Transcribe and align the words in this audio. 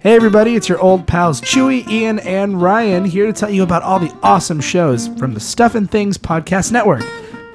Hey, 0.00 0.14
everybody, 0.14 0.54
it's 0.54 0.68
your 0.68 0.78
old 0.78 1.08
pals 1.08 1.40
Chewy, 1.40 1.84
Ian, 1.88 2.20
and 2.20 2.62
Ryan 2.62 3.04
here 3.04 3.26
to 3.26 3.32
tell 3.32 3.50
you 3.50 3.64
about 3.64 3.82
all 3.82 3.98
the 3.98 4.16
awesome 4.22 4.60
shows 4.60 5.08
from 5.18 5.34
the 5.34 5.40
Stuff 5.40 5.74
and 5.74 5.90
Things 5.90 6.16
Podcast 6.16 6.70
Network. 6.70 7.02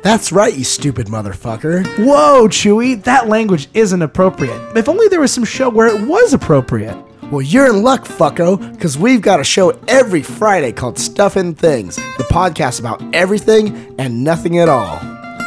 That's 0.02 0.30
right, 0.34 0.54
you 0.54 0.66
stupid 0.66 1.08
motherfucker. 1.08 1.88
Whoa, 2.06 2.50
Chewy, 2.50 3.02
that 3.06 3.30
language 3.30 3.70
isn't 3.74 4.02
appropriate. 4.02 4.76
If 4.76 4.90
only 4.90 5.08
there 5.08 5.22
was 5.22 5.32
some 5.32 5.46
show 5.46 5.70
where 5.70 5.88
it 5.88 6.06
was 6.06 6.34
appropriate. 6.34 7.02
Well, 7.32 7.42
you're 7.42 7.70
in 7.70 7.82
luck, 7.82 8.04
fucko, 8.04 8.74
because 8.74 8.98
we've 8.98 9.22
got 9.22 9.40
a 9.40 9.46
show 9.46 9.70
every 9.88 10.22
Friday 10.22 10.74
called 10.74 11.00
Stuff 11.00 11.38
and 11.38 11.58
Things, 11.58 11.96
the 11.96 12.28
podcast 12.30 12.82
about 12.82 13.02
everything 13.16 13.96
and 13.98 14.22
nothing 14.22 14.60
at 14.60 14.68
all. 14.68 15.00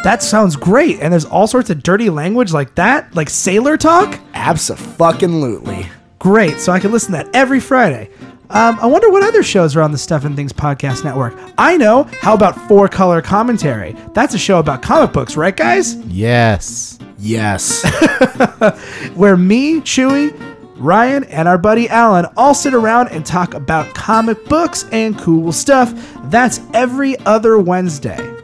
That 0.02 0.22
sounds 0.22 0.56
great, 0.56 1.00
and 1.00 1.12
there's 1.12 1.26
all 1.26 1.46
sorts 1.46 1.68
of 1.68 1.82
dirty 1.82 2.08
language 2.08 2.54
like 2.54 2.74
that, 2.76 3.14
like 3.14 3.28
sailor 3.28 3.76
talk? 3.76 4.18
Abso-fucking-lutely. 4.32 5.90
Great, 6.26 6.58
so 6.58 6.72
I 6.72 6.80
can 6.80 6.90
listen 6.90 7.12
to 7.12 7.18
that 7.18 7.36
every 7.36 7.60
Friday. 7.60 8.10
Um, 8.50 8.76
I 8.80 8.86
wonder 8.86 9.12
what 9.12 9.22
other 9.22 9.44
shows 9.44 9.76
are 9.76 9.80
on 9.80 9.92
the 9.92 9.96
Stuff 9.96 10.24
and 10.24 10.34
Things 10.34 10.52
Podcast 10.52 11.04
Network. 11.04 11.38
I 11.56 11.76
know. 11.76 12.02
How 12.20 12.34
about 12.34 12.66
Four 12.66 12.88
Color 12.88 13.22
Commentary? 13.22 13.94
That's 14.12 14.34
a 14.34 14.38
show 14.38 14.58
about 14.58 14.82
comic 14.82 15.12
books, 15.12 15.36
right, 15.36 15.56
guys? 15.56 15.94
Yes. 16.06 16.98
Yes. 17.20 17.84
Where 19.14 19.36
me, 19.36 19.80
Chewy, 19.82 20.36
Ryan, 20.78 21.22
and 21.26 21.46
our 21.46 21.58
buddy 21.58 21.88
Alan 21.88 22.26
all 22.36 22.54
sit 22.54 22.74
around 22.74 23.10
and 23.10 23.24
talk 23.24 23.54
about 23.54 23.94
comic 23.94 24.46
books 24.46 24.84
and 24.90 25.16
cool 25.16 25.52
stuff. 25.52 25.94
That's 26.24 26.58
every 26.74 27.16
other 27.20 27.56
Wednesday. 27.56 28.35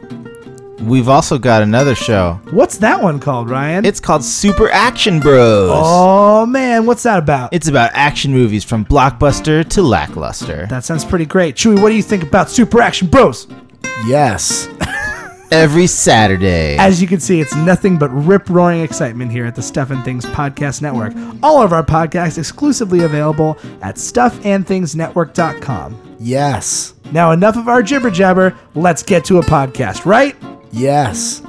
We've 0.85 1.09
also 1.09 1.37
got 1.37 1.61
another 1.63 1.95
show. 1.95 2.39
What's 2.51 2.77
that 2.77 3.01
one 3.01 3.19
called, 3.19 3.49
Ryan? 3.49 3.85
It's 3.85 3.99
called 3.99 4.23
Super 4.23 4.69
Action 4.69 5.19
Bros. 5.19 5.71
oh 5.73 6.45
man, 6.45 6.85
what's 6.85 7.03
that 7.03 7.19
about? 7.19 7.53
It's 7.53 7.67
about 7.67 7.91
action 7.93 8.31
movies 8.33 8.63
from 8.63 8.85
blockbuster 8.85 9.67
to 9.69 9.81
lackluster. 9.81 10.67
that 10.67 10.83
sounds 10.83 11.05
pretty 11.05 11.25
great. 11.25 11.55
Chewy, 11.55 11.81
what 11.81 11.89
do 11.89 11.95
you 11.95 12.03
think 12.03 12.23
about 12.23 12.49
Super 12.49 12.81
Action 12.81 13.07
Bros? 13.07 13.47
yes. 14.05 14.67
Every 15.51 15.85
Saturday. 15.85 16.77
As 16.77 16.99
you 16.99 17.07
can 17.07 17.19
see, 17.19 17.39
it's 17.39 17.55
nothing 17.55 17.99
but 17.99 18.09
rip 18.09 18.49
roaring 18.49 18.81
excitement 18.81 19.31
here 19.31 19.45
at 19.45 19.53
the 19.53 19.61
Stuff 19.61 19.91
and 19.91 20.03
Things 20.03 20.25
Podcast 20.25 20.81
Network. 20.81 21.13
All 21.43 21.61
of 21.61 21.71
our 21.71 21.83
podcasts 21.83 22.39
exclusively 22.39 23.03
available 23.03 23.59
at 23.83 23.97
stuffandthingsnetwork.com. 23.97 26.15
Yes. 26.19 26.95
Now, 27.11 27.29
enough 27.31 27.55
of 27.55 27.67
our 27.67 27.83
jibber 27.83 28.09
jabber. 28.09 28.57
Let's 28.73 29.03
get 29.03 29.25
to 29.25 29.37
a 29.37 29.43
podcast, 29.43 30.05
right? 30.05 30.35
Yes. 30.75 31.43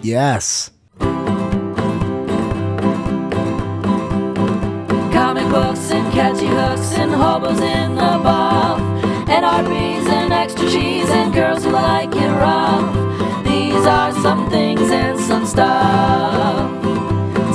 Yes. 0.00 0.72
Comic 5.12 5.48
books 5.50 5.92
and 5.92 6.12
catchy 6.12 6.48
hooks 6.48 6.94
and 6.98 7.12
hobos 7.12 7.60
in 7.60 7.94
the 7.94 8.00
buff. 8.00 8.80
And 9.28 9.44
RPs 9.44 10.08
and 10.08 10.32
extra 10.32 10.68
cheese 10.68 11.08
and 11.10 11.32
girls 11.32 11.62
who 11.62 11.70
like 11.70 12.12
it 12.16 12.28
rough. 12.28 13.44
These 13.44 13.86
are 13.86 14.12
some 14.20 14.50
things 14.50 14.90
and 14.90 15.16
some 15.20 15.46
stuff. 15.46 16.81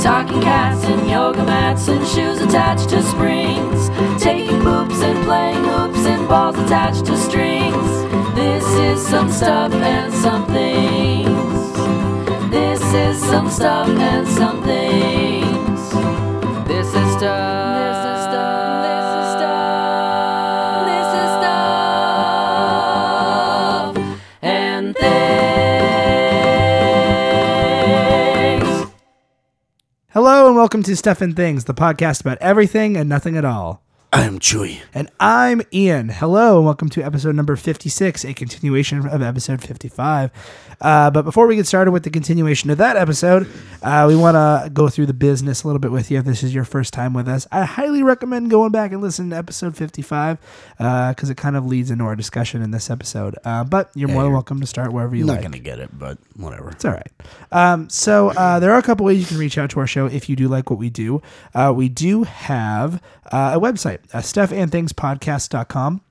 Talking 0.08 0.40
cats 0.40 0.86
and 0.86 1.10
yoga 1.10 1.44
mats 1.44 1.90
and 1.90 2.08
shoes 2.08 2.40
attached 2.40 2.88
to 2.92 3.04
springs. 3.04 3.90
Taking 4.24 4.62
poops 4.62 5.02
and 5.02 5.22
playing 5.26 5.62
hoops 5.66 6.06
and 6.06 6.30
balls 6.30 6.58
attached 6.60 7.06
to 7.08 7.18
strings. 7.18 7.90
This 8.34 8.64
is 8.76 9.06
some 9.06 9.30
stuff 9.30 9.74
and 9.74 10.14
some 10.14 10.46
things. 10.46 11.28
This 12.50 12.82
is 12.94 13.22
some 13.22 13.50
stuff 13.50 13.90
and 13.90 14.26
some 14.26 14.64
things. 14.64 14.87
Hello, 30.20 30.48
and 30.48 30.56
welcome 30.56 30.82
to 30.82 30.96
Stuff 30.96 31.22
and 31.22 31.36
Things, 31.36 31.66
the 31.66 31.76
podcast 31.76 32.22
about 32.22 32.40
everything 32.40 32.98
and 32.98 33.08
nothing 33.08 33.38
at 33.38 33.46
all. 33.46 33.84
I'm 34.12 34.40
Chewy. 34.40 34.80
And 34.92 35.12
I'm 35.20 35.62
Ian. 35.72 36.10
Hello, 36.10 36.58
and 36.58 36.66
welcome 36.66 36.90
to 36.90 37.04
episode 37.04 37.36
number 37.36 37.56
56, 37.56 38.26
a 38.26 38.34
continuation 38.34 39.08
of 39.08 39.22
episode 39.22 39.62
55. 39.62 40.32
Uh, 40.80 41.10
but 41.10 41.24
before 41.24 41.48
we 41.48 41.56
get 41.56 41.66
started 41.66 41.92
with 41.92 42.04
the 42.04 42.10
continuation 42.10 42.70
of 42.70 42.78
that 42.78 42.96
episode, 42.98 43.48
uh, 43.82 44.06
we 44.08 44.16
want 44.16 44.36
to 44.36 44.70
go 44.70 44.90
through 44.90 45.06
the 45.08 45.14
business 45.14 45.64
a 45.64 45.68
little 45.68 45.80
bit 45.80 45.92
with 45.92 46.12
you. 46.12 46.20
If 46.20 46.26
this 46.26 46.44
is 46.44 46.54
your 46.54 46.64
first 46.66 46.94
time 46.94 47.14
with 47.14 47.28
us, 47.28 47.48
I 47.52 47.64
highly 47.66 48.04
recommend 48.04 48.50
going 48.50 48.72
back 48.72 48.92
and 48.92 49.02
listening 49.02 49.32
to 49.32 49.38
episode 49.38 49.76
55 49.76 50.38
because 50.78 51.30
it 51.30 51.38
kind 51.38 51.56
of 51.56 51.66
leads 51.66 51.90
into 51.92 52.04
our 52.04 52.16
discussion 52.16 52.62
in 52.62 52.72
this 52.72 52.90
episode. 52.90 53.36
Uh, 53.44 53.64
but 53.64 53.90
you're 53.96 54.10
more 54.10 54.24
than 54.24 54.34
welcome 54.34 54.60
to 54.60 54.68
start 54.68 54.92
wherever 54.94 55.16
you 55.16 55.24
I'm 55.24 55.28
not 55.28 55.42
going 55.42 55.52
to 55.54 55.60
get 55.60 55.80
it, 55.80 55.90
but 55.98 56.18
whatever. 56.36 56.70
It's 56.70 56.86
all 56.86 56.92
right. 56.92 57.12
Um, 57.52 57.90
so 57.90 58.30
uh, 58.30 58.60
there 58.60 58.72
are 58.72 58.78
a 58.78 58.84
couple 58.84 59.06
ways 59.06 59.20
you 59.20 59.26
can 59.26 59.38
reach 59.38 59.58
out 59.58 59.70
to 59.72 59.80
our 59.80 59.88
show 59.88 60.06
if 60.06 60.30
you 60.30 60.36
do 60.36 60.48
like 60.48 60.70
what 60.70 60.80
we 60.80 60.90
do. 60.90 61.22
Uh, 61.54 61.74
we 61.76 61.90
do 61.90 62.24
have 62.24 63.02
uh, 63.32 63.52
a 63.56 63.60
website, 63.60 64.00
uh, 64.14 64.20
stuffandthingspodcast.com. 64.20 66.02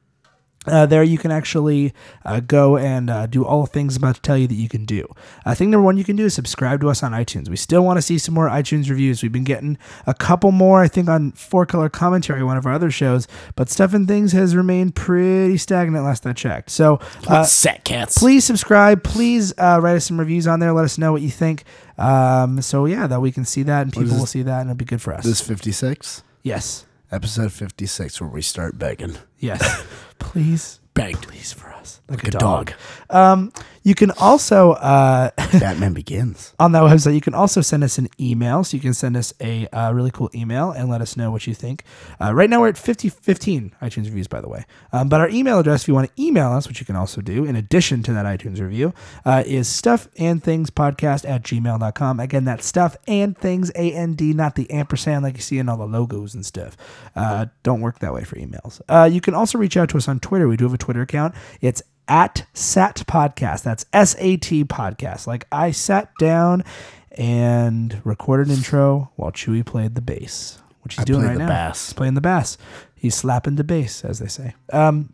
Uh, 0.67 0.87
there 0.87 1.03
you 1.03 1.19
can 1.19 1.31
actually 1.31 1.93
uh, 2.25 2.41
go 2.41 2.77
and 2.77 3.11
uh, 3.11 3.27
do 3.27 3.45
all 3.45 3.63
the 3.63 3.67
things 3.69 3.97
I'm 3.97 4.03
about 4.03 4.17
to 4.17 4.21
tell 4.23 4.37
you 4.39 4.47
that 4.47 4.55
you 4.55 4.69
can 4.69 4.85
do. 4.85 5.07
Uh, 5.45 5.55
thing 5.55 5.71
number 5.71 5.85
one 5.85 5.97
you 5.97 6.05
can 6.05 6.17
do 6.17 6.25
is 6.27 6.35
subscribe 6.35 6.81
to 6.81 6.89
us 6.89 7.03
on 7.03 7.13
iTunes. 7.13 7.49
We 7.49 7.57
still 7.57 7.85
want 7.85 7.99
to 7.99 8.03
see 8.03 8.19
some 8.19 8.35
more 8.35 8.49
iTunes 8.49 8.89
reviews. 8.89 9.23
We've 9.23 9.33
been 9.33 9.45
getting 9.45 9.79
a 10.07 10.15
couple 10.15 10.53
more, 10.53 10.83
I 10.83 10.89
think, 10.89 11.09
on 11.09 11.33
Four 11.33 11.67
Color 11.67 11.89
Commentary, 11.89 12.43
one 12.43 12.57
of 12.57 12.67
our 12.67 12.73
other 12.73 12.91
shows, 12.91 13.29
but 13.55 13.69
Stuff 13.69 13.95
and 13.95 14.09
Things 14.09 14.33
has 14.33 14.57
remained 14.57 14.95
pretty 14.95 15.57
stagnant 15.59 16.05
last 16.05 16.27
I 16.27 16.33
checked. 16.33 16.71
So 16.71 17.01
uh, 17.29 17.45
Sat 17.45 17.85
cats. 17.85 18.19
please 18.19 18.45
subscribe. 18.45 19.03
Please 19.03 19.53
uh, 19.59 19.79
write 19.83 19.97
us 19.97 20.07
some 20.07 20.19
reviews 20.19 20.47
on 20.47 20.61
there. 20.61 20.73
Let 20.73 20.85
us 20.85 20.99
know 20.99 21.13
what 21.13 21.23
you 21.23 21.31
think. 21.31 21.65
Um, 21.99 22.61
so 22.63 22.87
yeah, 22.87 23.07
that 23.07 23.21
we 23.21 23.33
can 23.33 23.45
see 23.45 23.63
that 23.65 23.83
and 23.83 23.93
people 23.93 24.17
will 24.17 24.27
see 24.27 24.43
that 24.43 24.61
and 24.61 24.71
it'll 24.71 24.77
be 24.79 24.85
good 24.85 25.03
for 25.03 25.13
us. 25.15 25.25
This 25.25 25.41
56? 25.41 26.23
yes, 26.43 26.86
Episode 27.11 27.53
56, 27.53 28.21
where 28.21 28.31
we 28.31 28.43
start 28.43 28.79
begging. 28.79 29.17
yes. 29.39 29.85
please, 30.19 30.81
Beg. 30.95 31.15
please 31.23 31.53
for 31.53 31.69
us, 31.73 32.01
like, 32.09 32.25
Like 32.25 32.35
a 32.35 32.39
dog. 32.39 32.73
Um, 33.11 33.53
you 33.87 33.95
can 33.95 34.11
also 34.19 34.73
uh, 34.73 35.31
Batman 35.37 35.93
Begins. 35.93 36.53
on 36.59 36.73
that 36.73 36.83
website 36.83 37.15
you 37.15 37.21
can 37.21 37.35
also 37.35 37.61
send 37.61 37.85
us 37.85 37.99
an 37.99 38.09
email. 38.19 38.65
So 38.65 38.77
you 38.77 38.81
can 38.81 38.95
send 38.95 39.17
us 39.17 39.33
a 39.41 39.69
uh, 39.69 39.93
really 39.93 40.11
cool 40.11 40.29
email 40.35 40.73
and 40.73 40.89
let 40.89 41.01
us 41.01 41.17
know 41.17 41.31
what 41.31 41.47
you 41.47 41.55
think. 41.55 41.85
Uh, 42.21 42.35
right 42.35 42.51
now 42.51 42.61
we're 42.61 42.71
at 42.71 42.79
50, 42.79 43.09
15 43.09 43.77
iTunes 43.81 44.07
reviews, 44.07 44.27
by 44.27 44.41
the 44.41 44.49
way. 44.49 44.65
Um, 44.93 45.09
but 45.09 45.21
our 45.21 45.29
email 45.29 45.61
address, 45.61 45.83
if 45.83 45.89
you 45.89 45.95
want 45.95 46.15
to 46.15 46.21
email 46.21 46.51
us, 46.51 46.67
which 46.67 46.81
you 46.81 46.87
can 46.87 46.97
also 46.97 47.21
do 47.21 47.45
in 47.45 47.55
addition 47.55 48.03
to 48.03 48.13
that 48.13 48.27
iTunes 48.27 48.61
review, 48.61 48.93
uh, 49.25 49.45
is 49.47 49.69
stuffandthingspodcast 49.69 51.29
at 51.29 51.45
gmail.com. 51.45 52.19
Again, 52.19 52.45
that's 52.45 52.67
stuff 52.67 52.97
and 53.07 53.39
things, 53.39 53.71
A-N-D, 53.77 54.33
not 54.35 54.57
the 54.57 54.69
ampersand 54.69 55.23
like 55.23 55.37
you 55.37 55.43
see 55.43 55.59
in 55.59 55.69
all 55.69 55.77
the 55.77 55.87
logos 55.87 56.35
and 56.35 56.45
stuff. 56.45 56.77
Uh, 57.15 57.47
don't 57.63 57.83
work 57.83 58.01
that 58.01 58.13
way 58.13 58.25
for 58.25 58.35
emails. 58.35 58.81
Uh, 58.89 59.09
you 59.11 59.21
can 59.21 59.35
also 59.35 59.59
reach 59.59 59.77
out 59.77 59.89
to 59.91 59.97
us 59.97 60.09
on 60.09 60.19
Twitter. 60.19 60.49
We 60.49 60.57
do 60.57 60.65
have 60.65 60.75
a 60.75 60.79
Twitter 60.79 61.03
account. 61.03 61.37
It's 61.61 61.85
at 62.09 62.47
SAT 62.55 63.07
Podcast. 63.07 63.63
That's 63.63 63.87
S 63.93 64.15
A 64.19 64.37
T 64.37 64.65
Podcast. 64.65 65.27
Like 65.27 65.47
I 65.51 65.71
sat 65.71 66.11
down 66.19 66.65
and 67.13 68.01
recorded 68.05 68.49
an 68.49 68.55
intro 68.55 69.11
while 69.17 69.33
Chewy 69.33 69.65
played 69.65 69.95
the 69.95 70.03
bass, 70.03 70.61
which 70.83 70.95
he's 70.95 71.01
I 71.03 71.05
doing 71.05 71.23
right 71.25 71.33
the 71.35 71.41
now. 71.41 71.49
bass. 71.49 71.87
He's 71.87 71.93
playing 71.95 72.15
the 72.15 72.21
bass. 72.21 72.59
He's 72.95 73.15
slapping 73.15 73.57
the 73.57 73.65
bass, 73.65 74.05
as 74.05 74.19
they 74.19 74.27
say. 74.29 74.55
Um, 74.73 75.13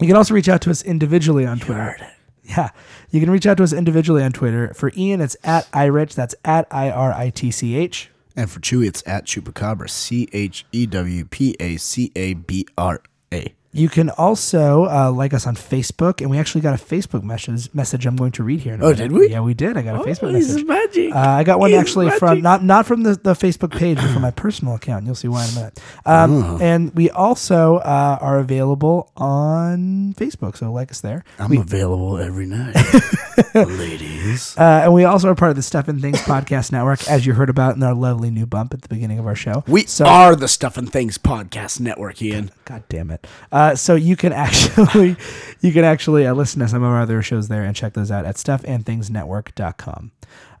you 0.00 0.06
can 0.06 0.16
also 0.16 0.34
reach 0.34 0.48
out 0.48 0.60
to 0.62 0.70
us 0.70 0.82
individually 0.82 1.44
on 1.46 1.58
Twitter. 1.58 1.82
heard 1.82 2.00
it. 2.00 2.08
Yeah. 2.44 2.70
You 3.10 3.20
can 3.20 3.30
reach 3.30 3.46
out 3.46 3.58
to 3.58 3.62
us 3.62 3.72
individually 3.72 4.22
on 4.22 4.32
Twitter. 4.32 4.72
For 4.74 4.90
Ian, 4.96 5.20
it's 5.20 5.36
at 5.44 5.70
iRich. 5.72 6.14
That's 6.14 6.34
at 6.44 6.66
I 6.70 6.90
R 6.90 7.12
I 7.12 7.30
T 7.30 7.50
C 7.50 7.74
H. 7.76 8.10
And 8.36 8.50
for 8.50 8.60
Chewy, 8.60 8.86
it's 8.86 9.02
at 9.06 9.26
Chewpacabra. 9.26 9.90
C 9.90 10.28
H 10.32 10.64
E 10.72 10.86
W 10.86 11.24
P 11.26 11.56
A 11.60 11.76
C 11.76 12.10
A 12.16 12.34
B 12.34 12.66
R 12.78 13.02
A. 13.34 13.52
You 13.70 13.90
can 13.90 14.08
also 14.08 14.86
uh, 14.86 15.12
like 15.12 15.34
us 15.34 15.46
on 15.46 15.54
Facebook, 15.54 16.22
and 16.22 16.30
we 16.30 16.38
actually 16.38 16.62
got 16.62 16.74
a 16.80 16.82
Facebook 16.82 17.22
message. 17.22 17.72
Message 17.74 18.06
I'm 18.06 18.16
going 18.16 18.32
to 18.32 18.42
read 18.42 18.60
here. 18.60 18.72
In 18.74 18.80
a 18.80 18.84
Oh, 18.84 18.90
minute. 18.92 19.02
did 19.02 19.12
we? 19.12 19.28
Yeah, 19.30 19.40
we 19.40 19.52
did. 19.52 19.76
I 19.76 19.82
got 19.82 19.96
a 19.96 19.98
Facebook 20.08 20.34
he's 20.34 20.48
message. 20.48 20.64
magic. 20.66 21.14
Uh, 21.14 21.18
I 21.18 21.44
got 21.44 21.58
one 21.60 21.70
He's 21.70 21.78
actually 21.78 22.10
from 22.12 22.40
not 22.40 22.64
not 22.64 22.86
from 22.86 23.02
the, 23.02 23.14
the 23.14 23.34
Facebook 23.34 23.76
page, 23.76 23.98
but 23.98 24.10
from 24.10 24.22
my 24.22 24.30
personal 24.30 24.74
account. 24.74 25.04
You'll 25.04 25.14
see 25.14 25.28
why 25.28 25.44
in 25.44 25.50
a 25.50 25.54
minute. 25.54 25.80
Um, 26.06 26.28
Oh. 26.44 26.58
And 26.62 26.94
we 26.94 27.10
also 27.10 27.76
uh, 27.76 28.18
are 28.20 28.38
available 28.38 29.12
on 29.16 30.14
Facebook, 30.16 30.56
so 30.56 30.72
like 30.72 30.90
us 30.90 31.00
there. 31.02 31.22
I'm 31.38 31.50
we, 31.50 31.58
available 31.58 32.16
every 32.18 32.46
night. 32.46 32.74
Ladies. 33.54 34.56
Uh, 34.56 34.80
and 34.84 34.94
we 34.94 35.04
also 35.04 35.28
are 35.28 35.34
part 35.34 35.50
of 35.50 35.56
the 35.56 35.62
Stuff 35.62 35.88
and 35.88 36.00
Things 36.00 36.18
podcast 36.22 36.72
network, 36.72 37.06
as 37.08 37.26
you 37.26 37.34
heard 37.34 37.50
about 37.50 37.76
in 37.76 37.82
our 37.82 37.94
lovely 37.94 38.30
new 38.30 38.46
bump 38.46 38.72
at 38.74 38.82
the 38.82 38.88
beginning 38.88 39.18
of 39.18 39.26
our 39.26 39.34
show. 39.36 39.62
We 39.66 39.84
so, 39.86 40.06
are 40.06 40.34
the 40.34 40.48
Stuff 40.48 40.76
and 40.78 40.90
Things 40.90 41.18
Podcast 41.18 41.80
Network, 41.80 42.20
Ian. 42.22 42.50
God 42.68 42.84
damn 42.90 43.10
it! 43.10 43.26
Uh, 43.50 43.74
so 43.74 43.94
you 43.94 44.14
can 44.14 44.34
actually, 44.34 45.16
you 45.62 45.72
can 45.72 45.84
actually 45.84 46.26
uh, 46.26 46.34
listen 46.34 46.60
to 46.60 46.68
some 46.68 46.82
of 46.82 46.90
our 46.90 47.00
other 47.00 47.22
shows 47.22 47.48
there 47.48 47.64
and 47.64 47.74
check 47.74 47.94
those 47.94 48.10
out 48.10 48.26
at 48.26 48.34
stuffandthingsnetwork.com. 48.36 50.12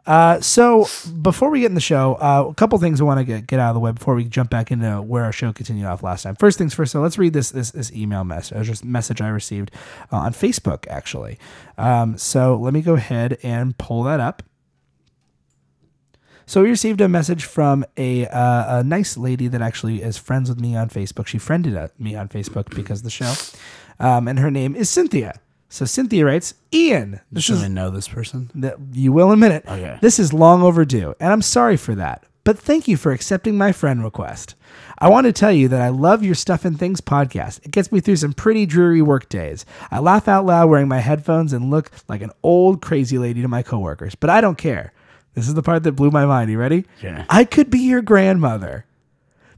Uh, 0.06 0.40
so 0.40 0.86
before 1.20 1.50
we 1.50 1.60
get 1.60 1.66
in 1.66 1.74
the 1.74 1.82
show, 1.82 2.14
uh, 2.14 2.46
a 2.48 2.54
couple 2.54 2.78
things 2.78 2.98
I 2.98 3.04
want 3.04 3.18
to 3.18 3.24
get, 3.24 3.46
get 3.46 3.60
out 3.60 3.68
of 3.68 3.74
the 3.74 3.80
way 3.80 3.92
before 3.92 4.14
we 4.14 4.24
jump 4.24 4.48
back 4.48 4.70
into 4.70 5.02
where 5.02 5.24
our 5.24 5.32
show 5.32 5.52
continued 5.52 5.84
off 5.84 6.02
last 6.02 6.22
time. 6.22 6.34
First 6.34 6.56
things 6.56 6.72
first, 6.72 6.92
so 6.92 7.02
let's 7.02 7.18
read 7.18 7.34
this 7.34 7.50
this, 7.50 7.72
this 7.72 7.92
email 7.92 8.24
message, 8.24 8.82
message 8.82 9.20
I 9.20 9.28
received 9.28 9.70
uh, 10.10 10.16
on 10.16 10.32
Facebook 10.32 10.86
actually. 10.88 11.38
Um, 11.76 12.16
so 12.16 12.56
let 12.56 12.72
me 12.72 12.80
go 12.80 12.94
ahead 12.94 13.36
and 13.42 13.76
pull 13.76 14.02
that 14.04 14.18
up. 14.18 14.42
So 16.48 16.62
we 16.62 16.70
received 16.70 17.02
a 17.02 17.08
message 17.08 17.44
from 17.44 17.84
a, 17.98 18.26
uh, 18.26 18.78
a 18.78 18.82
nice 18.82 19.18
lady 19.18 19.48
that 19.48 19.60
actually 19.60 20.00
is 20.00 20.16
friends 20.16 20.48
with 20.48 20.58
me 20.58 20.74
on 20.74 20.88
Facebook. 20.88 21.26
She 21.26 21.36
friended 21.36 21.76
uh, 21.76 21.88
me 21.98 22.16
on 22.16 22.30
Facebook 22.30 22.74
because 22.74 23.00
of 23.00 23.04
the 23.04 23.10
show, 23.10 23.34
um, 24.00 24.26
and 24.26 24.38
her 24.38 24.50
name 24.50 24.74
is 24.74 24.88
Cynthia. 24.88 25.40
So 25.68 25.84
Cynthia 25.84 26.24
writes, 26.24 26.54
Ian, 26.72 27.20
this 27.30 27.44
Should 27.44 27.56
is 27.56 27.64
I 27.64 27.68
know 27.68 27.90
this 27.90 28.08
person? 28.08 28.50
that 28.54 28.78
you 28.92 29.12
will 29.12 29.26
in 29.26 29.34
a 29.34 29.36
minute. 29.36 29.64
Okay. 29.68 29.98
This 30.00 30.18
is 30.18 30.32
long 30.32 30.62
overdue, 30.62 31.14
and 31.20 31.30
I'm 31.30 31.42
sorry 31.42 31.76
for 31.76 31.94
that. 31.96 32.24
But 32.44 32.58
thank 32.58 32.88
you 32.88 32.96
for 32.96 33.12
accepting 33.12 33.58
my 33.58 33.72
friend 33.72 34.02
request. 34.02 34.54
I 34.98 35.10
want 35.10 35.26
to 35.26 35.34
tell 35.34 35.52
you 35.52 35.68
that 35.68 35.82
I 35.82 35.90
love 35.90 36.24
your 36.24 36.34
Stuff 36.34 36.64
and 36.64 36.78
Things 36.78 37.02
podcast. 37.02 37.62
It 37.66 37.72
gets 37.72 37.92
me 37.92 38.00
through 38.00 38.16
some 38.16 38.32
pretty 38.32 38.64
dreary 38.64 39.02
work 39.02 39.28
days. 39.28 39.66
I 39.90 39.98
laugh 39.98 40.28
out 40.28 40.46
loud 40.46 40.70
wearing 40.70 40.88
my 40.88 41.00
headphones 41.00 41.52
and 41.52 41.70
look 41.70 41.90
like 42.08 42.22
an 42.22 42.30
old 42.42 42.80
crazy 42.80 43.18
lady 43.18 43.42
to 43.42 43.48
my 43.48 43.62
coworkers, 43.62 44.14
but 44.14 44.30
I 44.30 44.40
don't 44.40 44.56
care. 44.56 44.94
This 45.38 45.46
is 45.48 45.54
the 45.54 45.62
part 45.62 45.84
that 45.84 45.92
blew 45.92 46.10
my 46.10 46.26
mind. 46.26 46.50
You 46.50 46.58
ready? 46.58 46.84
Yeah. 47.00 47.24
I 47.30 47.44
could 47.44 47.70
be 47.70 47.78
your 47.78 48.02
grandmother. 48.02 48.86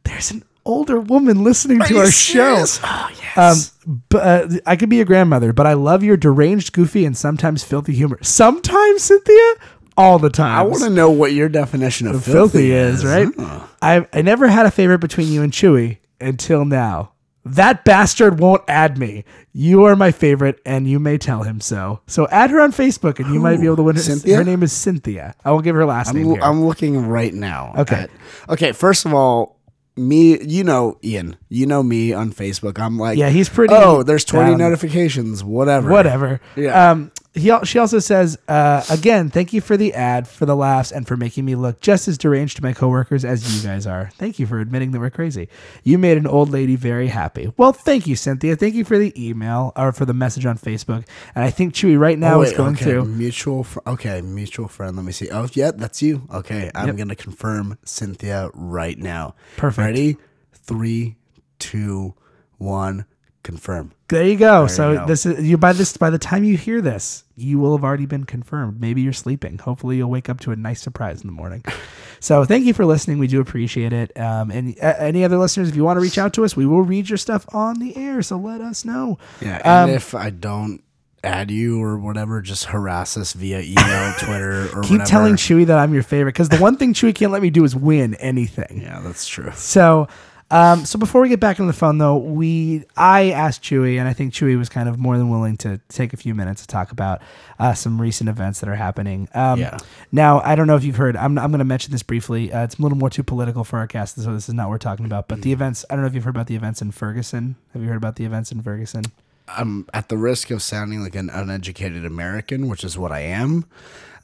There's 0.05 0.31
an 0.31 0.45
older 0.67 1.01
woman 1.01 1.43
listening 1.43 1.81
to 1.81 1.99
our 1.99 2.11
show. 2.11 2.65
Oh, 2.85 3.11
yes. 3.37 3.75
Um, 3.87 4.01
but 4.11 4.53
uh, 4.53 4.59
I 4.67 4.77
could 4.77 4.91
be 4.91 4.97
your 4.97 5.07
grandmother, 5.07 5.55
but 5.55 5.67
I 5.67 5.73
love 5.73 6.03
your 6.05 6.19
deranged, 6.19 6.75
goofy, 6.75 7.05
and 7.07 7.17
sometimes 7.17 7.65
filthy 7.65 7.95
humor. 7.95 8.19
Sometimes, 8.21 9.03
Cynthia, 9.05 9.55
all 9.97 10.19
the 10.19 10.29
time. 10.29 10.59
I 10.59 10.63
want 10.63 10.83
to 10.83 10.91
know 10.91 11.11
what 11.11 11.33
your 11.33 11.49
definition 11.49 12.07
of 12.07 12.23
filthy, 12.25 12.33
filthy 12.33 12.73
is, 12.73 13.05
right? 13.05 13.29
Huh. 13.39 13.67
I 13.81 14.07
I 14.13 14.23
never 14.23 14.49
had 14.49 14.67
a 14.67 14.71
favorite 14.71 14.99
between 14.99 15.29
you 15.29 15.43
and 15.43 15.51
Chewy 15.53 15.99
until 16.21 16.65
now. 16.67 17.13
That 17.45 17.85
bastard 17.85 18.39
won't 18.39 18.63
add 18.69 18.99
me. 18.99 19.25
You 19.53 19.85
are 19.85 19.97
my 19.97 20.13
favorite, 20.13 20.61
and 20.67 20.87
you 20.89 20.99
may 20.99 21.17
tell 21.17 21.43
him 21.43 21.61
so. 21.61 22.01
So 22.07 22.29
add 22.29 22.51
her 22.51 22.61
on 22.61 22.71
Facebook, 22.73 23.19
and 23.19 23.33
you 23.33 23.41
might 23.41 23.61
be 23.61 23.67
able 23.67 23.77
to 23.77 23.83
win 23.83 23.97
her. 23.97 24.03
Cynthia? 24.03 24.37
Her 24.37 24.45
name 24.45 24.63
is 24.63 24.73
Cynthia. 24.73 25.35
I 25.45 25.51
won't 25.51 25.65
give 25.65 25.75
her 25.75 25.87
last 25.87 26.13
name 26.13 26.27
I'm, 26.27 26.33
here. 26.33 26.43
I'm 26.43 26.65
looking 26.65 27.07
right 27.07 27.33
now. 27.33 27.75
Okay. 27.79 27.97
at- 27.97 28.11
okay. 28.51 28.73
First 28.73 29.07
of 29.07 29.15
all, 29.15 29.57
me, 29.97 30.41
you 30.43 30.65
know, 30.65 30.99
Ian, 31.03 31.37
you 31.49 31.67
know 31.67 31.83
me 31.83 32.13
on 32.13 32.33
Facebook. 32.33 32.79
I'm 32.79 32.99
like, 32.99 33.19
Yeah, 33.19 33.31
he's 33.31 33.49
pretty 33.49 33.75
Oh, 33.75 34.03
there's 34.03 34.25
20 34.25 34.51
down. 34.51 34.59
notifications. 34.59 35.43
Whatever. 35.43 35.91
Whatever. 35.91 36.41
Yeah. 36.57 36.91
Um. 36.91 37.11
He, 37.33 37.53
she 37.63 37.79
also 37.79 38.01
says, 38.01 38.37
uh, 38.49 38.83
again, 38.91 39.31
thank 39.31 39.53
you 39.53 39.61
for 39.61 39.77
the 39.77 39.95
ad, 39.95 40.27
for 40.27 40.47
the 40.47 40.57
laughs, 40.57 40.91
and 40.91 41.07
for 41.07 41.17
making 41.17 41.45
me 41.45 41.55
look 41.55 41.81
just 41.81 42.09
as 42.09 42.19
deranged 42.19 42.57
to 42.57 42.63
my 42.63 42.73
coworkers 42.73 43.25
as 43.25 43.57
you 43.57 43.63
guys 43.69 43.87
are. 43.87 44.11
Thank 44.15 44.41
you 44.41 44.47
for 44.49 44.59
admitting 44.59 44.91
that 44.91 44.99
we're 44.99 45.11
crazy. 45.11 45.49
You 45.85 45.97
made 45.97 46.19
an 46.19 46.27
old 46.27 46.51
lady 46.51 46.75
very 46.75 47.07
happy. 47.07 47.53
Well, 47.57 47.73
thank 47.73 48.09
you, 48.09 48.17
Cynthia. 48.17 48.57
Thank 48.57 48.75
you 48.75 48.85
for 48.85 48.99
the 48.99 49.13
email 49.17 49.73
or 49.77 49.93
for 49.93 50.05
the 50.07 50.13
message 50.13 50.45
on 50.45 50.59
Facebook. 50.59 51.07
And 51.37 51.45
I 51.45 51.51
think 51.51 51.73
Chewy 51.73 51.97
right 51.97 52.19
now 52.19 52.39
Oh, 52.39 52.43
is 52.43 52.51
wait, 52.51 52.57
going 52.57 52.75
okay. 52.75 52.85
through. 52.87 53.05
mutual. 53.05 53.63
Fr- 53.63 53.79
okay, 53.87 54.21
mutual 54.23 54.67
friend. 54.67 54.97
Let 54.97 55.05
me 55.05 55.13
see. 55.13 55.31
Oh, 55.31 55.47
yeah, 55.53 55.71
that's 55.71 56.03
you. 56.03 56.27
Okay, 56.35 56.73
I'm 56.75 56.89
Yep. 56.89 56.97
gonna 56.97 57.15
confirm 57.15 57.79
Cynthia 57.85 58.51
right 58.55 58.99
now. 58.99 59.37
Perfect. 59.57 59.87
Ready? 59.87 60.17
Three, 60.53 61.17
two, 61.61 62.15
one. 62.59 63.05
Confirm. 63.45 63.93
There 64.11 64.25
you 64.27 64.37
go. 64.37 64.63
you 64.63 64.69
so 64.69 64.95
go. 64.97 65.07
this 65.07 65.25
is 65.27 65.49
you 65.49 65.57
by 65.57 65.73
this 65.73 65.97
by 65.97 66.11
the 66.11 66.19
time 66.19 66.45
you 66.45 66.57
hear 66.57 66.81
this, 66.81 67.25
you 67.37 67.59
will 67.59 67.77
have 67.77 67.85
already 67.85 68.07
been 68.07 68.25
confirmed. 68.25 68.81
Maybe 68.81 69.01
you're 69.03 69.13
sleeping. 69.13 69.59
Hopefully, 69.59 69.97
you'll 69.97 70.11
wake 70.11 70.29
up 70.29 70.41
to 70.41 70.51
a 70.53 70.57
nice 70.57 70.81
surprise 70.83 71.21
in 71.23 71.27
the 71.27 71.33
morning. 71.33 71.65
so 72.21 72.45
thank 72.45 72.65
you 72.67 72.75
for 72.75 72.85
listening. 72.85 73.19
We 73.19 73.27
do 73.27 73.41
appreciate 73.41 73.93
it. 73.93 74.19
Um, 74.19 74.51
and 74.51 74.77
uh, 74.83 74.95
any 74.99 75.25
other 75.25 75.39
listeners, 75.39 75.69
if 75.69 75.77
you 75.77 75.85
want 75.85 75.97
to 75.97 76.01
reach 76.03 76.19
out 76.19 76.33
to 76.35 76.45
us, 76.45 76.57
we 76.57 76.67
will 76.67 76.83
read 76.83 77.09
your 77.09 77.19
stuff 77.19 77.47
on 77.55 77.79
the 77.79 77.97
air. 77.97 78.23
So 78.23 78.37
let 78.37 78.61
us 78.61 78.85
know. 78.85 79.19
Yeah, 79.41 79.61
and 79.65 79.91
Um, 79.91 79.97
if 79.97 80.15
I 80.15 80.31
don't 80.31 80.83
add 81.23 81.51
you 81.51 81.83
or 81.83 81.99
whatever, 81.99 82.41
just 82.41 82.65
harass 82.67 83.17
us 83.17 83.35
via 83.35 83.61
email, 83.63 84.13
Twitter, 84.19 84.65
or 84.75 84.83
Keep 84.83 84.93
whatever. 84.93 85.05
telling 85.05 85.35
Chewy 85.37 85.67
that 85.67 85.79
I'm 85.79 85.93
your 85.95 86.03
favorite 86.03 86.33
because 86.33 86.49
the 86.49 86.57
one 86.59 86.77
thing 86.77 86.95
Chewy 86.95 87.15
can't 87.15 87.31
let 87.33 87.43
me 87.43 87.51
do 87.51 87.63
is 87.65 87.77
win 87.77 88.15
anything. 88.15 88.81
Yeah, 88.83 89.01
that's 89.03 89.27
true. 89.27 89.53
So, 89.55 90.09
um, 90.51 90.85
so 90.85 90.99
before 90.99 91.21
we 91.21 91.29
get 91.29 91.39
back 91.39 91.61
on 91.61 91.67
the 91.67 91.73
phone, 91.73 91.99
though, 91.99 92.17
we 92.17 92.85
I 92.97 93.31
asked 93.31 93.63
Chewy, 93.63 93.99
and 93.99 94.09
I 94.09 94.13
think 94.13 94.35
Chewy 94.35 94.59
was 94.59 94.69
kind 94.69 94.89
of 94.89 94.99
more 94.99 95.17
than 95.17 95.31
willing 95.31 95.57
to 95.59 95.81
take 95.89 96.13
a 96.13 96.17
few 96.17 96.35
minutes 96.35 96.63
to 96.63 96.67
talk 96.67 96.91
about 96.91 97.23
uh, 97.59 97.75
some 97.75 98.01
recent 98.01 98.29
events 98.29 98.61
that 98.61 98.69
are 98.69 98.75
happening. 98.75 99.29
Um, 99.33 99.61
Yeah. 99.61 99.79
Now, 100.11 100.41
I 100.41 100.57
don't 100.57 100.67
know 100.67 100.77
if 100.77 100.85
you've 100.85 100.97
heard. 100.97 101.17
I'm 101.17 101.39
I'm 101.39 101.51
going 101.51 101.61
to 101.61 101.65
mention 101.65 101.93
this 101.93 102.03
briefly. 102.03 102.53
Uh, 102.53 102.65
it's 102.65 102.79
a 102.79 102.83
little 102.83 102.99
more 102.99 103.11
too 103.11 103.23
political 103.23 103.63
for 103.63 103.79
our 103.79 103.87
cast, 103.87 104.17
so 104.17 104.33
this 104.35 104.49
is 104.49 104.55
not 104.55 104.65
what 104.65 104.73
we're 104.73 104.79
talking 104.79 105.07
about. 105.07 105.29
But 105.29 105.43
the 105.43 105.53
events. 105.53 105.85
I 105.89 105.95
don't 105.95 106.03
know 106.03 106.09
if 106.09 106.15
you've 106.15 106.25
heard 106.25 106.37
about 106.37 106.49
the 106.49 106.57
events 106.57 106.83
in 106.83 106.91
Ferguson. 106.91 107.57
Have 107.73 107.83
you 107.83 107.89
heard 107.89 107.97
about 107.97 108.17
the 108.17 108.25
events 108.25 108.51
in 108.51 108.63
Ferguson? 108.63 109.05
I'm 109.49 109.87
at 109.95 110.09
the 110.09 110.17
risk 110.17 110.51
of 110.51 110.63
sounding 110.63 111.03
like 111.03 111.15
an 111.15 111.31
uneducated 111.31 112.05
American, 112.05 112.69
which 112.69 112.85
is 112.85 112.99
what 112.99 113.13
I 113.13 113.21
am. 113.21 113.67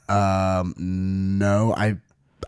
Um, 0.09 0.73
no, 0.77 1.73
I 1.75 1.97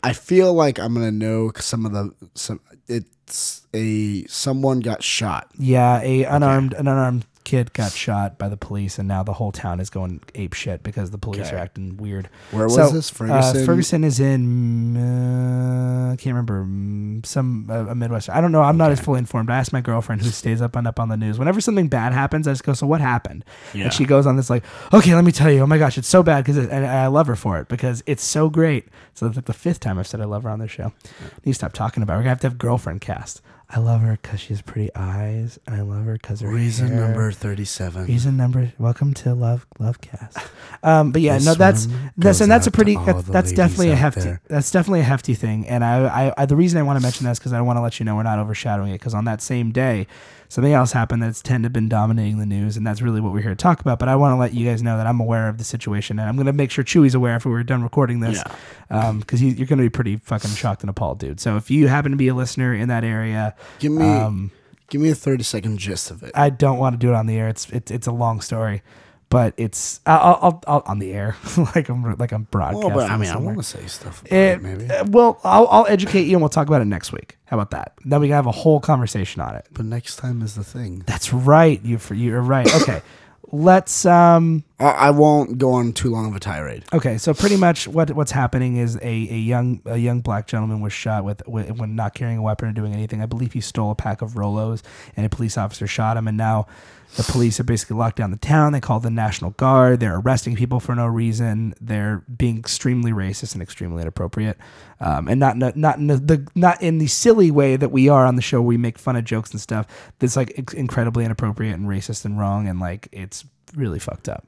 I 0.04 0.14
feel 0.14 0.54
like 0.54 0.80
I'm 0.80 0.94
gonna 0.94 1.12
know 1.12 1.52
some 1.58 1.86
of 1.86 1.92
the 1.92 2.14
some. 2.36 2.62
It's 2.88 3.68
a 3.74 4.26
someone 4.26 4.80
got 4.80 5.04
shot. 5.04 5.50
Yeah, 5.58 6.02
a 6.02 6.24
unarmed 6.24 6.74
an 6.74 6.88
unarmed 6.88 7.26
kid 7.50 7.74
got 7.74 7.92
shot 7.92 8.38
by 8.38 8.48
the 8.50 8.58
police, 8.58 9.00
and 9.00 9.08
now 9.08 9.24
the 9.24 9.34
whole 9.34 9.52
town 9.52 9.80
is 9.80 9.90
going 9.90 10.22
ape 10.36 10.54
shit 10.54 10.84
because 10.84 11.10
the 11.12 11.18
police 11.18 11.48
Okay. 11.48 11.56
are 11.56 11.60
acting 11.60 11.98
weird. 11.98 12.30
Where 12.52 12.66
was 12.66 12.76
So, 12.76 12.90
this? 12.90 13.10
Uh, 13.12 13.14
Ferguson. 13.16 13.66
Ferguson 13.66 14.04
is 14.04 14.20
in. 14.20 14.98
Uh, 14.98 16.14
I 16.14 16.16
can't 16.16 16.34
remember 16.34 16.64
mm, 16.64 17.26
some 17.26 17.68
uh, 17.70 17.88
a 17.88 17.96
Midwest. 17.96 18.30
I 18.30 18.42
don't 18.42 18.52
know. 18.52 18.62
I'm 18.62 18.78
not 18.78 18.92
as 18.92 19.00
fully 19.00 19.20
informed. 19.20 19.50
I 19.50 19.58
asked 19.58 19.74
my 19.74 19.82
girlfriend 19.82 20.22
who 20.22 20.30
stays 20.30 20.62
up 20.62 20.78
on 20.78 20.86
up 20.88 21.00
on 21.00 21.10
the 21.10 21.18
news. 21.18 21.40
Whenever 21.40 21.60
something 21.62 21.88
bad 21.88 22.14
happens, 22.14 22.48
I 22.48 22.52
just 22.52 22.64
go, 22.64 22.74
"So 22.74 22.86
what 22.88 23.02
happened?" 23.02 23.44
Yeah. 23.74 23.86
And 23.86 23.94
she 23.94 24.06
goes 24.06 24.26
on 24.26 24.36
this 24.36 24.50
like, 24.50 24.64
"Okay, 24.94 25.16
let 25.16 25.24
me 25.24 25.32
tell 25.32 25.52
you. 25.52 25.62
Oh 25.62 25.68
my 25.68 25.78
gosh, 25.78 25.98
it's 25.98 26.08
so 26.08 26.24
bad 26.24 26.44
because 26.44 26.58
and 26.58 26.86
I 26.86 27.08
love 27.08 27.28
her 27.28 27.36
for 27.36 27.60
it 27.60 27.68
because 27.68 28.04
it's 28.06 28.24
so 28.24 28.50
great." 28.50 28.88
So 29.14 29.26
that's 29.26 29.38
like 29.38 29.46
the 29.46 29.54
fifth 29.54 29.80
time 29.80 29.98
I've 30.00 30.08
said 30.08 30.22
I 30.22 30.26
love 30.26 30.44
her 30.44 30.50
on 30.50 30.60
this 30.60 30.72
show. 30.72 30.94
i 31.12 31.24
Need 31.46 31.52
to 31.52 31.54
stop 31.56 31.74
talking 31.74 32.04
about. 32.04 32.14
her. 32.14 32.20
We're 32.20 32.24
gonna 32.24 32.30
have 32.30 32.42
to 32.42 32.48
have 32.48 32.58
girlfriend 32.58 33.02
cast. 33.02 33.42
I 33.72 33.78
love 33.80 34.02
her 34.02 34.18
because 34.20 34.40
she 34.40 34.48
has 34.50 34.64
pretty 34.64 34.90
eyes, 34.96 35.60
and 35.68 35.76
I 35.76 35.82
love 35.82 36.04
her 36.06 36.14
because 36.14 36.42
her 36.42 36.50
Reason 36.50 36.88
hair- 36.88 37.02
number 37.06 37.32
thirty-seven. 37.32 38.08
Reason 38.08 38.36
number. 38.36 38.74
Welcome 38.80 39.14
to 39.16 39.36
Love 39.36 39.68
Lovecast. 39.80 40.44
Um, 40.82 41.12
but 41.12 41.22
yeah, 41.22 41.36
This 41.36 41.46
no, 41.46 41.54
that's 41.54 41.86
one 41.86 42.12
that's 42.18 42.38
goes 42.40 42.42
and 42.42 42.52
that's 42.52 42.66
a 42.66 42.70
out 42.70 42.72
to 42.74 42.76
pretty 42.76 42.96
all 42.96 43.06
that's, 43.06 43.24
the 43.26 43.32
that's 43.32 43.52
definitely 43.52 43.90
a 43.90 43.94
out 43.94 43.98
hefty 44.00 44.22
there. 44.22 44.42
that's 44.48 44.72
definitely 44.72 45.02
a 45.02 45.04
hefty 45.04 45.36
thing. 45.36 45.68
And 45.68 45.84
I, 45.84 46.28
I, 46.30 46.34
I 46.38 46.46
the 46.48 46.56
reason 46.56 46.80
I 46.80 46.84
want 46.84 46.98
to 46.98 47.04
mention 47.04 47.26
that 47.26 47.32
is 47.34 47.40
because 47.40 47.54
I 47.54 47.62
want 47.62 47.78
to 47.78 47.82
let 47.82 48.00
you 48.00 48.06
know 48.06 48.16
we're 48.16 48.24
not 48.24 48.40
overshadowing 48.40 48.90
it 48.90 48.98
because 49.00 49.14
on 49.14 49.26
that 49.26 49.40
same 49.42 49.72
day 49.72 50.08
something 50.50 50.74
else 50.74 50.92
happened 50.92 51.24
that's 51.24 51.42
tend 51.42 51.64
to 51.64 51.68
have 51.68 51.74
been 51.74 51.88
dominating 51.88 52.40
the 52.40 52.46
news 52.46 52.76
and 52.76 52.86
that's 52.86 53.02
really 53.02 53.22
what 53.22 53.32
we're 53.32 53.42
here 53.42 53.52
to 53.52 53.56
talk 53.56 53.80
about. 53.80 54.00
But 54.00 54.10
I 54.10 54.16
want 54.18 54.34
to 54.34 54.38
let 54.38 54.54
you 54.54 54.68
guys 54.68 54.84
know 54.84 54.98
that 54.98 55.08
I'm 55.08 55.20
aware 55.22 55.48
of 55.48 55.58
the 55.58 55.64
situation 55.64 56.20
and 56.20 56.28
I'm 56.28 56.36
gonna 56.36 56.52
make 56.52 56.72
sure 56.72 56.84
Chewy's 56.84 57.16
aware 57.16 57.36
if 57.36 57.46
we 57.46 57.52
were 57.52 57.64
done 57.64 57.84
recording 57.84 58.20
this. 58.20 58.44
Um, 58.90 59.20
because 59.20 59.42
you're 59.42 59.68
gonna 59.68 59.84
be 59.84 59.90
pretty 59.90 60.18
fucking 60.18 60.50
shocked 60.56 60.82
and 60.82 60.90
appalled, 60.90 61.20
dude. 61.20 61.40
So 61.40 61.56
if 61.56 61.72
you 61.72 61.88
happen 61.88 62.12
to 62.12 62.18
be 62.18 62.28
a 62.28 62.34
listener 62.34 62.74
in 62.74 62.90
that 62.90 63.04
area, 63.04 63.56
Give 63.80 63.92
me 63.92 64.06
um, 64.06 64.52
give 64.90 65.00
me 65.02 65.10
a 65.10 65.16
thirty-second 65.16 65.78
gist 65.78 66.10
of 66.10 66.24
it. 66.24 66.32
I 66.34 66.50
don't 66.50 66.80
want 66.80 66.94
to 66.94 66.98
do 66.98 67.10
it 67.10 67.16
on 67.16 67.28
the 67.28 67.38
air. 67.38 67.48
It's 67.48 67.70
it's 67.70 67.92
it's 67.92 68.08
a 68.08 68.12
long 68.12 68.42
story, 68.42 68.82
but 69.30 69.54
it's 69.58 70.00
I'll 70.06 70.40
I'll, 70.42 70.64
I'll 70.68 70.84
on 70.86 71.00
the 71.00 71.14
air 71.14 71.36
like 71.76 71.90
I'm 71.90 72.16
like 72.18 72.32
I'm 72.32 72.44
broadcasting. 72.44 72.90
well, 72.94 72.96
but 72.98 73.12
I 73.12 73.18
mean, 73.18 73.30
I 73.30 73.38
want 73.38 73.58
to 73.58 73.64
say 73.64 73.86
stuff. 73.88 74.22
About 74.22 74.34
It- 74.34 74.62
maybe, 74.62 74.90
uh, 74.90 75.06
well, 75.08 75.40
I'll 75.44 75.68
I'll 75.68 75.88
educate 75.88 76.24
you 76.24 76.34
and 76.34 76.42
we'll 76.42 76.50
talk 76.50 76.68
about 76.68 76.82
it 76.82 76.86
next 76.86 77.12
week. 77.12 77.38
How 77.46 77.58
about 77.58 77.72
that? 77.72 77.94
Then 78.06 78.22
we 78.22 78.28
can 78.28 78.36
have 78.36 78.46
a 78.48 78.52
whole 78.52 78.80
conversation 78.80 79.42
on 79.42 79.56
it. 79.56 79.66
but 79.72 79.86
next 79.86 80.18
time 80.18 80.42
is 80.42 80.56
the 80.56 80.64
thing. 80.64 81.04
That's 81.06 81.32
right. 81.34 81.82
You 81.84 81.98
for 81.98 82.14
you're 82.14 82.42
right. 82.42 82.68
Okay, 82.82 83.02
let's 83.52 84.06
um. 84.06 84.64
I, 84.80 84.86
I 84.92 85.10
won't 85.12 85.58
go 85.58 85.74
on 85.74 85.94
too 85.94 86.10
long 86.12 86.30
of 86.30 86.36
a 86.36 86.40
tirade. 86.40 86.86
Okay, 86.94 87.18
so 87.18 87.34
pretty 87.34 87.58
much 87.58 87.88
what 87.88 88.12
what's 88.12 88.32
happening 88.32 88.78
is 88.78 88.96
a, 88.98 89.02
a 89.04 89.38
young 89.38 89.82
a 89.86 89.98
young 89.98 90.22
black 90.22 90.48
gentleman 90.48 90.82
was 90.82 90.94
shot 90.94 91.24
with, 91.24 91.48
with 91.48 91.72
when 91.78 91.96
not 91.96 92.14
carrying 92.14 92.38
a 92.38 92.42
weapon 92.42 92.70
or 92.70 92.72
doing 92.72 92.94
anything. 92.94 93.22
I 93.22 93.26
believe 93.26 93.54
he 93.54 93.62
stole 93.62 93.92
a 93.92 93.96
pack 93.96 94.22
of 94.22 94.32
Rolos, 94.34 94.82
and 95.16 95.26
a 95.26 95.30
police 95.30 95.58
officer 95.58 95.86
shot 95.88 96.18
him. 96.18 96.28
And 96.28 96.38
now 96.38 96.68
the 97.16 97.24
police 97.24 97.58
have 97.58 97.66
basically 97.66 97.98
locked 97.98 98.18
down 98.18 98.32
the 98.32 98.38
town. 98.38 98.72
They 98.72 98.80
called 98.80 99.04
the 99.04 99.10
National 99.10 99.52
Guard. 99.52 100.00
They're 100.00 100.18
arresting 100.18 100.56
people 100.56 100.80
for 100.80 100.94
no 100.94 101.08
reason. 101.08 101.74
They're 101.82 102.24
being 102.38 102.60
extremely 102.60 103.12
racist 103.12 103.54
and 103.54 103.64
extremely 103.64 104.02
inappropriate, 104.02 104.58
um, 105.00 105.28
and 105.28 105.40
not 105.40 105.58
not 105.58 105.76
not 105.76 105.98
in 105.98 106.08
the, 106.08 106.18
the 106.18 106.48
not 106.56 106.82
in 106.82 107.00
the 107.00 107.08
silly 107.08 107.50
way 107.52 107.76
that 107.76 107.92
we 107.92 108.10
are 108.10 108.26
on 108.26 108.36
the 108.36 108.42
show. 108.42 108.62
Where 108.62 108.68
we 108.68 108.78
make 108.78 109.00
fun 109.00 109.16
of 109.16 109.26
jokes 109.26 109.52
and 109.52 109.60
stuff. 109.60 109.88
That's 110.20 110.36
like 110.36 110.52
incredibly 110.74 111.26
inappropriate 111.26 111.76
and 111.76 111.88
racist 111.88 112.26
and 112.26 112.40
wrong, 112.40 112.68
and 112.68 112.80
like 112.80 113.10
it's 113.12 113.44
really 113.76 114.00
fucked 114.00 114.30
up. 114.30 114.46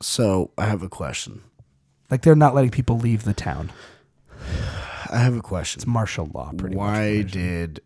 So 0.00 0.50
I 0.58 0.66
have 0.66 0.82
a 0.82 0.88
question. 0.88 1.42
Like 2.10 2.22
they're 2.22 2.34
not 2.34 2.54
letting 2.54 2.70
people 2.70 2.98
leave 2.98 3.24
the 3.24 3.34
town. 3.34 3.72
I 5.10 5.18
have 5.18 5.34
a 5.34 5.40
question. 5.40 5.78
It's 5.78 5.86
martial 5.86 6.30
law, 6.34 6.52
pretty 6.56 6.76
much. 6.76 6.84
Why 6.84 7.22
did 7.22 7.80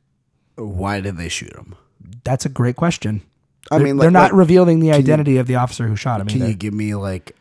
why 0.57 1.01
did 1.01 1.17
they 1.17 1.29
shoot 1.29 1.55
him? 1.55 1.77
That's 2.25 2.45
a 2.45 2.49
great 2.49 2.75
question. 2.75 3.23
I 3.71 3.79
They're- 3.79 3.87
mean, 3.87 3.97
they're 3.97 4.11
not 4.11 4.33
like, 4.33 4.39
revealing 4.39 4.81
the 4.81 4.93
identity 4.93 5.37
of 5.39 5.47
the 5.47 5.57
officer 5.57 5.87
who 5.87 5.97
shot 5.97 6.21
him. 6.21 6.27
Can 6.27 6.39
either. 6.43 6.49
you 6.51 6.55
give 6.57 6.75
me 6.75 6.95
like 6.95 7.37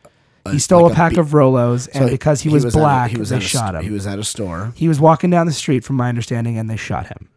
he 0.49 0.59
stole 0.59 0.83
like 0.83 0.93
a 0.93 0.95
pack 0.95 1.13
be- 1.13 1.19
of 1.19 1.29
Rolos, 1.29 1.87
and 1.93 2.05
so 2.05 2.09
because 2.09 2.41
he, 2.41 2.49
was, 2.49 2.65
at 2.65 2.73
a- 2.73 2.77
black, 2.77 3.11
he 3.11 3.17
was 3.17 3.29
they 3.29 3.37
a 3.37 3.39
st- 3.41 3.49
shot 3.49 3.75
him. 3.75 3.83
He 3.83 3.89
was 3.89 4.07
at 4.07 4.17
a 4.19 4.23
store, 4.23 4.71
He 4.75 4.87
was 4.87 4.99
walking 4.99 5.29
down 5.29 5.45
the 5.47 5.53
street, 5.53 5.83
from 5.83 5.95
my 5.97 6.09
understanding, 6.09 6.57
and 6.57 6.69
they 6.69 6.77
shot 6.77 7.07
him. 7.07 7.27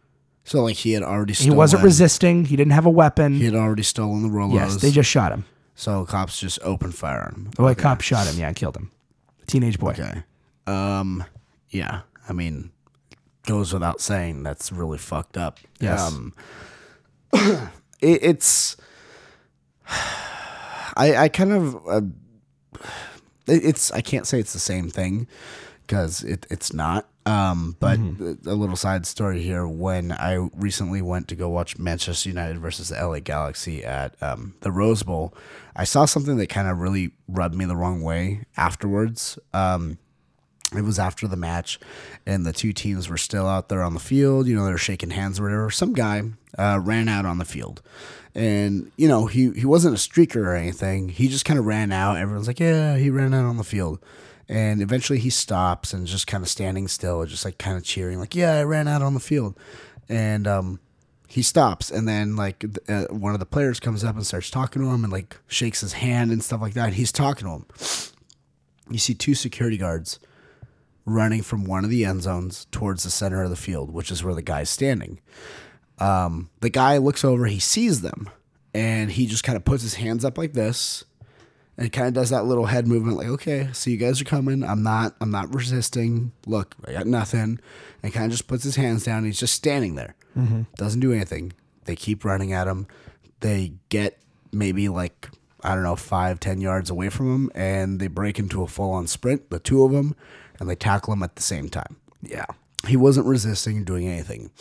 so 0.43 0.63
like 0.63 0.75
he 0.77 0.91
had 0.93 1.03
already. 1.03 1.33
He 1.33 1.51
wasn't 1.51 1.83
resisting. 1.83 2.45
He 2.45 2.55
didn't 2.55 2.73
have 2.73 2.85
a 2.85 2.89
weapon. 2.91 3.33
He 3.35 3.45
had 3.45 3.55
already 3.55 3.83
stolen 3.83 4.23
the 4.23 4.29
Rolos. 4.29 4.53
yes, 4.55 4.75
they 4.77 4.91
just 4.91 5.09
shot 5.09 5.31
him. 5.31 5.45
so 5.75 6.05
cops 6.05 6.39
just 6.39 6.59
opened 6.63 6.95
fire 6.95 7.23
on 7.27 7.33
him. 7.45 7.51
The 7.55 7.63
white 7.63 7.71
Okay. 7.71 7.81
cop 7.83 8.01
shot 8.01 8.27
him. 8.27 8.39
Yeah, 8.39 8.47
and 8.47 8.55
killed 8.55 8.75
him. 8.77 8.91
Teenage 9.47 9.77
boy. 9.79 9.91
Okay. 9.91 10.23
Um. 10.67 11.23
Yeah. 11.69 12.01
I 12.27 12.33
mean, 12.33 12.71
goes 13.45 13.71
without 13.73 14.01
saying 14.01 14.41
that's 14.43 14.71
really 14.71 14.97
fucked 14.97 15.37
up. 15.37 15.59
Yes. 15.79 16.01
Um. 16.01 16.33
It, 18.01 18.23
it's. 18.23 18.77
I 20.97 21.15
I 21.17 21.29
kind 21.29 21.51
of. 21.51 21.75
Uh, 21.87 22.01
it- 23.47 23.63
it's 23.65 23.91
I 23.91 24.01
can't 24.01 24.25
say 24.25 24.39
it's 24.39 24.53
the 24.53 24.59
same 24.59 24.89
thing 24.89 25.27
because 25.85 26.23
it 26.23 26.45
it's 26.49 26.73
not. 26.73 27.07
Um, 27.27 27.75
but 27.79 27.97
Mm-hmm. 27.99 28.47
a 28.47 28.53
little 28.53 28.75
side 28.75 29.07
story 29.07 29.41
here. 29.41 29.67
When 29.67 30.11
I 30.11 30.35
recently 30.55 31.01
went 31.01 31.27
to 31.29 31.35
go 31.35 31.49
watch 31.49 31.77
Manchester 31.79 32.29
United 32.29 32.59
versus 32.59 32.89
the 32.89 32.95
LA 33.03 33.19
Galaxy 33.19 33.83
at 33.83 34.15
um, 34.21 34.53
the 34.61 34.71
Rose 34.71 35.01
Bowl, 35.01 35.33
I 35.75 35.85
saw 35.85 36.05
something 36.05 36.37
that 36.37 36.49
kind 36.49 36.67
of 36.67 36.77
really 36.79 37.13
rubbed 37.27 37.55
me 37.55 37.65
the 37.65 37.75
wrong 37.75 38.03
way 38.03 38.41
afterwards. 38.57 39.39
Um, 39.55 39.97
it 40.75 40.81
was 40.83 40.99
after 40.99 41.27
the 41.27 41.35
match, 41.37 41.79
and 42.27 42.45
the 42.45 42.53
two 42.53 42.73
teams 42.73 43.09
were 43.09 43.17
still 43.17 43.47
out 43.47 43.69
there 43.69 43.81
on 43.81 43.95
the 43.95 43.99
field. 43.99 44.45
You 44.47 44.55
know, 44.55 44.65
they 44.65 44.71
were 44.71 44.77
shaking 44.77 45.09
hands 45.11 45.39
or 45.39 45.43
whatever. 45.43 45.71
Some 45.71 45.93
guy 45.93 46.21
uh, 46.57 46.79
ran 46.81 47.07
out 47.07 47.25
on 47.25 47.37
the 47.37 47.45
field, 47.45 47.81
and 48.33 48.91
you 48.97 49.07
know 49.07 49.25
he 49.25 49.51
he 49.51 49.65
wasn't 49.65 49.95
a 49.95 49.97
streaker 49.97 50.37
or 50.37 50.55
anything. 50.55 51.09
He 51.09 51.27
just 51.27 51.45
kind 51.45 51.59
of 51.59 51.65
ran 51.65 51.91
out. 51.91 52.17
Everyone's 52.17 52.47
like, 52.47 52.59
"Yeah, 52.59 52.97
he 52.97 53.09
ran 53.09 53.33
out 53.33 53.45
on 53.45 53.57
the 53.57 53.63
field." 53.63 53.99
And 54.47 54.79
eventually 54.79 55.17
he 55.17 55.31
stops 55.31 55.91
and 55.91 56.05
just 56.05 56.27
kind 56.27 56.43
of 56.43 56.49
standing 56.49 56.87
still, 56.87 57.25
just 57.25 57.45
like 57.45 57.57
kind 57.57 57.77
of 57.77 57.83
cheering, 57.83 58.19
like, 58.19 58.35
"Yeah, 58.35 58.53
I 58.53 58.63
ran 58.63 58.87
out 58.87 59.01
on 59.01 59.13
the 59.13 59.19
field." 59.19 59.57
And 60.07 60.45
um, 60.47 60.79
he 61.27 61.41
stops, 61.41 61.89
and 61.89 62.07
then 62.07 62.35
like 62.35 62.63
uh, 62.87 63.05
one 63.05 63.33
of 63.33 63.39
the 63.39 63.45
players 63.45 63.79
comes 63.79 64.03
up 64.03 64.15
and 64.15 64.25
starts 64.25 64.49
talking 64.49 64.81
to 64.81 64.89
him 64.89 65.03
and 65.03 65.11
like 65.11 65.37
shakes 65.47 65.81
his 65.81 65.93
hand 65.93 66.31
and 66.31 66.43
stuff 66.43 66.61
like 66.61 66.73
that. 66.75 66.93
He's 66.93 67.11
talking 67.11 67.47
to 67.47 67.53
him. 67.53 67.65
You 68.89 68.99
see 68.99 69.15
two 69.15 69.33
security 69.33 69.77
guards 69.77 70.19
running 71.05 71.41
from 71.41 71.65
one 71.65 71.83
of 71.83 71.89
the 71.89 72.05
end 72.05 72.23
zones 72.23 72.65
towards 72.71 73.03
the 73.03 73.09
center 73.09 73.43
of 73.43 73.49
the 73.49 73.55
field, 73.55 73.91
which 73.91 74.11
is 74.11 74.23
where 74.23 74.33
the 74.33 74.41
guy's 74.41 74.69
standing. 74.69 75.19
Um, 75.99 76.49
the 76.61 76.69
guy 76.69 76.97
looks 76.97 77.23
over, 77.23 77.45
he 77.45 77.59
sees 77.59 78.01
them, 78.01 78.29
and 78.73 79.11
he 79.11 79.25
just 79.27 79.43
kind 79.43 79.55
of 79.55 79.63
puts 79.63 79.83
his 79.83 79.95
hands 79.95 80.25
up 80.25 80.37
like 80.37 80.53
this, 80.53 81.05
and 81.77 81.91
kind 81.91 82.07
of 82.07 82.13
does 82.13 82.29
that 82.31 82.45
little 82.45 82.65
head 82.65 82.87
movement, 82.87 83.17
like, 83.17 83.27
"Okay, 83.27 83.69
so 83.73 83.89
you 83.89 83.97
guys 83.97 84.21
are 84.21 84.25
coming. 84.25 84.63
I'm 84.63 84.83
not. 84.83 85.15
I'm 85.21 85.31
not 85.31 85.53
resisting. 85.53 86.31
Look, 86.45 86.75
I 86.85 86.91
got 86.93 87.07
nothing." 87.07 87.59
And 88.03 88.13
kind 88.13 88.25
of 88.25 88.31
just 88.31 88.47
puts 88.47 88.63
his 88.63 88.75
hands 88.75 89.03
down. 89.05 89.23
He's 89.25 89.39
just 89.39 89.53
standing 89.53 89.95
there, 89.95 90.15
doesn't 90.75 90.99
do 90.99 91.11
anything. 91.13 91.53
They 91.85 91.95
keep 91.95 92.23
running 92.25 92.51
at 92.53 92.67
him. 92.67 92.87
They 93.39 93.73
get 93.89 94.19
maybe 94.51 94.89
like 94.89 95.29
I 95.63 95.73
don't 95.73 95.83
know 95.83 95.95
five, 95.95 96.39
ten 96.39 96.61
yards 96.61 96.89
away 96.89 97.09
from 97.09 97.33
him, 97.33 97.51
and 97.55 97.99
they 97.99 98.07
break 98.07 98.37
into 98.37 98.61
a 98.61 98.67
full-on 98.67 99.07
sprint. 99.07 99.49
The 99.49 99.59
two 99.59 99.83
of 99.83 99.91
them, 99.91 100.15
and 100.59 100.69
they 100.69 100.75
tackle 100.75 101.13
him 101.13 101.23
at 101.23 101.35
the 101.35 101.41
same 101.41 101.69
time. 101.69 101.95
Yeah. 102.21 102.45
He 102.87 102.95
wasn't 102.95 103.25
resisting 103.25 103.83
doing 103.83 104.07
anything. 104.07 104.51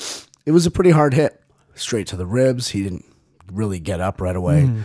It 0.47 0.53
was 0.53 0.67
a 0.67 0.71
pretty 0.71 0.91
hard 0.91 1.15
hit, 1.15 1.41
straight 1.75 2.07
to 2.09 2.17
the 2.17 2.27
ribs. 2.27 2.69
He 2.71 2.83
didn't 2.83 3.05
really 3.53 3.79
get 3.79 4.01
up 4.01 4.21
right 4.21 4.37
away. 4.37 4.67
Hmm. 4.67 4.81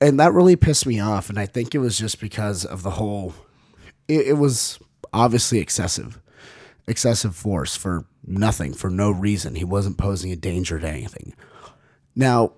And 0.00 0.18
that 0.20 0.32
really 0.32 0.56
pissed 0.56 0.86
me 0.86 0.98
off. 0.98 1.28
And 1.30 1.38
I 1.38 1.46
think 1.46 1.74
it 1.74 1.78
was 1.78 1.96
just 1.98 2.20
because 2.20 2.64
of 2.64 2.82
the 2.82 2.90
whole, 2.90 3.34
it, 4.08 4.28
it 4.28 4.32
was 4.38 4.78
obviously 5.12 5.58
excessive, 5.58 6.20
excessive 6.86 7.36
force 7.36 7.76
for 7.76 8.04
nothing, 8.26 8.72
for 8.74 8.90
no 8.90 9.10
reason. 9.10 9.54
He 9.54 9.64
wasn't 9.64 9.98
posing 9.98 10.32
a 10.32 10.36
danger 10.36 10.78
to 10.80 10.88
anything. 10.88 11.34
Now, 12.16 12.52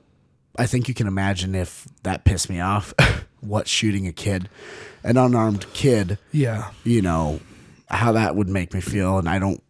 I 0.57 0.67
think 0.67 0.89
you 0.89 0.95
can 0.95 1.07
imagine 1.07 1.55
if 1.55 1.87
that 2.05 2.25
pissed 2.25 2.49
me 2.49 2.61
off, 2.61 2.95
what 3.41 3.69
shooting 3.69 4.07
a 4.07 4.13
kid, 4.13 4.49
an 5.03 5.17
unarmed 5.19 5.67
kid, 5.75 6.19
Yeah. 6.33 6.71
you 6.85 7.03
know, 7.03 7.41
how 7.89 8.13
that 8.13 8.37
would 8.37 8.49
make 8.49 8.73
me 8.73 8.81
feel. 8.81 9.19
And 9.19 9.29
I 9.29 9.39
don't 9.39 9.63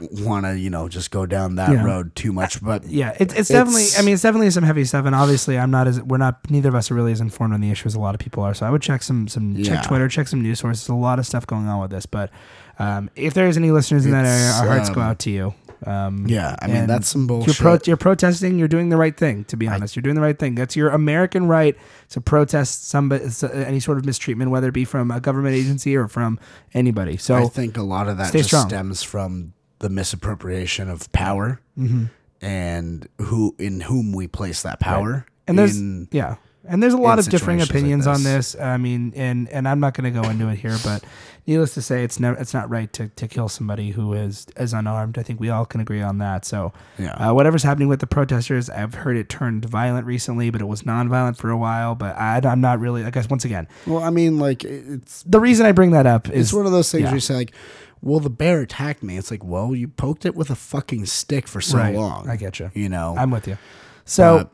want 0.00 0.44
to, 0.44 0.58
you 0.58 0.70
know, 0.70 0.88
just 0.88 1.10
go 1.12 1.24
down 1.24 1.54
that 1.54 1.70
Yeah. 1.70 1.84
road 1.84 2.16
too 2.16 2.32
much. 2.32 2.60
But 2.62 2.86
Yeah, 2.86 3.16
it's 3.20 3.32
it's 3.34 3.48
definitely. 3.48 3.86
I 3.96 4.02
mean, 4.02 4.14
it's 4.14 4.22
definitely 4.22 4.50
some 4.50 4.64
heavy 4.64 4.84
stuff, 4.84 5.06
and 5.06 5.14
obviously, 5.14 5.58
I'm 5.58 5.70
not 5.70 5.86
as 5.86 6.00
we're 6.02 6.16
not. 6.18 6.40
Neither 6.50 6.68
of 6.68 6.74
us 6.74 6.90
are 6.90 6.94
really 6.94 7.12
as 7.12 7.20
informed 7.20 7.54
on 7.54 7.60
the 7.60 7.70
issue 7.70 7.86
as 7.86 7.94
a 7.94 8.00
lot 8.00 8.14
of 8.14 8.20
people 8.20 8.42
are. 8.42 8.54
So 8.54 8.66
I 8.66 8.70
would 8.70 8.82
check 8.82 9.02
some 9.02 9.28
some 9.28 9.52
Yeah. 9.52 9.76
check 9.76 9.84
Twitter, 9.86 10.08
check 10.08 10.26
some 10.28 10.42
news 10.42 10.58
sources. 10.60 10.88
A 10.88 10.94
lot 10.94 11.18
of 11.18 11.26
stuff 11.26 11.46
going 11.46 11.68
on 11.68 11.80
with 11.80 11.90
this, 11.90 12.06
but 12.06 12.30
um, 12.78 13.08
if 13.14 13.34
there's 13.34 13.56
any 13.56 13.70
listeners 13.70 14.04
in 14.04 14.10
that 14.12 14.24
area, 14.26 14.50
our 14.52 14.66
hearts 14.66 14.90
go 14.90 15.00
um, 15.00 15.06
out 15.08 15.18
to 15.20 15.30
you. 15.30 15.54
Um, 15.86 16.26
yeah, 16.26 16.56
I 16.62 16.66
mean, 16.66 16.86
that's 16.86 17.08
some 17.08 17.22
You're, 17.22 17.26
bullshit. 17.28 17.56
pro- 17.56 17.78
you're 17.84 17.96
protesting. 17.98 18.58
You're 18.58 18.68
doing 18.68 18.88
the 18.88 18.96
right 18.96 19.14
thing. 19.14 19.44
To 19.44 19.56
be 19.56 19.68
honest, 19.68 19.94
you're 19.94 20.02
doing 20.02 20.14
the 20.16 20.22
right 20.22 20.38
thing. 20.38 20.54
That's 20.54 20.74
your 20.74 20.88
American 20.88 21.46
right 21.46 21.76
to 22.10 22.20
protest 22.22 22.88
somebody, 22.88 23.26
any 23.52 23.80
sort 23.80 23.98
of 23.98 24.06
mistreatment, 24.06 24.50
whether 24.50 24.68
it 24.68 24.72
be 24.74 24.86
from 24.86 25.10
a 25.10 25.20
government 25.20 25.54
agency 25.54 25.94
or 25.94 26.08
from 26.08 26.40
anybody. 26.72 27.18
So 27.18 27.34
I 27.36 27.44
think 27.48 27.76
a 27.76 27.82
lot 27.82 28.08
of 28.08 28.16
that 28.16 28.32
just 28.32 28.48
strong. 28.48 28.68
stems 28.68 29.02
from 29.02 29.52
the 29.84 29.90
misappropriation 29.90 30.88
of 30.88 31.12
power 31.12 31.60
Mm-hmm. 31.78 32.04
and 32.40 33.06
who 33.20 33.54
in 33.58 33.80
whom 33.82 34.12
we 34.12 34.26
place 34.26 34.62
that 34.62 34.80
power. 34.80 35.26
and 35.46 35.58
there's 35.58 35.76
in- 35.76 36.08
yeah 36.10 36.36
and 36.66 36.82
there's 36.82 36.94
a 36.94 36.96
lot 36.98 37.18
of 37.18 37.28
differing 37.28 37.58
situations 37.60 37.70
like 37.70 37.70
opinions 37.70 38.06
on 38.06 38.22
this. 38.22 38.52
this 38.52 38.60
i 38.60 38.76
mean 38.76 39.12
and 39.16 39.48
and 39.50 39.68
i'm 39.68 39.80
not 39.80 39.94
going 39.94 40.12
to 40.12 40.20
go 40.22 40.28
into 40.28 40.48
it 40.48 40.56
here 40.58 40.76
but 40.84 41.04
needless 41.46 41.74
to 41.74 41.82
say 41.82 42.02
it's 42.04 42.18
never 42.18 42.38
it's 42.40 42.54
not 42.54 42.68
right 42.70 42.92
to, 42.92 43.08
to 43.08 43.28
kill 43.28 43.48
somebody 43.48 43.90
who 43.90 44.12
is 44.14 44.46
is 44.56 44.72
unarmed 44.72 45.18
i 45.18 45.22
think 45.22 45.38
we 45.40 45.50
all 45.50 45.66
can 45.66 45.80
agree 45.80 46.00
on 46.02 46.18
that 46.18 46.44
so 46.44 46.72
Yeah. 46.98 47.12
uh, 47.14 47.32
whatever's 47.34 47.62
happening 47.62 47.88
with 47.88 48.00
the 48.00 48.06
protesters 48.06 48.70
i've 48.70 48.94
heard 48.94 49.16
it 49.16 49.28
turned 49.28 49.64
violent 49.66 50.06
recently 50.06 50.50
but 50.50 50.60
it 50.60 50.66
was 50.66 50.82
nonviolent 50.82 51.36
for 51.36 51.50
a 51.50 51.56
while 51.56 51.94
but 51.94 52.16
I, 52.16 52.40
i'm 52.44 52.60
not 52.60 52.80
really 52.80 53.04
i 53.04 53.10
guess 53.10 53.28
once 53.28 53.44
again 53.44 53.68
well, 53.86 54.02
I 54.02 54.10
mean, 54.10 54.38
like 54.38 54.64
it's 54.64 55.22
the 55.24 55.40
reason 55.40 55.66
i 55.66 55.72
bring 55.72 55.90
that 55.90 56.06
up 56.06 56.28
is 56.30 56.46
it's 56.48 56.52
one 56.54 56.66
of 56.66 56.72
those 56.72 56.90
things 56.90 57.02
yeah. 57.02 57.08
where 57.08 57.16
you 57.16 57.20
say 57.20 57.34
like, 57.34 57.52
"Well, 58.00 58.20
the 58.20 58.30
bear 58.30 58.60
attacked 58.60 59.02
me." 59.02 59.16
It's 59.16 59.30
like, 59.30 59.42
well, 59.42 59.74
you 59.74 59.88
poked 59.88 60.26
it 60.26 60.34
with 60.34 60.50
a 60.50 60.54
fucking 60.54 61.06
stick 61.06 61.48
for 61.48 61.60
so 61.62 61.78
Right. 61.78 61.94
long. 61.94 62.28
I 62.28 62.36
get 62.36 62.58
you. 62.58 62.70
You 62.74 62.88
know, 62.90 63.14
i'm 63.18 63.30
with 63.30 63.46
you 63.48 63.56
so 64.04 64.38
Uh, 64.38 64.44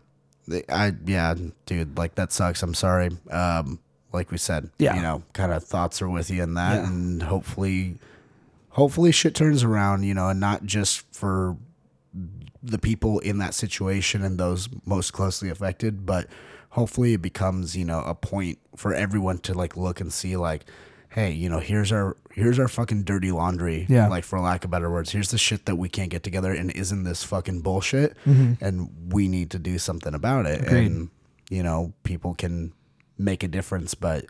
I 0.69 0.93
yeah, 1.07 1.35
dude, 1.67 1.97
like 1.99 2.15
that 2.17 2.33
sucks. 2.33 2.63
I'm 2.63 2.75
sorry. 2.75 3.11
Um, 3.31 3.79
like 4.13 4.31
we 4.31 4.39
said, 4.39 4.71
Yeah. 4.79 4.97
you 4.97 5.03
know, 5.03 5.23
kind 5.33 5.53
of 5.53 5.63
thoughts 5.65 6.03
are 6.03 6.09
with 6.09 6.31
you 6.31 6.43
in 6.43 6.55
that, 6.55 6.77
Yeah. 6.83 6.87
and 6.89 7.23
hopefully, 7.23 7.99
hopefully 8.71 9.13
shit 9.13 9.35
turns 9.35 9.63
around. 9.63 10.03
You 10.05 10.15
know, 10.15 10.29
and 10.29 10.41
not 10.41 10.65
just 10.65 11.05
for 11.15 11.57
the 12.63 12.79
people 12.79 13.19
in 13.21 13.39
that 13.39 13.55
situation 13.55 14.23
and 14.23 14.39
those 14.39 14.69
most 14.85 15.13
closely 15.13 15.49
affected, 15.49 16.05
but 16.05 16.27
hopefully 16.71 17.15
it 17.15 17.23
becomes 17.23 17.77
you 17.77 17.85
know 17.85 18.01
a 18.01 18.15
point 18.15 18.59
for 18.77 18.93
everyone 18.95 19.39
to 19.39 19.55
like 19.55 19.77
look 19.77 20.01
and 20.01 20.13
see 20.13 20.37
like. 20.37 20.65
Hey, 21.11 21.33
you 21.33 21.49
know, 21.49 21.59
here's 21.59 21.91
our 21.93 22.17
here's 22.33 22.59
our 22.59 22.69
fucking 22.69 23.03
dirty 23.03 23.33
laundry. 23.33 23.87
Yeah. 23.89 24.09
Like 24.09 24.25
for 24.25 24.39
lack 24.41 24.65
of 24.65 24.71
better 24.71 24.91
words, 24.91 25.11
here's 25.11 25.31
the 25.31 25.39
shit 25.39 25.67
that 25.67 25.77
we 25.77 25.89
can't 25.89 26.11
get 26.11 26.23
together 26.23 26.53
and 26.53 26.71
isn't 26.71 27.03
this 27.05 27.25
fucking 27.25 27.61
bullshit? 27.63 28.17
Mm-hmm. 28.27 28.65
And 28.65 29.13
we 29.13 29.27
need 29.29 29.51
to 29.51 29.59
do 29.59 29.79
something 29.79 30.15
about 30.15 30.47
it. 30.47 30.63
Agreed. 30.63 30.87
And 30.87 31.11
you 31.51 31.63
know, 31.65 31.93
people 32.05 32.35
can 32.35 32.73
make 33.19 33.43
a 33.43 33.49
difference, 33.49 33.95
but 33.95 34.27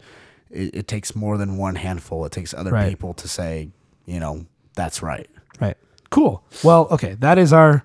it, 0.51 0.75
it 0.75 0.89
takes 0.89 1.15
more 1.15 1.37
than 1.37 1.59
one 1.59 1.75
handful. 1.75 2.25
It 2.25 2.33
takes 2.33 2.55
other 2.55 2.71
Right. 2.73 2.89
people 2.89 3.13
to 3.15 3.29
say, 3.29 3.71
you 4.07 4.19
know, 4.19 4.47
that's 4.75 5.03
right. 5.03 5.29
Right. 5.61 5.77
Cool. 6.09 6.43
Well, 6.65 6.89
okay. 6.91 7.15
That 7.15 7.37
is 7.39 7.53
our 7.53 7.85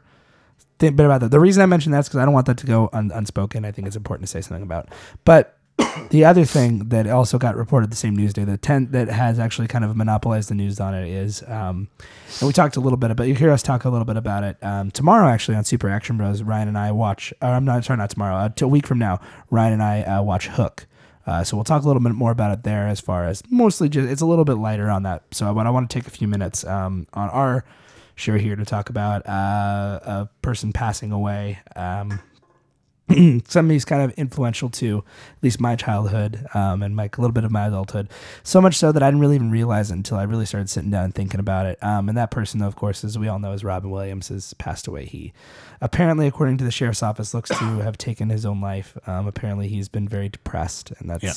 bit 0.79 0.93
about 0.99 1.19
that. 1.21 1.31
The 1.31 1.39
reason 1.39 1.61
I 1.61 1.65
mentioned 1.65 1.93
that's 1.93 2.07
because 2.07 2.19
I 2.21 2.25
don't 2.25 2.33
want 2.33 2.45
that 2.47 2.57
to 2.59 2.65
go 2.65 2.89
un- 2.93 3.11
unspoken. 3.13 3.65
I 3.65 3.71
think 3.71 3.87
it's 3.87 3.95
important 3.97 4.27
to 4.27 4.31
say 4.31 4.41
something 4.41 4.63
about. 4.63 4.89
But 5.25 5.57
the 6.09 6.23
other 6.23 6.45
thing 6.45 6.89
that 6.89 7.07
also 7.07 7.37
got 7.37 7.55
reported 7.55 7.91
the 7.91 7.95
same 7.95 8.15
news 8.15 8.33
day, 8.33 8.43
the 8.43 8.57
tent 8.57 8.91
that 8.93 9.09
has 9.09 9.39
actually 9.39 9.67
kind 9.67 9.83
of 9.83 9.95
monopolized 9.95 10.49
the 10.49 10.55
news 10.55 10.79
on 10.79 10.93
it 10.93 11.07
is, 11.07 11.43
um, 11.47 11.89
and 12.39 12.47
we 12.47 12.53
talked 12.53 12.77
a 12.77 12.79
little 12.79 12.97
bit 12.97 13.11
about. 13.11 13.27
You 13.27 13.35
hear 13.35 13.51
us 13.51 13.61
talk 13.61 13.85
a 13.85 13.89
little 13.89 14.05
bit 14.05 14.17
about 14.17 14.43
it 14.43 14.57
um, 14.63 14.91
tomorrow. 14.91 15.27
Actually, 15.27 15.57
on 15.57 15.65
Super 15.65 15.89
Action 15.89 16.17
Bros, 16.17 16.43
Ryan 16.43 16.69
and 16.69 16.77
I 16.77 16.91
watch. 16.91 17.33
Or 17.41 17.49
I'm 17.49 17.65
not 17.65 17.83
sorry, 17.83 17.97
not 17.97 18.09
tomorrow. 18.09 18.35
Uh, 18.35 18.49
a 18.61 18.67
week 18.67 18.87
from 18.87 18.99
now, 18.99 19.19
Ryan 19.49 19.73
and 19.73 19.83
I 19.83 20.01
uh, 20.03 20.21
watch 20.23 20.47
Hook. 20.47 20.87
Uh, 21.27 21.43
so 21.43 21.57
we'll 21.57 21.63
talk 21.63 21.83
a 21.83 21.87
little 21.87 22.01
bit 22.01 22.13
more 22.13 22.31
about 22.31 22.51
it 22.51 22.63
there, 22.63 22.87
as 22.87 22.99
far 22.99 23.25
as 23.25 23.41
mostly 23.49 23.89
just 23.89 24.09
it's 24.09 24.21
a 24.21 24.25
little 24.25 24.45
bit 24.45 24.53
lighter 24.53 24.89
on 24.89 25.03
that. 25.03 25.23
So, 25.31 25.53
but 25.53 25.65
I 25.65 25.71
want 25.71 25.89
to 25.89 25.93
take 25.93 26.07
a 26.07 26.11
few 26.11 26.27
minutes 26.27 26.63
um, 26.65 27.07
on 27.13 27.29
our 27.29 27.65
show 28.15 28.37
here 28.37 28.55
to 28.55 28.65
talk 28.65 28.89
about 28.89 29.27
uh, 29.27 29.99
a 30.03 30.29
person 30.41 30.71
passing 30.71 31.11
away. 31.11 31.59
Um, 31.75 32.19
somebody's 33.47 33.85
kind 33.85 34.01
of 34.01 34.11
influential 34.17 34.69
to 34.69 35.03
at 35.37 35.43
least 35.43 35.59
my 35.59 35.75
childhood 35.75 36.45
um, 36.55 36.81
and 36.81 36.95
like 36.97 37.17
a 37.17 37.21
little 37.21 37.33
bit 37.33 37.43
of 37.43 37.51
my 37.51 37.67
adulthood. 37.67 38.09
So 38.43 38.59
much 38.59 38.75
so 38.75 38.91
that 38.91 39.03
I 39.03 39.07
didn't 39.07 39.19
really 39.21 39.35
even 39.35 39.51
realize 39.51 39.91
it 39.91 39.93
until 39.95 40.17
I 40.17 40.23
really 40.23 40.45
started 40.45 40.69
sitting 40.69 40.89
down 40.89 41.03
and 41.05 41.13
thinking 41.15 41.39
about 41.39 41.67
it. 41.67 41.77
Um, 41.83 42.09
and 42.09 42.17
that 42.17 42.31
person, 42.31 42.59
though, 42.59 42.67
of 42.67 42.75
course, 42.75 43.03
as 43.03 43.17
we 43.19 43.27
all 43.27 43.37
know, 43.37 43.51
is 43.51 43.63
Robin 43.63 43.91
Williams, 43.91 44.29
has 44.29 44.53
passed 44.55 44.87
away. 44.87 45.05
He 45.05 45.33
apparently, 45.81 46.25
according 46.25 46.57
to 46.57 46.63
the 46.63 46.71
sheriff's 46.71 47.03
office, 47.03 47.33
looks 47.33 47.49
to 47.49 47.55
have 47.83 47.97
taken 47.97 48.29
his 48.29 48.45
own 48.45 48.59
life. 48.59 48.97
Um, 49.05 49.27
apparently, 49.27 49.67
he's 49.67 49.87
been 49.87 50.07
very 50.07 50.29
depressed, 50.29 50.91
and 50.97 51.07
that's 51.09 51.23
Yeah. 51.23 51.33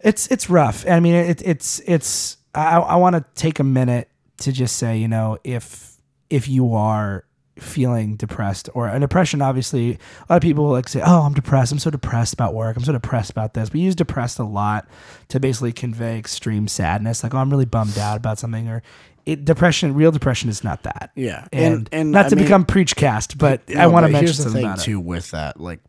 it's 0.00 0.28
it's 0.28 0.48
rough. 0.48 0.86
I 0.88 1.00
mean, 1.00 1.14
it, 1.14 1.42
it's 1.44 1.80
it's. 1.86 2.36
I, 2.54 2.78
I 2.78 2.96
want 2.96 3.16
to 3.16 3.24
take 3.34 3.58
a 3.58 3.64
minute 3.64 4.08
to 4.38 4.52
just 4.52 4.76
say, 4.76 4.98
you 4.98 5.08
know, 5.08 5.38
if 5.44 5.96
if 6.30 6.48
you 6.48 6.74
are 6.74 7.24
feeling 7.60 8.16
depressed 8.16 8.68
or 8.74 8.88
and 8.88 9.00
depression, 9.00 9.42
obviously, 9.42 9.92
a 9.92 9.98
lot 10.32 10.36
of 10.36 10.42
people 10.42 10.68
like 10.70 10.88
say, 10.88 11.02
"Oh, 11.04 11.22
I'm 11.22 11.34
depressed. 11.34 11.72
I'm 11.72 11.78
so 11.78 11.90
depressed 11.90 12.32
about 12.34 12.54
work. 12.54 12.76
I'm 12.76 12.84
so 12.84 12.92
depressed 12.92 13.30
about 13.30 13.54
this." 13.54 13.72
We 13.72 13.80
use 13.80 13.94
depressed 13.94 14.38
a 14.38 14.44
lot 14.44 14.88
to 15.28 15.38
basically 15.40 15.72
convey 15.72 16.18
extreme 16.18 16.68
sadness, 16.68 17.22
like, 17.22 17.34
"Oh, 17.34 17.38
I'm 17.38 17.50
really 17.50 17.64
bummed 17.66 17.98
out 17.98 18.16
about 18.16 18.38
something," 18.38 18.68
or 18.68 18.82
it, 19.26 19.44
depression. 19.44 19.94
Real 19.94 20.10
depression 20.12 20.48
is 20.48 20.64
not 20.64 20.82
that. 20.84 21.10
Yeah. 21.14 21.46
and, 21.52 21.74
And- 21.74 21.88
and 21.92 22.10
not 22.12 22.26
I 22.26 22.28
to 22.30 22.36
mean- 22.36 22.44
become 22.46 22.64
preach 22.64 22.96
cast, 22.96 23.36
but 23.38 23.62
I 23.76 23.86
want 23.86 24.06
to 24.06 24.12
mention 24.12 24.24
here's 24.26 24.38
the 24.38 24.44
something 24.44 24.62
thing 24.66 24.76
too 24.78 24.98
with 25.00 25.30
that. 25.32 25.60
Like 25.60 25.80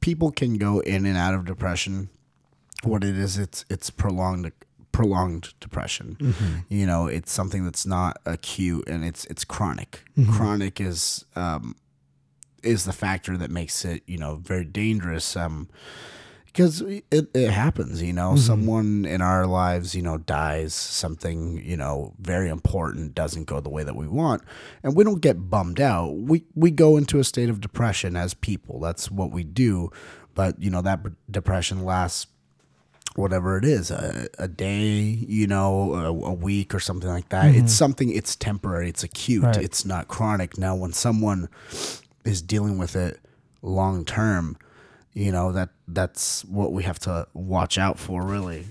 people 0.00 0.30
can 0.32 0.56
go 0.56 0.80
in 0.80 1.04
and 1.06 1.16
out 1.16 1.34
of 1.34 1.44
depression. 1.44 2.08
What 2.84 3.04
it 3.04 3.18
is, 3.18 3.38
it's 3.38 3.64
it's 3.68 3.90
prolonged 3.90 4.50
prolonged 4.92 5.54
depression. 5.60 6.16
Mm-hmm. 6.20 6.54
You 6.68 6.86
know, 6.86 7.06
it's 7.06 7.32
something 7.32 7.64
that's 7.64 7.86
not 7.86 8.18
acute 8.26 8.88
and 8.88 9.04
it's 9.04 9.24
it's 9.26 9.44
chronic. 9.44 10.02
Mm-hmm. 10.16 10.32
Chronic 10.32 10.80
is 10.80 11.24
um 11.36 11.76
is 12.62 12.84
the 12.84 12.92
factor 12.92 13.36
that 13.36 13.50
makes 13.50 13.84
it 13.84 14.02
you 14.06 14.18
know 14.18 14.36
very 14.36 14.64
dangerous. 14.64 15.36
Um. 15.36 15.68
Because 16.46 16.80
it, 16.80 17.04
it 17.12 17.50
happens, 17.50 18.00
you 18.02 18.08
Mm-hmm. 18.08 18.16
know, 18.16 18.34
someone 18.36 19.04
in 19.04 19.20
our 19.20 19.46
lives, 19.46 19.94
you 19.94 20.02
know, 20.02 20.18
dies, 20.18 20.74
something, 20.74 21.62
you 21.64 21.76
know, 21.76 22.14
very 22.18 22.48
important 22.48 23.14
doesn't 23.14 23.44
go 23.44 23.60
the 23.60 23.68
way 23.68 23.84
that 23.84 23.94
we 23.94 24.08
want, 24.08 24.42
and 24.82 24.96
we 24.96 25.04
don't 25.04 25.20
get 25.20 25.50
bummed 25.50 25.78
out. 25.80 26.14
We 26.16 26.46
we 26.56 26.72
go 26.72 26.96
into 26.96 27.20
a 27.20 27.24
state 27.24 27.48
of 27.48 27.60
depression 27.60 28.16
as 28.16 28.34
people. 28.34 28.80
That's 28.80 29.08
what 29.08 29.30
we 29.30 29.44
do. 29.44 29.90
But, 30.34 30.60
you 30.60 30.70
know, 30.70 30.82
that 30.82 31.04
b- 31.04 31.10
depression 31.30 31.84
lasts 31.84 32.26
whatever 33.18 33.58
it 33.58 33.64
is, 33.64 33.90
a, 33.90 34.28
a 34.38 34.46
day, 34.46 34.92
you 34.92 35.46
know, 35.46 35.94
a, 35.94 36.06
a 36.08 36.32
week 36.32 36.72
or 36.74 36.80
something 36.80 37.10
like 37.10 37.28
that. 37.30 37.54
It's 37.54 37.72
something 37.72 38.10
it's 38.12 38.36
temporary, 38.36 38.88
it's 38.88 39.02
acute, 39.02 39.42
Mm-hmm. 39.42 39.46
Right. 39.56 39.64
it's 39.64 39.84
not 39.84 40.08
chronic. 40.08 40.56
Now 40.56 40.74
when 40.76 40.92
someone 40.92 41.48
is 42.24 42.40
dealing 42.42 42.78
with 42.78 42.94
it 42.96 43.18
long 43.60 44.04
term, 44.04 44.56
you 45.14 45.32
know, 45.32 45.50
that 45.52 45.70
that's 45.88 46.44
what 46.44 46.72
we 46.72 46.84
have 46.84 46.98
to 47.00 47.26
watch 47.34 47.76
out 47.76 47.98
for 47.98 48.22
really. 48.22 48.66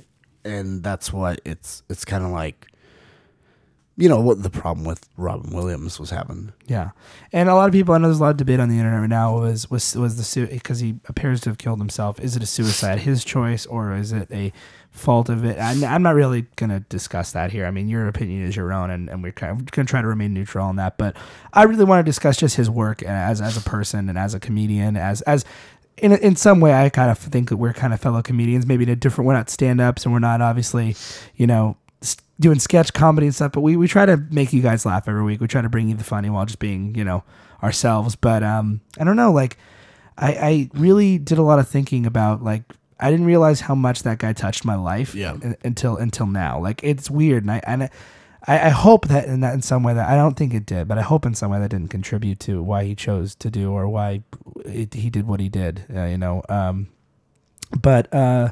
And 0.45 0.81
that's 0.81 1.11
what 1.11 1.41
it's 1.45 1.83
it's 1.89 2.05
kind 2.05 2.23
of 2.23 2.31
like 2.31 2.67
you 3.97 4.07
know 4.07 4.21
what 4.21 4.43
the 4.43 4.49
problem 4.51 4.85
with 4.85 5.09
Robin 5.17 5.51
Williams 5.51 5.99
was 5.99 6.11
having. 6.11 6.53
Yeah, 6.67 6.91
and 7.33 7.49
a 7.49 7.55
lot 7.55 7.67
of 7.67 7.73
people. 7.73 7.95
I 7.95 7.97
know 7.97 8.07
there's 8.07 8.19
a 8.19 8.23
lot 8.23 8.29
of 8.29 8.37
debate 8.37 8.59
on 8.59 8.69
the 8.69 8.77
internet 8.77 9.01
right 9.01 9.09
now. 9.09 9.39
Was 9.39 9.71
was 9.71 9.95
was 9.95 10.17
the 10.17 10.23
suit 10.23 10.51
because 10.51 10.79
he 10.79 10.99
appears 11.09 11.41
to 11.41 11.49
have 11.49 11.57
killed 11.57 11.79
himself? 11.79 12.19
Is 12.19 12.35
it 12.35 12.43
a 12.43 12.45
suicide, 12.45 12.99
his 12.99 13.25
choice, 13.25 13.65
or 13.65 13.95
is 13.95 14.11
it 14.11 14.31
a 14.31 14.53
fault 14.91 15.29
of 15.29 15.43
it? 15.43 15.59
I'm, 15.59 15.83
I'm 15.83 16.03
not 16.03 16.13
really 16.13 16.43
going 16.57 16.69
to 16.69 16.81
discuss 16.81 17.31
that 17.31 17.51
here. 17.51 17.65
I 17.65 17.71
mean, 17.71 17.89
your 17.89 18.07
opinion 18.07 18.43
is 18.43 18.55
your 18.55 18.71
own, 18.71 18.91
and, 18.91 19.09
and 19.09 19.23
we're 19.23 19.31
kind 19.31 19.51
of 19.51 19.71
going 19.71 19.87
to 19.87 19.89
try 19.89 20.01
to 20.01 20.07
remain 20.07 20.31
neutral 20.31 20.65
on 20.65 20.75
that. 20.75 20.99
But 20.99 21.17
I 21.51 21.63
really 21.63 21.85
want 21.85 22.05
to 22.05 22.09
discuss 22.09 22.37
just 22.37 22.55
his 22.55 22.69
work 22.69 23.01
uh, 23.01 23.07
as 23.07 23.41
as 23.41 23.57
a 23.57 23.61
person 23.61 24.09
and 24.09 24.17
as 24.17 24.35
a 24.35 24.39
comedian, 24.39 24.95
as 24.95 25.21
as 25.21 25.43
in 25.97 26.11
in 26.11 26.35
some 26.35 26.59
way, 26.59 26.71
I 26.71 26.89
kind 26.89 27.09
of 27.09 27.17
think 27.17 27.49
that 27.49 27.57
we're 27.57 27.73
kind 27.73 27.95
of 27.95 27.99
fellow 27.99 28.21
comedians. 28.21 28.67
Maybe 28.67 28.83
in 28.83 28.89
a 28.89 28.95
different. 28.95 29.27
We're 29.27 29.33
not 29.33 29.49
stand 29.49 29.81
ups, 29.81 30.05
and 30.05 30.13
we're 30.13 30.19
not 30.19 30.39
obviously, 30.39 30.95
you 31.35 31.47
know, 31.47 31.77
doing 32.39 32.59
sketch 32.59 32.93
comedy 32.93 33.27
and 33.27 33.35
stuff. 33.35 33.51
But 33.51 33.61
we 33.61 33.75
we 33.77 33.87
try 33.87 34.05
to 34.05 34.17
make 34.31 34.53
you 34.53 34.61
guys 34.61 34.85
laugh 34.85 35.07
every 35.07 35.23
week. 35.23 35.41
We 35.41 35.47
try 35.47 35.61
to 35.61 35.69
bring 35.69 35.89
you 35.89 35.95
the 35.95 36.03
funny 36.03 36.29
while 36.29 36.45
just 36.45 36.59
being, 36.59 36.95
you 36.95 37.03
know, 37.03 37.23
ourselves. 37.63 38.15
But 38.15 38.43
um, 38.43 38.81
I 38.99 39.03
don't 39.03 39.15
know. 39.15 39.31
Like, 39.31 39.57
I 40.17 40.31
I 40.33 40.69
really 40.73 41.17
did 41.17 41.37
a 41.37 41.43
lot 41.43 41.59
of 41.59 41.67
thinking 41.67 42.05
about 42.05 42.43
like. 42.43 42.63
I 42.99 43.11
didn't 43.11 43.27
realize 43.27 43.59
how 43.61 43.75
much 43.75 44.01
that 44.03 44.17
guy 44.17 44.33
touched 44.33 44.65
my 44.65 44.73
life 44.73 45.13
Yeah. 45.13 45.33
un- 45.33 45.55
until 45.63 45.97
until 45.97 46.25
now. 46.25 46.59
Like 46.59 46.83
it's 46.83 47.11
weird, 47.11 47.43
and 47.43 47.51
I 47.51 47.61
and 47.67 47.83
I, 47.83 47.89
I 48.47 48.69
hope 48.69 49.07
that 49.09 49.25
in 49.25 49.41
that 49.41 49.53
in 49.53 49.61
some 49.61 49.83
way 49.83 49.93
that 49.93 50.09
I 50.09 50.15
don't 50.15 50.35
think 50.35 50.51
it 50.55 50.65
did, 50.65 50.87
but 50.87 50.97
I 50.97 51.03
hope 51.03 51.23
in 51.23 51.35
some 51.35 51.51
way 51.51 51.59
that 51.59 51.69
didn't 51.69 51.89
contribute 51.89 52.39
to 52.41 52.63
why 52.63 52.85
he 52.85 52.95
chose 52.95 53.35
to 53.35 53.51
do 53.51 53.71
or 53.71 53.87
why 53.87 54.23
it, 54.65 54.95
he 54.95 55.11
did 55.11 55.27
what 55.27 55.39
he 55.39 55.47
did. 55.47 55.83
Uh, 55.95 56.05
you 56.05 56.17
know, 56.17 56.41
um, 56.49 56.87
but 57.79 58.11
uh, 58.11 58.49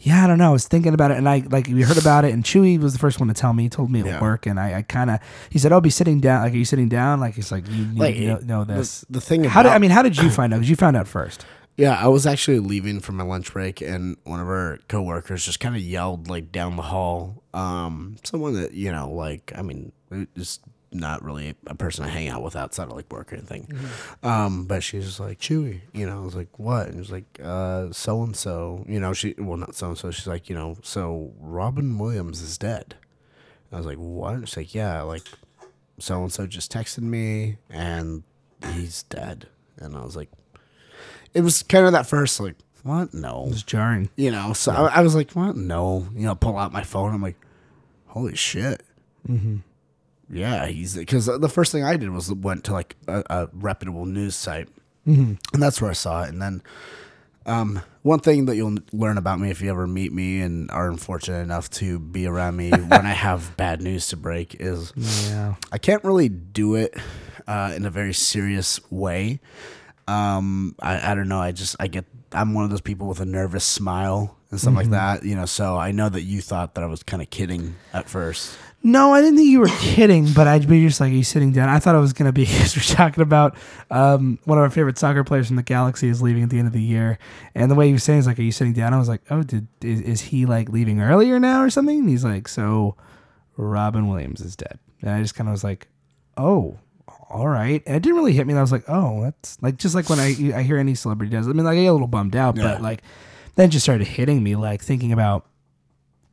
yeah, 0.00 0.24
I 0.24 0.26
don't 0.26 0.38
know. 0.38 0.50
I 0.50 0.52
was 0.52 0.68
thinking 0.68 0.92
about 0.94 1.10
it, 1.10 1.16
and 1.16 1.28
I 1.28 1.42
like 1.50 1.66
we 1.68 1.82
heard 1.82 1.98
about 1.98 2.24
it, 2.24 2.32
and 2.34 2.44
Chewy 2.44 2.78
was 2.78 2.92
the 2.92 2.98
first 2.98 3.18
one 3.18 3.28
to 3.28 3.34
tell 3.34 3.52
me. 3.52 3.64
He 3.64 3.68
told 3.68 3.90
me 3.90 4.00
at 4.00 4.06
Yeah. 4.06 4.20
work, 4.20 4.46
and 4.46 4.60
I, 4.60 4.78
I 4.78 4.82
kind 4.82 5.10
of 5.10 5.20
he 5.50 5.58
said, 5.58 5.72
"I'll 5.72 5.80
be 5.80 5.90
sitting 5.90 6.20
down." 6.20 6.42
Like, 6.42 6.52
are 6.52 6.56
you 6.56 6.64
sitting 6.64 6.88
down? 6.88 7.18
Like, 7.20 7.34
he's 7.34 7.50
like, 7.50 7.66
"You 7.68 7.86
need 7.86 7.98
Like, 7.98 8.14
to 8.16 8.26
know, 8.26 8.38
know 8.38 8.64
this." 8.64 9.04
the 9.10 9.20
thing 9.20 9.44
how 9.44 9.62
did 9.62 9.72
I 9.72 9.78
mean? 9.78 9.90
How 9.90 10.02
did 10.02 10.16
you 10.18 10.30
find 10.38 10.52
out? 10.52 10.58
Because 10.58 10.70
you 10.70 10.76
found 10.76 10.96
out 10.96 11.08
first. 11.08 11.44
Yeah, 11.78 11.94
I 11.94 12.08
was 12.08 12.26
actually 12.26 12.58
leaving 12.60 13.00
for 13.00 13.12
my 13.12 13.22
lunch 13.24 13.52
break, 13.52 13.82
and 13.82 14.16
one 14.24 14.40
of 14.40 14.48
our 14.48 14.78
coworkers 14.88 15.44
just 15.44 15.60
kind 15.60 15.76
of 15.76 15.82
yelled 15.82 16.28
like 16.28 16.50
down 16.50 16.76
the 16.76 16.82
hall. 16.82 17.42
Um, 17.52 18.16
someone 18.24 18.54
that 18.54 18.72
you 18.72 18.90
know, 18.92 19.10
like 19.10 19.52
I 19.56 19.62
mean, 19.62 19.92
is 20.34 20.60
not 20.92 21.22
really 21.24 21.54
a 21.66 21.74
person 21.74 22.04
I 22.04 22.08
hang 22.08 22.28
out 22.28 22.42
with 22.42 22.56
outside 22.56 22.84
of 22.88 22.92
like 22.96 23.10
work 23.12 23.32
or 23.32 23.36
anything. 23.36 23.68
Um, 24.22 24.64
but 24.64 24.82
she's 24.82 25.04
just 25.04 25.20
like 25.20 25.38
Chewy, 25.40 25.80
you 25.92 26.06
know. 26.06 26.22
I 26.22 26.24
was 26.24 26.34
like, 26.36 26.58
what? 26.58 26.86
And 26.86 26.96
it 26.96 26.98
was 26.98 27.10
like, 27.10 27.40
uh, 27.42 27.88
so 27.92 28.22
and 28.22 28.36
so, 28.36 28.84
you 28.88 29.00
know. 29.00 29.12
She 29.12 29.34
well, 29.38 29.56
not 29.56 29.74
so 29.74 29.88
and 29.88 29.98
so. 29.98 30.10
She's 30.10 30.26
like, 30.26 30.48
you 30.48 30.54
know, 30.54 30.76
so 30.82 31.32
Robin 31.40 31.98
Williams 31.98 32.40
is 32.40 32.56
dead. 32.58 32.94
I 33.72 33.76
was 33.76 33.86
like, 33.86 33.98
what? 33.98 34.48
She's 34.48 34.56
like, 34.56 34.74
yeah, 34.74 35.02
like 35.02 35.22
so 35.98 36.22
and 36.22 36.32
so 36.32 36.46
just 36.46 36.72
texted 36.72 37.00
me, 37.02 37.58
and 37.68 38.22
he's 38.72 39.02
dead. 39.04 39.48
And 39.78 39.96
I 39.96 40.02
was 40.04 40.16
like 40.16 40.30
it 41.34 41.42
was 41.42 41.62
kind 41.62 41.84
of 41.84 41.92
that 41.92 42.06
first 42.06 42.40
like 42.40 42.54
what 42.82 43.12
no 43.12 43.42
It 43.46 43.50
was 43.50 43.62
jarring. 43.62 44.08
you 44.16 44.30
know 44.30 44.52
so 44.54 44.72
I, 44.72 44.86
I 44.86 45.00
was 45.02 45.14
like 45.14 45.32
what 45.32 45.54
no 45.56 46.06
you 46.14 46.24
know 46.24 46.34
pull 46.34 46.56
out 46.56 46.72
my 46.72 46.82
phone 46.82 47.12
i'm 47.12 47.20
like 47.20 47.36
holy 48.06 48.36
shit 48.36 48.82
Mm-hmm. 49.28 49.56
Yeah 50.30 50.66
he's 50.66 50.96
because 50.96 51.26
the 51.26 51.48
first 51.48 51.70
thing 51.72 51.84
i 51.84 51.96
did 51.96 52.10
was 52.10 52.32
went 52.32 52.64
to 52.64 52.72
like 52.72 52.96
a, 53.08 53.22
a 53.30 53.48
reputable 53.52 54.06
news 54.06 54.34
site 54.34 54.68
Mm-hmm. 55.06 55.34
and 55.54 55.62
that's 55.62 55.80
where 55.80 55.90
i 55.90 55.94
saw 55.94 56.24
it 56.24 56.30
and 56.30 56.42
then 56.42 56.62
um, 57.46 57.80
one 58.02 58.18
thing 58.18 58.46
that 58.46 58.56
you'll 58.56 58.78
learn 58.92 59.18
about 59.18 59.38
me 59.38 59.50
if 59.50 59.62
you 59.62 59.70
ever 59.70 59.86
meet 59.86 60.12
me 60.12 60.40
and 60.40 60.68
are 60.72 60.90
unfortunate 60.90 61.38
enough 61.42 61.70
to 61.70 62.00
be 62.00 62.26
around 62.26 62.56
me 62.56 62.70
when 62.72 63.06
i 63.06 63.12
have 63.12 63.56
bad 63.56 63.80
news 63.80 64.08
to 64.08 64.16
break 64.16 64.56
is 64.58 64.92
Yeah. 65.30 65.54
I 65.70 65.78
can't 65.78 66.02
really 66.02 66.28
do 66.28 66.74
it 66.74 66.92
uh, 67.46 67.72
in 67.76 67.86
a 67.86 67.90
very 67.90 68.12
serious 68.12 68.80
way. 68.90 69.38
Um, 70.08 70.74
I, 70.80 71.12
I 71.12 71.14
don't 71.14 71.28
know. 71.28 71.38
I 71.40 71.52
just 71.52 71.76
I 71.78 71.86
get 71.86 72.04
I'm 72.32 72.54
one 72.54 72.64
of 72.64 72.70
those 72.70 72.80
people 72.80 73.06
with 73.06 73.20
a 73.20 73.24
nervous 73.24 73.64
smile 73.64 74.36
and 74.50 74.60
stuff 74.60 74.74
like 74.74 74.90
that. 74.90 75.24
You 75.24 75.36
know, 75.36 75.46
so 75.46 75.76
I 75.76 75.92
know 75.92 76.08
that 76.08 76.22
you 76.22 76.40
thought 76.40 76.74
that 76.74 76.82
I 76.84 76.86
was 76.88 77.02
kind 77.04 77.22
of 77.22 77.30
kidding 77.30 77.76
at 77.92 78.08
first. 78.08 78.56
No, 78.86 79.12
I 79.12 79.20
didn't 79.20 79.36
think 79.38 79.48
you 79.50 79.58
were 79.58 79.66
kidding, 79.80 80.32
but 80.32 80.46
I'd 80.46 80.68
be 80.68 80.86
just 80.86 81.00
like, 81.00 81.10
are 81.10 81.14
you 81.16 81.24
sitting 81.24 81.50
down? 81.50 81.68
I 81.68 81.80
thought 81.80 81.96
it 81.96 81.98
was 82.00 82.12
going 82.12 82.28
to 82.28 82.32
be, 82.32 82.44
because 82.46 82.76
we're 82.76 82.94
talking 82.94 83.20
about 83.22 83.56
um, 83.90 84.38
one 84.44 84.58
of 84.58 84.62
our 84.62 84.70
favorite 84.70 84.96
soccer 84.96 85.24
players 85.24 85.48
from 85.48 85.56
the 85.56 85.64
Galaxy 85.64 86.08
is 86.08 86.22
leaving 86.22 86.44
at 86.44 86.50
the 86.50 86.58
end 86.58 86.68
of 86.68 86.72
the 86.72 86.80
year. 86.80 87.18
And 87.56 87.68
the 87.68 87.74
way 87.74 87.88
you 87.88 87.94
were 87.94 87.98
saying 87.98 88.20
is 88.20 88.26
like, 88.28 88.38
are 88.38 88.42
you 88.42 88.52
sitting 88.52 88.72
down? 88.74 88.94
I 88.94 88.98
was 88.98 89.08
like, 89.08 89.22
oh, 89.28 89.42
did 89.42 89.66
is, 89.82 90.00
is 90.02 90.20
he 90.20 90.46
like 90.46 90.68
leaving 90.68 91.00
earlier 91.00 91.40
now 91.40 91.62
or 91.62 91.68
something? 91.70 91.98
And 91.98 92.08
he's 92.08 92.24
like, 92.24 92.46
so 92.46 92.94
Robin 93.56 94.06
Williams 94.06 94.40
is 94.40 94.54
dead. 94.54 94.78
And 95.02 95.10
I 95.10 95.20
just 95.20 95.34
kind 95.34 95.48
of 95.48 95.52
was 95.52 95.64
like, 95.64 95.88
oh, 96.36 96.78
all 97.28 97.48
right. 97.48 97.82
And 97.86 97.96
it 97.96 98.02
didn't 98.04 98.16
really 98.18 98.34
hit 98.34 98.46
me. 98.46 98.52
And 98.52 98.58
I 98.58 98.62
was 98.62 98.70
like, 98.70 98.84
oh, 98.86 99.20
that's 99.22 99.60
like, 99.62 99.78
just 99.78 99.96
like 99.96 100.08
when 100.08 100.20
I, 100.20 100.28
I 100.54 100.62
hear 100.62 100.78
any 100.78 100.94
celebrity 100.94 101.32
does. 101.32 101.48
I 101.48 101.52
mean, 101.52 101.64
like, 101.64 101.76
I 101.76 101.82
get 101.82 101.88
a 101.88 101.92
little 101.92 102.06
bummed 102.06 102.36
out, 102.36 102.56
Yeah. 102.56 102.62
but 102.74 102.82
like, 102.82 103.02
then 103.56 103.68
it 103.68 103.72
just 103.72 103.84
started 103.84 104.06
hitting 104.06 104.44
me, 104.44 104.54
like 104.54 104.80
thinking 104.80 105.10
about 105.12 105.44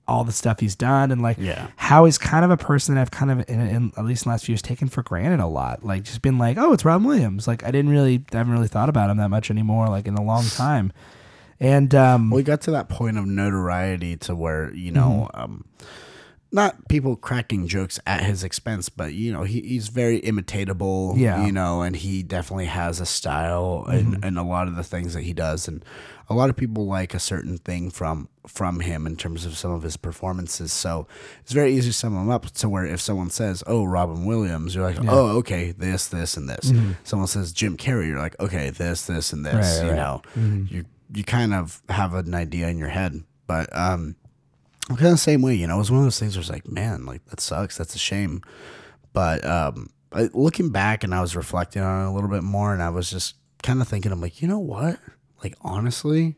all 0.08 0.24
the 0.24 0.32
stuff 0.34 0.60
he's 0.60 0.76
done 0.76 1.12
and 1.12 1.22
like 1.22 1.38
Yeah. 1.40 1.68
how 1.78 2.06
he's 2.06 2.18
kind 2.18 2.44
of 2.44 2.52
a 2.52 2.58
person 2.58 2.96
that 2.96 3.02
I've 3.02 3.12
kind 3.12 3.32
of 3.32 3.50
in, 3.50 3.60
in 3.62 3.92
at 3.98 4.04
least 4.06 4.26
in 4.26 4.30
the 4.30 4.34
last 4.34 4.46
few 4.46 4.54
years 4.54 4.62
taken 4.62 4.90
for 4.90 5.02
granted 5.04 5.40
a 5.40 5.48
lot. 5.48 5.84
Like 5.84 6.04
just 6.04 6.22
been 6.22 6.38
like, 6.38 6.58
oh, 6.58 6.74
it's 6.74 6.84
Robin 6.84 7.08
Williams. 7.08 7.48
Like 7.48 7.64
I 7.64 7.72
didn't 7.72 7.90
really, 7.92 8.24
I 8.34 8.38
haven't 8.38 8.52
really 8.54 8.68
thought 8.68 8.90
about 8.90 9.10
him 9.10 9.18
that 9.18 9.30
much 9.30 9.50
anymore. 9.50 9.88
Like 9.88 10.06
in 10.08 10.16
a 10.16 10.24
long 10.24 10.44
time. 10.56 10.92
And 11.60 11.96
um, 11.96 12.30
We 12.32 12.44
got 12.44 12.62
to 12.62 12.72
that 12.72 12.90
point 12.90 13.18
of 13.18 13.26
notoriety 13.26 14.18
to 14.18 14.36
where 14.36 14.74
you 14.74 14.92
know, 14.92 15.30
Mm-hmm. 15.34 15.42
um, 15.42 15.66
not 16.54 16.88
people 16.88 17.16
cracking 17.16 17.68
jokes 17.68 18.00
at 18.06 18.24
his 18.24 18.44
expense, 18.44 18.88
but 18.88 19.14
you 19.14 19.34
know 19.34 19.44
he, 19.44 19.62
he's 19.62 19.88
very 19.88 20.22
imitatable. 20.22 21.18
Yeah. 21.18 21.46
you 21.46 21.52
know, 21.52 21.82
and 21.82 21.96
he 21.96 22.22
definitely 22.22 22.68
has 22.68 23.02
a 23.02 23.06
style 23.06 23.86
and 23.90 24.14
and 24.14 24.24
mm-hmm. 24.24 24.38
a 24.38 24.44
lot 24.44 24.68
of 24.68 24.76
the 24.76 24.84
things 24.84 25.16
that 25.16 25.24
he 25.24 25.34
does, 25.34 25.68
and 25.68 25.84
a 26.30 26.36
lot 26.36 26.52
of 26.52 26.56
people 26.56 26.86
like 26.86 27.16
a 27.16 27.20
certain 27.20 27.58
thing 27.58 27.90
from 27.90 28.30
from 28.46 28.82
him 28.82 29.08
in 29.08 29.16
terms 29.16 29.46
of 29.46 29.58
some 29.58 29.72
of 29.72 29.82
his 29.82 29.98
performances. 29.98 30.72
So 30.72 31.08
it's 31.42 31.54
very 31.54 31.74
easy 31.74 31.90
to 31.90 31.94
sum 31.94 32.16
him 32.16 32.30
up 32.30 32.46
to 32.52 32.70
where 32.70 32.86
if 32.86 33.02
someone 33.02 33.32
says, 33.32 33.64
"Oh, 33.66 33.84
Robin 33.84 34.24
Williams," 34.26 34.76
you're 34.76 34.86
like, 34.86 35.00
"Oh, 35.08 35.38
okay, 35.38 35.72
this, 35.72 36.08
this, 36.08 36.38
and 36.38 36.48
this." 36.48 36.72
Mm-hmm. 36.72 36.92
Someone 37.04 37.28
says 37.28 37.52
Jim 37.52 37.78
Carrey, 37.78 38.08
you're 38.08 38.20
like, 38.20 38.40
"Okay, 38.40 38.70
this, 38.70 39.08
this, 39.08 39.34
and 39.34 39.44
this." 39.44 39.80
Right, 39.80 39.86
you 39.86 39.92
right. 39.92 39.98
know, 39.98 40.22
mm-hmm. 40.38 40.74
you 40.74 40.86
you 41.16 41.24
kind 41.24 41.54
of 41.54 41.82
have 41.90 42.14
an 42.14 42.36
idea 42.36 42.68
in 42.68 42.78
your 42.78 42.90
head, 42.90 43.24
but 43.48 43.76
um. 43.76 44.16
I'm 44.90 44.96
kind 44.98 45.08
of 45.08 45.14
the 45.14 45.18
same 45.18 45.42
way, 45.42 45.56
you 45.56 45.68
know. 45.68 45.76
It 45.76 45.80
was 45.80 45.92
one 45.92 46.00
of 46.00 46.06
those 46.06 46.20
things 46.20 46.36
where 46.36 46.42
it's 46.42 46.50
like, 46.50 46.68
man, 46.68 47.06
like 47.06 47.26
that 47.26 47.40
sucks. 47.40 47.78
That's 47.78 47.96
a 47.96 48.00
shame. 48.00 48.42
But 49.14 49.46
um, 49.46 49.90
I, 50.12 50.30
looking 50.34 50.70
back 50.70 51.04
and 51.04 51.16
I 51.16 51.22
was 51.22 51.36
reflecting 51.36 51.82
on 51.82 52.06
it 52.06 52.10
a 52.10 52.12
little 52.12 52.30
bit 52.30 52.44
more, 52.44 52.74
and 52.74 52.84
I 52.84 52.90
was 52.90 53.10
just 53.10 53.36
kind 53.62 53.82
of 53.82 53.88
thinking, 53.88 54.12
I'm 54.12 54.22
like, 54.22 54.42
you 54.42 54.48
know 54.48 54.60
what? 54.60 55.00
Like 55.42 55.56
honestly, 55.62 56.36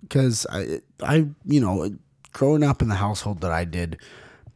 because 0.00 0.46
I, 0.50 0.80
I, 1.02 1.28
you 1.44 1.60
know, 1.60 1.96
growing 2.32 2.62
up 2.62 2.82
in 2.82 2.88
the 2.88 2.94
household 2.94 3.40
that 3.42 3.52
I 3.52 3.64
did, 3.64 3.98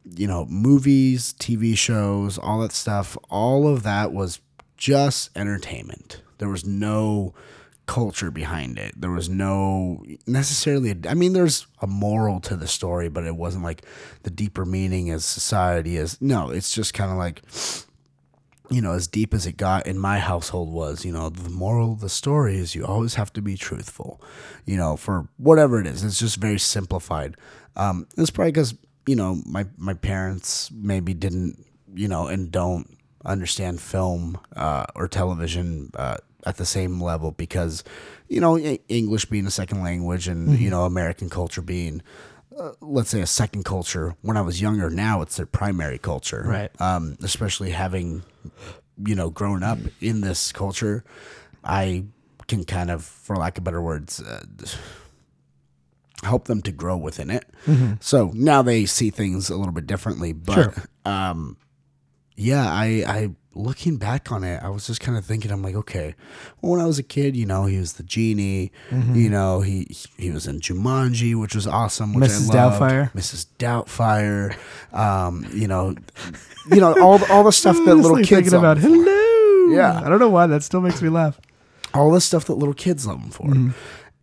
you 0.04 0.26
know, 0.26 0.46
movies, 0.46 1.34
TV 1.38 1.76
shows, 1.76 2.38
all 2.38 2.60
that 2.60 2.72
stuff, 2.72 3.16
all 3.28 3.68
of 3.68 3.82
that 3.82 4.12
was 4.12 4.40
just 4.76 5.30
entertainment. 5.36 6.22
There 6.38 6.48
was 6.48 6.64
no 6.64 7.34
culture 7.88 8.30
behind 8.30 8.78
it. 8.78 8.92
There 9.00 9.10
was 9.10 9.28
no 9.28 10.04
necessarily, 10.26 10.94
I 11.08 11.14
mean, 11.14 11.32
there's 11.32 11.66
a 11.80 11.86
moral 11.86 12.38
to 12.40 12.54
the 12.54 12.68
story, 12.68 13.08
but 13.08 13.24
it 13.24 13.34
wasn't 13.34 13.64
like 13.64 13.82
the 14.22 14.30
deeper 14.30 14.64
meaning 14.64 15.10
as 15.10 15.24
society 15.24 15.96
is. 15.96 16.20
No, 16.20 16.50
it's 16.50 16.72
just 16.72 16.92
kind 16.92 17.10
of 17.10 17.16
like, 17.16 17.42
you 18.70 18.82
know, 18.82 18.92
as 18.92 19.08
deep 19.08 19.32
as 19.32 19.46
it 19.46 19.56
got 19.56 19.86
in 19.86 19.98
my 19.98 20.18
household 20.18 20.70
was, 20.70 21.02
you 21.02 21.12
know, 21.12 21.30
the 21.30 21.48
moral 21.48 21.94
of 21.94 22.00
the 22.00 22.10
story 22.10 22.58
is 22.58 22.74
you 22.74 22.84
always 22.84 23.14
have 23.14 23.32
to 23.32 23.40
be 23.40 23.56
truthful, 23.56 24.20
you 24.66 24.76
know, 24.76 24.94
for 24.94 25.26
whatever 25.38 25.80
it 25.80 25.86
is. 25.86 26.04
It's 26.04 26.18
just 26.18 26.36
very 26.36 26.58
simplified. 26.58 27.36
Um, 27.74 28.06
it's 28.18 28.30
probably 28.30 28.52
because, 28.52 28.74
you 29.06 29.16
know, 29.16 29.40
my, 29.46 29.64
my 29.78 29.94
parents 29.94 30.70
maybe 30.70 31.14
didn't, 31.14 31.64
you 31.94 32.06
know, 32.06 32.26
and 32.26 32.52
don't 32.52 32.98
understand 33.24 33.80
film 33.80 34.38
uh, 34.54 34.84
or 34.94 35.08
television 35.08 35.90
uh, 35.94 36.18
at 36.46 36.56
the 36.56 36.64
same 36.64 37.00
level 37.00 37.32
because, 37.32 37.82
you 38.28 38.40
know, 38.40 38.56
English 38.58 39.24
being 39.26 39.46
a 39.46 39.50
second 39.50 39.82
language 39.82 40.28
and, 40.28 40.58
you 40.58 40.70
know, 40.70 40.84
American 40.84 41.28
culture 41.28 41.62
being, 41.62 42.00
uh, 42.58 42.70
let's 42.80 43.10
say, 43.10 43.20
a 43.20 43.26
second 43.26 43.64
culture. 43.64 44.14
When 44.22 44.36
I 44.36 44.40
was 44.42 44.60
younger, 44.60 44.88
now 44.90 45.20
it's 45.22 45.36
their 45.36 45.46
primary 45.46 45.98
culture 45.98 46.44
Right. 46.46 46.80
um, 46.80 47.16
especially 47.22 47.70
having 47.70 48.22
you 49.06 49.14
know 49.14 49.30
grown 49.30 49.62
up 49.62 49.78
in 50.00 50.22
this 50.22 50.50
culture 50.50 51.04
i 51.62 52.02
can 52.48 52.64
kind 52.64 52.90
of 52.90 53.04
for 53.04 53.36
lack 53.36 53.56
of 53.56 53.62
better 53.62 53.80
words 53.80 54.20
uh, 54.20 54.40
help 56.24 56.46
them 56.46 56.60
to 56.62 56.72
grow 56.72 56.96
within 56.96 57.30
it 57.30 57.44
so 58.00 58.32
now 58.34 58.60
they 58.60 58.84
see 58.86 59.08
things 59.10 59.50
a 59.50 59.56
little 59.56 59.72
bit 59.72 59.86
differently 59.86 60.32
but 60.32 60.54
Sure. 60.54 60.74
um 61.04 61.56
yeah 62.34 62.66
i 62.68 63.04
i 63.06 63.30
looking 63.58 63.96
back 63.96 64.30
on 64.32 64.44
it 64.44 64.62
i 64.62 64.68
was 64.68 64.86
just 64.86 65.00
kind 65.00 65.18
of 65.18 65.24
thinking 65.24 65.50
i'm 65.50 65.62
like 65.62 65.74
okay 65.74 66.14
well, 66.60 66.72
when 66.72 66.80
i 66.80 66.86
was 66.86 66.98
a 66.98 67.02
kid 67.02 67.36
you 67.36 67.44
know 67.44 67.66
he 67.66 67.78
was 67.78 67.94
the 67.94 68.02
genie 68.02 68.70
you 69.12 69.28
know 69.28 69.60
he 69.60 69.86
he 70.16 70.30
was 70.30 70.46
in 70.46 70.60
jumanji 70.60 71.38
which 71.38 71.54
was 71.54 71.66
awesome 71.66 72.14
which 72.14 72.30
Mrs. 72.30 72.54
I 72.54 72.64
loved. 72.68 72.80
Doubtfire. 72.80 73.12
mrs 73.12 73.46
doubtfire 73.58 74.56
um 74.96 75.46
you 75.52 75.68
know 75.68 75.94
you 76.70 76.80
know 76.80 76.94
all 77.00 77.18
the, 77.18 77.32
all 77.32 77.44
the 77.44 77.52
stuff 77.52 77.76
that 77.84 77.94
little 77.96 78.16
kids 78.18 78.28
thinking 78.30 78.52
love 78.52 78.62
about 78.62 78.78
hello. 78.78 79.18
Yeah. 79.70 80.00
I 80.04 80.08
don't 80.08 80.18
know 80.18 80.28
why 80.28 80.46
that 80.46 80.62
still 80.62 80.80
makes 80.80 81.02
me 81.02 81.08
laugh. 81.08 81.40
all 81.94 82.10
the 82.10 82.20
stuff 82.20 82.46
that 82.46 82.54
little 82.54 82.74
kids 82.74 83.06
love 83.06 83.20
him 83.20 83.30
for. 83.30 83.46
Mm-hmm. 83.46 83.70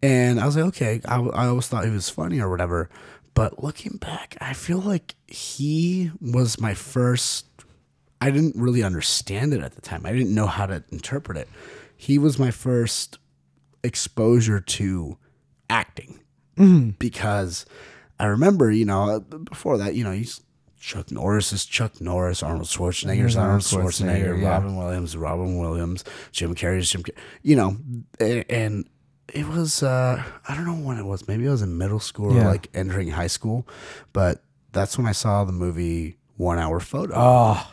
And 0.04 0.40
I 0.40 0.46
was 0.46 0.56
like, 0.56 0.66
okay, 0.66 1.02
I, 1.08 1.20
I 1.20 1.48
always 1.48 1.68
thought 1.68 1.86
he 1.86 1.92
was 1.92 2.10
funny 2.10 2.40
or 2.40 2.50
whatever. 2.50 2.90
But 3.34 3.64
looking 3.64 3.98
back, 3.98 4.38
I 4.40 4.54
feel 4.54 4.80
like 4.80 5.16
he 5.28 6.12
was 6.22 6.60
my 6.60 6.74
first. 6.74 7.46
I 8.22 8.32
didn't 8.32 8.56
really 8.56 8.82
understand 8.84 9.54
it 9.54 9.62
at 9.62 9.74
the 9.76 9.82
time. 9.82 10.06
I 10.06 10.12
didn't 10.12 10.34
know 10.34 10.48
how 10.48 10.66
to 10.66 10.84
interpret 10.92 11.38
it. 11.38 11.50
He 11.98 12.18
was 12.18 12.40
my 12.40 12.52
first 12.52 13.20
exposure 13.84 14.60
to 14.60 15.18
acting 15.70 16.20
Mm-hmm. 16.58 16.92
because 17.00 17.66
I 18.18 18.28
remember, 18.28 18.72
you 18.72 18.86
know, 18.86 19.20
before 19.20 19.78
that, 19.78 19.94
you 19.94 20.06
know, 20.06 20.12
he's 20.14 20.40
Chuck 20.80 21.12
Norris 21.12 21.52
is 21.52 21.66
Chuck 21.66 22.00
Norris, 22.00 22.42
Arnold 22.42 22.68
Schwarzenegger 22.68 23.26
is 23.26 23.36
Arnold 23.36 23.62
Schwarzenegger, 23.64 24.30
Schwarzenegger, 24.36 24.42
yeah. 24.42 24.48
Robin 24.50 24.78
Williams, 24.78 25.18
Robin 25.18 25.58
Williams, 25.58 26.06
Jim 26.32 26.56
Carrey 26.56 26.78
is 26.78 26.90
Jim, 26.90 27.04
Car- 27.04 27.22
you 27.42 27.58
know, 27.58 27.76
and 28.22 28.86
it 29.34 29.46
was 29.50 29.84
uh, 29.84 30.24
I 30.48 30.56
don't 30.56 30.66
know 30.66 30.76
when 30.76 30.98
it 30.98 31.04
was. 31.04 31.28
Maybe 31.28 31.46
I 31.46 31.52
was 31.52 31.62
in 31.62 31.78
middle 31.78 32.00
school 32.00 32.38
or 32.38 32.44
like 32.46 32.70
entering 32.74 33.10
high 33.10 33.28
school, 33.28 33.68
but 34.14 34.42
that's 34.72 34.98
when 34.98 35.08
I 35.08 35.12
saw 35.12 35.44
the 35.44 35.52
movie 35.52 36.16
One 36.38 36.58
Hour 36.58 36.80
Photo. 36.80 37.16
Oh, 37.18 37.68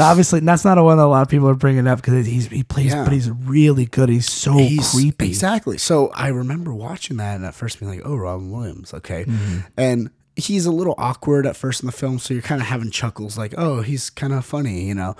obviously, 0.00 0.40
that's 0.40 0.64
not 0.64 0.78
a 0.78 0.82
one 0.82 0.96
that 0.98 1.04
a 1.04 1.06
lot 1.06 1.22
of 1.22 1.28
people 1.28 1.48
are 1.48 1.54
bringing 1.54 1.86
up 1.86 2.00
because 2.00 2.26
he's 2.26 2.46
he 2.48 2.62
plays, 2.62 2.92
Yeah. 2.92 3.04
but 3.04 3.12
he's 3.12 3.30
really 3.30 3.86
good. 3.86 4.08
He's 4.08 4.30
so 4.30 4.54
He's- 4.56 4.92
creepy. 4.92 5.28
Exactly. 5.28 5.78
So 5.78 6.08
I 6.14 6.28
remember 6.28 6.72
watching 6.74 7.16
that 7.18 7.36
and 7.36 7.44
at 7.44 7.54
first 7.54 7.78
being 7.80 7.90
like, 7.90 8.02
oh, 8.04 8.16
Robin 8.16 8.50
Williams. 8.50 8.92
Okay. 8.94 9.24
Mm-hmm. 9.24 9.58
And 9.76 10.10
he's 10.36 10.64
a 10.66 10.70
little 10.72 10.94
awkward 10.98 11.46
at 11.46 11.56
first 11.56 11.82
in 11.82 11.86
the 11.86 11.92
film. 11.92 12.18
So 12.18 12.32
you're 12.34 12.42
kind 12.42 12.60
of 12.60 12.66
having 12.68 12.90
chuckles 12.90 13.36
like, 13.36 13.54
oh, 13.58 13.82
he's 13.82 14.10
kind 14.10 14.32
of 14.32 14.44
funny, 14.44 14.84
you 14.86 14.94
know? 14.94 15.14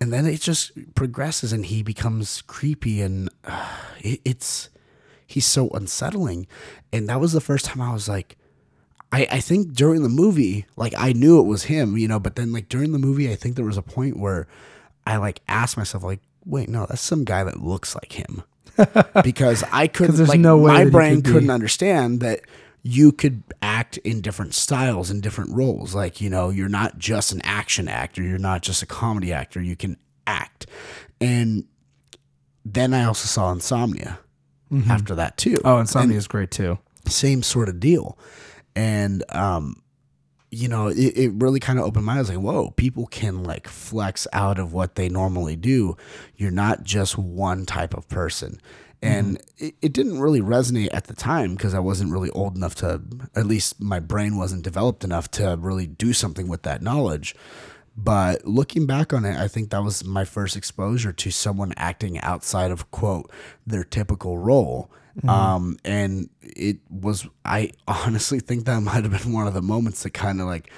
And 0.00 0.12
then 0.12 0.26
it 0.26 0.40
just 0.40 0.72
progresses 0.94 1.52
and 1.52 1.64
he 1.66 1.82
becomes 1.82 2.42
creepy 2.42 3.00
and 3.00 3.30
uh, 3.44 3.68
it, 4.00 4.20
it's, 4.24 4.68
he's 5.26 5.46
so 5.46 5.68
unsettling. 5.70 6.46
And 6.92 7.08
that 7.08 7.20
was 7.20 7.32
the 7.32 7.40
first 7.40 7.64
time 7.66 7.80
I 7.80 7.92
was 7.92 8.08
like, 8.08 8.36
I, 9.14 9.28
I 9.30 9.40
think 9.40 9.74
during 9.74 10.02
the 10.02 10.08
movie, 10.08 10.66
like 10.74 10.92
I 10.98 11.12
knew 11.12 11.38
it 11.38 11.44
was 11.44 11.64
him, 11.64 11.96
you 11.96 12.08
know, 12.08 12.18
but 12.18 12.34
then 12.34 12.50
like 12.52 12.68
during 12.68 12.90
the 12.90 12.98
movie, 12.98 13.30
I 13.30 13.36
think 13.36 13.54
there 13.54 13.64
was 13.64 13.76
a 13.76 13.82
point 13.82 14.18
where 14.18 14.48
I 15.06 15.18
like 15.18 15.40
asked 15.46 15.76
myself, 15.76 16.02
like, 16.02 16.18
wait, 16.44 16.68
no, 16.68 16.84
that's 16.84 17.00
some 17.00 17.22
guy 17.22 17.44
that 17.44 17.60
looks 17.60 17.94
like 17.94 18.14
him. 18.14 18.42
because 19.22 19.62
I 19.70 19.86
couldn't, 19.86 20.16
there's 20.16 20.30
like, 20.30 20.40
no 20.40 20.58
way 20.58 20.72
my 20.72 20.90
brain 20.90 21.22
could 21.22 21.32
couldn't 21.32 21.50
understand 21.50 22.18
that 22.20 22.40
you 22.82 23.12
could 23.12 23.44
act 23.62 23.98
in 23.98 24.20
different 24.20 24.52
styles 24.52 25.10
and 25.10 25.22
different 25.22 25.54
roles. 25.54 25.94
Like, 25.94 26.20
you 26.20 26.28
know, 26.28 26.50
you're 26.50 26.68
not 26.68 26.98
just 26.98 27.30
an 27.30 27.40
action 27.44 27.86
actor, 27.86 28.20
you're 28.20 28.36
not 28.36 28.62
just 28.62 28.82
a 28.82 28.86
comedy 28.86 29.32
actor, 29.32 29.62
you 29.62 29.76
can 29.76 29.96
act. 30.26 30.66
And 31.20 31.66
then 32.64 32.92
I 32.92 33.04
also 33.04 33.28
saw 33.28 33.52
Insomnia 33.52 34.18
mm-hmm. 34.72 34.90
after 34.90 35.14
that 35.14 35.36
too. 35.36 35.58
Oh, 35.64 35.74
And- 35.74 35.82
Insomnia 35.82 36.18
is 36.18 36.26
great 36.26 36.50
too. 36.50 36.80
same 37.06 37.44
sort 37.44 37.68
of 37.68 37.78
deal. 37.78 38.18
And 38.76 39.24
um, 39.30 39.82
you 40.54 40.68
know, 40.68 40.88
it, 40.88 41.16
it 41.16 41.32
really 41.34 41.60
kind 41.60 41.78
of 41.78 41.84
opened 41.84 42.04
my 42.04 42.18
eyes 42.18 42.28
like, 42.28 42.38
whoa, 42.38 42.70
people 42.70 43.06
can 43.06 43.42
like 43.42 43.66
flex 43.66 44.26
out 44.32 44.58
of 44.58 44.72
what 44.72 44.94
they 44.94 45.08
normally 45.08 45.56
do. 45.56 45.96
You're 46.36 46.50
not 46.50 46.84
just 46.84 47.18
one 47.18 47.66
type 47.66 47.94
of 47.94 48.08
person. 48.08 48.60
And 49.02 49.42
it, 49.58 49.74
it 49.82 49.92
didn't 49.92 50.18
really 50.18 50.40
resonate 50.40 50.88
at 50.92 51.08
the 51.08 51.14
time 51.14 51.54
because 51.54 51.74
I 51.74 51.78
wasn't 51.78 52.10
really 52.10 52.30
old 52.30 52.56
enough 52.56 52.74
to, 52.76 53.02
at 53.34 53.46
least 53.46 53.80
my 53.80 54.00
brain 54.00 54.38
wasn't 54.38 54.62
developed 54.62 55.04
enough 55.04 55.30
to 55.32 55.58
really 55.60 55.86
do 55.86 56.12
something 56.12 56.48
with 56.48 56.62
that 56.62 56.80
knowledge. 56.80 57.34
But 57.96 58.46
looking 58.46 58.86
back 58.86 59.12
on 59.12 59.24
it, 59.24 59.36
I 59.36 59.46
think 59.46 59.70
that 59.70 59.82
was 59.82 60.04
my 60.04 60.24
first 60.24 60.56
exposure 60.56 61.12
to 61.12 61.30
someone 61.30 61.74
acting 61.76 62.18
outside 62.20 62.70
of 62.70 62.90
quote 62.90 63.30
their 63.66 63.84
typical 63.84 64.38
role. 64.38 64.90
Um, 65.28 65.78
and 65.84 66.28
it 66.42 66.78
was 66.90 67.26
I 67.44 67.70
honestly 67.88 68.40
think 68.40 68.64
that 68.64 68.80
might 68.80 69.04
have 69.04 69.22
been 69.22 69.32
one 69.32 69.46
of 69.46 69.54
the 69.54 69.62
moments 69.62 70.02
that 70.02 70.10
kind 70.10 70.40
of 70.40 70.46
like 70.46 70.70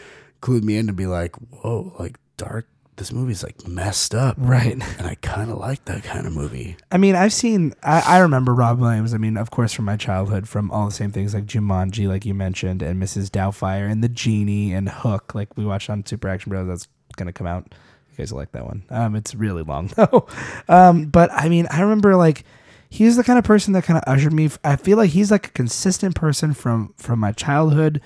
clued 0.43 0.63
me 0.63 0.77
in 0.77 0.87
to 0.89 0.93
be 0.93 1.07
like, 1.07 1.35
whoa, 1.37 1.95
like 1.99 2.19
dark. 2.37 2.69
This 2.97 3.13
movie's 3.13 3.43
like 3.43 3.69
messed 3.69 4.15
up, 4.15 4.37
Right. 4.39 4.73
And 4.73 5.07
I 5.07 5.17
kind 5.21 5.51
of 5.51 5.59
like 5.59 5.85
that 5.85 6.03
kind 6.03 6.27
of 6.27 6.33
movie. 6.33 6.79
I 6.91 6.97
mean, 6.97 7.15
I've 7.15 7.33
seen. 7.33 7.75
I, 7.83 8.01
I 8.01 8.19
remember 8.21 8.55
Rob 8.55 8.81
Williams. 8.81 9.13
I 9.13 9.19
mean, 9.19 9.37
of 9.37 9.51
course, 9.51 9.75
from 9.75 9.85
my 9.85 9.99
childhood, 9.99 10.49
from 10.49 10.71
all 10.71 10.87
the 10.87 10.93
same 10.93 11.13
things 11.13 11.35
like 11.35 11.45
Jumanji, 11.45 12.09
like 12.09 12.25
you 12.25 12.33
mentioned, 12.33 12.81
and 12.81 13.03
Mrs. 13.03 13.29
Doubtfire, 13.29 13.91
and 13.91 14.03
The 14.03 14.09
Genie, 14.09 14.73
and 14.73 14.89
Hook, 14.89 15.35
like 15.35 15.55
we 15.59 15.67
watched 15.67 15.91
on 15.91 16.07
Super 16.07 16.29
Action 16.29 16.49
Bros. 16.49 16.67
That's 16.67 16.89
gonna 17.17 17.35
come 17.35 17.47
out. 17.47 17.75
You 18.13 18.17
guys 18.17 18.33
like 18.33 18.53
that 18.53 18.65
one. 18.65 18.83
Um, 18.89 19.15
it's 19.15 19.35
really 19.35 19.63
long 19.63 19.89
though. 19.95 20.27
um, 20.67 21.05
but 21.11 21.31
I 21.35 21.51
mean, 21.51 21.67
I 21.71 21.83
remember 21.83 22.17
like 22.17 22.45
he's 22.89 23.17
the 23.17 23.25
kind 23.25 23.39
of 23.39 23.45
person 23.45 23.73
that 23.75 23.85
kind 23.85 23.99
of 23.99 24.05
ushered 24.07 24.33
me. 24.33 24.51
I 24.65 24.77
feel 24.77 24.97
like 24.97 25.11
he's 25.11 25.31
like 25.31 25.49
a 25.49 25.51
consistent 25.51 26.15
person 26.15 26.55
from 26.55 26.95
from 26.97 27.19
my 27.19 27.33
childhood 27.33 28.01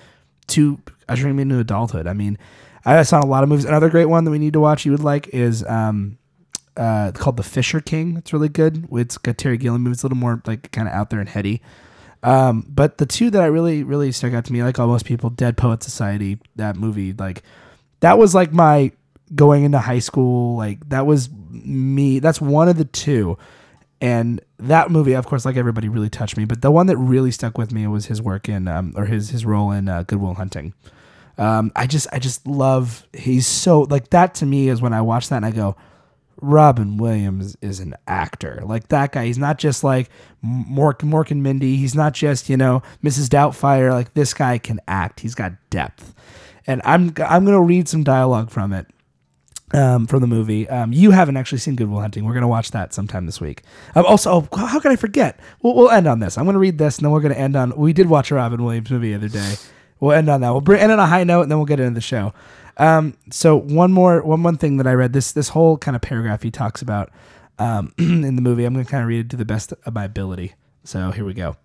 to 0.47 0.79
ushering 1.07 1.35
me 1.35 1.43
into 1.43 1.59
adulthood. 1.59 2.07
I 2.07 2.13
mean, 2.13 2.37
I 2.85 3.03
saw 3.03 3.23
a 3.23 3.25
lot 3.25 3.43
of 3.43 3.49
movies. 3.49 3.65
Another 3.65 3.89
great 3.89 4.05
one 4.05 4.23
that 4.23 4.31
we 4.31 4.39
need 4.39 4.53
to 4.53 4.59
watch 4.59 4.85
you 4.85 4.91
would 4.91 5.03
like 5.03 5.27
is 5.29 5.63
um, 5.65 6.17
uh, 6.77 7.11
called 7.13 7.37
The 7.37 7.43
Fisher 7.43 7.79
King. 7.79 8.17
It's 8.17 8.33
really 8.33 8.49
good. 8.49 8.87
It's 8.91 9.17
got 9.17 9.37
Terry 9.37 9.57
Gilliam. 9.57 9.83
movie. 9.83 9.93
It's 9.93 10.03
a 10.03 10.07
little 10.07 10.17
more 10.17 10.41
like 10.45 10.71
kind 10.71 10.87
of 10.87 10.93
out 10.93 11.09
there 11.09 11.19
and 11.19 11.29
heady. 11.29 11.61
Um, 12.23 12.65
but 12.67 12.97
the 12.97 13.05
two 13.05 13.29
that 13.31 13.41
I 13.41 13.47
really, 13.47 13.83
really 13.83 14.11
stuck 14.11 14.33
out 14.33 14.45
to 14.45 14.53
me, 14.53 14.63
like 14.63 14.79
all 14.79 14.87
most 14.87 15.05
people, 15.05 15.29
Dead 15.29 15.57
Poet 15.57 15.83
Society, 15.83 16.39
that 16.55 16.75
movie, 16.75 17.13
like 17.13 17.43
that 18.01 18.17
was 18.17 18.35
like 18.35 18.53
my 18.53 18.91
going 19.33 19.63
into 19.63 19.79
high 19.79 19.99
school. 19.99 20.55
Like 20.55 20.87
that 20.89 21.05
was 21.05 21.29
me. 21.49 22.19
That's 22.19 22.41
one 22.41 22.69
of 22.69 22.77
the 22.77 22.85
two. 22.85 23.37
And 23.99 24.41
that 24.61 24.91
movie, 24.91 25.13
of 25.13 25.25
course, 25.25 25.45
like 25.45 25.57
everybody, 25.57 25.89
really 25.89 26.09
touched 26.09 26.37
me. 26.37 26.45
But 26.45 26.61
the 26.61 26.71
one 26.71 26.87
that 26.87 26.97
really 26.97 27.31
stuck 27.31 27.57
with 27.57 27.71
me 27.71 27.87
was 27.87 28.05
his 28.07 28.21
work 28.21 28.47
in, 28.47 28.67
um, 28.67 28.93
or 28.95 29.05
his 29.05 29.29
his 29.29 29.45
role 29.45 29.71
in 29.71 29.87
uh, 29.87 30.03
Good 30.03 30.19
Will 30.19 30.35
Hunting. 30.35 30.73
Um, 31.37 31.71
I 31.75 31.87
just, 31.87 32.07
I 32.11 32.19
just 32.19 32.45
love. 32.45 33.05
He's 33.13 33.47
so 33.47 33.81
like 33.81 34.09
that 34.11 34.35
to 34.35 34.45
me 34.45 34.69
is 34.69 34.81
when 34.81 34.93
I 34.93 35.01
watch 35.01 35.29
that 35.29 35.37
and 35.37 35.45
I 35.45 35.51
go, 35.51 35.75
Robin 36.41 36.97
Williams 36.97 37.55
is 37.61 37.79
an 37.79 37.95
actor. 38.07 38.61
Like 38.65 38.89
that 38.89 39.11
guy, 39.11 39.25
he's 39.25 39.37
not 39.37 39.57
just 39.57 39.83
like 39.83 40.09
Mork, 40.43 40.99
Mork 40.99 41.31
and 41.31 41.43
Mindy. 41.43 41.77
He's 41.77 41.95
not 41.95 42.13
just 42.13 42.49
you 42.49 42.57
know 42.57 42.81
Mrs. 43.03 43.27
Doubtfire. 43.29 43.91
Like 43.91 44.13
this 44.13 44.33
guy 44.33 44.57
can 44.57 44.79
act. 44.87 45.21
He's 45.21 45.35
got 45.35 45.53
depth, 45.69 46.13
and 46.67 46.81
I'm 46.83 47.13
I'm 47.25 47.45
gonna 47.45 47.61
read 47.61 47.87
some 47.87 48.03
dialogue 48.03 48.49
from 48.49 48.73
it. 48.73 48.87
Um, 49.73 50.05
from 50.05 50.19
the 50.19 50.27
movie, 50.27 50.67
um, 50.67 50.91
you 50.91 51.11
haven't 51.11 51.37
actually 51.37 51.59
seen 51.59 51.77
Good 51.77 51.89
Will 51.89 52.01
Hunting. 52.01 52.25
We're 52.25 52.33
gonna 52.33 52.47
watch 52.47 52.71
that 52.71 52.93
sometime 52.93 53.25
this 53.25 53.39
week. 53.39 53.63
Um, 53.95 54.05
also, 54.05 54.45
oh, 54.51 54.65
how 54.65 54.81
can 54.81 54.91
I 54.91 54.97
forget? 54.97 55.39
We'll, 55.61 55.75
we'll 55.75 55.89
end 55.89 56.07
on 56.07 56.19
this. 56.19 56.37
I'm 56.37 56.43
gonna 56.45 56.59
read 56.59 56.77
this, 56.77 56.97
and 56.97 57.05
then 57.05 57.11
we're 57.13 57.21
gonna 57.21 57.35
end 57.35 57.55
on. 57.55 57.73
We 57.77 57.93
did 57.93 58.09
watch 58.09 58.31
a 58.31 58.35
Robin 58.35 58.61
Williams 58.61 58.91
movie 58.91 59.11
the 59.11 59.15
other 59.15 59.29
day. 59.29 59.55
We'll 60.01 60.11
end 60.11 60.29
on 60.29 60.41
that. 60.41 60.49
We'll 60.49 60.59
bring, 60.59 60.81
end 60.81 60.91
on 60.91 60.99
a 60.99 61.05
high 61.05 61.23
note, 61.23 61.43
and 61.43 61.51
then 61.51 61.57
we'll 61.57 61.65
get 61.67 61.79
into 61.79 61.93
the 61.93 62.01
show. 62.01 62.33
Um, 62.77 63.15
so 63.29 63.55
one 63.55 63.93
more 63.93 64.21
one 64.21 64.43
one 64.43 64.57
thing 64.57 64.77
that 64.77 64.87
I 64.87 64.93
read 64.93 65.13
this 65.13 65.31
this 65.31 65.49
whole 65.49 65.77
kind 65.77 65.95
of 65.95 66.01
paragraph 66.01 66.41
he 66.41 66.51
talks 66.51 66.81
about 66.81 67.11
um, 67.59 67.93
in 67.97 68.35
the 68.35 68.41
movie. 68.41 68.65
I'm 68.65 68.73
going 68.73 68.85
to 68.85 68.91
kind 68.91 69.03
of 69.03 69.07
read 69.07 69.25
it 69.25 69.29
to 69.31 69.37
the 69.37 69.45
best 69.45 69.73
of 69.85 69.93
my 69.93 70.03
ability. 70.05 70.53
So 70.83 71.11
here 71.11 71.25
we 71.25 71.33
go. 71.33 71.55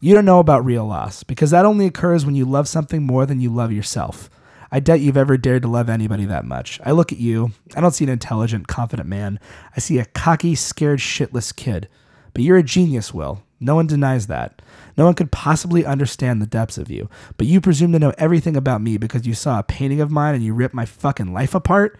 You 0.00 0.14
don't 0.14 0.24
know 0.24 0.38
about 0.38 0.64
real 0.64 0.86
loss 0.86 1.22
because 1.22 1.50
that 1.50 1.64
only 1.64 1.86
occurs 1.86 2.24
when 2.24 2.34
you 2.34 2.44
love 2.44 2.68
something 2.68 3.02
more 3.02 3.26
than 3.26 3.40
you 3.40 3.50
love 3.50 3.72
yourself. 3.72 4.30
I 4.72 4.80
doubt 4.80 5.00
you've 5.00 5.16
ever 5.16 5.36
dared 5.36 5.62
to 5.62 5.68
love 5.68 5.88
anybody 5.88 6.24
that 6.26 6.44
much. 6.44 6.80
I 6.84 6.92
look 6.92 7.12
at 7.12 7.18
you. 7.18 7.52
I 7.74 7.80
don't 7.80 7.90
see 7.90 8.04
an 8.04 8.10
intelligent, 8.10 8.68
confident 8.68 9.08
man. 9.08 9.40
I 9.76 9.80
see 9.80 9.98
a 9.98 10.04
cocky, 10.04 10.54
scared, 10.54 11.00
shitless 11.00 11.54
kid. 11.54 11.88
But 12.32 12.42
you're 12.42 12.58
a 12.58 12.62
genius, 12.62 13.12
Will. 13.12 13.42
No 13.58 13.74
one 13.74 13.86
denies 13.86 14.26
that. 14.28 14.62
No 14.96 15.04
one 15.04 15.14
could 15.14 15.32
possibly 15.32 15.84
understand 15.84 16.40
the 16.40 16.46
depths 16.46 16.78
of 16.78 16.90
you. 16.90 17.10
But 17.36 17.46
you 17.46 17.60
presume 17.60 17.92
to 17.92 17.98
know 17.98 18.14
everything 18.16 18.56
about 18.56 18.80
me 18.80 18.96
because 18.96 19.26
you 19.26 19.34
saw 19.34 19.58
a 19.58 19.64
painting 19.64 20.00
of 20.00 20.10
mine 20.10 20.34
and 20.34 20.44
you 20.44 20.54
ripped 20.54 20.74
my 20.74 20.86
fucking 20.86 21.32
life 21.32 21.54
apart? 21.54 21.98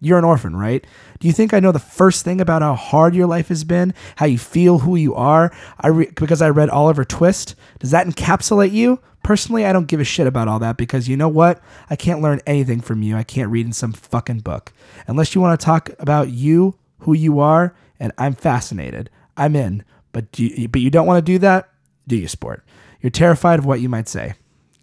You're 0.00 0.18
an 0.18 0.24
orphan, 0.24 0.54
right? 0.54 0.86
Do 1.18 1.26
you 1.26 1.32
think 1.32 1.52
I 1.52 1.60
know 1.60 1.72
the 1.72 1.80
first 1.80 2.24
thing 2.24 2.40
about 2.40 2.62
how 2.62 2.74
hard 2.74 3.14
your 3.14 3.26
life 3.26 3.48
has 3.48 3.64
been, 3.64 3.94
how 4.16 4.26
you 4.26 4.38
feel, 4.38 4.78
who 4.80 4.94
you 4.94 5.14
are, 5.14 5.52
I 5.80 5.88
re- 5.88 6.12
because 6.14 6.40
I 6.40 6.50
read 6.50 6.70
Oliver 6.70 7.04
Twist? 7.04 7.56
Does 7.80 7.90
that 7.90 8.06
encapsulate 8.06 8.70
you? 8.70 9.00
Personally, 9.24 9.66
I 9.66 9.72
don't 9.72 9.88
give 9.88 10.00
a 10.00 10.04
shit 10.04 10.28
about 10.28 10.46
all 10.46 10.60
that 10.60 10.76
because 10.76 11.08
you 11.08 11.16
know 11.16 11.28
what? 11.28 11.60
I 11.90 11.96
can't 11.96 12.22
learn 12.22 12.40
anything 12.46 12.80
from 12.80 13.02
you. 13.02 13.16
I 13.16 13.24
can't 13.24 13.50
read 13.50 13.66
in 13.66 13.72
some 13.72 13.92
fucking 13.92 14.40
book. 14.40 14.72
Unless 15.08 15.34
you 15.34 15.40
want 15.40 15.58
to 15.58 15.64
talk 15.64 15.90
about 15.98 16.30
you, 16.30 16.76
who 17.00 17.12
you 17.12 17.40
are, 17.40 17.74
and 17.98 18.12
I'm 18.16 18.34
fascinated. 18.34 19.10
I'm 19.36 19.56
in. 19.56 19.84
But 20.12 20.38
you, 20.38 20.68
but 20.68 20.80
you 20.80 20.90
don't 20.90 21.06
want 21.06 21.18
to 21.18 21.32
do 21.32 21.38
that? 21.40 21.68
Do 22.06 22.16
you, 22.16 22.28
sport? 22.28 22.64
You're 23.00 23.10
terrified 23.10 23.58
of 23.58 23.66
what 23.66 23.80
you 23.80 23.88
might 23.88 24.08
say. 24.08 24.34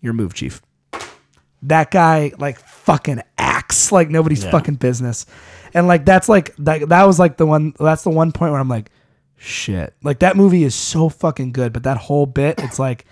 Your 0.01 0.13
move, 0.13 0.34
chief 0.34 0.62
that 1.65 1.89
guy 1.91 2.32
like 2.38 2.60
fucking 2.60 3.21
like 3.91 4.10
nobody's 4.10 4.43
fucking 4.51 4.75
business. 4.75 5.25
And 5.73 5.88
like 5.88 6.06
that's 6.06 6.30
like 6.30 6.56
that, 6.58 6.88
that 6.89 7.04
was 7.04 7.19
like 7.19 7.38
the 7.38 7.45
one 7.45 7.73
that's 7.80 8.04
the 8.04 8.10
one 8.10 8.32
point 8.32 8.51
where 8.51 8.62
i'm 8.62 8.69
like 8.69 8.91
shit. 9.38 9.93
Like 10.04 10.19
that 10.19 10.38
movie 10.38 10.63
is 10.63 10.73
so 10.75 11.10
fucking 11.10 11.51
good 11.51 11.73
but 11.73 11.84
that 11.84 11.97
whole 11.97 12.25
bit 12.25 12.56
it's 12.60 12.80
like 12.80 13.06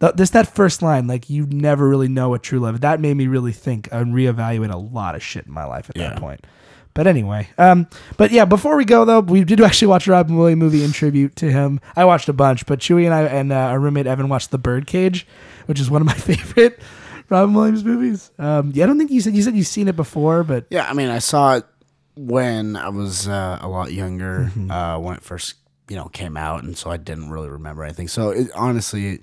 th- 0.00 0.16
just 0.16 0.32
that 0.32 0.52
first 0.52 0.82
line 0.82 1.06
like 1.06 1.30
you 1.30 1.46
never 1.46 1.88
really 1.88 2.08
know 2.08 2.28
what 2.28 2.42
true 2.42 2.58
love 2.58 2.80
that 2.80 3.00
made 3.00 3.16
me 3.16 3.26
really 3.28 3.52
think 3.52 3.88
and 3.92 4.14
reevaluate 4.14 4.72
a 4.72 4.76
lot 4.76 5.14
of 5.14 5.22
shit 5.22 5.46
in 5.46 5.52
my 5.52 5.64
life 5.64 5.88
at 5.90 5.96
that 5.96 6.18
point. 6.18 6.44
But 6.94 7.06
anyway, 7.06 7.48
um, 7.56 7.86
but 8.18 8.32
yeah, 8.32 8.44
before 8.44 8.76
we 8.76 8.84
go 8.84 9.06
though, 9.06 9.20
we 9.20 9.44
did 9.44 9.60
actually 9.62 9.88
watch 9.88 10.06
a 10.06 10.10
Robin 10.10 10.36
Williams 10.36 10.60
movie 10.60 10.84
in 10.84 10.92
tribute 10.92 11.34
to 11.36 11.50
him. 11.50 11.80
I 11.96 12.04
watched 12.04 12.28
a 12.28 12.34
bunch, 12.34 12.66
but 12.66 12.80
Chewy 12.80 13.06
and 13.06 13.14
I 13.14 13.22
and 13.22 13.50
uh, 13.50 13.56
our 13.56 13.80
roommate 13.80 14.06
Evan 14.06 14.28
watched 14.28 14.50
The 14.50 14.58
Birdcage, 14.58 15.26
which 15.64 15.80
is 15.80 15.88
one 15.90 16.02
of 16.02 16.06
my 16.06 16.12
favorite 16.28 16.78
Robin 17.32 17.54
Williams 17.54 17.82
movies. 17.84 18.30
Um, 18.38 18.70
yeah, 18.74 18.84
I 18.84 18.86
don't 18.86 18.98
think 18.98 19.10
you 19.10 19.20
said 19.20 19.34
you 19.34 19.42
said 19.42 19.54
you've 19.56 19.66
seen 19.66 19.88
it 19.88 19.96
before, 19.96 20.44
but 20.44 20.66
Yeah, 20.70 20.86
I 20.88 20.92
mean, 20.92 21.08
I 21.08 21.18
saw 21.18 21.56
it 21.56 21.64
when 22.14 22.76
I 22.76 22.90
was 22.90 23.26
uh, 23.26 23.58
a 23.60 23.68
lot 23.68 23.90
younger, 23.92 24.50
Mm-hmm. 24.50 24.70
uh, 24.70 24.98
when 24.98 25.16
it 25.16 25.22
first, 25.22 25.54
you 25.88 25.96
know, 25.96 26.08
came 26.08 26.36
out, 26.36 26.62
and 26.62 26.76
so 26.76 26.90
I 26.90 26.98
didn't 26.98 27.30
really 27.30 27.48
remember 27.48 27.84
anything. 27.84 28.08
So 28.08 28.30
it, 28.30 28.50
honestly, 28.54 29.20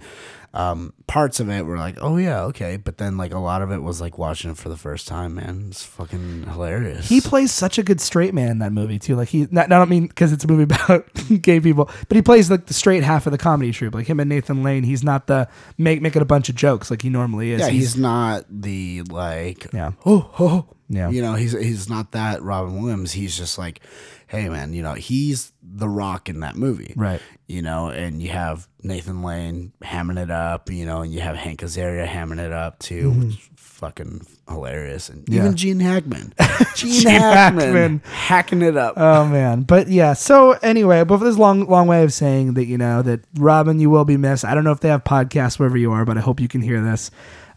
um, 0.54 0.94
parts 1.06 1.40
of 1.40 1.50
it 1.50 1.66
were 1.66 1.78
like, 1.78 1.98
oh 2.02 2.18
yeah, 2.18 2.42
okay, 2.46 2.78
but 2.78 2.98
then 2.98 3.18
like 3.18 3.34
a 3.34 3.40
lot 3.40 3.62
of 3.62 3.72
it 3.72 3.84
was 3.84 4.02
like 4.02 4.18
watching 4.18 4.52
it 4.52 4.58
for 4.58 4.70
the 4.70 4.78
first 4.78 5.08
time. 5.08 5.36
Man, 5.36 5.68
it's 5.70 5.84
fucking 5.84 6.44
hilarious. 6.44 7.08
he 7.08 7.22
plays 7.22 7.52
such 7.52 7.78
a 7.78 7.84
good 7.84 8.02
straight 8.02 8.34
man 8.34 8.50
in 8.50 8.60
that 8.60 8.72
movie 8.72 8.98
too. 8.98 9.16
Like 9.16 9.30
he, 9.30 9.48
not, 9.52 9.72
I 9.72 9.78
don't 9.78 9.90
mean 9.90 10.08
because 10.08 10.34
it's 10.34 10.44
a 10.44 10.48
movie 10.48 10.64
about 10.76 11.08
gay 11.42 11.60
people, 11.60 11.90
but 12.08 12.16
he 12.16 12.22
plays 12.22 12.50
like 12.50 12.66
the 12.66 12.74
straight 12.74 13.04
half 13.04 13.28
of 13.28 13.32
the 13.32 13.38
comedy 13.38 13.72
troupe. 13.72 13.94
Like 13.94 14.08
him 14.08 14.20
and 14.20 14.30
Nathan 14.30 14.64
Lane, 14.64 14.84
he's 14.84 15.04
not 15.04 15.28
the 15.28 15.48
make 15.78 16.02
making 16.02 16.22
a 16.22 16.26
bunch 16.26 16.50
of 16.50 16.56
jokes 16.56 16.90
like 16.90 17.04
he 17.04 17.10
normally 17.10 17.52
is. 17.52 17.62
yeah, 17.62 17.70
he's 17.70 17.96
not 17.96 18.46
the 18.50 19.04
like, 19.04 19.72
yeah, 19.72 19.92
oh, 20.06 20.32
oh, 20.40 20.66
yeah. 20.90 21.12
you 21.12 21.22
know, 21.22 21.36
he's 21.36 21.52
he's 21.52 21.90
not 21.90 22.12
that 22.14 22.42
Robin 22.42 22.82
Williams. 22.82 23.12
He's 23.12 23.38
just 23.38 23.60
like, 23.60 23.82
hey 24.30 24.48
man, 24.48 24.74
you 24.74 24.82
know, 24.82 24.94
he's 24.94 25.52
the 25.62 25.90
Rock 25.90 26.30
in 26.30 26.40
that 26.42 26.56
movie, 26.56 26.94
Right. 26.96 27.22
You 27.48 27.62
know, 27.64 27.90
and 27.90 28.22
you 28.22 28.30
have 28.30 28.68
Nathan 28.84 29.24
Lane 29.24 29.74
hamming 29.84 30.22
it 30.22 30.30
up, 30.32 30.70
you 30.72 30.86
know, 30.86 31.02
and 31.02 31.12
you 31.12 31.20
have 31.22 31.36
Hank 31.36 31.62
Azaria 31.62 32.08
hamming 32.08 32.40
it 32.40 32.52
up 32.54 32.78
too, 32.80 33.10
which 33.12 33.30
is 33.40 33.50
fucking 33.56 34.26
hilarious, 34.48 35.10
and 35.10 35.26
Mm-hmm. 35.26 35.34
Yeah. 35.34 35.40
even 35.42 35.56
Gene 35.56 35.80
Hackman, 35.80 36.34
Gene, 36.76 36.92
Gene 37.02 37.10
Hackman, 37.10 37.62
Hackman. 37.66 38.02
hacking 38.06 38.62
it 38.62 38.78
up. 38.78 38.94
Oh 38.98 39.26
man, 39.26 39.64
but 39.64 39.88
yeah. 39.88 40.14
So 40.14 40.52
anyway, 40.62 41.04
but 41.04 41.18
for 41.18 41.24
this 41.26 41.38
long, 41.38 41.68
long 41.68 41.88
way 41.88 42.04
of 42.04 42.14
saying 42.14 42.54
that 42.54 42.66
you 42.66 42.78
know 42.78 43.02
that 43.02 43.22
Robin, 43.36 43.80
you 43.80 43.90
will 43.90 44.06
be 44.06 44.18
missed. 44.18 44.46
I 44.46 44.54
don't 44.54 44.64
know 44.64 44.72
if 44.72 44.80
they 44.82 44.90
have 44.90 45.04
podcasts 45.04 45.58
wherever 45.60 45.78
you 45.78 45.92
are, 45.92 46.06
but 46.06 46.18
I 46.18 46.22
hope 46.22 46.40
you 46.40 46.48
can 46.48 46.62
hear 46.62 46.82
this. 46.84 47.10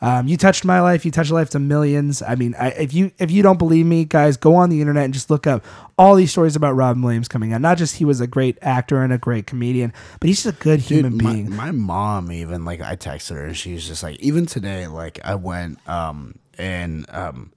Um, 0.03 0.27
you 0.27 0.37
touched 0.37 0.65
my 0.65 0.81
life. 0.81 1.05
You 1.05 1.13
touched 1.13 1.29
the 1.29 1.37
lives 1.37 1.55
of 1.55 1.63
millions. 1.63 2.23
I 2.23 2.35
mean, 2.35 2.57
I, 2.59 2.71
if 2.71 2.93
you 2.93 3.13
if 3.19 3.31
you 3.31 3.43
don't 3.43 3.57
believe 3.59 3.87
me, 3.87 4.05
guys, 4.05 4.37
go 4.37 4.57
on 4.57 4.69
the 4.69 4.81
internet 4.81 5.05
and 5.05 5.15
just 5.15 5.31
look 5.31 5.47
up 5.47 5.65
all 5.97 6.17
these 6.17 6.33
stories 6.33 6.57
about 6.57 6.73
Robin 6.73 7.01
Williams 7.03 7.29
coming 7.29 7.53
out. 7.53 7.61
Not 7.61 7.79
just 7.79 7.97
he 7.97 8.05
was 8.05 8.21
a 8.21 8.27
great 8.27 8.59
actor 8.63 9.01
and 9.03 9.13
a 9.13 9.19
great 9.19 9.47
comedian, 9.47 9.93
but 10.19 10.27
he's 10.27 10.43
just 10.43 10.57
a 10.57 10.63
good 10.63 10.81
human 10.81 11.13
Dude, 11.13 11.23
my, 11.23 11.33
being. 11.33 11.57
my 11.57 11.71
mom 11.71 12.33
even 12.33 12.65
like 12.65 12.81
I 12.81 12.97
texted 12.97 13.37
her 13.37 13.45
and 13.47 13.57
she's 13.57 13.87
just 13.87 14.03
like 14.03 14.19
even 14.19 14.45
today 14.45 14.89
like 14.89 15.21
I 15.25 15.37
went 15.37 15.79
um 15.89 16.35
and 16.59 17.07
um 17.11 17.53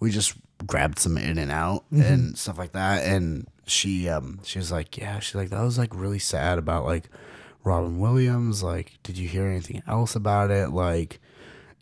we 0.00 0.10
just 0.10 0.34
grabbed 0.66 0.98
some 0.98 1.16
In-N-Out 1.16 1.84
Mm-hmm. 1.92 2.02
and 2.02 2.36
stuff 2.38 2.58
like 2.58 2.72
that 2.72 3.04
and 3.06 3.46
she 3.66 4.08
um 4.08 4.40
she 4.42 4.58
was 4.58 4.72
like 4.72 4.96
yeah 4.98 5.20
she's 5.20 5.34
like 5.36 5.50
that 5.50 5.62
was 5.62 5.78
like 5.78 5.94
really 5.94 6.18
sad 6.18 6.58
about 6.58 6.84
like 6.84 7.08
Robin 7.62 7.98
Williams 8.00 8.62
like 8.64 8.94
did 9.04 9.16
you 9.16 9.28
hear 9.28 9.46
anything 9.46 9.80
else 9.86 10.16
about 10.16 10.50
it 10.50 10.70
like 10.70 11.20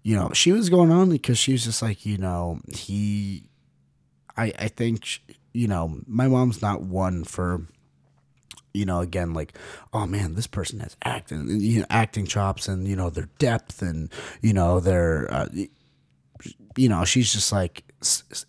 you 0.02 0.16
know 0.16 0.30
she 0.32 0.52
was 0.52 0.68
going 0.68 0.90
on 0.90 1.10
because 1.10 1.38
she 1.38 1.52
was 1.52 1.64
just 1.64 1.82
like 1.82 2.04
you 2.06 2.18
know 2.18 2.60
he 2.74 3.44
I 4.36 4.52
I 4.58 4.68
think 4.68 5.04
sh- 5.04 5.20
you 5.52 5.68
know 5.68 6.00
my 6.06 6.28
mom's 6.28 6.62
not 6.62 6.82
one 6.82 7.24
for 7.24 7.66
you 8.74 8.86
know, 8.86 9.00
again, 9.00 9.34
like, 9.34 9.56
oh 9.92 10.06
man, 10.06 10.34
this 10.34 10.46
person 10.46 10.80
has 10.80 10.96
acting, 11.04 11.60
you 11.60 11.80
know, 11.80 11.86
acting 11.90 12.26
chops, 12.26 12.68
and 12.68 12.88
you 12.88 12.96
know 12.96 13.10
their 13.10 13.28
depth, 13.38 13.82
and 13.82 14.10
you 14.40 14.52
know 14.54 14.80
their, 14.80 15.32
uh, 15.32 15.46
you 16.76 16.88
know, 16.88 17.04
she's 17.04 17.32
just 17.32 17.52
like, 17.52 17.84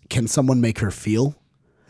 can 0.08 0.26
someone 0.26 0.60
make 0.60 0.78
her 0.78 0.90
feel? 0.90 1.36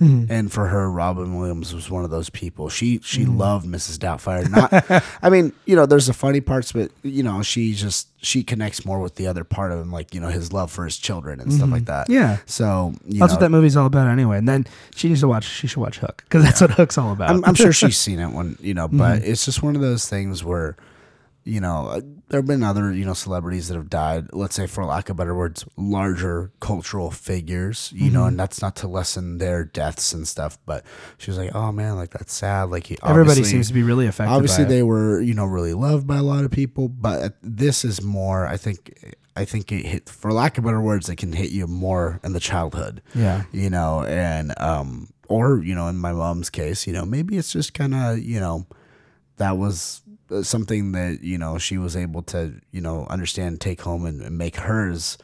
Mm-hmm. 0.00 0.30
And 0.30 0.52
for 0.52 0.66
her, 0.66 0.90
Robin 0.90 1.38
Williams 1.38 1.72
was 1.72 1.88
one 1.88 2.04
of 2.04 2.10
those 2.10 2.28
people. 2.28 2.68
She 2.68 2.98
she 3.04 3.22
mm-hmm. 3.22 3.38
loved 3.38 3.66
Mrs. 3.66 3.98
Doubtfire. 3.98 4.50
Not, 4.50 5.02
I 5.22 5.30
mean, 5.30 5.52
you 5.66 5.76
know, 5.76 5.86
there's 5.86 6.08
the 6.08 6.12
funny 6.12 6.40
parts, 6.40 6.72
but 6.72 6.90
you 7.02 7.22
know, 7.22 7.42
she 7.42 7.74
just 7.74 8.08
she 8.20 8.42
connects 8.42 8.84
more 8.84 8.98
with 9.00 9.14
the 9.14 9.28
other 9.28 9.44
part 9.44 9.70
of 9.70 9.78
him, 9.78 9.92
like 9.92 10.12
you 10.12 10.20
know, 10.20 10.28
his 10.28 10.52
love 10.52 10.72
for 10.72 10.84
his 10.84 10.98
children 10.98 11.40
and 11.40 11.52
stuff 11.52 11.66
mm-hmm. 11.66 11.74
like 11.74 11.84
that. 11.84 12.10
Yeah. 12.10 12.38
So 12.46 12.94
you 13.06 13.20
That's 13.20 13.30
know, 13.30 13.36
what 13.36 13.40
that 13.40 13.50
movie's 13.50 13.76
all 13.76 13.86
about, 13.86 14.08
anyway. 14.08 14.38
And 14.38 14.48
then 14.48 14.66
she 14.96 15.08
needs 15.08 15.20
to 15.20 15.28
watch. 15.28 15.44
She 15.44 15.68
should 15.68 15.80
watch 15.80 15.98
Hook 15.98 16.24
because 16.24 16.42
that's 16.42 16.60
what 16.60 16.72
Hook's 16.72 16.98
all 16.98 17.12
about. 17.12 17.30
I'm, 17.30 17.44
I'm 17.44 17.54
sure 17.54 17.72
she's 17.72 17.96
seen 18.04 18.18
it 18.18 18.30
when 18.30 18.56
you 18.60 18.74
know, 18.74 18.88
but 18.88 19.04
Mm-hmm. 19.04 19.30
it's 19.30 19.44
just 19.44 19.62
one 19.62 19.76
of 19.76 19.82
those 19.82 20.08
things 20.08 20.42
where, 20.42 20.76
you 21.44 21.60
know, 21.60 21.86
uh, 21.88 22.00
there 22.28 22.38
have 22.40 22.46
been 22.46 22.62
other 22.62 22.90
you 22.92 23.04
know 23.04 23.12
celebrities 23.14 23.68
that 23.68 23.74
have 23.74 23.90
died. 23.90 24.28
Let's 24.32 24.54
say, 24.56 24.66
for 24.66 24.84
lack 24.84 25.08
of 25.10 25.16
better 25.16 25.34
words, 25.34 25.64
larger 25.76 26.50
cultural 26.60 27.10
figures. 27.10 27.92
You 27.94 28.10
know, 28.10 28.20
Mm-hmm. 28.20 28.28
and 28.28 28.40
that's 28.40 28.62
not 28.62 28.76
to 28.76 28.88
lessen 28.88 29.38
their 29.38 29.64
deaths 29.64 30.12
and 30.14 30.26
stuff. 30.26 30.58
But 30.64 30.84
she 31.18 31.30
was 31.30 31.36
like, 31.38 31.54
"Oh 31.54 31.70
man, 31.72 31.96
like 31.96 32.10
that's 32.10 32.32
sad." 32.32 32.64
Like 32.70 32.86
he, 32.86 32.96
Everybody 33.04 33.44
seems 33.44 33.68
to 33.68 33.74
be 33.74 33.82
really 33.82 34.06
affected. 34.06 34.32
Obviously, 34.32 34.64
by 34.64 34.68
it. 34.70 34.74
they 34.74 34.82
were 34.82 35.20
you 35.20 35.34
know 35.34 35.44
really 35.44 35.74
loved 35.74 36.06
by 36.06 36.16
a 36.16 36.22
lot 36.22 36.44
of 36.44 36.50
people, 36.50 36.88
but 36.88 37.36
this 37.42 37.84
is 37.84 38.02
more. 38.02 38.46
I 38.46 38.56
think. 38.56 39.14
I 39.36 39.44
think 39.44 39.72
it 39.72 39.84
hit, 39.84 40.08
for 40.08 40.32
lack 40.32 40.58
of 40.58 40.64
better 40.64 40.80
words, 40.80 41.08
it 41.08 41.16
can 41.16 41.32
hit 41.32 41.50
you 41.50 41.66
more 41.66 42.20
in 42.22 42.34
the 42.34 42.38
childhood 42.38 43.02
Yeah. 43.16 43.42
you 43.50 43.68
know, 43.68 44.04
and 44.04 44.54
um, 44.60 45.08
or 45.26 45.60
you 45.60 45.74
know, 45.74 45.88
in 45.88 45.96
my 45.96 46.12
mom's 46.12 46.50
case, 46.50 46.86
you 46.86 46.92
know, 46.92 47.04
maybe 47.04 47.36
it's 47.36 47.52
just 47.52 47.74
kind 47.74 47.96
of 47.96 48.20
you 48.20 48.38
know, 48.38 48.64
that 49.38 49.58
was 49.58 50.02
something 50.42 50.92
that 50.92 51.22
you 51.22 51.38
know 51.38 51.58
she 51.58 51.78
was 51.78 51.96
able 51.96 52.22
to 52.22 52.60
you 52.72 52.80
know 52.80 53.06
understand, 53.08 53.60
take 53.60 53.80
home, 53.82 54.06
and, 54.06 54.20
and 54.22 54.36
make 54.38 54.56
hers. 54.56 55.18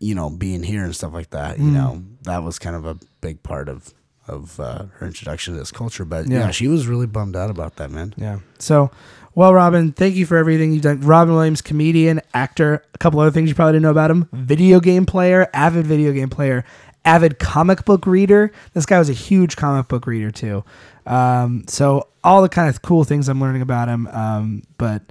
You 0.00 0.16
know, 0.16 0.28
being 0.28 0.64
here 0.64 0.82
and 0.82 0.94
stuff 0.94 1.12
like 1.12 1.30
that. 1.30 1.58
You 1.60 1.70
know, 1.70 2.02
that 2.22 2.42
was 2.42 2.58
kind 2.58 2.74
of 2.74 2.84
a 2.84 2.98
big 3.20 3.42
part 3.44 3.68
of 3.68 3.94
of 4.26 4.58
uh, 4.58 4.86
her 4.94 5.06
introduction 5.06 5.54
to 5.54 5.60
this 5.60 5.70
culture. 5.70 6.04
But 6.04 6.28
Yeah. 6.28 6.40
yeah, 6.40 6.50
she 6.50 6.66
was 6.66 6.88
really 6.88 7.06
bummed 7.06 7.36
out 7.36 7.48
about 7.48 7.76
that, 7.76 7.90
man. 7.90 8.12
Yeah. 8.16 8.40
So, 8.58 8.90
well, 9.36 9.54
Robin, 9.54 9.92
thank 9.92 10.16
you 10.16 10.26
for 10.26 10.36
everything 10.36 10.72
you've 10.72 10.82
done. 10.82 11.00
Robin 11.02 11.32
Williams, 11.34 11.60
comedian, 11.62 12.20
actor. 12.34 12.84
A 12.94 12.98
couple 12.98 13.20
other 13.20 13.30
things 13.30 13.48
you 13.48 13.54
probably 13.54 13.74
didn't 13.74 13.84
know 13.84 13.90
about 13.90 14.10
him: 14.10 14.28
video 14.32 14.80
game 14.80 15.06
player, 15.06 15.48
avid 15.54 15.86
video 15.86 16.10
game 16.12 16.28
player, 16.28 16.64
avid 17.04 17.38
comic 17.38 17.84
book 17.84 18.04
reader. 18.04 18.50
This 18.74 18.84
guy 18.84 18.98
was 18.98 19.08
a 19.08 19.12
huge 19.14 19.54
comic 19.54 19.86
book 19.86 20.08
reader 20.08 20.32
too. 20.32 20.64
Um, 21.06 21.64
so 21.68 22.08
all 22.24 22.42
the 22.42 22.48
kind 22.48 22.68
of 22.68 22.82
cool 22.82 23.04
things 23.04 23.28
I'm 23.28 23.40
learning 23.40 23.62
about 23.62 23.88
him. 23.88 24.06
Um, 24.08 24.62
but 24.78 25.02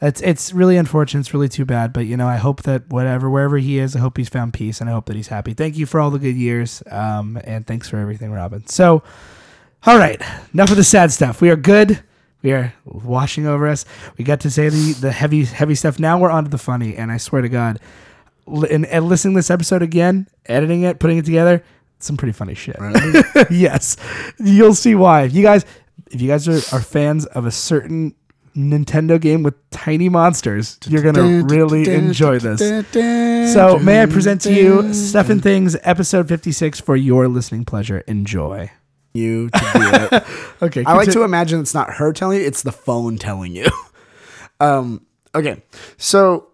it's 0.00 0.20
it's 0.20 0.52
really 0.52 0.76
unfortunate. 0.76 1.20
It's 1.20 1.34
really 1.34 1.48
too 1.48 1.64
bad. 1.64 1.92
But 1.92 2.06
you 2.06 2.16
know, 2.16 2.28
I 2.28 2.36
hope 2.36 2.62
that 2.64 2.88
whatever 2.88 3.30
wherever 3.30 3.58
he 3.58 3.78
is, 3.78 3.96
I 3.96 4.00
hope 4.00 4.16
he's 4.16 4.28
found 4.28 4.52
peace, 4.54 4.80
and 4.80 4.90
I 4.90 4.92
hope 4.92 5.06
that 5.06 5.16
he's 5.16 5.28
happy. 5.28 5.54
Thank 5.54 5.76
you 5.76 5.86
for 5.86 6.00
all 6.00 6.10
the 6.10 6.18
good 6.18 6.36
years. 6.36 6.82
Um, 6.90 7.38
and 7.44 7.66
thanks 7.66 7.88
for 7.88 7.98
everything, 7.98 8.32
Robin. 8.32 8.66
So. 8.66 9.02
All 9.86 9.98
right, 9.98 10.18
enough 10.54 10.70
of 10.70 10.78
the 10.78 10.84
sad 10.84 11.12
stuff. 11.12 11.42
We 11.42 11.50
are 11.50 11.56
good. 11.56 12.02
We 12.40 12.52
are 12.52 12.72
washing 12.86 13.46
over 13.46 13.66
us. 13.66 13.84
We 14.16 14.24
got 14.24 14.40
to 14.40 14.50
say 14.50 14.70
the 14.70 14.92
the 14.92 15.12
heavy 15.12 15.44
heavy 15.44 15.74
stuff. 15.74 15.98
Now 15.98 16.18
we're 16.18 16.30
on 16.30 16.44
to 16.44 16.50
the 16.50 16.56
funny, 16.56 16.96
and 16.96 17.12
I 17.12 17.18
swear 17.18 17.42
to 17.42 17.50
God, 17.50 17.80
and, 18.46 18.86
and 18.86 19.08
listening 19.08 19.34
to 19.34 19.38
this 19.38 19.50
episode 19.50 19.82
again, 19.82 20.26
editing 20.46 20.82
it, 20.82 21.00
putting 21.00 21.18
it 21.18 21.26
together, 21.26 21.62
some 21.98 22.16
pretty 22.16 22.32
funny 22.32 22.54
shit. 22.54 22.76
yes, 23.50 23.98
you'll 24.38 24.74
see 24.74 24.94
why. 24.94 25.24
If 25.24 25.34
you 25.34 25.42
guys, 25.42 25.66
if 26.10 26.20
you 26.20 26.28
guys 26.28 26.46
are, 26.48 26.76
are 26.76 26.80
fans 26.80 27.26
of 27.26 27.46
a 27.46 27.50
certain 27.50 28.14
Nintendo 28.56 29.20
game 29.20 29.42
with 29.42 29.54
tiny 29.70 30.08
monsters, 30.08 30.78
you're 30.86 31.02
gonna 31.02 31.42
really 31.44 31.92
enjoy 31.92 32.38
this. 32.38 32.60
So, 33.52 33.78
may 33.80 34.02
I 34.02 34.06
present 34.06 34.40
to 34.42 34.52
you 34.54 34.94
Stuff 34.94 35.28
and 35.28 35.42
Things, 35.42 35.76
episode 35.82 36.28
56, 36.28 36.80
for 36.80 36.94
your 36.94 37.26
listening 37.28 37.64
pleasure. 37.64 37.98
Enjoy. 38.06 38.70
you 39.12 39.48
to 39.50 39.58
do 39.74 40.16
it. 40.16 40.24
Okay. 40.62 40.84
I 40.84 40.92
like 40.94 41.06
conti- 41.06 41.12
to 41.12 41.24
imagine 41.24 41.60
it's 41.60 41.74
not 41.74 41.94
her 41.94 42.12
telling 42.12 42.40
you; 42.40 42.46
it's 42.46 42.62
the 42.62 42.72
phone 42.72 43.18
telling 43.18 43.54
you. 43.56 43.66
um. 44.60 45.04
Okay. 45.34 45.60
So 45.98 46.48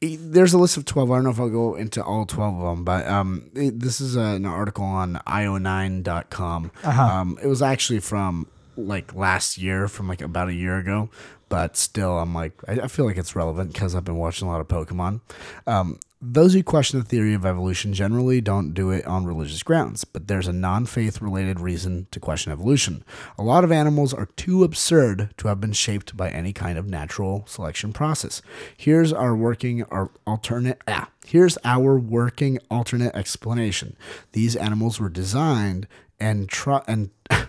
there's 0.00 0.54
a 0.54 0.58
list 0.58 0.76
of 0.78 0.86
twelve. 0.86 1.10
I 1.10 1.16
don't 1.16 1.24
know 1.24 1.30
if 1.30 1.38
I'll 1.40 1.50
go 1.50 1.74
into 1.76 2.02
all 2.02 2.24
twelve 2.26 2.58
of 2.58 2.76
them, 2.76 2.84
but 2.84 3.06
um, 3.06 3.50
it- 3.54 3.80
this 3.80 4.00
is 4.00 4.16
uh 4.16 4.20
an 4.20 4.46
article 4.46 4.84
on 4.84 5.20
io9.com. 5.26 6.70
Uh-huh. 6.82 7.02
Um, 7.02 7.38
it 7.42 7.46
was 7.46 7.62
actually 7.62 8.00
from 8.00 8.46
like 8.76 9.14
last 9.14 9.58
year, 9.58 9.88
from 9.88 10.08
like 10.08 10.20
about 10.20 10.48
a 10.48 10.54
year 10.54 10.78
ago. 10.78 11.10
But 11.48 11.76
still, 11.76 12.18
I'm 12.18 12.34
like, 12.34 12.52
I, 12.66 12.80
I 12.80 12.88
feel 12.88 13.04
like 13.04 13.16
it's 13.16 13.36
relevant 13.36 13.72
because 13.72 13.94
I've 13.94 14.04
been 14.04 14.16
watching 14.16 14.48
a 14.48 14.50
lot 14.50 14.60
of 14.60 14.68
Pokemon. 14.68 15.20
Um, 15.66 15.98
those 16.26 16.54
who 16.54 16.62
question 16.62 16.98
the 16.98 17.04
theory 17.04 17.34
of 17.34 17.44
evolution 17.44 17.92
generally 17.92 18.40
don't 18.40 18.72
do 18.72 18.90
it 18.90 19.06
on 19.06 19.26
religious 19.26 19.62
grounds, 19.62 20.04
but 20.04 20.26
there's 20.26 20.48
a 20.48 20.52
non 20.52 20.86
faith 20.86 21.20
related 21.20 21.60
reason 21.60 22.06
to 22.12 22.18
question 22.18 22.50
evolution. 22.50 23.04
A 23.36 23.42
lot 23.42 23.62
of 23.62 23.70
animals 23.70 24.14
are 24.14 24.26
too 24.36 24.64
absurd 24.64 25.30
to 25.36 25.48
have 25.48 25.60
been 25.60 25.72
shaped 25.72 26.16
by 26.16 26.30
any 26.30 26.52
kind 26.52 26.78
of 26.78 26.88
natural 26.88 27.44
selection 27.46 27.92
process. 27.92 28.40
Here's 28.74 29.12
our 29.12 29.36
working 29.36 29.82
our 29.84 30.10
alternate 30.26 30.80
ah, 30.88 31.10
here's 31.26 31.58
our 31.62 31.98
working 31.98 32.58
alternate 32.70 33.14
explanation. 33.14 33.96
These 34.32 34.56
animals 34.56 34.98
were 34.98 35.10
designed 35.10 35.86
and 36.18 36.48
try 36.48 36.82
and 36.86 37.10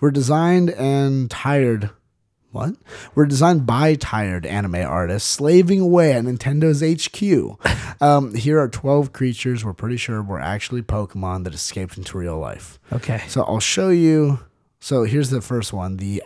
were 0.00 0.10
designed 0.10 0.70
and 0.70 1.30
tired 1.30 1.90
what? 2.52 2.74
Were 3.14 3.26
designed 3.26 3.64
by 3.64 3.94
tired 3.94 4.44
anime 4.44 4.74
artists 4.74 5.30
slaving 5.30 5.80
away 5.80 6.12
at 6.14 6.24
Nintendo's 6.24 6.82
HQ. 6.82 7.58
Um, 8.02 8.34
here 8.34 8.58
are 8.58 8.66
12 8.66 9.12
creatures 9.12 9.62
we're 9.62 9.74
pretty 9.74 9.98
sure 9.98 10.22
were 10.22 10.40
actually 10.40 10.80
Pokemon 10.80 11.44
that 11.44 11.52
escaped 11.52 11.98
into 11.98 12.16
real 12.16 12.38
life. 12.38 12.78
Okay. 12.90 13.22
So 13.28 13.42
I'll 13.42 13.60
show 13.60 13.90
you. 13.90 14.38
So 14.78 15.02
here's 15.04 15.28
the 15.28 15.42
first 15.42 15.74
one 15.74 15.98
the 15.98 16.22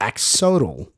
Axolotl. 0.00 0.88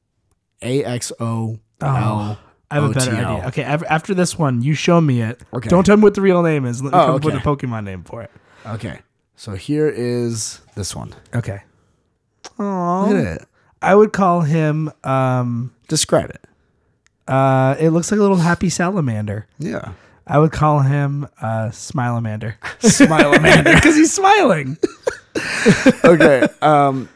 A 0.63 0.85
X 0.85 1.13
O 1.19 1.59
L. 1.81 2.39
I 2.71 2.75
have 2.75 2.85
a 2.85 2.89
better 2.91 3.11
OTL. 3.13 3.37
idea. 3.37 3.49
Okay, 3.49 3.63
af- 3.63 3.85
after 3.89 4.13
this 4.13 4.39
one, 4.39 4.61
you 4.63 4.75
show 4.75 5.01
me 5.01 5.23
it. 5.23 5.41
Okay. 5.55 5.69
Don't 5.71 5.85
tell 5.85 5.97
me 5.97 6.03
what 6.03 6.15
the 6.15 6.21
real 6.23 6.43
name 6.43 6.65
is. 6.67 6.83
Let 6.83 6.93
me 6.93 6.99
Oh, 6.99 7.07
come 7.07 7.15
up 7.17 7.25
with 7.25 7.35
a. 7.35 7.39
Pokemon 7.39 7.85
name 7.85 8.03
for 8.05 8.23
it. 8.23 8.31
Okay. 8.67 9.01
So 9.37 9.55
here 9.55 9.89
is 9.89 10.61
this 10.75 10.97
one. 10.97 11.15
Okay. 11.35 11.61
Look 12.59 12.59
Aww. 12.59 13.11
at 13.11 13.17
it. 13.43 13.49
I 13.83 13.95
would 13.95 14.13
call 14.13 14.41
him. 14.41 14.91
Um. 15.05 15.75
Describe 15.89 16.31
it. 16.31 16.45
Uh. 17.29 17.77
It 17.79 17.91
looks 17.91 18.11
like 18.11 18.19
a 18.19 18.23
little 18.23 18.39
happy 18.39 18.69
salamander. 18.71 19.47
Yeah. 19.59 19.93
I 20.27 20.39
would 20.39 20.51
call 20.53 20.81
him 20.81 21.29
uh 21.41 21.69
Smilamander. 21.69 22.55
Smilamander 22.81 23.75
because 23.75 23.95
he's 24.01 24.13
smiling. 24.13 24.77
Okay. 26.05 26.49
Um, 26.63 27.09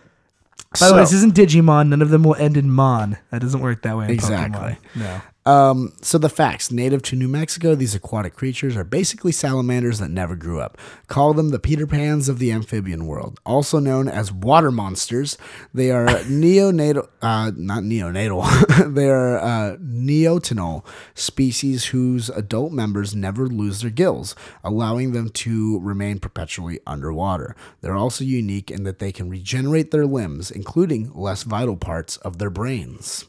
By 0.78 0.88
the 0.88 0.94
way, 0.94 1.00
this 1.00 1.12
isn't 1.14 1.34
Digimon. 1.34 1.88
None 1.88 2.02
of 2.02 2.10
them 2.10 2.22
will 2.22 2.34
end 2.34 2.56
in 2.58 2.70
Mon. 2.70 3.16
That 3.30 3.40
doesn't 3.40 3.60
work 3.60 3.82
that 3.82 3.96
way. 3.96 4.06
In 4.06 4.10
Exactly. 4.10 4.76
Pokemon. 4.94 4.96
No. 4.96 5.20
Um, 5.46 5.94
so 6.02 6.18
the 6.18 6.28
facts: 6.28 6.70
native 6.70 7.02
to 7.04 7.16
New 7.16 7.28
Mexico, 7.28 7.74
these 7.74 7.94
aquatic 7.94 8.34
creatures 8.34 8.76
are 8.76 8.84
basically 8.84 9.32
salamanders 9.32 9.98
that 9.98 10.10
never 10.10 10.36
grew 10.36 10.60
up. 10.60 10.76
Call 11.06 11.32
them 11.32 11.48
the 11.48 11.58
Peter 11.58 11.86
Pans 11.86 12.28
of 12.28 12.38
the 12.38 12.52
amphibian 12.52 13.06
world, 13.06 13.40
also 13.46 13.78
known 13.78 14.06
as 14.06 14.30
water 14.30 14.70
monsters. 14.70 15.38
They 15.72 15.90
are 15.90 16.06
neonatal, 16.06 17.08
uh, 17.22 17.52
not 17.56 17.84
neonatal. 17.84 18.94
they 18.94 19.08
are 19.08 19.38
uh, 19.38 19.76
neotenal 19.78 20.84
species 21.14 21.86
whose 21.86 22.28
adult 22.28 22.72
members 22.72 23.14
never 23.14 23.46
lose 23.46 23.80
their 23.80 23.90
gills, 23.90 24.36
allowing 24.62 25.12
them 25.12 25.30
to 25.30 25.80
remain 25.80 26.18
perpetually 26.18 26.80
underwater. 26.86 27.56
They're 27.80 27.96
also 27.96 28.24
unique 28.24 28.70
in 28.70 28.84
that 28.84 28.98
they 28.98 29.10
can 29.10 29.30
regenerate 29.30 29.90
their 29.90 30.06
limbs, 30.06 30.50
including 30.50 31.12
less 31.14 31.44
vital 31.44 31.76
parts 31.76 32.18
of 32.18 32.36
their 32.36 32.50
brains. 32.50 33.24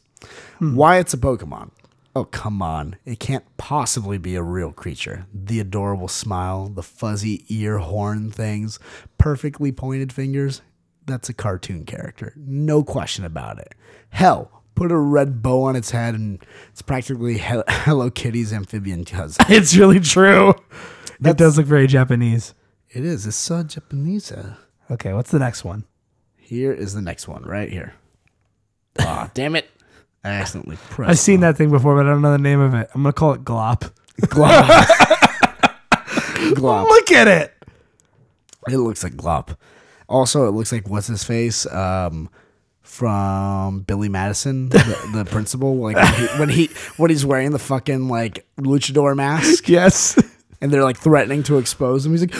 Why 0.60 0.98
it's 0.98 1.14
a 1.14 1.18
Pokemon? 1.18 1.70
Oh, 2.14 2.24
come 2.24 2.60
on. 2.60 2.96
It 3.06 3.18
can't 3.20 3.44
possibly 3.56 4.18
be 4.18 4.34
a 4.34 4.42
real 4.42 4.70
creature. 4.72 5.26
The 5.32 5.60
adorable 5.60 6.08
smile, 6.08 6.68
the 6.68 6.82
fuzzy 6.82 7.44
ear 7.48 7.78
horn 7.78 8.30
things, 8.30 8.78
perfectly 9.16 9.72
pointed 9.72 10.12
fingers. 10.12 10.60
That's 11.06 11.28
a 11.30 11.34
cartoon 11.34 11.84
character. 11.86 12.34
No 12.36 12.84
question 12.84 13.24
about 13.24 13.58
it. 13.58 13.74
Hell, 14.10 14.62
put 14.74 14.92
a 14.92 14.96
red 14.98 15.42
bow 15.42 15.62
on 15.64 15.74
its 15.74 15.90
head 15.90 16.14
and 16.14 16.44
it's 16.70 16.82
practically 16.82 17.38
Hel- 17.38 17.64
Hello 17.68 18.10
Kitty's 18.10 18.52
amphibian 18.52 19.04
cousin. 19.06 19.44
It's 19.48 19.74
really 19.74 20.00
true. 20.00 20.54
That 21.20 21.38
does 21.38 21.56
look 21.56 21.66
very 21.66 21.86
Japanese. 21.86 22.52
it 22.90 23.04
is. 23.06 23.26
It's 23.26 23.36
so 23.36 23.62
Japanese. 23.62 24.30
Okay, 24.90 25.12
what's 25.14 25.30
the 25.30 25.38
next 25.38 25.64
one? 25.64 25.84
Here 26.36 26.72
is 26.72 26.92
the 26.94 27.00
next 27.00 27.26
one 27.26 27.42
right 27.44 27.70
here. 27.70 27.94
Ah, 28.98 29.30
damn 29.32 29.56
it. 29.56 29.70
I 30.24 30.30
accidentally 30.30 30.76
pressed. 30.90 31.10
I've 31.10 31.18
seen 31.18 31.40
that 31.40 31.56
thing 31.56 31.70
before, 31.70 31.96
but 31.96 32.06
I 32.06 32.10
don't 32.10 32.22
know 32.22 32.32
the 32.32 32.38
name 32.38 32.60
of 32.60 32.74
it. 32.74 32.88
I'm 32.94 33.02
gonna 33.02 33.12
call 33.12 33.32
it 33.32 33.44
Glop. 33.44 33.90
Glop. 34.22 34.66
Glop. 36.54 36.84
Look 36.88 37.12
at 37.12 37.28
it. 37.28 37.54
It 38.68 38.76
looks 38.78 39.02
like 39.02 39.14
Glop. 39.14 39.56
Also, 40.08 40.46
it 40.46 40.52
looks 40.52 40.70
like 40.72 40.88
what's 40.88 41.06
his 41.06 41.24
face 41.24 41.66
um, 41.66 42.28
from 42.82 43.80
Billy 43.80 44.08
Madison, 44.08 44.68
the, 44.68 45.10
the 45.14 45.24
principal. 45.30 45.76
Like 45.76 45.96
when, 45.96 46.14
he, 46.14 46.26
when 46.38 46.48
he 46.48 46.70
when 46.96 47.10
he's 47.10 47.24
wearing 47.26 47.50
the 47.50 47.58
fucking 47.58 48.08
like 48.08 48.46
luchador 48.58 49.16
mask, 49.16 49.68
Yes. 49.68 50.16
and 50.60 50.72
they're 50.72 50.84
like 50.84 50.98
threatening 50.98 51.42
to 51.44 51.58
expose 51.58 52.04
him. 52.06 52.12
He's 52.12 52.20
like, 52.20 52.34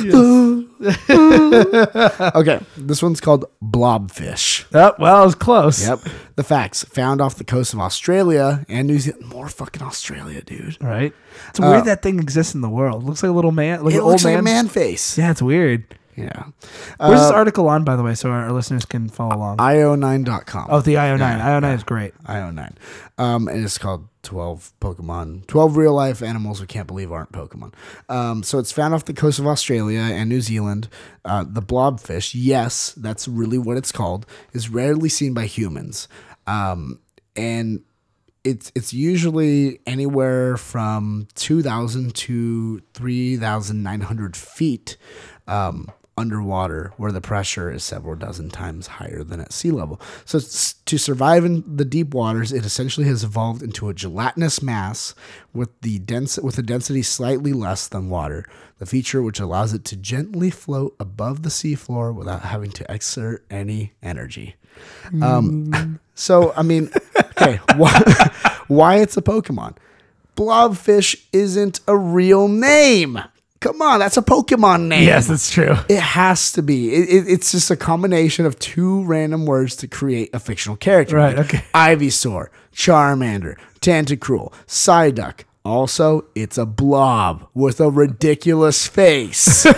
okay, 2.34 2.60
this 2.76 3.02
one's 3.02 3.20
called 3.20 3.44
blobfish. 3.62 4.64
Oh, 4.74 4.94
well, 4.98 5.22
it 5.22 5.26
was 5.26 5.34
close. 5.34 5.86
Yep. 5.86 6.00
The 6.36 6.42
facts 6.44 6.84
found 6.84 7.20
off 7.20 7.36
the 7.36 7.44
coast 7.44 7.72
of 7.74 7.80
Australia 7.80 8.64
and 8.68 8.88
New 8.88 8.98
Zealand. 8.98 9.26
More 9.28 9.48
fucking 9.48 9.82
Australia, 9.82 10.42
dude. 10.42 10.76
Right. 10.82 11.12
It's 11.50 11.60
weird 11.60 11.84
that 11.86 12.02
thing 12.02 12.18
exists 12.18 12.54
in 12.54 12.60
the 12.60 12.68
world. 12.68 13.04
looks 13.04 13.22
like 13.22 13.30
a 13.30 13.34
little 13.34 13.52
man, 13.52 13.84
like 13.84 13.94
Uh, 13.94 13.96
It 13.96 13.98
an 13.98 14.02
old 14.02 14.10
looks 14.12 14.24
like 14.24 14.32
man. 14.34 14.40
a 14.40 14.42
man 14.42 14.68
face. 14.68 15.16
Yeah, 15.18 15.30
it's 15.30 15.42
weird. 15.42 15.84
Yeah. 16.16 16.44
Where's 16.98 17.20
this 17.20 17.30
Uh, 17.30 17.34
article 17.34 17.68
on, 17.68 17.84
by 17.84 17.96
the 17.96 18.02
way, 18.02 18.14
so 18.14 18.30
our, 18.30 18.52
listeners 18.52 18.84
can 18.84 19.08
follow 19.08 19.34
along? 19.36 19.56
io9.com. 19.58 20.66
oh, 20.70 20.80
the 20.80 20.94
IO9. 20.94 21.18
Yeah, 21.20 21.60
IO9 21.60 21.74
is 21.76 21.84
great. 21.84 22.12
IO9. 22.24 22.72
Um, 23.16 23.48
and 23.48 23.64
it's 23.64 23.78
called 23.78 24.08
12 24.22 24.72
Pokemon, 24.80 25.46
12 25.46 25.76
real 25.76 25.94
life 25.94 26.22
animals 26.22 26.60
we 26.60 26.66
can't 26.66 26.86
believe 26.86 27.10
aren't 27.10 27.32
Pokemon. 27.32 27.74
Um, 28.08 28.42
so 28.42 28.58
it's 28.58 28.72
found 28.72 28.94
off 28.94 29.04
the 29.04 29.14
coast 29.14 29.38
of 29.38 29.46
Australia 29.46 30.00
and 30.00 30.28
New 30.28 30.40
Zealand. 30.40 30.88
Uh, 31.24 31.44
the 31.46 31.62
blobfish, 31.62 32.32
yes, 32.34 32.92
that's 32.92 33.26
really 33.26 33.58
what 33.58 33.76
it's 33.76 33.92
called, 33.92 34.26
is 34.52 34.68
rarely 34.68 35.08
seen 35.08 35.34
by 35.34 35.46
humans. 35.46 36.08
Um, 36.46 37.00
and 37.36 37.82
it's 38.44 38.72
it's 38.74 38.92
usually 38.92 39.80
anywhere 39.86 40.56
from 40.56 41.28
2,000 41.34 42.14
to 42.14 42.80
3,900 42.94 44.36
feet 44.36 44.96
um, 45.46 45.90
underwater 46.16 46.92
where 46.96 47.12
the 47.12 47.20
pressure 47.20 47.70
is 47.70 47.82
several 47.82 48.14
dozen 48.14 48.50
times 48.50 48.86
higher 48.86 49.24
than 49.24 49.40
at 49.40 49.52
sea 49.52 49.70
level. 49.70 50.00
So 50.24 50.38
to 50.38 50.98
survive 50.98 51.44
in 51.44 51.64
the 51.76 51.84
deep 51.84 52.12
waters, 52.12 52.52
it 52.52 52.64
essentially 52.64 53.06
has 53.06 53.24
evolved 53.24 53.62
into 53.62 53.88
a 53.88 53.94
gelatinous 53.94 54.62
mass 54.62 55.14
with 55.52 55.68
the 55.80 55.98
dense 56.00 56.38
with 56.38 56.58
a 56.58 56.62
density 56.62 57.02
slightly 57.02 57.52
less 57.52 57.88
than 57.88 58.10
water. 58.10 58.46
The 58.78 58.86
feature 58.86 59.22
which 59.22 59.40
allows 59.40 59.72
it 59.72 59.84
to 59.86 59.96
gently 59.96 60.50
float 60.50 60.94
above 60.98 61.42
the 61.42 61.48
seafloor 61.48 62.14
without 62.14 62.42
having 62.42 62.70
to 62.72 62.92
exert 62.92 63.44
any 63.50 63.92
energy. 64.02 64.56
Um, 65.22 66.00
so 66.14 66.52
I 66.56 66.62
mean, 66.62 66.90
okay, 67.16 67.60
why, 67.76 68.30
why 68.68 68.96
it's 68.96 69.16
a 69.16 69.22
Pokemon? 69.22 69.76
Blobfish 70.36 71.24
isn't 71.32 71.80
a 71.86 71.96
real 71.96 72.48
name. 72.48 73.22
Come 73.62 73.80
on, 73.80 74.00
that's 74.00 74.16
a 74.16 74.22
Pokemon 74.22 74.88
name. 74.88 75.04
Yes, 75.06 75.28
that's 75.28 75.50
true. 75.50 75.76
It 75.88 76.00
has 76.00 76.52
to 76.52 76.62
be. 76.62 76.92
It, 76.92 77.08
it- 77.08 77.28
it's 77.32 77.52
just 77.52 77.70
a 77.70 77.76
combination 77.76 78.44
of 78.44 78.58
two 78.58 79.04
random 79.04 79.46
words 79.46 79.76
to 79.76 79.88
create 79.88 80.30
a 80.34 80.38
fictional 80.40 80.76
character. 80.76 81.16
Right, 81.16 81.36
Like 81.36 81.46
okay. 81.54 81.64
Ivysaur, 81.72 82.48
Charmander, 82.74 83.56
Tentacruel, 83.80 84.52
Psyduck. 84.66 85.44
Also, 85.64 86.26
it's 86.34 86.58
a 86.58 86.66
blob 86.66 87.48
with 87.54 87.80
a 87.80 87.88
ridiculous 87.90 88.86
face. 88.88 89.64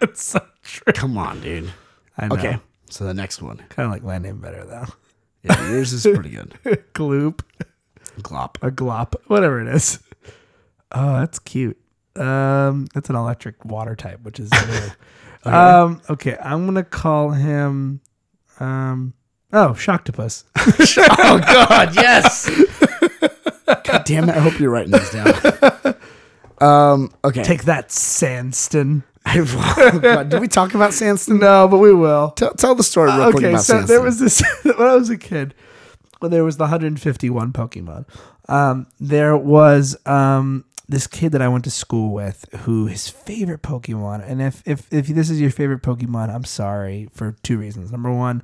It's 0.00 0.22
so 0.24 0.40
true. 0.62 0.92
Come 0.92 1.18
on, 1.18 1.40
dude. 1.40 1.72
I 2.16 2.28
know. 2.28 2.36
Okay, 2.36 2.58
so 2.88 3.04
the 3.04 3.14
next 3.14 3.42
one. 3.42 3.56
Kind 3.68 3.86
of 3.86 3.90
like 3.90 4.04
my 4.04 4.18
name 4.18 4.38
better 4.40 4.64
though. 4.64 4.86
Yeah, 5.42 5.70
yours 5.70 5.92
is 5.92 6.02
pretty 6.04 6.30
good. 6.30 6.56
Gloop, 6.94 7.40
Glop. 8.20 8.56
a 8.62 8.70
glop, 8.70 9.14
whatever 9.26 9.60
it 9.60 9.68
is. 9.74 9.98
Oh, 10.92 11.18
that's 11.18 11.38
cute. 11.40 11.76
Um, 12.16 12.88
that's 12.94 13.10
an 13.10 13.16
electric 13.16 13.64
water 13.64 13.94
type, 13.94 14.20
which 14.22 14.40
is 14.40 14.50
new. 14.52 14.88
Um, 15.44 16.02
okay, 16.10 16.36
I'm 16.42 16.66
gonna 16.66 16.82
call 16.82 17.30
him. 17.30 18.00
Um, 18.58 19.14
oh, 19.52 19.68
Shocktopus. 19.70 20.44
Oh 21.20 21.38
God, 21.38 21.94
yes. 21.94 22.50
God 23.84 24.04
damn 24.04 24.28
it! 24.28 24.36
I 24.36 24.40
hope 24.40 24.58
you're 24.58 24.70
writing 24.70 24.90
this 24.90 25.12
down. 25.12 25.94
Um. 26.60 27.12
Okay. 27.24 27.44
Take 27.44 27.64
that, 27.64 27.88
Sandston. 27.88 29.04
oh, 29.26 29.98
God. 30.02 30.28
Did 30.28 30.40
we 30.40 30.48
talk 30.48 30.74
about 30.74 30.90
Sandston? 30.90 31.40
No, 31.40 31.68
but 31.68 31.78
we 31.78 31.94
will. 31.94 32.30
Tell, 32.30 32.52
tell 32.54 32.74
the 32.74 32.82
story 32.82 33.10
real 33.12 33.30
quick 33.30 33.36
okay, 33.44 33.50
about 33.50 33.62
so 33.62 33.74
Sandston. 33.74 33.86
there 33.86 34.02
was 34.02 34.18
this 34.18 34.42
when 34.64 34.80
I 34.88 34.94
was 34.94 35.10
a 35.10 35.16
kid. 35.16 35.54
When 36.18 36.32
there 36.32 36.42
was 36.42 36.56
the 36.56 36.64
151 36.64 37.52
Pokemon, 37.52 38.04
um, 38.48 38.88
there 38.98 39.36
was 39.36 39.96
um, 40.04 40.64
this 40.88 41.06
kid 41.06 41.32
that 41.32 41.42
I 41.42 41.48
went 41.48 41.64
to 41.64 41.70
school 41.70 42.12
with 42.14 42.46
who 42.60 42.86
his 42.86 43.08
favorite 43.08 43.62
Pokemon. 43.62 44.28
And 44.28 44.40
if 44.40 44.62
if 44.66 44.92
if 44.92 45.06
this 45.08 45.28
is 45.30 45.40
your 45.40 45.50
favorite 45.50 45.82
Pokemon, 45.82 46.34
I'm 46.34 46.44
sorry 46.44 47.08
for 47.12 47.36
two 47.42 47.58
reasons. 47.58 47.92
Number 47.92 48.12
one, 48.12 48.42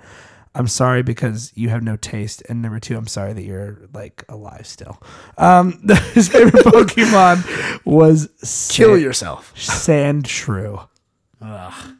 I'm 0.54 0.68
sorry 0.68 1.02
because 1.02 1.52
you 1.54 1.70
have 1.70 1.82
no 1.82 1.96
taste, 1.96 2.42
and 2.48 2.62
number 2.62 2.78
two, 2.78 2.96
I'm 2.96 3.06
sorry 3.06 3.32
that 3.32 3.42
you're 3.42 3.78
like 3.92 4.24
alive 4.28 4.66
still. 4.66 5.02
Um, 5.38 5.80
his 6.12 6.28
favorite 6.28 6.64
Pokemon 6.64 7.84
was 7.84 8.28
Kill 8.70 8.98
yourself. 8.98 9.52
Sandshrew. 9.56 10.86
God. 11.40 11.92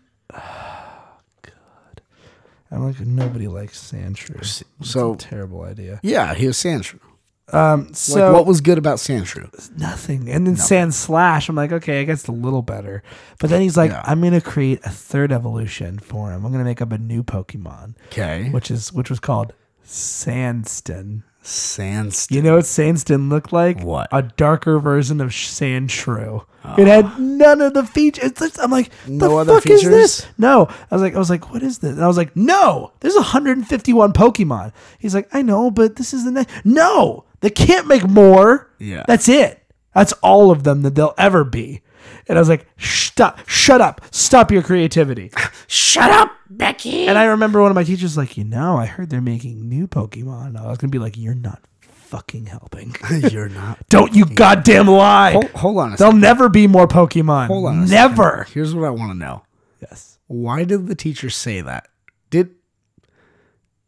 I'm 2.70 2.84
like 2.84 3.00
nobody 3.00 3.48
likes 3.48 3.92
Sandshrew. 3.92 4.64
So- 4.82 5.14
terrible 5.14 5.62
idea. 5.62 6.00
Yeah, 6.02 6.34
he 6.34 6.46
was 6.46 6.56
Sandshrew. 6.56 7.00
Um, 7.52 7.86
Like, 7.86 7.96
so 7.96 8.32
what 8.32 8.46
was 8.46 8.60
good 8.62 8.78
about 8.78 8.96
Sandshrew? 8.98 9.78
nothing, 9.78 10.30
and 10.30 10.46
then 10.46 10.56
Sandslash. 10.56 11.48
I'm 11.48 11.54
like, 11.56 11.72
okay, 11.72 12.00
I 12.00 12.04
guess 12.04 12.20
it's 12.20 12.28
a 12.28 12.32
little 12.32 12.62
better. 12.62 13.02
But 13.38 13.50
then 13.50 13.60
he's 13.60 13.76
like, 13.76 13.90
Yeah. 13.90 14.02
I'm 14.06 14.22
gonna 14.22 14.40
create 14.40 14.80
a 14.84 14.90
third 14.90 15.30
evolution 15.30 15.98
for 15.98 16.30
him. 16.32 16.44
I'm 16.46 16.52
gonna 16.52 16.64
make 16.64 16.80
up 16.80 16.90
a 16.92 16.98
new 16.98 17.22
Pokemon, 17.22 17.94
Okay. 18.06 18.48
which 18.50 18.70
is 18.70 18.92
which 18.92 19.10
was 19.10 19.20
called 19.20 19.52
Sandston. 19.86 21.22
Sandston. 21.42 22.30
You 22.34 22.40
know 22.40 22.54
what 22.56 22.64
Sandston 22.64 23.28
looked 23.28 23.52
like? 23.52 23.82
What? 23.82 24.08
A 24.12 24.22
darker 24.22 24.78
version 24.78 25.20
of 25.20 25.28
Sandshrew. 25.28 26.46
It 26.78 26.86
had 26.86 27.18
none 27.20 27.60
of 27.60 27.74
the 27.74 27.84
features. 27.84 28.24
It's 28.30 28.40
just- 28.40 28.58
I'm 28.58 28.70
like, 28.70 28.88
the 29.04 29.12
No 29.28 29.36
other 29.36 29.52
fuck 29.60 29.68
is 29.68 29.82
this? 29.82 30.20
features? 30.20 30.32
No. 30.38 30.68
I 30.90 30.94
was 30.94 31.02
like, 31.02 31.14
I 31.14 31.18
was 31.18 31.28
like, 31.28 31.52
what 31.52 31.62
is 31.62 31.78
this? 31.78 31.92
And 31.92 32.02
I 32.02 32.06
was 32.06 32.16
like, 32.16 32.34
no, 32.34 32.92
there's 33.00 33.14
151 33.16 34.14
Pokemon. 34.14 34.72
He's 34.98 35.14
like, 35.14 35.28
I 35.34 35.42
know, 35.42 35.70
but 35.70 35.96
this 35.96 36.14
is 36.14 36.24
the 36.24 36.30
next. 36.30 36.50
No, 36.64 37.24
they 37.44 37.50
can't 37.50 37.86
make 37.86 38.08
more. 38.08 38.70
Yeah. 38.78 39.04
That's 39.06 39.28
it. 39.28 39.62
That's 39.94 40.12
all 40.14 40.50
of 40.50 40.64
them 40.64 40.80
that 40.82 40.94
they'll 40.94 41.12
ever 41.18 41.44
be. 41.44 41.82
And 42.26 42.38
I 42.38 42.40
was 42.40 42.48
like, 42.48 42.66
stop, 42.78 43.46
shut 43.46 43.82
up, 43.82 44.00
stop 44.10 44.50
your 44.50 44.62
creativity. 44.62 45.30
Shut 45.66 46.10
up, 46.10 46.32
Becky. 46.48 47.06
And 47.06 47.18
I 47.18 47.24
remember 47.24 47.60
one 47.60 47.70
of 47.70 47.74
my 47.74 47.84
teachers 47.84 48.16
like, 48.16 48.38
you 48.38 48.44
know, 48.44 48.76
I 48.78 48.86
heard 48.86 49.10
they're 49.10 49.20
making 49.20 49.68
new 49.68 49.86
Pokemon. 49.86 50.58
I 50.58 50.66
was 50.68 50.78
gonna 50.78 50.90
be 50.90 50.98
like, 50.98 51.18
you're 51.18 51.34
not 51.34 51.60
fucking 51.80 52.46
helping. 52.46 52.94
You're 53.30 53.48
not. 53.48 53.78
Don't 53.88 54.14
you 54.14 54.24
goddamn 54.24 54.86
lie. 54.86 55.32
Hold, 55.32 55.50
hold 55.50 55.78
on 55.78 55.92
a 55.92 55.96
There'll 55.96 56.12
second. 56.12 56.20
never 56.20 56.48
be 56.48 56.66
more 56.66 56.86
Pokemon. 56.86 57.48
Hold 57.48 57.66
on. 57.66 57.86
Never. 57.86 58.38
second. 58.38 58.54
Here's 58.54 58.74
what 58.74 58.86
I 58.86 58.90
want 58.90 59.12
to 59.12 59.18
know. 59.18 59.42
Yes. 59.80 60.18
Why 60.28 60.64
did 60.64 60.86
the 60.86 60.94
teacher 60.94 61.28
say 61.28 61.60
that? 61.60 61.88
Did 62.30 62.54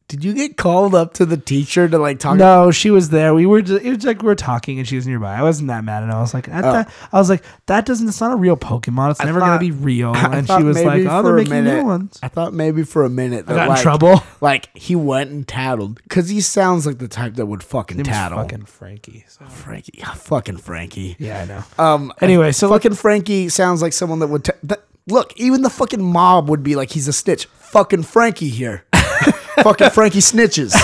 did 0.09 0.23
you 0.23 0.35
get 0.35 0.57
called 0.57 0.95
up 0.95 1.15
to 1.15 1.27
the 1.27 1.37
teacher 1.37 1.89
to 1.89 1.99
like 1.99 2.21
talk? 2.21 2.37
No, 2.37 2.71
she 2.71 2.91
was 2.93 3.11
there. 3.11 3.35
We 3.35 3.45
were 3.45 3.61
just, 3.63 3.85
it 3.85 3.93
was 3.95 4.05
like 4.05 4.23
we 4.23 4.27
were 4.27 4.37
talking 4.37 4.79
and 4.79 4.87
she 4.87 4.95
was 4.95 5.05
nearby. 5.07 5.35
I 5.35 5.43
wasn't 5.43 5.67
that 5.69 5.83
mad 5.83 6.05
and 6.05 6.13
I 6.13 6.21
was 6.21 6.33
like, 6.33 6.47
that, 6.47 6.63
that- 6.63 6.91
I 7.13 7.19
was 7.19 7.29
like, 7.29 7.43
that 7.67 7.87
doesn't. 7.87 8.07
It's 8.09 8.21
not 8.21 8.33
a 8.33 8.37
real 8.37 8.57
Pokemon. 8.57 9.11
It's 9.11 9.25
never 9.25 9.41
gonna 9.41 9.59
be 9.59 9.73
real. 9.73 10.13
I 10.15 10.37
And 10.39 10.47
she 10.47 10.63
was 10.63 10.81
like, 10.83 11.05
oh, 11.07 11.23
they're 11.23 11.35
making 11.35 11.51
minute- 11.55 11.79
new 11.79 11.85
ones. 11.85 12.19
I 12.23 12.29
thought 12.29 12.55
maybe 12.55 12.85
for 12.85 13.05
a 13.05 13.11
minute 13.11 13.47
that 13.47 13.55
got 13.55 13.63
in 13.65 13.69
like, 13.71 13.83
trouble. 13.83 14.23
Like 14.41 14.77
he 14.77 14.95
went 14.95 15.31
and 15.31 15.49
tattled 15.49 16.01
because 16.05 16.29
he 16.29 16.41
sounds 16.41 16.87
like 16.87 16.99
the 16.99 17.09
type 17.09 17.35
that 17.35 17.47
would 17.47 17.65
fucking 17.65 18.05
tattle. 18.05 18.39
fucking 18.39 18.67
Frankie. 18.67 19.25
so- 19.29 19.45
Frankie, 19.47 19.95
yeah, 19.99 20.13
fucking 20.13 20.59
Frankie. 20.59 21.17
Yeah, 21.19 21.41
I 21.43 21.45
know. 21.47 21.65
Um. 21.85 22.13
Anyway, 22.21 22.53
so 22.53 22.69
fucking 22.69 22.95
Frankie 22.95 23.49
sounds 23.49 23.83
like 23.83 23.93
someone 23.93 24.19
that 24.21 24.29
would. 24.29 24.45
ta- 24.45 24.53
that, 24.63 24.85
look, 25.09 25.33
even 25.37 25.63
the 25.63 25.71
fucking 25.71 26.03
mob 26.03 26.49
would 26.51 26.63
be 26.63 26.77
like, 26.77 26.91
he's 26.91 27.09
a 27.09 27.13
snitch. 27.13 27.47
Fucking 27.47 28.03
Frankie 28.05 28.49
here. 28.49 28.85
fucking 29.62 29.91
Frankie 29.91 30.19
snitches. 30.21 30.75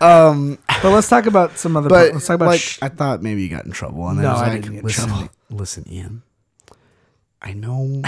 Um, 0.00 0.58
but 0.82 0.90
let's 0.92 1.08
talk 1.08 1.26
about 1.26 1.58
some 1.58 1.76
other. 1.76 1.88
But 1.88 2.12
let's 2.14 2.26
talk 2.26 2.36
about. 2.36 2.46
like, 2.46 2.60
sh- 2.60 2.78
I 2.82 2.88
thought 2.88 3.22
maybe 3.22 3.42
you 3.42 3.48
got 3.48 3.64
in 3.66 3.72
trouble, 3.72 4.08
and 4.08 4.20
No, 4.20 4.28
I 4.28 4.32
was 4.32 4.40
I 4.42 4.44
like, 4.48 4.52
didn't 4.62 4.72
get 4.74 4.78
in 4.80 4.84
listen, 4.86 5.08
trouble. 5.08 5.28
listen, 5.50 5.84
Ian. 5.92 6.22
I 7.40 7.52
know 7.52 8.02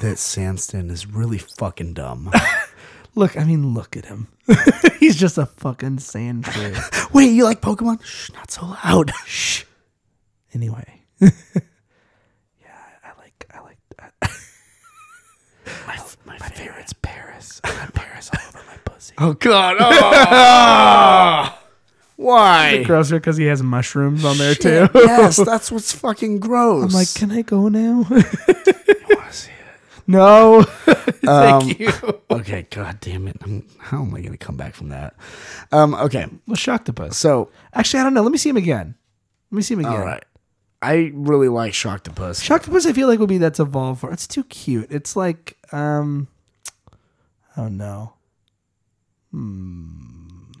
that 0.00 0.16
Sandston 0.16 0.90
is 0.90 1.06
really 1.06 1.38
fucking 1.38 1.94
dumb. 1.94 2.32
look, 3.14 3.36
I 3.38 3.44
mean, 3.44 3.74
look 3.74 3.96
at 3.96 4.06
him. 4.06 4.26
He's 4.98 5.16
just 5.16 5.38
a 5.38 5.46
fucking 5.46 6.00
sand 6.00 6.44
tree. 6.46 6.74
Wait, 7.12 7.26
you 7.32 7.44
like 7.44 7.60
Pokemon? 7.60 8.02
Shh, 8.04 8.30
not 8.34 8.50
so 8.50 8.66
loud. 8.84 9.12
Shh. 9.24 9.64
Anyway. 10.52 11.02
yeah, 11.20 11.30
I 13.04 13.10
like. 13.18 13.46
I 13.54 13.60
like. 13.60 13.78
I, 14.00 14.10
My, 15.86 16.38
my, 16.38 16.48
favorite's 16.48 16.92
Paras. 16.92 17.60
I 17.64 17.70
got 17.72 17.94
Paras 17.94 18.30
all 18.34 18.40
over 18.48 18.51
my 18.51 18.51
pussy. 19.10 19.14
Oh 19.18 19.32
God! 19.34 19.76
Oh, 19.80 21.58
why? 22.16 22.82
Grosser 22.84 23.16
because 23.18 23.36
he 23.36 23.44
has 23.46 23.62
mushrooms 23.62 24.24
on 24.24 24.38
there 24.38 24.54
Shit, 24.54 24.90
too. 24.92 24.98
yes, 25.00 25.36
that's 25.44 25.70
what's 25.72 25.92
fucking 25.92 26.40
gross. 26.40 26.84
I'm 26.84 26.90
like, 26.90 27.12
can 27.14 27.30
I 27.32 27.42
go 27.42 27.68
now? 27.68 28.04
I 28.10 28.12
want 28.12 28.26
to 28.26 29.32
see 29.32 29.50
it. 29.50 30.02
no. 30.06 30.64
Um, 31.24 31.60
Thank 31.60 31.78
you. 31.78 31.92
Okay, 32.32 32.66
god 32.68 32.98
damn 32.98 33.28
it. 33.28 33.36
I'm- 33.42 33.64
how 33.78 34.02
am 34.02 34.12
I 34.12 34.18
going 34.22 34.32
to 34.32 34.36
come 34.36 34.56
back 34.56 34.74
from 34.74 34.88
that? 34.88 35.14
Um, 35.70 35.94
okay, 35.94 36.26
Well, 36.48 36.56
Shocktopus. 36.56 37.14
so 37.14 37.48
Actually, 37.74 38.00
I 38.00 38.02
don't 38.02 38.14
know. 38.14 38.22
Let 38.22 38.32
me 38.32 38.38
see 38.38 38.48
him 38.48 38.56
again. 38.56 38.96
Let 39.52 39.56
me 39.56 39.62
see 39.62 39.74
him 39.74 39.80
again. 39.80 39.92
all 39.92 40.00
right, 40.00 40.24
I 40.82 41.12
really 41.14 41.48
like 41.48 41.74
Shocktopus. 41.74 42.42
Shocktopus, 42.44 42.86
I 42.86 42.92
feel 42.92 43.06
like 43.06 43.20
would 43.20 43.28
be 43.28 43.38
that's 43.38 43.60
evolved 43.60 44.00
for. 44.00 44.10
It's 44.10 44.26
too 44.26 44.42
cute. 44.44 44.88
It's 44.90 45.14
like, 45.14 45.56
um, 45.70 46.26
I 47.56 47.60
don't 47.60 47.76
know. 47.76 48.14
Hmm. 49.32 49.88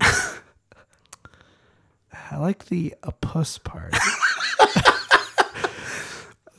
I 2.30 2.36
like 2.38 2.66
the 2.66 2.94
a 3.02 3.12
puss 3.12 3.58
part. 3.58 3.94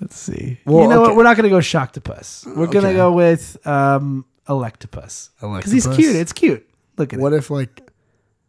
Let's 0.01 0.18
see. 0.18 0.59
Well, 0.66 0.84
you 0.84 0.89
know 0.89 0.99
okay. 1.01 1.07
what? 1.09 1.16
We're 1.18 1.24
not 1.24 1.36
gonna 1.38 1.49
go 1.49 1.57
Shocktopus. 1.59 2.45
We're 2.55 2.68
gonna 2.68 2.89
Okay. 2.89 2.95
go 2.97 3.11
with 3.11 3.57
um 3.66 4.26
Electabuzz 4.47 5.30
because 5.39 5.72
he's 5.72 5.88
cute. 5.88 6.16
It's 6.16 6.34
cute. 6.34 6.68
Look 6.97 7.14
at 7.14 7.20
What 7.20 7.34
it. 7.34 7.38
if 7.38 7.49
like 7.49 7.89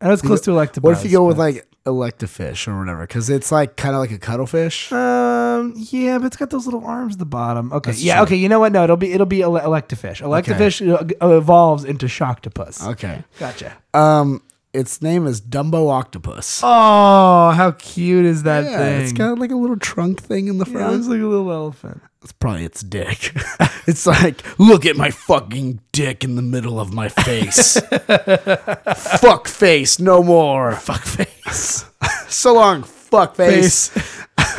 I 0.00 0.06
know 0.08 0.12
it's 0.12 0.22
close 0.22 0.40
to 0.42 0.50
Electabuzz. 0.50 0.82
what 0.82 0.98
if 0.98 1.04
you 1.04 1.10
go 1.12 1.24
with 1.26 1.38
like 1.38 1.66
Electafish 1.86 2.66
or 2.66 2.78
whatever? 2.78 3.06
Because 3.06 3.28
it's 3.28 3.52
like 3.52 3.76
kind 3.76 3.94
of 3.94 4.00
like 4.00 4.10
a 4.10 4.18
cuttlefish. 4.18 4.90
Um. 4.92 5.74
Yeah, 5.76 6.18
but 6.18 6.26
it's 6.26 6.36
got 6.36 6.50
those 6.50 6.64
little 6.66 6.84
arms 6.84 7.14
at 7.14 7.18
the 7.18 7.26
bottom. 7.26 7.72
Okay. 7.72 7.90
That's 7.90 8.02
yeah. 8.02 8.16
true. 8.16 8.22
Okay. 8.24 8.36
You 8.36 8.48
know 8.48 8.58
what? 8.58 8.72
No, 8.72 8.84
it'll 8.84 8.96
be 8.96 9.12
it'll 9.12 9.26
be 9.26 9.42
ele- 9.42 9.60
Electafish. 9.60 10.20
Electafish 10.22 10.80
uh, 10.82 11.28
evolves 11.36 11.84
into 11.84 12.06
Shocktopus. 12.06 12.86
Okay. 12.92 13.22
Gotcha. 13.38 13.76
Um. 13.92 14.42
Its 14.74 15.00
name 15.00 15.26
is 15.26 15.40
Dumbo 15.40 15.88
Octopus. 15.88 16.60
Oh, 16.62 17.52
how 17.52 17.70
cute 17.78 18.26
is 18.26 18.42
that 18.42 18.64
yeah, 18.64 18.78
thing? 18.78 19.00
it's 19.02 19.12
got 19.12 19.38
like 19.38 19.52
a 19.52 19.56
little 19.56 19.78
trunk 19.78 20.20
thing 20.20 20.48
in 20.48 20.58
the 20.58 20.66
yeah, 20.66 20.72
front. 20.72 20.96
it's 20.96 21.06
like 21.06 21.20
a 21.20 21.26
little 21.26 21.50
elephant. 21.50 22.02
It's 22.22 22.32
probably 22.32 22.64
its 22.64 22.82
dick. 22.82 23.32
it's 23.86 24.06
like, 24.06 24.42
look 24.58 24.84
at 24.84 24.96
my 24.96 25.10
fucking 25.10 25.80
dick 25.92 26.24
in 26.24 26.36
the 26.36 26.42
middle 26.42 26.80
of 26.80 26.92
my 26.92 27.08
face. 27.08 27.80
fuck 29.20 29.46
face, 29.46 30.00
no 30.00 30.22
more. 30.22 30.72
Fuck 30.72 31.02
face. 31.02 31.84
so 32.28 32.54
long, 32.54 32.82
fuck 32.82 33.36
face. 33.36 33.90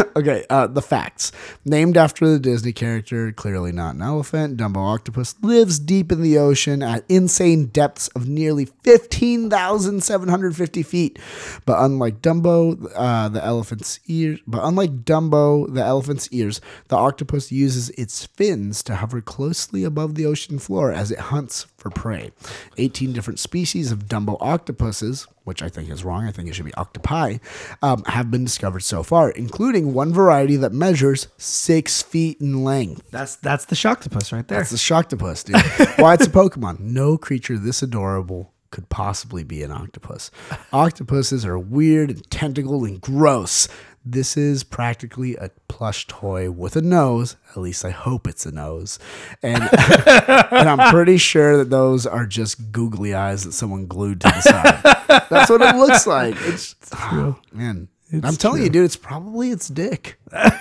okay, 0.16 0.46
uh, 0.50 0.66
the 0.68 0.82
facts. 0.82 1.34
Named 1.64 1.96
after 1.98 2.28
the 2.28 2.40
Disney 2.40 2.74
character, 2.74 3.32
clearly 3.32 3.72
not 3.72 3.94
an 3.96 4.02
elephant, 4.02 4.58
Dumbo 4.58 4.78
Octopus 4.78 5.36
lives 5.42 5.80
deep 5.80 6.12
in 6.12 6.22
the 6.22 6.38
ocean 6.38 6.84
at 6.84 7.06
insane 7.10 7.68
depths 7.68 8.10
of 8.10 8.28
nearly 8.28 8.66
15,750 8.66 10.84
feet. 10.84 11.18
But 11.66 11.82
unlike 11.84 12.22
Dumbo, 12.22 12.92
uh, 12.96 13.30
the 13.30 13.44
elephant's 13.44 14.00
ears, 14.08 14.40
but 14.48 14.64
unlike 14.64 15.04
Dumbo, 15.04 15.74
the 15.74 15.84
elephant's 15.84 16.30
ears, 16.32 16.62
the 16.88 16.98
octopus 16.98 17.52
uses 17.52 17.90
its 17.92 18.26
fins 18.26 18.82
to 18.84 18.96
hover 18.96 19.22
closely 19.22 19.84
above 19.84 20.16
the 20.16 20.26
ocean 20.26 20.58
floor 20.60 20.92
as 20.92 21.12
it 21.12 21.20
hunts 21.20 21.68
for 21.86 21.92
prey. 21.92 22.32
18 22.80 23.14
different 23.14 23.38
species 23.38 23.92
of 23.92 24.08
Dumbo 24.08 24.38
octopuses, 24.40 25.28
which 25.44 25.62
I 25.62 25.70
think 25.70 25.92
is 25.92 26.04
wrong, 26.04 26.26
I 26.26 26.32
think 26.32 26.50
it 26.50 26.56
should 26.56 26.66
be 26.66 26.74
octopi, 26.74 27.38
um, 27.84 28.04
have 28.06 28.32
been 28.32 28.44
discovered 28.44 28.80
so 28.80 29.04
far, 29.04 29.30
including 29.30 29.94
one 29.94 30.12
variety 30.12 30.56
that 30.58 30.74
measures 30.74 31.28
six 31.38 32.02
feet 32.02 32.42
in 32.42 32.64
length. 32.64 33.04
That's 33.12 33.36
that's 33.36 33.66
the 33.66 33.76
Shocktopus 33.76 34.34
right 34.34 34.48
there. 34.48 34.58
That's 34.58 34.72
the 34.72 34.78
Shocktopus, 34.78 35.46
dude. 35.46 36.00
Why 36.04 36.16
it's 36.16 36.26
a 36.26 36.32
Pokemon. 36.32 36.80
No 36.80 37.20
creature 37.20 37.56
this 37.56 37.84
adorable 37.84 38.52
could 38.72 38.90
possibly 38.90 39.44
be 39.44 39.62
an 39.62 39.72
octopus. 39.72 40.32
Octopuses 40.74 41.46
are 41.46 41.60
weird 41.60 42.10
and 42.10 42.30
tentacled 42.32 42.88
and 42.88 43.00
gross. 43.00 43.68
This 44.06 44.38
is 44.38 44.64
practically 44.64 45.36
a 45.36 45.50
plush 45.68 46.06
toy 46.06 46.52
with 46.52 46.76
a 46.76 46.82
nose. 46.82 47.38
At 47.52 47.58
least 47.58 47.84
I 47.84 47.90
hope 47.90 48.28
it's 48.28 48.46
a 48.46 48.52
nose. 48.52 49.00
And, 49.42 49.64
and 50.08 50.70
I'm 50.70 50.92
pretty 50.94 51.18
sure 51.18 51.58
that 51.58 51.72
those 51.72 52.06
are 52.06 52.28
just 52.28 52.72
googly 52.72 53.16
eyes 53.16 53.46
that 53.46 53.54
someone 53.54 53.88
glued 53.88 54.22
to 54.22 54.28
the 54.28 54.42
side. 54.42 55.26
That's 55.30 55.50
what 55.50 55.62
it 55.64 55.76
looks 55.76 56.06
like. 56.06 56.36
It's, 56.40 56.76
true. 57.10 57.36
man. 57.52 57.88
I'm 58.24 58.36
telling 58.36 58.62
you, 58.62 58.70
dude, 58.70 58.86
it's 58.86 58.96
probably 58.96 59.50
its 59.52 59.68
dick. 59.68 60.20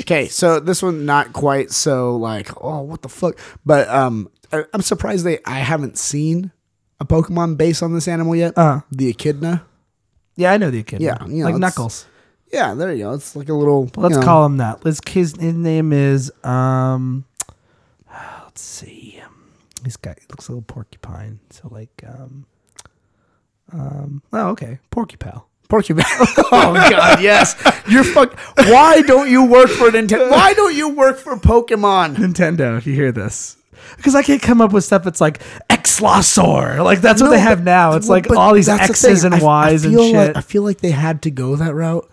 Okay, 0.00 0.28
so 0.28 0.60
this 0.60 0.82
one 0.82 1.06
not 1.06 1.32
quite 1.32 1.70
so 1.70 2.16
like 2.16 2.50
oh 2.62 2.82
what 2.82 3.00
the 3.02 3.08
fuck, 3.08 3.38
but 3.64 3.88
um 3.88 4.28
I- 4.52 4.64
I'm 4.74 4.82
surprised 4.82 5.24
they 5.24 5.38
I 5.46 5.60
haven't 5.60 5.96
seen 5.96 6.52
a 7.00 7.06
Pokemon 7.06 7.56
based 7.56 7.82
on 7.82 7.94
this 7.94 8.06
animal 8.06 8.36
yet. 8.36 8.58
Uh. 8.58 8.80
the 8.90 9.08
Echidna. 9.08 9.64
Yeah, 10.36 10.52
I 10.52 10.56
know 10.58 10.70
the 10.70 10.82
kid. 10.82 11.00
Yeah, 11.00 11.24
you 11.26 11.38
know, 11.38 11.44
like 11.46 11.54
it's- 11.56 11.60
Knuckles. 11.60 12.06
Yeah, 12.52 12.74
there 12.74 12.92
you 12.92 13.04
go. 13.04 13.12
It's 13.14 13.34
like 13.34 13.48
a 13.48 13.54
little. 13.54 13.90
Let's 13.96 14.14
you 14.14 14.20
know, 14.20 14.24
call 14.26 14.46
him 14.46 14.58
that. 14.58 14.84
Let's 14.84 15.00
his, 15.08 15.34
his 15.36 15.54
name 15.54 15.92
is 15.92 16.32
um. 16.44 17.24
Let's 18.44 18.62
see. 18.62 19.20
He's 19.84 19.96
got 19.96 20.18
looks 20.30 20.48
a 20.48 20.52
little 20.52 20.62
porcupine. 20.62 21.40
So 21.50 21.68
like 21.70 22.04
um. 22.06 22.46
Um. 23.72 24.22
Oh, 24.32 24.50
okay. 24.50 24.78
Porcupine. 24.90 25.40
Porcupine. 25.68 26.04
oh 26.38 26.74
god, 26.90 27.20
yes. 27.20 27.56
You're 27.88 28.04
fuck. 28.04 28.38
Why 28.56 29.02
don't 29.02 29.28
you 29.28 29.44
work 29.44 29.68
for 29.68 29.90
Nintendo? 29.90 30.30
Why 30.30 30.54
don't 30.54 30.74
you 30.74 30.90
work 30.90 31.18
for 31.18 31.36
Pokemon? 31.36 32.14
Nintendo, 32.16 32.78
if 32.78 32.86
you 32.86 32.94
hear 32.94 33.10
this. 33.10 33.56
Because 33.96 34.14
I 34.14 34.22
can't 34.22 34.42
come 34.42 34.60
up 34.60 34.72
with 34.72 34.84
stuff 34.84 35.02
that's 35.04 35.20
like 35.20 35.40
Exlosaur. 35.70 36.82
Like 36.84 37.00
that's 37.00 37.20
what 37.20 37.28
No, 37.28 37.32
they 37.32 37.40
have 37.40 37.58
but- 37.58 37.64
now. 37.64 37.92
It's 37.96 38.08
well, 38.08 38.18
like 38.18 38.30
all 38.30 38.54
these 38.54 38.66
the 38.66 38.72
X's 38.74 39.22
thing. 39.22 39.32
and 39.32 39.34
I- 39.34 39.38
I 39.38 39.42
Y's 39.70 39.84
and 39.84 39.94
shit. 39.98 40.14
like- 40.14 40.36
I 40.36 40.40
feel 40.40 40.62
like 40.62 40.80
they 40.80 40.90
had 40.90 41.22
to 41.22 41.30
go 41.30 41.56
that 41.56 41.74
route 41.74 42.08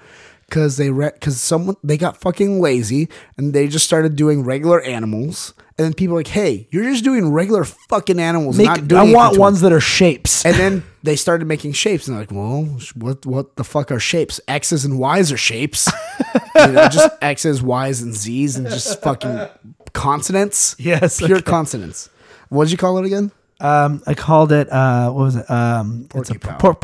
because 0.47 0.77
they 0.77 0.89
because 0.89 1.39
someone 1.41 1.75
they 1.83 1.97
got 1.97 2.17
fucking 2.17 2.61
lazy 2.61 3.09
and 3.37 3.53
they 3.53 3.67
just 3.67 3.85
started 3.85 4.15
doing 4.15 4.43
regular 4.43 4.81
animals. 4.81 5.53
And 5.75 5.85
then 5.85 5.93
people 5.95 6.13
are 6.15 6.19
like, 6.19 6.27
hey, 6.27 6.67
you're 6.69 6.83
just 6.83 7.03
doing 7.03 7.31
regular 7.31 7.63
fucking 7.63 8.19
animals. 8.19 8.59
Make- 8.59 8.67
not 8.67 8.87
doing 8.87 9.09
I 9.09 9.11
want 9.11 9.39
ones 9.39 9.59
them." 9.61 9.71
that 9.71 9.75
are 9.75 9.79
shapes. 9.81 10.45
And 10.45 10.53
then 10.55 10.83
they 11.01 11.15
started 11.15 11.47
making 11.47 11.71
shapes, 11.73 12.07
and 12.07 12.15
they're 12.15 12.21
like, 12.21 12.31
well, 12.31 12.77
what 12.95 13.25
what 13.25 13.55
the 13.55 13.63
fuck 13.63 13.91
are 13.91 13.99
shapes? 13.99 14.39
X's 14.47 14.85
and 14.85 14.99
Y's 14.99 15.31
are 15.31 15.37
shapes. 15.37 15.91
you 16.55 16.67
know, 16.67 16.87
just 16.89 17.09
X's, 17.23 17.63
Y's, 17.63 18.03
and 18.03 18.13
Z's, 18.13 18.55
and 18.55 18.67
just 18.67 19.01
fucking 19.01 19.47
consonants. 19.93 20.75
Yes, 20.79 21.19
pure 21.19 21.37
okay. 21.37 21.41
consonants. 21.41 22.09
What 22.49 22.65
did 22.65 22.71
you 22.71 22.77
call 22.77 22.97
it 22.97 23.05
again? 23.05 23.31
Um, 23.59 24.03
I 24.05 24.13
called 24.13 24.51
it. 24.51 24.71
Uh, 24.71 25.11
what 25.11 25.23
was 25.23 25.35
it? 25.35 25.49
Um, 25.49 26.07
it's 26.15 26.29
a 26.29 26.33
Porcupine. 26.35 26.57
por-. 26.57 26.75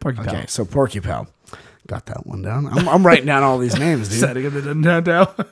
Porcupine. 0.00 0.28
Okay, 0.28 0.46
so 0.48 0.64
Porcupine. 0.64 1.26
Got 1.86 2.06
that 2.06 2.26
one 2.26 2.42
down. 2.42 2.66
I'm, 2.66 2.88
I'm 2.88 3.06
writing 3.06 3.26
down 3.26 3.42
all 3.42 3.58
these 3.58 3.78
names, 3.78 4.08
dude. 4.10 4.20
Setting 4.20 4.44
it 4.44 4.54
in 4.54 4.82
Nintendo. 4.82 5.46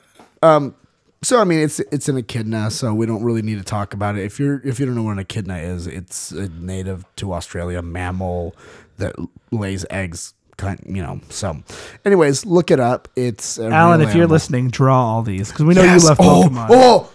So 1.23 1.41
I 1.41 1.45
mean, 1.45 1.59
it's 1.59 1.79
it's 1.79 2.09
an 2.09 2.17
echidna, 2.17 2.69
so 2.69 2.93
we 2.93 3.05
don't 3.05 3.23
really 3.23 3.41
need 3.41 3.57
to 3.57 3.63
talk 3.63 3.93
about 3.93 4.17
it. 4.17 4.23
If 4.23 4.39
you're 4.39 4.61
if 4.63 4.79
you 4.79 4.85
don't 4.85 4.95
know 4.95 5.03
what 5.03 5.13
an 5.13 5.19
echidna 5.19 5.57
is, 5.57 5.87
it's 5.87 6.31
a 6.31 6.47
native 6.49 7.05
to 7.17 7.33
Australia 7.33 7.81
mammal 7.81 8.55
that 8.97 9.15
lays 9.51 9.85
eggs. 9.89 10.33
Kind, 10.57 10.81
you 10.87 11.03
know. 11.03 11.21
So, 11.29 11.55
anyways, 12.03 12.45
look 12.45 12.71
it 12.71 12.79
up. 12.79 13.07
It's 13.15 13.59
Alan, 13.59 14.01
if 14.01 14.07
you're 14.07 14.23
animal. 14.23 14.29
listening, 14.33 14.69
draw 14.69 14.99
all 14.99 15.21
these 15.21 15.49
because 15.51 15.65
we 15.65 15.75
know 15.75 15.83
Yes. 15.83 16.01
you 16.01 16.09
love 16.09 16.17
oh, 16.19 16.43
Pokemon. 16.49 16.67
Oh, 16.71 17.11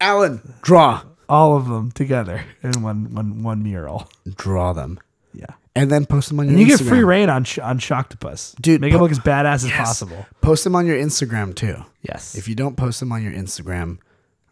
Alan, 0.00 0.54
draw, 0.62 1.02
All 1.28 1.56
of 1.56 1.68
them 1.68 1.92
together 1.92 2.42
in 2.62 2.82
one 2.82 3.14
one 3.14 3.42
one 3.44 3.62
mural. 3.62 4.08
draw 4.36 4.72
them, 4.72 4.98
Yeah. 5.32 5.46
and 5.76 5.88
then 5.90 6.04
post 6.04 6.30
them 6.30 6.40
on 6.40 6.46
your. 6.46 6.58
And 6.58 6.60
you 6.60 6.66
get 6.76 6.84
free 6.84 7.04
reign 7.04 7.28
on 7.28 7.44
on 7.62 7.78
Shocktopus. 7.78 8.56
Dude, 8.60 8.80
make 8.80 8.92
it 8.92 8.98
look 8.98 9.12
as 9.12 9.20
badass 9.20 9.64
as 9.64 9.70
possible. 9.70 10.26
Post 10.40 10.64
them 10.64 10.74
on 10.74 10.84
your 10.86 10.96
Instagram 10.96 11.54
too. 11.54 11.76
Yes. 12.02 12.34
If 12.34 12.48
you 12.48 12.54
don't 12.56 12.76
post 12.76 12.98
them 12.98 13.12
on 13.12 13.22
your 13.22 13.32
Instagram, 13.32 13.98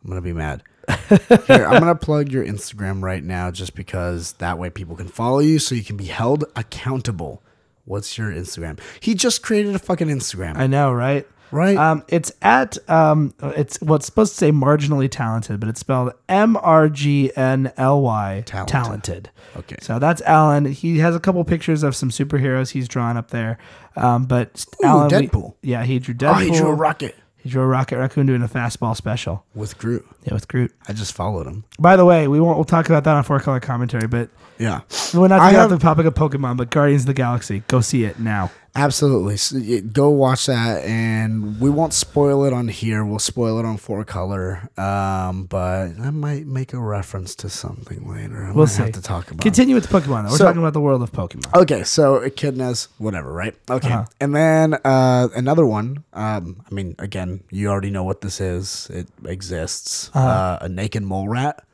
I'm 0.04 0.08
gonna 0.08 0.20
be 0.20 0.32
mad. 0.32 0.62
Here, 1.48 1.66
I'm 1.66 1.80
gonna 1.80 1.94
plug 1.96 2.30
your 2.30 2.44
Instagram 2.44 3.02
right 3.02 3.24
now, 3.24 3.50
just 3.50 3.74
because 3.74 4.32
that 4.34 4.58
way 4.58 4.70
people 4.70 4.94
can 4.94 5.08
follow 5.08 5.40
you, 5.40 5.58
so 5.58 5.74
you 5.74 5.82
can 5.82 5.96
be 5.96 6.04
held 6.06 6.44
accountable. 6.54 7.42
What's 7.88 8.16
your 8.18 8.30
Instagram? 8.30 8.78
He 9.00 9.14
just 9.14 9.42
created 9.42 9.74
a 9.74 9.78
fucking 9.78 10.08
Instagram, 10.08 10.56
I 10.56 10.66
know, 10.66 10.92
right? 10.92 11.26
right? 11.50 11.76
Um, 11.76 12.04
it's 12.08 12.30
at 12.42 12.76
um, 12.90 13.34
it's 13.42 13.80
what's 13.80 14.06
supposed 14.06 14.32
to 14.32 14.38
say 14.38 14.52
marginally 14.52 15.10
talented, 15.10 15.58
but 15.60 15.68
it's 15.68 15.80
spelled 15.80 16.12
M 16.28 16.56
R 16.58 16.88
G 16.88 17.32
N 17.34 17.72
L 17.76 18.02
Y 18.02 18.42
Talented. 18.46 18.72
talented. 18.72 19.30
Okay. 19.56 19.76
So 19.80 19.98
that's 19.98 20.20
Alan. 20.22 20.66
He 20.66 20.98
has 20.98 21.16
a 21.16 21.20
couple 21.20 21.42
pictures 21.44 21.82
of 21.82 21.96
some 21.96 22.10
superheroes 22.10 22.70
he's 22.70 22.88
drawn 22.88 23.16
up 23.16 23.30
there. 23.30 23.58
Um, 23.96 24.26
but 24.26 24.64
Ooh, 24.84 24.86
Alan, 24.86 25.30
we- 25.32 25.70
yeah, 25.70 25.84
he 25.84 25.98
drew 25.98 26.14
oh, 26.14 26.18
Deadpool. 26.18 26.42
he 26.42 26.50
drew 26.50 26.68
a 26.68 26.74
rocket 26.74 27.16
He 27.48 27.52
drew 27.52 27.62
a 27.62 27.66
Rocket 27.66 27.96
Raccoon 27.96 28.26
doing 28.26 28.42
a 28.42 28.46
fastball 28.46 28.94
special. 28.94 29.42
with 29.54 29.78
Groot. 29.78 30.06
Yeah, 30.24 30.34
with 30.34 30.48
Groot. 30.48 30.70
I 30.86 30.92
just 30.92 31.14
followed 31.14 31.46
him. 31.46 31.64
By 31.78 31.96
the 31.96 32.04
way, 32.04 32.28
we 32.28 32.40
won't. 32.40 32.58
We'll 32.58 32.66
talk 32.66 32.90
about 32.90 33.04
that 33.04 33.14
on 33.16 33.24
four 33.24 33.40
color 33.40 33.58
commentary. 33.58 34.06
But 34.06 34.28
Yeah, 34.58 34.80
we're 35.14 35.28
not 35.28 35.40
I 35.40 35.46
to 35.48 35.52
get 35.52 35.60
off 35.64 35.70
have- 35.70 35.78
the 35.80 35.82
topic 35.82 36.04
of 36.04 36.12
Pokemon, 36.12 36.58
but 36.58 36.68
Guardians 36.68 37.02
of 37.02 37.06
the 37.06 37.14
Galaxy. 37.14 37.62
Go 37.66 37.80
see 37.80 38.04
it 38.04 38.20
now. 38.20 38.50
Absolutely. 38.84 39.36
So, 39.36 39.58
go 39.92 40.08
watch 40.10 40.46
that, 40.46 40.84
and 40.84 41.60
we 41.60 41.68
won't 41.70 41.92
spoil 41.92 42.44
it 42.44 42.52
on 42.52 42.68
here. 42.68 43.04
We'll 43.04 43.18
spoil 43.18 43.58
it 43.58 43.64
on 43.64 43.76
four 43.76 44.04
color. 44.04 44.68
Um, 44.78 45.44
but 45.44 45.98
I 46.00 46.10
might 46.10 46.46
make 46.46 46.72
a 46.72 46.78
reference 46.80 47.34
to 47.36 47.48
something 47.48 48.08
later. 48.08 48.44
I 48.44 48.52
We'll 48.52 48.66
might 48.66 48.72
see. 48.72 48.82
have 48.82 48.92
to 48.92 49.02
talk 49.02 49.30
about. 49.30 49.40
it. 49.40 49.42
Continue 49.42 49.74
with 49.74 49.88
Pokemon. 49.88 50.24
Though. 50.24 50.30
We're 50.30 50.36
So- 50.38 50.44
talking 50.44 50.60
about 50.62 50.72
the 50.74 50.80
world 50.80 51.02
of 51.02 51.12
Pokemon. 51.12 51.54
Okay, 51.62 51.82
so 51.84 52.20
echidnas, 52.20 52.88
whatever, 52.98 53.32
right? 53.32 53.54
Okay, 53.70 53.88
Uh-huh. 53.92 54.04
and 54.20 54.34
then 54.34 54.74
uh, 54.84 55.28
another 55.34 55.66
one. 55.66 56.04
Um, 56.12 56.62
I 56.70 56.74
mean, 56.74 56.94
again, 56.98 57.40
you 57.50 57.68
already 57.68 57.90
know 57.90 58.04
what 58.04 58.20
this 58.20 58.40
is. 58.40 58.88
It 58.92 59.08
exists. 59.26 60.10
Uh-huh. 60.14 60.26
uh 60.28 60.58
a 60.62 60.68
naked 60.68 61.02
mole 61.02 61.28
rat. 61.28 61.64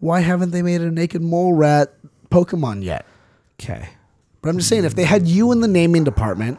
Why 0.00 0.20
haven't 0.20 0.50
they 0.50 0.62
made 0.62 0.80
a 0.80 0.90
naked 0.90 1.22
mole 1.22 1.52
rat 1.54 1.94
Pokemon 2.30 2.82
yet? 2.82 3.04
Okay. 3.60 3.88
But 4.42 4.48
I'm 4.50 4.56
just 4.58 4.68
saying, 4.68 4.84
if 4.84 4.94
they 4.94 5.04
had 5.04 5.26
you 5.26 5.52
in 5.52 5.60
the 5.60 5.68
naming 5.68 6.04
department, 6.04 6.58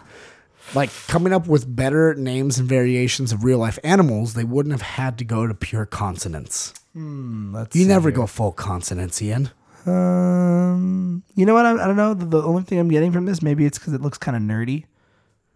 like 0.74 0.90
coming 1.08 1.34
up 1.34 1.48
with 1.48 1.74
better 1.76 2.14
names 2.16 2.58
and 2.58 2.68
variations 2.68 3.32
of 3.34 3.44
real 3.44 3.58
life 3.60 3.78
animals, 3.84 4.34
they 4.34 4.46
wouldn't 4.46 4.72
have 4.72 4.82
had 4.82 5.18
to 5.20 5.26
go 5.26 5.46
to 5.46 5.54
pure 5.54 5.86
consonants. 5.86 6.74
Let's 6.96 7.76
You 7.76 7.84
see 7.84 7.88
never 7.88 8.10
here. 8.10 8.16
go 8.18 8.26
full 8.28 8.52
consonants, 8.54 9.22
Ian. 9.22 9.50
Um, 9.86 11.24
you 11.36 11.46
know 11.46 11.54
what? 11.54 11.66
I, 11.66 11.72
I 11.74 11.88
don't 11.88 11.96
know. 11.98 12.14
The, 12.14 12.26
the 12.26 12.42
only 12.42 12.64
thing 12.64 12.80
I'm 12.80 12.88
getting 12.90 13.12
from 13.12 13.26
this, 13.26 13.42
maybe 13.42 13.66
it's 13.66 13.78
because 13.78 13.94
it 13.94 14.02
looks 14.02 14.18
kind 14.18 14.38
of 14.38 14.44
nerdy. 14.44 14.86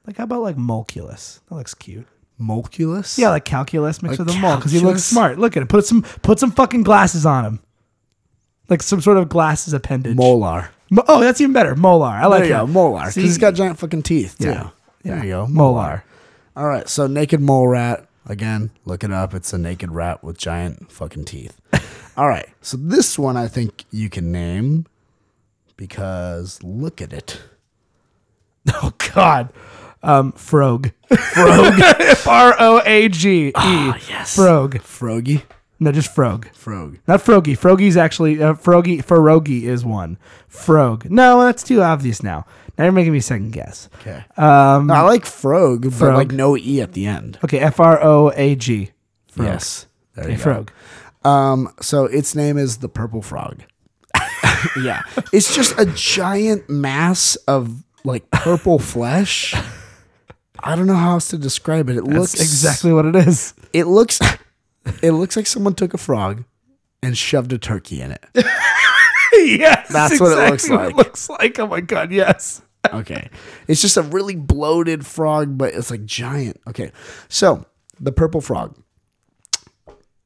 Like, 0.05 0.17
how 0.17 0.23
about 0.25 0.41
like 0.41 0.55
Molculus? 0.57 1.39
That 1.49 1.55
looks 1.55 1.73
cute. 1.73 2.07
Molculus? 2.39 3.17
Yeah, 3.17 3.29
like 3.29 3.45
calculus 3.45 4.01
mixed 4.03 4.19
Like 4.19 4.27
with 4.27 4.35
a 4.35 4.39
mole 4.39 4.55
because 4.57 4.71
he 4.71 4.79
looks 4.79 4.85
calculus? 4.85 5.05
smart. 5.05 5.39
Look 5.39 5.57
at 5.57 5.63
it. 5.63 5.69
Put 5.69 5.85
some 5.85 6.01
put 6.03 6.39
some 6.39 6.51
fucking 6.51 6.83
glasses 6.83 7.25
on 7.25 7.45
him. 7.45 7.59
Like 8.69 8.83
some 8.83 9.01
sort 9.01 9.17
of 9.17 9.29
glasses 9.29 9.73
appendage. 9.73 10.15
molar. 10.15 10.69
Mo- 10.89 11.03
oh, 11.07 11.19
that's 11.19 11.41
even 11.41 11.53
better. 11.53 11.75
Molar. 11.75 12.07
I 12.07 12.25
like 12.27 12.39
There 12.39 12.47
you 12.47 12.53
that. 12.53 12.59
go, 12.61 12.67
molar. 12.67 12.99
Because 13.01 13.13
See? 13.15 13.21
he's 13.21 13.37
got 13.37 13.53
giant 13.55 13.77
fucking 13.79 14.03
teeth 14.03 14.37
too. 14.39 14.49
Yeah. 14.49 14.69
There 15.03 15.23
you 15.23 15.31
go, 15.31 15.47
Molar. 15.47 16.03
All 16.55 16.67
right, 16.67 16.87
so 16.89 17.07
naked 17.07 17.39
mole 17.39 17.67
rat. 17.67 18.07
Again, 18.25 18.71
look 18.83 19.03
it 19.03 19.11
up. 19.11 19.33
It's 19.33 19.53
a 19.53 19.57
naked 19.57 19.91
rat 19.91 20.23
with 20.23 20.37
giant 20.37 20.91
fucking 20.91 21.25
teeth. 21.25 21.59
All 22.17 22.27
right, 22.27 22.49
so 22.61 22.75
this 22.77 23.17
one 23.17 23.37
I 23.37 23.47
think 23.47 23.85
you 23.91 24.09
can 24.09 24.31
name 24.31 24.85
because 25.77 26.61
look 26.63 27.01
at 27.01 27.13
it. 27.13 27.41
Oh 28.73 28.91
God. 29.15 29.53
Um, 30.03 30.33
Frog. 30.33 30.91
Frog. 31.07 31.79
F 31.79 32.27
R 32.27 32.53
O 32.59 32.81
A 32.85 33.07
G 33.07 33.47
E. 33.47 33.51
yes. 33.55 34.35
Frog. 34.35 34.75
Frogy. 34.79 35.43
No, 35.79 35.91
just 35.91 36.13
Frog. 36.13 36.47
Frog. 36.53 36.97
Not 37.07 37.21
Froggy. 37.21 37.55
Froggy's 37.55 37.97
actually 37.97 38.41
uh, 38.41 38.55
Froggy. 38.55 38.97
Frogy 39.01 39.63
is 39.63 39.85
one. 39.85 40.17
Frog. 40.47 41.09
No, 41.09 41.41
that's 41.43 41.61
too 41.63 41.81
obvious 41.83 42.23
now. 42.23 42.45
Now 42.77 42.85
you're 42.85 42.93
making 42.93 43.13
me 43.13 43.19
second 43.19 43.51
guess. 43.51 43.89
Okay. 44.01 44.23
Um, 44.37 44.89
I 44.91 45.01
like 45.01 45.25
Frog, 45.25 45.83
but 45.83 45.93
Frog. 45.93 46.15
like 46.15 46.31
no 46.31 46.57
E 46.57 46.81
at 46.81 46.93
the 46.93 47.05
end. 47.05 47.37
okay. 47.43 47.59
F 47.59 47.79
R 47.79 47.99
O 48.03 48.31
A 48.35 48.55
G. 48.55 48.91
Frog. 49.31 49.47
Yes. 49.47 49.85
There 50.15 50.23
Okay, 50.25 50.33
you 50.33 50.37
go. 50.37 50.43
Frog. 50.43 50.71
Um, 51.23 51.73
so 51.81 52.05
its 52.05 52.33
name 52.35 52.57
is 52.57 52.77
the 52.77 52.89
purple 52.89 53.21
frog. 53.21 53.61
yeah. 54.81 55.01
It's 55.33 55.53
just 55.55 55.77
a 55.79 55.85
giant 55.85 56.69
mass 56.69 57.35
of 57.47 57.83
like 58.03 58.29
purple 58.31 58.79
flesh. 58.79 59.53
I 60.59 60.75
don't 60.75 60.87
know 60.87 60.95
how 60.95 61.11
else 61.11 61.27
to 61.29 61.37
describe 61.37 61.89
it. 61.89 61.97
It 61.97 62.05
That's 62.05 62.17
looks 62.17 62.33
exactly 62.35 62.91
what 62.93 63.05
it 63.05 63.15
is. 63.15 63.53
It 63.73 63.85
looks 63.85 64.19
it 65.01 65.11
looks 65.11 65.35
like 65.35 65.47
someone 65.47 65.73
took 65.75 65.93
a 65.93 65.97
frog 65.97 66.43
and 67.03 67.17
shoved 67.17 67.53
a 67.53 67.57
turkey 67.57 68.01
in 68.01 68.11
it. 68.11 68.25
yes, 69.33 69.87
That's 69.91 70.13
exactly 70.13 70.19
what 70.19 70.37
it 70.47 70.51
looks 70.51 70.69
like. 70.69 70.95
looks 70.95 71.29
like. 71.29 71.59
Oh 71.59 71.67
my 71.67 71.81
God. 71.81 72.11
Yes. 72.11 72.61
Okay. 72.91 73.29
It's 73.67 73.81
just 73.81 73.97
a 73.97 74.01
really 74.01 74.35
bloated 74.35 75.05
frog, 75.05 75.57
but 75.57 75.73
it's 75.73 75.91
like 75.91 76.05
giant. 76.05 76.59
Okay. 76.67 76.91
So, 77.27 77.65
the 77.99 78.11
purple 78.11 78.41
frog, 78.41 78.75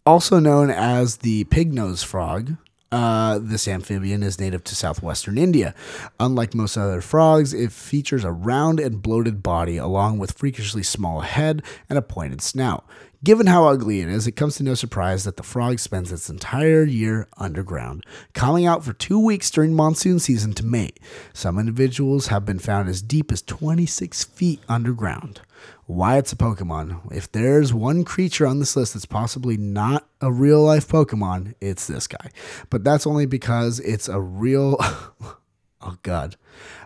also 0.05 0.39
known 0.39 0.70
as 0.70 1.18
the 1.18 1.43
pig 1.45 1.74
nose 1.74 2.03
frog, 2.03 2.55
uh, 2.91 3.39
this 3.41 3.68
amphibian 3.68 4.22
is 4.22 4.39
native 4.39 4.64
to 4.66 4.76
southwestern 4.76 5.38
India. 5.38 5.74
Unlike 6.20 6.53
most 6.53 6.78
other 6.78 7.01
frogs, 7.01 7.53
it 7.53 7.72
features 7.72 8.24
a 8.26 8.32
round 8.32 8.80
and 8.80 9.01
bloated 9.01 9.41
body 9.41 9.78
along 9.78 10.20
with 10.20 10.34
freakishly 10.34 10.84
small 10.84 11.22
head 11.22 11.64
and 11.89 11.97
a 11.97 12.01
pointed 12.01 12.41
snout. 12.41 12.86
Given 13.24 13.45
how 13.45 13.67
ugly 13.67 14.01
it 14.01 14.09
is, 14.09 14.26
it 14.26 14.32
comes 14.32 14.55
to 14.55 14.63
no 14.63 14.74
surprise 14.74 15.26
that 15.26 15.38
the 15.38 15.43
frog 15.43 15.78
spends 15.78 16.11
its 16.11 16.28
entire 16.28 16.84
year 16.84 17.28
underground, 17.38 18.03
calling 18.34 18.65
out 18.65 18.84
for 18.84 18.93
two 18.93 19.19
weeks 19.19 19.51
during 19.51 19.76
monsoon 19.76 20.17
season 20.17 20.53
to 20.53 20.65
mate. 20.65 20.99
Some 21.32 21.59
individuals 21.59 22.28
have 22.28 22.45
been 22.45 22.57
found 22.57 22.89
as 22.89 23.03
deep 23.03 23.32
as 23.32 23.43
26 23.43 24.24
feet 24.24 24.59
underground. 24.67 25.41
Why 25.86 26.17
it's 26.17 26.34
a 26.34 26.36
Pokemon? 26.36 27.13
If 27.13 27.32
there's 27.32 27.72
one 27.72 28.03
creature 28.05 28.47
on 28.47 28.57
this 28.57 28.76
list 28.76 28.95
that's 28.95 29.05
possibly 29.05 29.55
not 29.55 30.07
a 30.19 30.32
real 30.32 30.63
life 30.63 30.88
Pokemon, 30.88 31.53
it's 31.61 31.86
this 31.86 32.07
guy. 32.07 32.32
But 32.72 32.84
that's 32.84 33.05
only 33.05 33.28
because 33.28 33.80
it's 33.82 34.09
a 34.09 34.19
real. 34.19 34.78
oh, 35.82 35.97
God. 36.01 36.38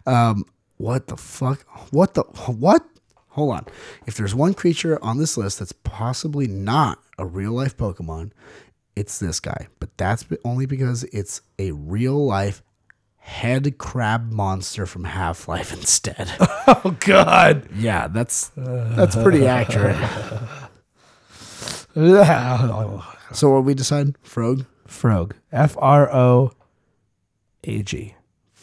Um, 0.06 0.44
what 0.76 1.08
the 1.08 1.16
fuck? 1.16 1.62
What 1.92 2.16
the. 2.16 2.24
What? 2.24 2.86
Hold 3.36 3.52
on. 3.54 3.66
If 4.08 4.16
there's 4.16 4.34
one 4.34 4.54
creature 4.54 4.98
on 5.04 5.18
this 5.18 5.36
list 5.38 5.60
that's 5.60 5.74
possibly 5.74 6.48
not 6.48 7.00
a 7.18 7.26
real 7.26 7.52
life 7.52 7.76
Pokemon, 7.76 8.32
it's 8.96 9.20
this 9.20 9.42
guy. 9.42 9.68
But 9.80 9.98
that's 9.98 10.26
only 10.46 10.66
because 10.66 11.04
it's 11.06 11.42
a 11.60 11.72
real 11.72 12.26
life 12.26 12.64
head 13.18 13.78
crab 13.78 14.32
monster 14.32 14.86
from 14.86 15.04
Half 15.04 15.48
Life 15.48 15.74
instead. 15.74 16.32
Oh 16.68 16.98
God. 17.00 17.68
yeah, 17.76 18.08
that's 18.08 18.50
that's 18.56 19.16
pretty 19.16 19.46
accurate. 19.46 19.96
So 23.32 23.52
what 23.52 23.64
we 23.66 23.74
decide? 23.74 24.16
Frog. 24.24 24.66
Frog. 24.88 25.36
F 25.52 25.76
R 25.80 26.12
O 26.12 26.52
A 27.66 27.84
G. 27.84 28.16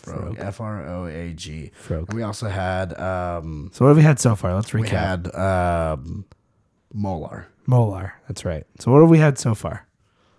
Frog. 0.02 0.36
F 0.38 0.60
R 0.60 0.86
O 0.88 1.06
A 1.06 1.32
G. 1.32 1.70
Frog. 1.74 2.12
We 2.12 2.22
also 2.22 2.48
had 2.48 2.98
um 2.98 3.70
So 3.72 3.84
what 3.84 3.90
have 3.90 3.96
we 3.96 4.02
had 4.02 4.18
so 4.20 4.34
far? 4.36 4.54
Let's 4.54 4.70
recap. 4.70 4.80
we 4.80 4.88
had 4.88 5.34
um 5.34 6.24
Molar. 6.94 7.46
Molar. 7.66 8.14
That's 8.28 8.44
right. 8.44 8.66
So 8.80 8.90
what 8.92 9.00
have 9.00 9.10
we 9.10 9.18
had 9.18 9.38
so 9.38 9.54
far? 9.54 9.86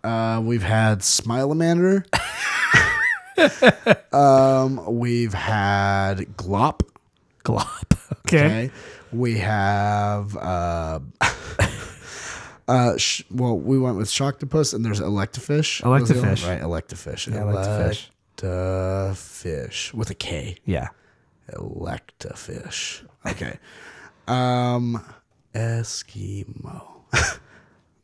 Uh, 0.03 0.41
we've 0.43 0.64
had 0.64 0.99
Smilemander. 0.99 2.03
um, 4.14 4.99
we've 4.99 5.34
had 5.34 6.18
Glop. 6.38 6.82
Glop. 7.43 7.97
Okay. 8.28 8.45
Okay. 8.45 8.72
We 9.11 9.38
have 9.38 10.36
uh, 10.36 10.99
uh, 12.68 12.97
sh- 12.97 13.24
well, 13.32 13.57
we 13.57 13.78
went 13.80 13.97
with 13.97 14.07
Shocktopus, 14.09 14.74
and 14.74 14.84
there's 14.84 14.99
Electafish. 14.99 15.86
Was 15.86 16.09
the 16.09 16.16
other 16.20 16.28
one? 16.28 16.36
Electafish. 16.36 16.47
right? 16.47 16.61
Electafish. 16.61 17.32
Yeah, 17.32 17.41
Electafish. 17.41 18.07
Electafish 18.38 19.94
with 19.94 20.10
a 20.10 20.16
K. 20.16 20.58
Yeah. 20.66 20.90
Electafish. 21.52 23.06
Okay. 23.26 23.60
um, 24.28 25.04
Eskimo. 25.54 26.88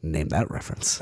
Name 0.02 0.30
that 0.30 0.50
reference. 0.50 1.02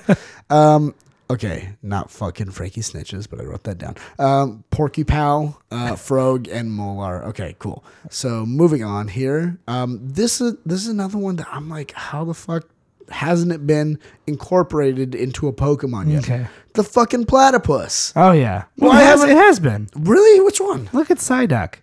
um, 0.50 0.94
okay, 1.30 1.76
not 1.82 2.10
fucking 2.10 2.50
Frankie 2.50 2.82
Snitches, 2.82 3.28
but 3.28 3.40
I 3.40 3.44
wrote 3.44 3.64
that 3.64 3.78
down. 3.78 3.96
Um, 4.18 4.64
Porky 4.70 5.02
Pal, 5.02 5.62
uh, 5.70 5.96
Frog, 5.96 6.48
and 6.48 6.70
Molar. 6.70 7.24
Okay, 7.28 7.56
cool. 7.58 7.84
So 8.10 8.44
moving 8.44 8.84
on 8.84 9.08
here. 9.08 9.58
Um, 9.66 9.98
this 10.02 10.42
is 10.42 10.56
this 10.66 10.82
is 10.82 10.88
another 10.88 11.16
one 11.16 11.36
that 11.36 11.48
I'm 11.50 11.70
like, 11.70 11.92
how 11.92 12.24
the 12.24 12.34
fuck 12.34 12.68
hasn't 13.10 13.52
it 13.52 13.66
been 13.66 13.98
incorporated 14.26 15.14
into 15.14 15.48
a 15.48 15.52
Pokemon 15.52 16.10
yet? 16.12 16.24
Okay. 16.24 16.46
The 16.74 16.84
fucking 16.84 17.26
platypus. 17.26 18.12
Oh 18.16 18.32
yeah. 18.32 18.64
Well, 18.76 18.90
Why 18.90 19.02
it, 19.02 19.06
has, 19.06 19.22
it 19.24 19.36
has 19.36 19.60
been. 19.60 19.88
Really? 19.96 20.40
Which 20.40 20.60
one? 20.60 20.88
Look 20.92 21.10
at 21.10 21.18
Psyduck. 21.18 21.76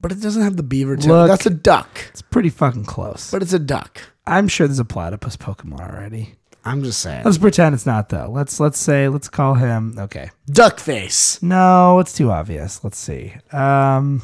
But 0.00 0.12
it 0.12 0.20
doesn't 0.20 0.42
have 0.42 0.56
the 0.56 0.62
beaver 0.62 0.96
tail. 0.96 1.12
Look. 1.12 1.28
That's 1.28 1.46
a 1.46 1.50
duck. 1.50 1.88
It's 2.10 2.22
pretty 2.22 2.50
fucking 2.50 2.84
close. 2.84 3.30
But 3.30 3.42
it's 3.42 3.52
a 3.52 3.58
duck. 3.58 4.00
I'm 4.26 4.46
sure 4.46 4.66
there's 4.66 4.78
a 4.78 4.84
platypus 4.84 5.36
Pokemon 5.36 5.80
already. 5.80 6.34
I'm 6.64 6.82
just 6.82 7.00
saying. 7.00 7.24
Let's 7.24 7.38
pretend 7.38 7.74
it's 7.74 7.86
not 7.86 8.10
though. 8.10 8.28
Let's 8.30 8.60
let's 8.60 8.78
say 8.78 9.08
let's 9.08 9.28
call 9.28 9.54
him. 9.54 9.94
Okay. 9.98 10.30
Duck 10.46 10.78
face. 10.78 11.42
No, 11.42 11.98
it's 11.98 12.12
too 12.12 12.30
obvious. 12.30 12.84
Let's 12.84 12.98
see. 12.98 13.34
Um, 13.52 14.22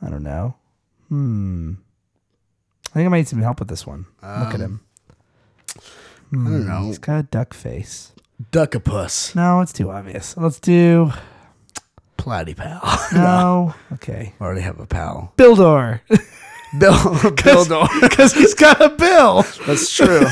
I 0.00 0.08
don't 0.08 0.22
know. 0.22 0.56
Hmm. 1.08 1.74
I 2.96 2.98
think 2.98 3.08
I 3.08 3.10
might 3.10 3.18
need 3.18 3.28
some 3.28 3.42
help 3.42 3.58
with 3.58 3.68
this 3.68 3.86
one. 3.86 4.06
Look 4.22 4.54
at 4.54 4.54
um, 4.54 4.60
him. 4.62 4.80
I 5.76 5.80
don't 6.32 6.62
hmm, 6.62 6.66
know. 6.66 6.86
He's 6.86 6.96
got 6.96 7.20
a 7.20 7.22
duck 7.24 7.52
face. 7.52 8.12
Duckapus. 8.52 9.34
No, 9.34 9.60
it's 9.60 9.74
too 9.74 9.90
obvious. 9.90 10.34
Let's 10.38 10.58
do 10.58 11.12
Platypal. 12.16 12.80
no. 13.12 13.74
Okay. 13.92 14.32
I 14.40 14.42
Already 14.42 14.62
have 14.62 14.80
a 14.80 14.86
pal. 14.86 15.34
Bildor. 15.36 16.00
Bill. 16.78 16.94
Bildor. 16.94 18.00
Because 18.00 18.32
he's 18.32 18.54
got 18.54 18.80
a 18.80 18.88
bill. 18.88 19.42
That's 19.66 19.92
true. 19.92 20.24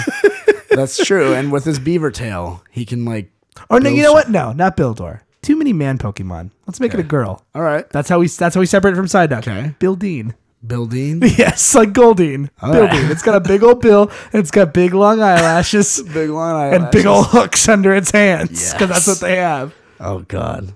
That's 0.71 1.05
true. 1.05 1.35
And 1.35 1.53
with 1.53 1.67
his 1.67 1.79
beaver 1.79 2.11
tail, 2.11 2.65
he 2.71 2.87
can 2.87 3.05
like. 3.05 3.31
Or 3.69 3.79
no, 3.79 3.91
Bill 3.91 3.93
you 3.93 4.03
know 4.03 4.15
what? 4.15 4.31
No, 4.31 4.53
not 4.53 4.75
Bildor. 4.75 5.21
Too 5.43 5.57
many 5.57 5.75
man 5.75 5.99
Pokemon. 5.99 6.51
Let's 6.67 6.81
make 6.81 6.95
it 6.95 7.01
a 7.01 7.03
girl. 7.03 7.45
All 7.55 7.61
right. 7.61 7.87
That's 7.91 8.09
how 8.09 8.21
we. 8.21 8.29
That's 8.29 8.55
how 8.55 8.61
we 8.63 8.67
separate 8.67 8.93
it 8.93 8.97
from 8.97 9.05
Psyduck. 9.05 9.47
Okay. 9.47 9.75
Bildine. 9.79 10.33
Building. 10.67 11.21
Yes, 11.39 11.75
like 11.75 11.93
Goldeen. 11.93 12.49
All 12.63 12.73
right. 12.73 13.11
It's 13.11 13.23
got 13.23 13.35
a 13.35 13.41
big 13.41 13.63
old 13.63 13.81
bill 13.81 14.11
and 14.33 14.41
it's 14.41 14.51
got 14.51 14.73
big 14.73 14.95
long 14.95 15.21
eyelashes 15.21 16.03
Big 16.15 16.31
line 16.31 16.75
and 16.75 16.91
big 16.91 17.07
old 17.07 17.27
hooks 17.27 17.69
under 17.69 17.95
its 17.95 18.11
hands 18.11 18.73
because 18.73 18.89
that's 18.89 19.07
what 19.07 19.21
they 19.21 19.37
have. 19.37 19.75
Oh 20.01 20.21
God. 20.21 20.73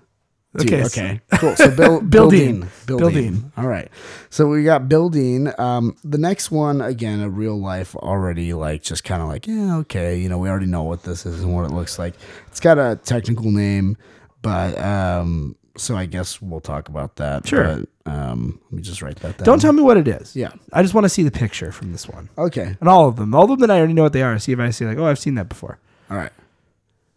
Dude, 0.57 0.73
Okay, 0.73 0.85
okay. 0.87 1.21
Cool. 1.35 1.55
So 1.57 1.71
Bill, 1.71 2.01
Building. 2.03 2.61
building. 2.87 2.99
Building. 2.99 3.53
All 3.57 3.67
right. 3.69 3.89
So 4.31 4.47
we 4.49 4.65
got 4.65 4.89
building. 4.89 5.53
Um, 5.59 5.95
the 6.03 6.19
next 6.19 6.51
one 6.51 6.81
again, 6.81 7.21
a 7.21 7.29
real 7.31 7.59
life 7.61 7.95
already 7.95 8.55
like 8.55 8.83
just 8.83 9.05
kind 9.05 9.23
of 9.23 9.29
like 9.29 9.47
yeah 9.47 9.77
okay 9.79 10.19
you 10.19 10.29
know 10.29 10.39
we 10.39 10.49
already 10.49 10.67
know 10.67 10.83
what 10.83 11.03
this 11.03 11.25
is 11.27 11.43
and 11.43 11.55
what 11.55 11.65
it 11.65 11.73
looks 11.73 11.99
like. 11.99 12.15
It's 12.49 12.61
got 12.61 12.79
a 12.79 12.97
technical 12.97 13.51
name, 13.53 13.97
but 14.43 14.77
um, 14.79 15.55
so 15.79 15.97
I 15.97 16.07
guess 16.07 16.43
we'll 16.43 16.61
talk 16.61 16.89
about 16.89 17.17
that. 17.17 17.47
Sure. 17.47 17.85
But, 18.05 18.13
um, 18.13 18.61
let 18.65 18.73
me 18.73 18.83
just 18.83 19.01
write 19.03 19.17
that 19.17 19.39
down. 19.39 19.45
Don't 19.45 19.61
tell 19.61 19.73
me 19.73 19.83
what 19.83 19.97
it 19.97 20.09
is. 20.09 20.35
Yeah. 20.37 20.51
I 20.73 20.83
just 20.83 20.95
want 20.95 21.05
to 21.07 21.09
see 21.09 21.23
the 21.23 21.31
picture 21.31 21.73
from 21.73 21.93
this 21.93 22.09
one. 22.09 22.29
Okay. 22.37 22.77
And 22.81 22.89
all 22.89 23.09
of 23.09 23.17
them. 23.17 23.35
All 23.35 23.45
of 23.45 23.51
them 23.51 23.61
that 23.61 23.71
I 23.71 23.79
already 23.79 23.93
know 23.95 24.03
what 24.03 24.13
they 24.13 24.23
are. 24.23 24.39
See 24.39 24.53
if 24.53 24.59
I 24.59 24.71
see 24.71 24.85
like, 24.87 24.99
oh, 24.99 25.07
I've 25.07 25.19
seen 25.19 25.35
that 25.37 25.49
before. 25.49 25.79
All 26.11 26.17
right. 26.17 26.33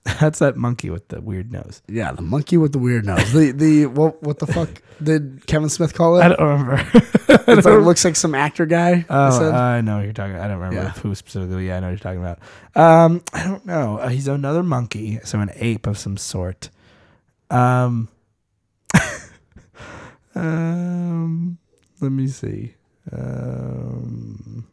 That's 0.20 0.39
that 0.39 0.57
monkey 0.57 0.89
with 0.89 1.07
the 1.09 1.22
weird 1.22 1.51
nose. 1.51 1.84
Yeah, 1.88 2.12
the 2.12 2.24
monkey 2.24 2.57
with 2.57 2.72
the 2.72 2.80
weird 2.80 3.05
nose. 3.05 3.32
The 3.34 3.51
the 3.51 3.86
what 3.86 4.22
what 4.24 4.39
the 4.39 4.47
fuck 4.47 4.82
did 5.03 5.43
Kevin 5.45 5.70
Smith 5.70 5.93
call 5.93 6.18
it? 6.20 6.24
I 6.24 6.30
don't 6.30 6.39
remember. 6.39 6.91
It's 7.47 7.66
like, 7.66 7.74
it 7.76 7.80
looks 7.80 8.05
like 8.05 8.16
some 8.16 8.36
actor 8.36 8.66
guy. 8.66 9.03
I 9.09 9.28
Oh, 9.28 9.32
said. 9.39 9.53
I 9.53 9.82
know 9.82 9.97
what 9.97 10.03
you're 10.03 10.14
talking. 10.14 10.36
I 10.36 10.47
don't 10.47 10.57
remember 10.59 10.76
Yeah. 10.76 10.91
who 10.91 11.16
specifically. 11.16 11.68
Yeah, 11.68 11.78
I 11.78 11.80
know 11.80 11.88
what 11.88 11.91
you're 11.91 11.97
talking 11.99 12.20
about. 12.20 12.39
Um, 12.76 13.24
I 13.34 13.43
don't 13.45 13.66
know. 13.66 13.97
Uh, 13.97 14.09
he's 14.09 14.28
another 14.28 14.64
monkey, 14.64 15.20
so 15.24 15.39
an 15.39 15.49
ape 15.55 15.88
of 15.88 15.97
some 15.97 16.18
sort. 16.18 16.70
Um, 17.49 18.09
um, 20.36 21.57
let 21.99 22.11
me 22.11 22.27
see. 22.27 22.75
Um, 23.11 24.67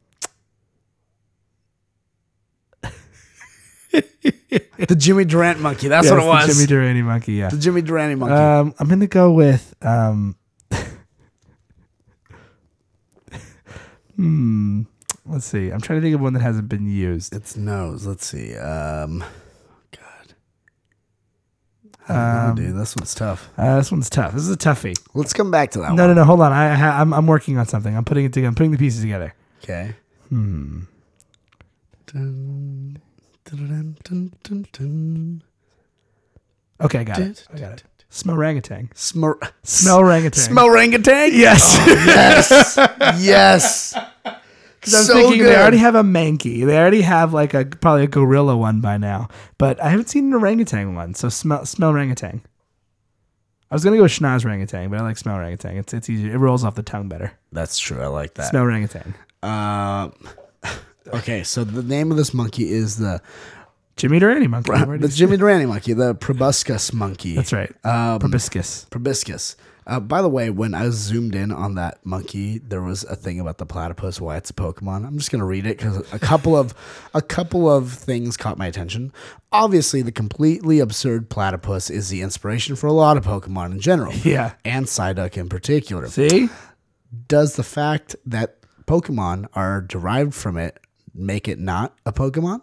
the 4.88 4.96
Jimmy 4.96 5.24
Durant 5.24 5.60
monkey. 5.60 5.88
That's 5.88 6.04
Yes, 6.06 6.12
what 6.12 6.22
it 6.22 6.26
was. 6.26 6.46
The 6.46 6.54
Jimmy 6.54 6.66
Durante 6.66 7.02
monkey. 7.02 7.32
Yeah. 7.34 7.48
the 7.48 7.58
Jimmy 7.58 7.82
Durant 7.82 8.18
monkey. 8.18 8.34
Um, 8.34 8.74
I'm 8.78 8.88
gonna 8.88 9.06
go 9.06 9.32
with 9.32 9.74
um. 9.82 10.36
hmm. 14.16 14.82
Let's 15.26 15.44
see. 15.44 15.68
I'm 15.70 15.80
trying 15.80 15.98
to 15.98 16.02
think 16.02 16.14
of 16.14 16.20
one 16.22 16.32
that 16.34 16.40
hasn't 16.40 16.68
been 16.68 16.86
used. 16.86 17.34
its 17.34 17.56
nose. 17.56 18.06
Let's 18.06 18.24
see. 18.26 18.56
Um. 18.56 19.24
I 22.08 22.46
don't 22.46 22.56
dude. 22.56 22.76
This 22.76 22.96
one's 22.96 23.14
tough. 23.14 23.48
Uh, 23.58 23.76
this 23.76 23.90
one's 23.92 24.08
tough. 24.10 24.32
This 24.32 24.42
is 24.42 24.50
a 24.50 24.56
toughie. 24.56 24.98
Let's 25.14 25.32
come 25.32 25.50
back 25.50 25.70
to 25.72 25.78
that 25.80 25.84
No, 25.84 25.88
one. 25.88 25.96
no, 25.96 26.06
no. 26.08 26.14
No, 26.14 26.24
hold 26.24 26.40
on. 26.40 26.52
I, 26.52 26.68
I 26.70 27.00
I'm, 27.00 27.12
I'm 27.12 27.26
working 27.26 27.58
on 27.58 27.66
something. 27.66 27.96
I'm 27.96 28.04
putting 28.04 28.24
it 28.24 28.32
together. 28.32 28.48
I'm 28.48 28.54
putting 28.54 28.72
the 28.72 28.78
pieces 28.78 29.00
together. 29.02 29.34
Okay. 29.62 29.94
Hmm. 30.28 30.80
Dun, 32.06 32.98
dun, 33.44 34.66
dun. 34.72 35.42
Okay, 36.80 37.00
I 37.00 37.04
got 37.04 37.18
it. 37.18 37.46
I 37.52 37.58
got 37.58 37.72
it. 37.72 37.84
Smell 38.10 38.36
orangutan. 38.36 38.90
Smell, 38.94 39.38
Smell 39.62 39.98
orangutan. 39.98 40.40
smell 40.42 40.64
orangutan? 40.66 41.30
Yes. 41.34 41.76
Yes. 41.86 42.76
yes. 43.20 43.94
Because 44.90 45.08
I'm 45.10 45.16
So 45.16 45.20
thinking 45.22 45.38
good. 45.40 45.48
they 45.48 45.56
already 45.56 45.78
have 45.78 45.94
a 45.94 46.02
Mankey. 46.02 46.64
They 46.66 46.78
already 46.78 47.02
have 47.02 47.32
like 47.32 47.54
a 47.54 47.64
probably 47.64 48.04
a 48.04 48.08
gorilla 48.08 48.56
one 48.56 48.80
by 48.80 48.96
now. 48.98 49.28
But 49.58 49.80
I 49.82 49.88
haven't 49.90 50.08
seen 50.08 50.26
an 50.26 50.34
orangutan 50.34 50.94
one. 50.94 51.14
So 51.14 51.28
smell 51.28 51.64
smell 51.66 51.90
orangutan. 51.90 52.42
I 53.70 53.74
was 53.74 53.84
gonna 53.84 53.96
go 53.96 54.02
with 54.04 54.12
schnoz 54.12 54.44
orangutan, 54.44 54.88
but 54.90 54.98
I 54.98 55.02
like 55.02 55.18
smell 55.18 55.36
orangutan. 55.36 55.76
It's 55.76 55.92
it's 55.92 56.08
easier. 56.08 56.32
It 56.34 56.38
rolls 56.38 56.64
off 56.64 56.74
the 56.74 56.82
tongue 56.82 57.08
better. 57.08 57.32
That's 57.52 57.78
true. 57.78 58.00
I 58.02 58.06
like 58.06 58.34
that. 58.34 58.48
Smell 58.50 58.62
orangutan. 58.62 59.14
Um, 59.42 60.12
okay, 61.14 61.42
so 61.42 61.64
the 61.64 61.82
name 61.82 62.10
of 62.10 62.16
this 62.16 62.32
monkey 62.32 62.70
is 62.72 62.96
the 62.96 63.20
Jimmy 63.96 64.18
Durante 64.20 64.46
monkey. 64.46 64.72
I've 64.72 65.00
the 65.00 65.08
Jimmy 65.08 65.36
Durante 65.36 65.66
monkey, 65.66 65.92
the 65.92 66.14
proboscis 66.14 66.92
monkey. 66.92 67.34
That's 67.34 67.52
right. 67.52 67.70
Um, 67.84 68.18
Proboscis. 68.20 68.86
proboscis. 68.90 69.56
Uh, 69.88 69.98
by 69.98 70.20
the 70.20 70.28
way, 70.28 70.50
when 70.50 70.74
I 70.74 70.90
zoomed 70.90 71.34
in 71.34 71.50
on 71.50 71.74
that 71.76 72.04
monkey, 72.04 72.58
there 72.58 72.82
was 72.82 73.04
a 73.04 73.16
thing 73.16 73.40
about 73.40 73.56
the 73.56 73.64
platypus, 73.64 74.20
why 74.20 74.36
it's 74.36 74.50
a 74.50 74.52
Pokemon. 74.52 75.06
I'm 75.06 75.16
just 75.16 75.30
gonna 75.30 75.46
read 75.46 75.64
it 75.66 75.78
because 75.78 76.12
a 76.12 76.18
couple 76.18 76.54
of 76.54 76.74
a 77.14 77.22
couple 77.22 77.70
of 77.70 77.90
things 77.90 78.36
caught 78.36 78.58
my 78.58 78.66
attention. 78.66 79.12
Obviously, 79.50 80.02
the 80.02 80.12
completely 80.12 80.78
absurd 80.78 81.30
platypus 81.30 81.88
is 81.88 82.10
the 82.10 82.20
inspiration 82.20 82.76
for 82.76 82.86
a 82.86 82.92
lot 82.92 83.16
of 83.16 83.24
Pokemon 83.24 83.72
in 83.72 83.80
general. 83.80 84.12
Yeah. 84.28 84.52
and 84.62 84.84
Psyduck 84.84 85.38
in 85.38 85.48
particular. 85.48 86.06
See? 86.08 86.50
Does 87.26 87.56
the 87.56 87.62
fact 87.62 88.14
that 88.26 88.58
Pokemon 88.84 89.46
are 89.54 89.80
derived 89.80 90.34
from 90.34 90.58
it 90.58 90.78
make 91.14 91.48
it 91.48 91.58
not 91.58 91.96
a 92.04 92.12
Pokemon? 92.12 92.60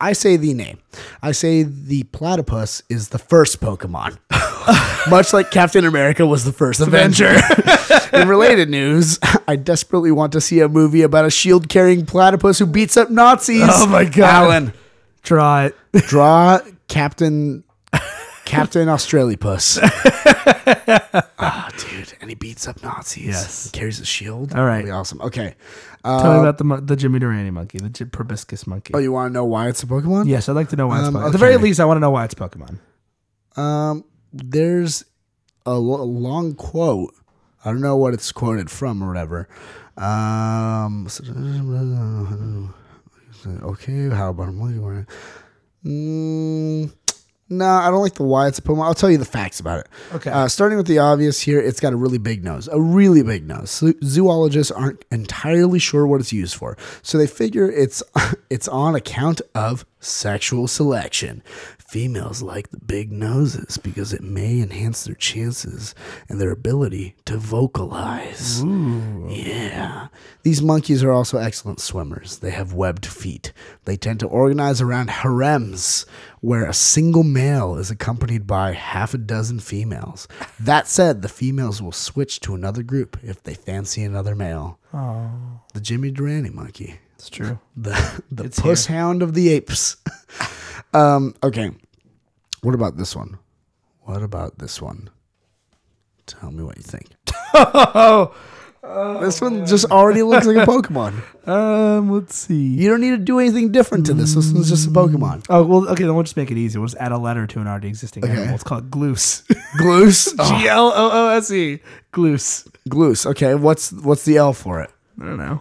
I 0.00 0.14
say 0.14 0.36
the 0.36 0.54
name. 0.54 0.78
I 1.22 1.32
say 1.32 1.62
the 1.62 2.04
platypus 2.04 2.82
is 2.88 3.10
the 3.10 3.18
first 3.18 3.60
Pokemon. 3.60 4.16
Much 5.10 5.32
like 5.32 5.50
Captain 5.50 5.84
America 5.84 6.26
was 6.26 6.44
the 6.44 6.52
first 6.52 6.80
Avenger. 6.80 7.36
In 8.12 8.28
related 8.28 8.68
news, 8.70 9.18
I 9.46 9.56
desperately 9.56 10.10
want 10.10 10.32
to 10.32 10.40
see 10.40 10.60
a 10.60 10.68
movie 10.68 11.02
about 11.02 11.24
a 11.26 11.30
shield 11.30 11.68
carrying 11.68 12.06
platypus 12.06 12.58
who 12.58 12.66
beats 12.66 12.96
up 12.96 13.10
Nazis. 13.10 13.62
Oh 13.70 13.86
my 13.86 14.04
God. 14.04 14.44
Alan, 14.44 14.72
Draw 15.22 15.64
it. 15.66 15.76
draw 16.06 16.60
Captain 16.88 17.62
Captain 18.50 18.88
Australipus. 18.88 19.78
Ah, 21.42 21.70
dude, 21.78 22.12
and 22.20 22.28
he 22.28 22.34
beats 22.36 22.68
up 22.68 22.82
Nazis. 22.82 23.24
Yes. 23.24 23.64
He 23.64 23.70
carries 23.70 23.98
a 23.98 24.04
shield. 24.04 24.52
All 24.54 24.64
right. 24.66 24.80
Really 24.80 24.90
awesome. 24.90 25.20
Okay. 25.22 25.54
Tell 26.04 26.34
me 26.34 26.40
about 26.40 26.58
the 26.58 26.64
mon- 26.64 26.84
the 26.84 26.96
Jimmy 26.96 27.18
Durante 27.18 27.50
monkey, 27.50 27.78
the 27.78 27.88
J- 27.88 28.04
proboscis 28.04 28.66
monkey. 28.66 28.92
Oh, 28.94 28.98
you 28.98 29.10
want 29.10 29.30
to 29.30 29.32
know 29.32 29.46
why 29.46 29.68
it's 29.68 29.82
a 29.82 29.86
Pokemon? 29.86 30.26
yes, 30.28 30.48
I'd 30.50 30.52
like 30.52 30.68
to 30.68 30.76
know 30.76 30.88
why 30.88 30.98
it's 30.98 31.08
Um, 31.08 31.14
Pokemon. 31.14 31.26
At 31.26 31.32
the 31.32 31.38
very 31.38 31.54
okay. 31.54 31.62
least, 31.62 31.80
I 31.80 31.86
want 31.86 31.96
to 31.96 32.00
know 32.00 32.10
why 32.10 32.24
it's 32.26 32.34
Pokemon. 32.34 32.78
Um, 33.56 34.04
there's 34.34 35.04
a, 35.64 35.72
lo- 35.74 36.04
long 36.04 36.54
quote. 36.54 37.14
I 37.64 37.70
don't 37.70 37.80
know 37.80 37.96
what 37.96 38.12
it's 38.12 38.30
quoted 38.32 38.70
from 38.70 39.02
or 39.02 39.08
whatever. 39.08 39.48
Um, 39.96 41.08
okay, 43.46 44.08
how 44.10 44.28
about 44.30 44.48
a 44.48 44.52
monkey? 44.52 45.06
Mm, 45.84 46.92
no, 47.50 47.66
I 47.66 47.90
don't 47.90 48.00
like 48.00 48.14
the 48.14 48.22
why 48.22 48.46
it's 48.46 48.60
a 48.60 48.62
Puma. 48.62 48.82
I'll 48.82 48.94
tell 48.94 49.10
you 49.10 49.18
the 49.18 49.24
facts 49.24 49.58
about 49.58 49.80
it. 49.80 49.88
Okay. 50.14 50.30
Uh, 50.30 50.46
starting 50.46 50.78
with 50.78 50.86
the 50.86 51.00
obvious 51.00 51.40
here, 51.40 51.60
it's 51.60 51.80
got 51.80 51.92
a 51.92 51.96
really 51.96 52.18
big 52.18 52.44
nose, 52.44 52.68
a 52.68 52.80
really 52.80 53.24
big 53.24 53.46
nose. 53.46 53.82
Zoologists 54.04 54.70
aren't 54.70 55.04
entirely 55.10 55.80
sure 55.80 56.06
what 56.06 56.20
it's 56.20 56.32
used 56.32 56.54
for, 56.54 56.76
so 57.02 57.18
they 57.18 57.26
figure 57.26 57.68
it's 57.70 58.02
it's 58.50 58.68
on 58.68 58.94
account 58.94 59.40
of 59.54 59.84
sexual 59.98 60.68
selection. 60.68 61.42
Females 61.90 62.40
like 62.40 62.70
the 62.70 62.78
big 62.78 63.10
noses 63.10 63.76
because 63.76 64.12
it 64.12 64.22
may 64.22 64.60
enhance 64.60 65.02
their 65.02 65.16
chances 65.16 65.92
and 66.28 66.40
their 66.40 66.52
ability 66.52 67.16
to 67.24 67.36
vocalize. 67.36 68.62
Yeah. 68.62 70.06
These 70.44 70.62
monkeys 70.62 71.02
are 71.02 71.10
also 71.10 71.38
excellent 71.38 71.80
swimmers. 71.80 72.38
They 72.38 72.52
have 72.52 72.72
webbed 72.74 73.04
feet. 73.06 73.52
They 73.86 73.96
tend 73.96 74.20
to 74.20 74.28
organize 74.28 74.80
around 74.80 75.10
harems, 75.10 76.06
where 76.40 76.64
a 76.64 76.72
single 76.72 77.24
male 77.24 77.74
is 77.76 77.90
accompanied 77.90 78.46
by 78.46 78.72
half 78.72 79.12
a 79.12 79.18
dozen 79.18 79.58
females. 79.58 80.28
That 80.60 80.86
said, 80.86 81.22
the 81.22 81.28
females 81.28 81.82
will 81.82 81.90
switch 81.90 82.38
to 82.42 82.54
another 82.54 82.84
group 82.84 83.18
if 83.22 83.42
they 83.42 83.54
fancy 83.54 84.04
another 84.04 84.36
male. 84.36 84.78
Oh, 84.94 85.28
The 85.74 85.80
Jimmy 85.80 86.12
Durante 86.12 86.50
monkey. 86.50 87.00
it's 87.16 87.28
true. 87.28 87.58
The 87.76 88.22
the 88.30 88.44
It's 88.44 88.60
puss 88.60 88.86
hound 88.86 89.22
of 89.24 89.34
the 89.34 89.48
apes. 89.48 89.96
um, 90.94 91.34
okay. 91.42 91.70
What 92.62 92.74
about 92.74 92.96
this 92.96 93.14
one? 93.16 93.38
What 94.00 94.22
about 94.22 94.58
this 94.58 94.80
one? 94.82 95.10
Tell 96.26 96.50
me 96.50 96.62
what 96.62 96.76
you 96.76 96.82
think. 96.82 97.06
Oh, 98.82 99.20
this 99.20 99.42
one 99.42 99.66
just 99.66 99.84
already 99.90 100.22
looks 100.22 100.46
like 100.46 100.56
a 100.56 100.64
Pokemon. 100.64 101.22
um, 101.46 102.10
let's 102.10 102.34
see. 102.34 102.54
You 102.68 102.88
don't 102.88 103.02
need 103.02 103.10
to 103.10 103.18
do 103.18 103.38
anything 103.38 103.72
different 103.72 104.06
to 104.06 104.14
this. 104.14 104.34
This 104.34 104.50
one's 104.52 104.70
just 104.70 104.86
a 104.88 104.90
Pokemon. 104.90 105.44
Oh 105.50 105.62
well, 105.64 105.86
okay. 105.90 106.04
Then 106.04 106.14
we'll 106.14 106.22
just 106.22 106.36
make 106.38 106.50
it 106.50 106.56
easy. 106.56 106.78
We'll 106.78 106.88
just 106.88 106.96
add 106.96 107.12
a 107.12 107.18
letter 107.18 107.46
to 107.46 107.60
an 107.60 107.66
already 107.68 107.88
existing 107.88 108.24
Okay. 108.24 108.32
animal. 108.32 108.54
It's 108.54 108.64
called 108.64 108.90
Gloose. 108.90 109.42
Gloose. 109.78 110.32
G 110.32 110.66
L 110.66 110.92
O 110.96 111.10
O 111.12 111.28
S 111.28 111.50
E. 111.52 111.80
Gloose. 112.10 112.66
Gloose. 112.88 113.26
Okay, 113.26 113.54
what's 113.54 113.92
what's 113.92 114.24
the 114.24 114.38
L 114.38 114.54
for 114.54 114.80
it? 114.80 114.90
I 115.20 115.26
don't 115.26 115.36
know. 115.36 115.60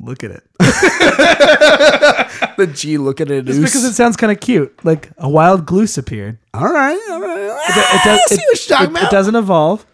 Look 0.00 0.24
at 0.24 0.30
it. 0.32 0.42
The 2.56 2.66
G. 2.68 2.98
Look 2.98 3.20
at 3.20 3.30
it. 3.30 3.46
Just 3.46 3.58
because 3.60 3.82
it 3.84 3.94
sounds 3.94 4.16
kind 4.16 4.30
of 4.30 4.38
cute. 4.40 4.72
Like 4.84 5.10
a 5.18 5.28
wild 5.28 5.66
Gloose 5.66 5.98
appeared. 5.98 6.38
All 6.52 6.64
right. 6.72 6.98
All 7.10 7.20
right. 7.20 7.40
It, 7.40 7.50
Ah, 7.52 8.00
does, 8.04 8.20
I 8.20 8.26
see 8.26 8.36
what 8.36 8.68
you're 8.68 8.76
talking 8.78 8.94
it- 8.94 8.98
it 8.98 9.02
about. 9.02 9.10
doesn't 9.10 9.34
evolve. 9.34 9.84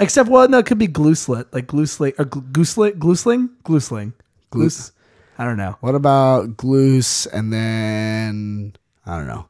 Except, 0.00 0.28
well, 0.28 0.48
no, 0.48 0.58
it 0.58 0.66
could 0.66 0.78
be 0.78 0.88
Glooslet, 0.88 1.46
like 1.52 1.66
Gloosling 1.68 2.14
or 2.18 2.24
Gl- 2.24 2.50
Goosling, 2.52 2.92
Gloosling, 2.98 3.50
Gloosling, 3.64 4.12
Gloose. 4.50 4.90
I 5.38 5.44
don't 5.44 5.56
know. 5.56 5.76
What 5.80 5.94
about 5.94 6.56
Gloose 6.56 7.26
and 7.26 7.52
then 7.52 8.74
I 9.06 9.16
don't 9.18 9.26
know. 9.28 9.46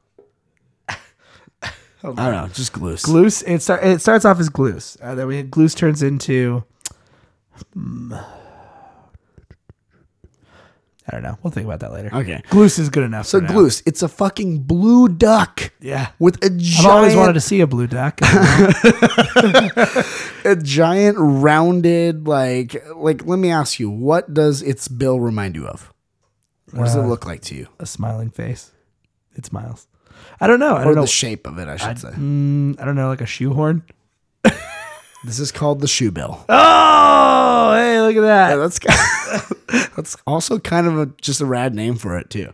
I 0.89 1.71
don't 2.03 2.17
know. 2.17 2.49
Just 2.53 2.73
Gloose. 2.75 3.03
Gloose. 3.05 3.43
It 3.43 3.63
start. 3.63 3.83
It 3.85 4.01
starts 4.03 4.25
off 4.25 4.39
as 4.41 4.49
Gloose. 4.51 4.97
Uh, 5.03 5.15
then 5.15 5.27
we 5.27 5.43
Gloose 5.43 5.75
turns 5.75 6.03
into. 6.03 6.65
hmm, 7.73 8.15
I 11.09 11.13
don't 11.13 11.23
know. 11.23 11.39
We'll 11.43 11.51
think 11.51 11.65
about 11.67 11.81
that 11.81 11.91
later. 11.93 12.11
Okay. 12.13 12.43
Gloose 12.51 12.79
is 12.79 12.91
good 12.91 13.03
enough. 13.05 13.25
So. 13.27 13.41
Gloose, 13.41 13.83
it's 13.87 14.03
a 14.03 14.09
fucking 14.09 14.59
blue 14.65 15.09
duck 15.09 15.73
Yeah. 15.81 16.09
with 16.19 16.37
a 16.45 16.51
giant, 16.51 16.87
I've 16.87 16.93
always 16.97 17.17
wanted 17.17 17.33
to 17.33 17.41
see 17.41 17.61
a 17.63 17.67
blue 17.67 17.87
duck. 17.87 18.19
a 20.45 20.57
giant 20.63 21.17
rounded 21.19 22.27
like 22.29 22.85
like. 22.95 23.25
Let 23.27 23.39
me 23.39 23.51
ask 23.51 23.81
you, 23.81 23.89
what 23.91 24.35
does 24.35 24.61
its 24.63 24.87
bill 24.89 25.19
remind 25.21 25.57
you 25.57 25.67
of? 25.67 25.93
What 26.73 26.85
does 26.85 26.97
it 26.97 27.01
Uh, 27.01 27.07
look 27.07 27.25
like 27.25 27.41
to 27.43 27.55
you? 27.55 27.69
a 27.79 27.87
smiling 27.87 28.31
face. 28.31 28.73
It 29.35 29.47
smiles. 29.47 29.87
I 30.41 30.47
don't 30.47 30.61
know. 30.61 30.77
I 30.77 30.85
don't 30.85 30.95
know. 30.95 31.01
the 31.03 31.07
shape 31.07 31.47
of 31.47 31.59
it, 31.59 31.69
I 31.69 31.77
should 31.77 31.99
say. 31.99 32.11
Mm, 32.11 32.79
I 32.81 32.85
don't 32.85 32.97
know, 32.97 33.09
like 33.09 33.21
a 33.23 33.27
shoehorn. 33.27 33.83
This 35.25 35.41
is 35.41 35.51
called 35.51 35.81
the 35.81 35.89
shoe 35.89 36.11
bill. 36.11 36.45
Oh, 36.49 37.75
hey, 37.75 38.01
look 38.01 38.17
at 38.17 38.21
that. 38.21 38.51
Yeah, 38.51 38.57
that's 38.57 38.79
that's 39.97 40.17
also 40.27 40.59
kind 40.59 40.87
of 40.87 40.99
a 40.99 41.07
just 41.21 41.41
a 41.41 41.47
rad 41.47 41.75
name 41.75 41.97
for 41.97 42.17
it 42.19 42.31
too. 42.31 42.53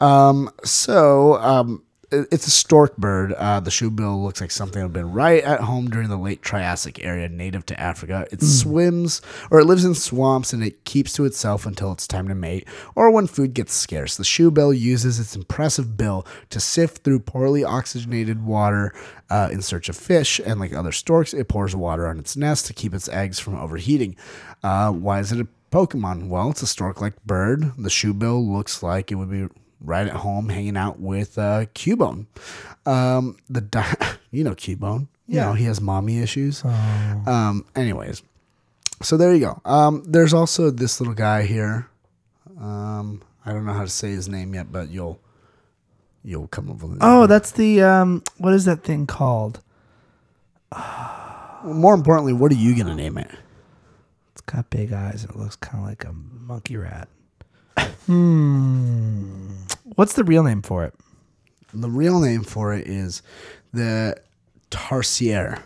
Um, 0.00 0.50
so 0.64 1.34
um, 1.36 1.82
it's 2.10 2.46
a 2.46 2.50
stork 2.50 2.96
bird. 2.96 3.32
Uh, 3.34 3.60
the 3.60 3.70
shoebill 3.70 4.22
looks 4.22 4.40
like 4.40 4.50
something 4.50 4.80
that 4.80 4.86
had 4.86 4.92
been 4.92 5.12
right 5.12 5.42
at 5.42 5.60
home 5.60 5.90
during 5.90 6.08
the 6.08 6.16
late 6.16 6.42
Triassic 6.42 7.04
area, 7.04 7.28
native 7.28 7.66
to 7.66 7.78
Africa. 7.78 8.26
It 8.30 8.42
swims 8.42 9.20
or 9.50 9.60
it 9.60 9.66
lives 9.66 9.84
in 9.84 9.94
swamps 9.94 10.52
and 10.52 10.62
it 10.62 10.84
keeps 10.84 11.12
to 11.14 11.24
itself 11.24 11.66
until 11.66 11.92
it's 11.92 12.06
time 12.06 12.28
to 12.28 12.34
mate 12.34 12.66
or 12.94 13.10
when 13.10 13.26
food 13.26 13.54
gets 13.54 13.74
scarce. 13.74 14.16
The 14.16 14.24
shoebill 14.24 14.78
uses 14.78 15.20
its 15.20 15.36
impressive 15.36 15.96
bill 15.96 16.26
to 16.50 16.60
sift 16.60 17.04
through 17.04 17.20
poorly 17.20 17.64
oxygenated 17.64 18.44
water 18.44 18.94
uh, 19.30 19.48
in 19.52 19.60
search 19.60 19.88
of 19.88 19.96
fish, 19.96 20.40
and 20.44 20.58
like 20.58 20.72
other 20.72 20.92
storks, 20.92 21.34
it 21.34 21.48
pours 21.48 21.76
water 21.76 22.06
on 22.06 22.18
its 22.18 22.36
nest 22.36 22.66
to 22.66 22.72
keep 22.72 22.94
its 22.94 23.08
eggs 23.08 23.38
from 23.38 23.56
overheating. 23.56 24.16
Uh, 24.62 24.90
why 24.90 25.20
is 25.20 25.32
it 25.32 25.40
a 25.40 25.48
Pokemon? 25.70 26.28
Well, 26.28 26.50
it's 26.50 26.62
a 26.62 26.66
stork-like 26.66 27.22
bird. 27.24 27.72
The 27.76 27.90
shoebill 27.90 28.50
looks 28.50 28.82
like 28.82 29.12
it 29.12 29.16
would 29.16 29.30
be 29.30 29.48
right 29.80 30.06
at 30.06 30.14
home 30.16 30.48
hanging 30.48 30.76
out 30.76 30.98
with 31.00 31.38
uh, 31.38 31.66
Cubone. 31.74 32.26
Um, 32.86 33.36
the 33.48 33.60
di- 33.60 33.96
you 34.30 34.44
know 34.44 34.54
Cubone. 34.54 35.08
You 35.26 35.36
Yeah. 35.36 35.44
know 35.46 35.52
he 35.54 35.64
has 35.64 35.80
mommy 35.80 36.18
issues. 36.20 36.64
Um, 36.64 37.64
anyways, 37.76 38.22
so 39.02 39.16
there 39.16 39.34
you 39.34 39.40
go. 39.40 39.60
Um, 39.64 40.02
there's 40.06 40.32
also 40.34 40.70
this 40.70 41.00
little 41.00 41.14
guy 41.14 41.42
here. 41.44 41.86
Um, 42.60 43.22
I 43.44 43.52
don't 43.52 43.64
know 43.66 43.72
how 43.74 43.82
to 43.84 43.88
say 43.90 44.10
his 44.10 44.28
name 44.28 44.54
yet, 44.54 44.72
but 44.72 44.88
you'll 44.88 45.20
you'll 46.24 46.48
come 46.48 46.70
up 46.70 46.82
with 46.82 46.92
it. 46.92 46.98
Oh, 47.02 47.26
that's 47.26 47.52
the 47.52 47.82
um. 47.82 48.22
What 48.38 48.54
is 48.54 48.64
that 48.64 48.82
thing 48.84 49.06
called? 49.06 49.60
More 51.64 51.94
importantly, 51.94 52.32
what 52.32 52.52
are 52.52 52.56
you 52.56 52.76
gonna 52.76 52.94
name 52.94 53.18
it? 53.18 53.30
It's 54.32 54.40
got 54.42 54.70
big 54.70 54.92
eyes 54.92 55.22
and 55.24 55.32
it 55.34 55.36
looks 55.38 55.56
kind 55.56 55.82
of 55.82 55.88
like 55.88 56.04
a 56.04 56.12
monkey 56.12 56.76
rat. 56.76 57.08
Hmm. 58.06 59.50
What's 59.96 60.12
the 60.14 60.24
real 60.24 60.42
name 60.42 60.62
for 60.62 60.84
it? 60.84 60.94
The 61.74 61.90
real 61.90 62.20
name 62.20 62.42
for 62.44 62.72
it 62.74 62.86
is 62.86 63.22
the 63.72 64.16
Tarsier. 64.70 65.60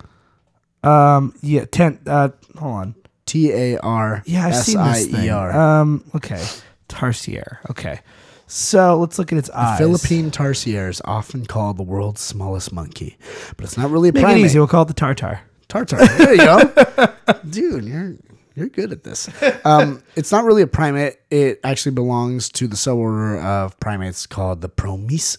Um. 0.83 1.35
Yeah. 1.43 1.65
Ten. 1.67 1.99
Uh. 2.07 2.31
Hold 2.59 2.73
on. 2.75 2.95
T 3.27 3.53
A 3.53 3.79
R 3.79 4.23
Yeah, 4.27 4.47
I've 4.49 4.57
seen 4.57 4.79
I 4.79 4.95
this 4.99 5.09
E 5.09 5.13
thing. 5.13 5.31
R. 5.31 5.53
Um. 5.53 6.05
Okay. 6.15 6.43
Tarsier. 6.89 7.59
Okay. 7.71 8.01
So 8.49 8.99
let's 8.99 9.19
look 9.19 9.33
at 9.33 9.39
its 9.39 9.49
eyes. 9.51 9.79
The 9.79 9.85
Philippine 9.85 10.31
tarsier 10.31 10.89
is 10.91 11.01
often 11.07 11.47
called 11.47 11.79
the 11.79 11.83
world's 11.83 12.21
smallest 12.21 12.71
monkey, 12.73 13.17
but 13.57 13.65
it's 13.65 13.79
not 13.79 13.91
really 13.91 14.11
a 14.11 14.13
Make 14.13 14.25
primate. 14.25 14.43
it 14.43 14.47
easy. 14.47 14.59
We'll 14.59 14.69
call 14.69 14.83
it 14.83 14.89
the 14.89 14.95
tartar. 14.95 15.41
Tartar. 15.69 15.97
There 16.19 16.33
you 16.35 16.39
go, 16.39 17.15
dude. 17.49 17.85
You're 17.85 18.15
you're 18.55 18.69
good 18.69 18.93
at 18.93 19.03
this. 19.05 19.29
Um, 19.65 20.03
it's 20.17 20.31
not 20.33 20.45
really 20.45 20.63
a 20.63 20.67
primate. 20.67 21.17
It 21.31 21.61
actually 21.65 21.93
belongs 21.93 22.49
to 22.51 22.67
the 22.67 22.77
suborder 22.77 23.43
of 23.43 23.79
primates 23.81 24.27
called 24.27 24.61
the 24.61 24.69
Promis. 24.69 25.39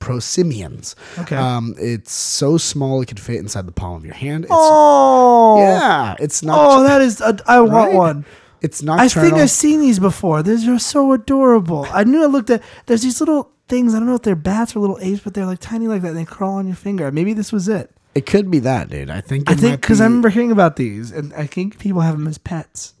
Prosimians. 0.00 0.94
Okay. 1.18 1.36
Um, 1.36 1.74
it's 1.78 2.10
so 2.12 2.56
small 2.56 3.02
it 3.02 3.06
could 3.06 3.20
fit 3.20 3.36
inside 3.36 3.66
the 3.66 3.72
palm 3.72 3.96
of 3.96 4.04
your 4.04 4.14
hand. 4.14 4.44
It's, 4.44 4.52
Oh. 4.54 5.58
yeah, 5.60 6.14
it's 6.18 6.42
not. 6.42 6.58
Oh, 6.58 6.82
that 6.84 7.02
is. 7.02 7.20
A, 7.20 7.36
I 7.46 7.60
want 7.60 7.92
one. 7.92 8.24
It's 8.62 8.82
not. 8.82 8.98
I 8.98 9.08
think 9.08 9.34
I've 9.34 9.50
seen 9.50 9.80
these 9.80 9.98
before. 9.98 10.42
These 10.42 10.66
are 10.68 10.78
so 10.78 11.12
adorable. 11.12 11.86
I 11.90 12.04
knew 12.04 12.22
I 12.22 12.26
looked 12.26 12.48
at. 12.48 12.62
There's 12.86 13.02
these 13.02 13.20
little 13.20 13.50
things. 13.68 13.94
I 13.94 13.98
don't 13.98 14.08
know 14.08 14.14
if 14.14 14.22
they're 14.22 14.34
bats 14.34 14.74
or 14.74 14.80
little 14.80 14.98
apes, 15.02 15.20
but 15.20 15.34
they're 15.34 15.44
like 15.46 15.58
tiny 15.60 15.86
like 15.86 16.00
that. 16.02 16.08
And 16.08 16.16
they 16.16 16.24
crawl 16.24 16.54
on 16.54 16.66
your 16.66 16.76
finger. 16.76 17.10
Maybe 17.12 17.34
this 17.34 17.52
was 17.52 17.68
it. 17.68 17.94
It 18.14 18.26
could 18.26 18.50
be 18.50 18.58
that, 18.60 18.90
dude. 18.90 19.10
I 19.10 19.20
think. 19.20 19.50
I 19.50 19.54
think 19.54 19.80
because 19.80 20.00
I 20.00 20.04
remember 20.04 20.30
hearing 20.30 20.52
about 20.52 20.76
these, 20.76 21.10
and 21.10 21.32
I 21.34 21.46
think 21.46 21.78
people 21.78 22.00
have 22.00 22.18
them 22.18 22.26
as 22.26 22.38
pets. 22.38 22.94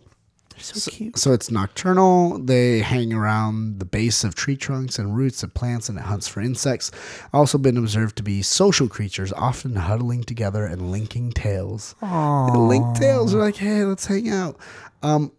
They're 0.54 0.80
so, 0.80 0.90
cute. 0.90 1.18
So 1.18 1.32
it's 1.32 1.50
nocturnal. 1.50 2.38
They 2.38 2.80
hang 2.80 3.12
around 3.12 3.78
the 3.78 3.86
base 3.86 4.24
of 4.24 4.34
tree 4.34 4.56
trunks 4.56 4.98
and 4.98 5.16
roots 5.16 5.42
of 5.42 5.54
plants, 5.54 5.88
and 5.88 5.98
it 5.98 6.02
hunts 6.02 6.28
for 6.28 6.40
insects. 6.40 6.90
Also 7.32 7.56
been 7.58 7.76
observed 7.76 8.16
to 8.16 8.22
be 8.22 8.42
social 8.42 8.88
creatures, 8.88 9.32
often 9.32 9.74
huddling 9.74 10.22
together 10.22 10.64
and 10.66 10.92
linking 10.92 11.32
tails. 11.32 11.94
The 12.00 12.58
link 12.58 12.98
tails 12.98 13.34
are 13.34 13.38
like, 13.38 13.56
"Hey, 13.56 13.84
let's 13.84 14.06
hang 14.06 14.28
out." 14.28 14.58
Um, 15.02 15.32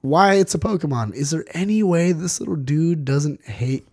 why 0.00 0.34
it's 0.34 0.54
a 0.54 0.58
Pokemon? 0.58 1.14
Is 1.14 1.30
there 1.30 1.44
any 1.52 1.82
way 1.82 2.12
this 2.12 2.40
little 2.40 2.56
dude 2.56 3.04
doesn't 3.04 3.44
hate? 3.44 3.86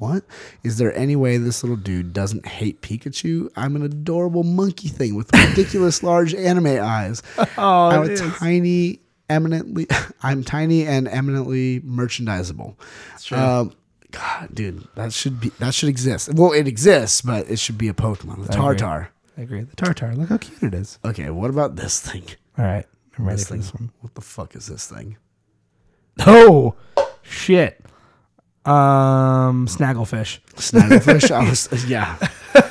What 0.00 0.24
is 0.64 0.78
there 0.78 0.96
any 0.96 1.14
way 1.14 1.36
this 1.36 1.62
little 1.62 1.76
dude 1.76 2.14
doesn't 2.14 2.46
hate 2.46 2.80
Pikachu? 2.80 3.50
I'm 3.54 3.76
an 3.76 3.82
adorable 3.82 4.42
monkey 4.44 4.88
thing 4.88 5.14
with 5.14 5.30
ridiculous 5.34 6.02
large 6.10 6.34
anime 6.34 6.66
eyes. 6.82 7.22
Oh, 7.58 7.88
I'm 7.90 8.10
a 8.10 8.16
tiny, 8.16 9.00
eminently. 9.28 9.86
I'm 10.22 10.42
tiny 10.42 10.86
and 10.86 11.06
eminently 11.06 11.80
merchandisable. 11.80 12.76
Um, 13.32 13.74
God, 14.10 14.48
dude, 14.54 14.88
that 14.94 15.12
should 15.12 15.38
be 15.38 15.50
that 15.58 15.74
should 15.74 15.90
exist. 15.90 16.32
Well, 16.34 16.52
it 16.52 16.66
exists, 16.66 17.20
but 17.20 17.48
it 17.50 17.58
should 17.58 17.76
be 17.76 17.88
a 17.88 17.92
Pokemon. 17.92 18.46
The 18.46 18.52
I 18.52 18.56
agree. 18.56 18.56
Tartar. 18.78 19.08
I 19.36 19.40
agree. 19.42 19.62
The 19.62 19.76
tartar. 19.76 20.14
Look 20.14 20.30
how 20.30 20.38
cute 20.38 20.62
it 20.62 20.74
is. 20.74 20.98
Okay, 21.04 21.28
what 21.28 21.50
about 21.50 21.76
this 21.76 22.00
thing? 22.00 22.24
All 22.58 22.64
right, 22.64 22.86
I'm 23.18 23.26
ready 23.26 23.36
This 23.36 23.44
for 23.48 23.52
thing. 23.54 23.60
this 23.60 23.74
one. 23.74 23.92
What 24.00 24.14
the 24.14 24.20
fuck 24.22 24.56
is 24.56 24.66
this 24.66 24.86
thing? 24.86 25.18
Oh, 26.26 26.74
shit. 27.22 27.79
Um, 28.70 29.66
snagglefish. 29.66 30.38
Snagglefish. 30.56 31.30
I 31.34 31.48
was 31.48 31.68
yeah. 31.88 32.16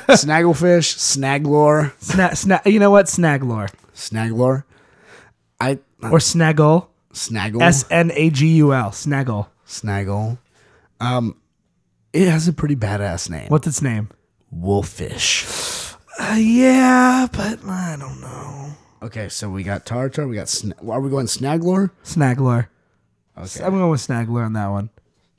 Snagglefish. 0.08 0.96
Snaglore. 0.96 1.92
Sna- 2.00 2.32
sna- 2.32 2.66
You 2.72 2.78
know 2.78 2.90
what? 2.90 3.06
Snaglore 3.06 3.68
Snaglore. 3.94 4.64
I 5.60 5.78
or 6.02 6.20
snaggle. 6.20 6.90
snaggle. 7.12 7.62
S 7.62 7.84
N 7.90 8.10
A 8.14 8.30
G 8.30 8.46
U 8.56 8.72
L. 8.72 8.92
Snaggle. 8.92 9.48
snaggle. 9.66 10.38
Um, 11.00 11.36
it 12.12 12.28
has 12.28 12.48
a 12.48 12.52
pretty 12.52 12.76
badass 12.76 13.28
name. 13.30 13.48
What's 13.48 13.66
its 13.66 13.82
name? 13.82 14.08
Wolfish. 14.50 15.94
Uh, 16.18 16.34
yeah, 16.38 17.26
but 17.32 17.64
I 17.66 17.96
don't 17.98 18.20
know. 18.20 18.70
Okay, 19.02 19.28
so 19.28 19.48
we 19.48 19.62
got 19.62 19.86
Tartar. 19.86 20.26
We 20.28 20.34
got. 20.36 20.46
Sna- 20.46 20.88
are 20.88 21.00
we 21.00 21.08
going 21.10 21.26
Snaglore? 21.26 21.90
Snaglore. 22.04 22.68
Okay. 23.38 23.64
I'm 23.64 23.72
going 23.72 23.90
with 23.90 24.06
Snaglore 24.06 24.44
on 24.44 24.52
that 24.54 24.68
one. 24.68 24.90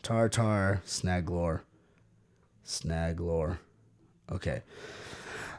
Tartar, 0.01 0.81
Snaglore, 0.85 1.61
Snaglore. 2.65 3.59
Okay. 4.31 4.61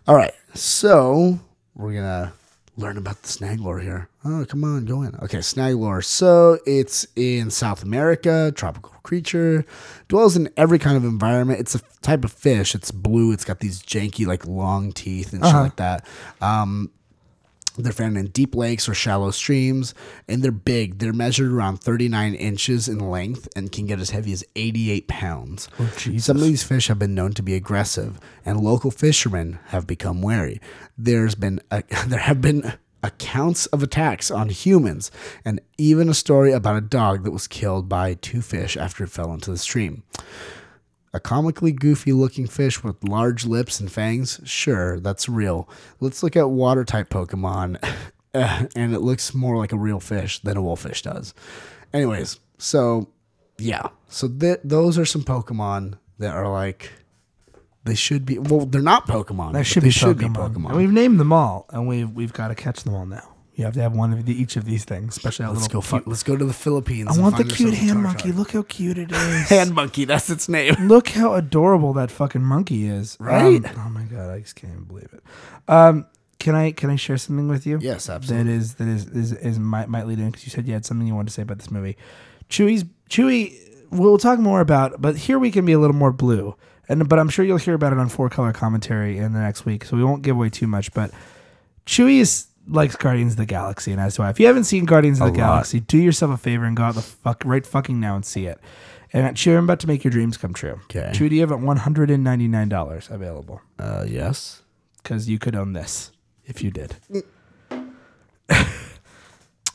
All 0.06 0.16
right. 0.16 0.34
So 0.54 1.38
we're 1.74 1.94
gonna 1.94 2.32
learn 2.76 2.96
about 2.96 3.22
the 3.22 3.28
Snaglore 3.28 3.82
here. 3.82 4.08
Oh, 4.24 4.44
come 4.48 4.64
on, 4.64 4.84
go 4.84 5.02
in. 5.02 5.14
Okay, 5.16 5.38
Snaglore. 5.38 6.04
So 6.04 6.58
it's 6.66 7.06
in 7.16 7.50
South 7.50 7.82
America, 7.82 8.52
tropical 8.54 8.92
creature, 9.02 9.64
dwells 10.08 10.36
in 10.36 10.48
every 10.56 10.78
kind 10.78 10.96
of 10.96 11.04
environment. 11.04 11.60
It's 11.60 11.74
a 11.74 11.80
type 12.00 12.24
of 12.24 12.32
fish. 12.32 12.74
It's 12.74 12.90
blue. 12.90 13.32
It's 13.32 13.44
got 13.44 13.60
these 13.60 13.82
janky, 13.82 14.26
like 14.26 14.46
long 14.46 14.92
teeth 14.92 15.32
and 15.32 15.44
shit 15.44 15.54
like 15.54 15.76
that. 15.76 16.06
Um, 16.40 16.90
they're 17.76 17.92
found 17.92 18.18
in 18.18 18.26
deep 18.26 18.54
lakes 18.54 18.88
or 18.88 18.94
shallow 18.94 19.30
streams, 19.30 19.94
and 20.28 20.42
they're 20.42 20.52
big. 20.52 20.98
They're 20.98 21.12
measured 21.12 21.50
around 21.50 21.78
39 21.78 22.34
inches 22.34 22.88
in 22.88 22.98
length 22.98 23.48
and 23.56 23.72
can 23.72 23.86
get 23.86 24.00
as 24.00 24.10
heavy 24.10 24.32
as 24.32 24.44
88 24.56 25.08
pounds. 25.08 25.68
Oh, 25.78 25.86
Some 26.18 26.36
of 26.36 26.42
these 26.42 26.62
fish 26.62 26.88
have 26.88 26.98
been 26.98 27.14
known 27.14 27.32
to 27.34 27.42
be 27.42 27.54
aggressive, 27.54 28.18
and 28.44 28.60
local 28.60 28.90
fishermen 28.90 29.58
have 29.66 29.86
become 29.86 30.22
wary. 30.22 30.60
There's 30.98 31.34
been 31.34 31.60
a, 31.70 31.82
there 32.06 32.20
have 32.20 32.40
been 32.40 32.74
accounts 33.02 33.66
of 33.66 33.82
attacks 33.82 34.30
on 34.30 34.48
humans, 34.48 35.10
and 35.44 35.60
even 35.78 36.08
a 36.08 36.14
story 36.14 36.52
about 36.52 36.76
a 36.76 36.80
dog 36.80 37.24
that 37.24 37.32
was 37.32 37.48
killed 37.48 37.88
by 37.88 38.14
two 38.14 38.40
fish 38.40 38.76
after 38.76 39.04
it 39.04 39.10
fell 39.10 39.32
into 39.32 39.50
the 39.50 39.58
stream. 39.58 40.02
A 41.14 41.20
comically 41.20 41.72
goofy 41.72 42.12
looking 42.12 42.46
fish 42.46 42.82
with 42.82 43.04
large 43.04 43.44
lips 43.44 43.80
and 43.80 43.92
fangs? 43.92 44.40
Sure, 44.44 44.98
that's 44.98 45.28
real. 45.28 45.68
Let's 46.00 46.22
look 46.22 46.36
at 46.36 46.48
water 46.48 46.84
type 46.84 47.10
Pokemon, 47.10 47.76
and 48.34 48.94
it 48.94 49.00
looks 49.00 49.34
more 49.34 49.56
like 49.58 49.72
a 49.72 49.78
real 49.78 50.00
fish 50.00 50.38
than 50.40 50.56
a 50.56 50.62
wolfish 50.62 51.02
does. 51.02 51.34
Anyways, 51.92 52.40
so 52.56 53.08
yeah. 53.58 53.88
So 54.08 54.28
th- 54.28 54.60
those 54.64 54.98
are 54.98 55.04
some 55.04 55.22
Pokemon 55.22 55.98
that 56.18 56.34
are 56.34 56.50
like, 56.50 56.90
they 57.84 57.94
should 57.94 58.24
be, 58.24 58.38
well, 58.38 58.64
they're 58.64 58.80
not 58.80 59.06
Pokemon. 59.06 59.52
That 59.52 59.64
should, 59.64 59.82
they 59.82 59.88
be, 59.88 59.92
should 59.92 60.16
Pokemon. 60.16 60.54
be 60.54 60.60
Pokemon. 60.60 60.68
And 60.68 60.76
we've 60.78 60.92
named 60.92 61.20
them 61.20 61.32
all, 61.32 61.66
and 61.70 61.86
we've 61.86 62.10
we've 62.10 62.32
got 62.32 62.48
to 62.48 62.54
catch 62.54 62.84
them 62.84 62.94
all 62.94 63.04
now. 63.06 63.31
You 63.54 63.64
have 63.64 63.74
to 63.74 63.82
have 63.82 63.92
one 63.92 64.12
of 64.14 64.24
the, 64.24 64.32
each 64.32 64.56
of 64.56 64.64
these 64.64 64.84
things, 64.84 65.14
especially 65.16 65.44
that 65.44 65.52
let's 65.52 65.68
go. 65.68 65.82
Fi- 65.82 66.00
let's 66.06 66.22
go 66.22 66.36
to 66.36 66.44
the 66.44 66.54
Philippines. 66.54 67.16
I 67.16 67.20
want 67.20 67.36
the 67.36 67.44
cute 67.44 67.74
hand 67.74 67.90
Tartar. 67.90 68.02
monkey. 68.02 68.32
Look 68.32 68.52
how 68.52 68.62
cute 68.62 68.96
it 68.96 69.12
is. 69.12 69.48
Hand 69.50 69.74
monkey. 69.74 70.06
That's 70.06 70.30
its 70.30 70.48
name. 70.48 70.74
Look 70.88 71.08
how 71.10 71.34
adorable 71.34 71.92
that 71.92 72.10
fucking 72.10 72.42
monkey 72.42 72.86
is. 72.86 73.16
Right? 73.20 73.62
Um, 73.64 73.74
oh 73.86 73.90
my 73.90 74.04
god, 74.04 74.30
I 74.30 74.40
just 74.40 74.56
can't 74.56 74.72
even 74.72 74.84
believe 74.84 75.10
it. 75.12 75.22
Um, 75.68 76.06
can 76.38 76.54
I 76.54 76.72
can 76.72 76.88
I 76.88 76.96
share 76.96 77.18
something 77.18 77.46
with 77.48 77.66
you? 77.66 77.78
Yes, 77.80 78.08
absolutely. 78.08 78.54
is 78.54 78.74
that 78.76 78.88
is 78.88 79.06
is, 79.06 79.32
is 79.32 79.58
might 79.58 79.88
might 79.88 80.06
lead 80.06 80.18
in 80.18 80.30
because 80.30 80.44
you 80.46 80.50
said 80.50 80.66
you 80.66 80.72
had 80.72 80.86
something 80.86 81.06
you 81.06 81.14
wanted 81.14 81.28
to 81.28 81.34
say 81.34 81.42
about 81.42 81.58
this 81.58 81.70
movie. 81.70 81.96
Chewie's 82.48 82.84
Chewie. 83.10 83.54
We'll 83.90 84.16
talk 84.16 84.38
more 84.38 84.62
about, 84.62 85.02
but 85.02 85.16
here 85.16 85.38
we 85.38 85.50
can 85.50 85.66
be 85.66 85.72
a 85.72 85.78
little 85.78 85.94
more 85.94 86.12
blue, 86.12 86.56
and 86.88 87.06
but 87.06 87.18
I'm 87.18 87.28
sure 87.28 87.44
you'll 87.44 87.58
hear 87.58 87.74
about 87.74 87.92
it 87.92 87.98
on 87.98 88.08
four 88.08 88.30
color 88.30 88.54
commentary 88.54 89.18
in 89.18 89.34
the 89.34 89.40
next 89.40 89.66
week, 89.66 89.84
so 89.84 89.98
we 89.98 90.02
won't 90.02 90.22
give 90.22 90.34
away 90.36 90.48
too 90.48 90.66
much. 90.66 90.94
But 90.94 91.10
Chewie 91.84 92.18
is 92.18 92.46
likes 92.66 92.96
Guardians 92.96 93.32
of 93.34 93.38
the 93.38 93.46
Galaxy, 93.46 93.92
and 93.92 94.00
as 94.00 94.16
do 94.16 94.22
I. 94.22 94.30
If 94.30 94.40
you 94.40 94.46
haven't 94.46 94.64
seen 94.64 94.84
Guardians 94.84 95.20
of 95.20 95.26
the 95.26 95.32
lot. 95.32 95.36
Galaxy, 95.36 95.80
do 95.80 95.98
yourself 95.98 96.32
a 96.32 96.36
favor 96.36 96.64
and 96.64 96.76
go 96.76 96.84
out 96.84 96.94
the 96.94 97.02
fuck 97.02 97.42
right 97.44 97.66
fucking 97.66 97.98
now 98.00 98.14
and 98.14 98.24
see 98.24 98.46
it. 98.46 98.58
And 99.12 99.26
at 99.26 99.34
Chewie, 99.34 99.58
I'm 99.58 99.64
about 99.64 99.80
to 99.80 99.86
make 99.86 100.04
your 100.04 100.10
dreams 100.10 100.36
come 100.38 100.54
true. 100.54 100.80
Okay. 100.84 101.10
Chewie, 101.14 101.28
do 101.28 101.34
you 101.34 101.40
have 101.42 101.52
at 101.52 101.58
$199 101.58 103.10
available? 103.10 103.60
Uh, 103.78 104.06
yes. 104.08 104.62
Because 105.02 105.28
you 105.28 105.38
could 105.38 105.54
own 105.54 105.72
this 105.74 106.12
if 106.46 106.62
you 106.62 106.70
did. 106.70 106.96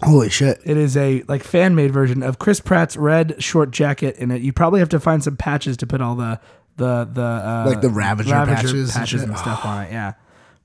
Holy 0.03 0.29
shit. 0.29 0.59
It 0.63 0.77
is 0.77 0.95
a 0.95 1.23
like 1.27 1.43
fan 1.43 1.73
made 1.75 1.91
version 1.91 2.21
of 2.21 2.37
Chris 2.39 2.59
Pratt's 2.59 2.95
red 2.95 3.41
short 3.43 3.71
jacket 3.71 4.15
in 4.17 4.29
it. 4.31 4.41
You 4.41 4.53
probably 4.53 4.79
have 4.79 4.89
to 4.89 4.99
find 4.99 5.23
some 5.23 5.35
patches 5.37 5.75
to 5.77 5.87
put 5.87 6.01
all 6.01 6.15
the 6.15 6.39
the 6.75 7.09
the 7.11 7.21
uh, 7.23 7.63
Like 7.67 7.81
the 7.81 7.89
Ravager 7.89 8.29
patches 8.31 8.73
and 8.73 8.91
patches 8.91 9.23
and, 9.23 9.31
shit? 9.31 9.39
stuff 9.39 9.65
on 9.65 9.85
it. 9.85 9.91
Yeah, 9.91 10.13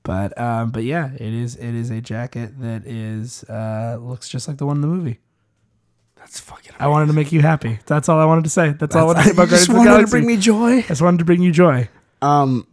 but 0.03 0.37
um, 0.39 0.71
but 0.71 0.83
yeah, 0.83 1.11
it 1.13 1.33
is 1.33 1.55
it 1.55 1.73
is 1.73 1.89
a 1.89 2.01
jacket 2.01 2.59
that 2.59 2.85
is 2.85 3.43
uh 3.45 3.97
looks 3.99 4.29
just 4.29 4.47
like 4.47 4.57
the 4.57 4.65
one 4.65 4.77
in 4.77 4.81
the 4.81 4.87
movie. 4.87 5.19
That's 6.15 6.39
fucking. 6.39 6.71
I 6.79 6.87
wanted 6.87 7.07
to 7.07 7.13
make 7.13 7.31
you 7.33 7.41
happy. 7.41 7.79
That's 7.85 8.07
all 8.07 8.19
I 8.19 8.25
wanted 8.25 8.45
to 8.45 8.49
say. 8.49 8.69
That's, 8.71 8.95
all 8.95 9.03
I 9.03 9.05
wanted 9.07 9.19
to 9.23 9.25
say 9.27 9.31
about 9.33 9.49
just 9.49 9.67
Guardians 9.67 9.79
of 9.79 9.83
the 9.85 9.91
wanted 9.91 10.05
to 10.05 10.11
bring 10.11 10.25
me 10.25 10.37
joy. 10.37 10.77
I 10.77 10.81
just 10.83 11.01
wanted 11.01 11.17
to 11.17 11.25
bring 11.25 11.41
you 11.41 11.51
joy. 11.51 11.89
Um, 12.21 12.65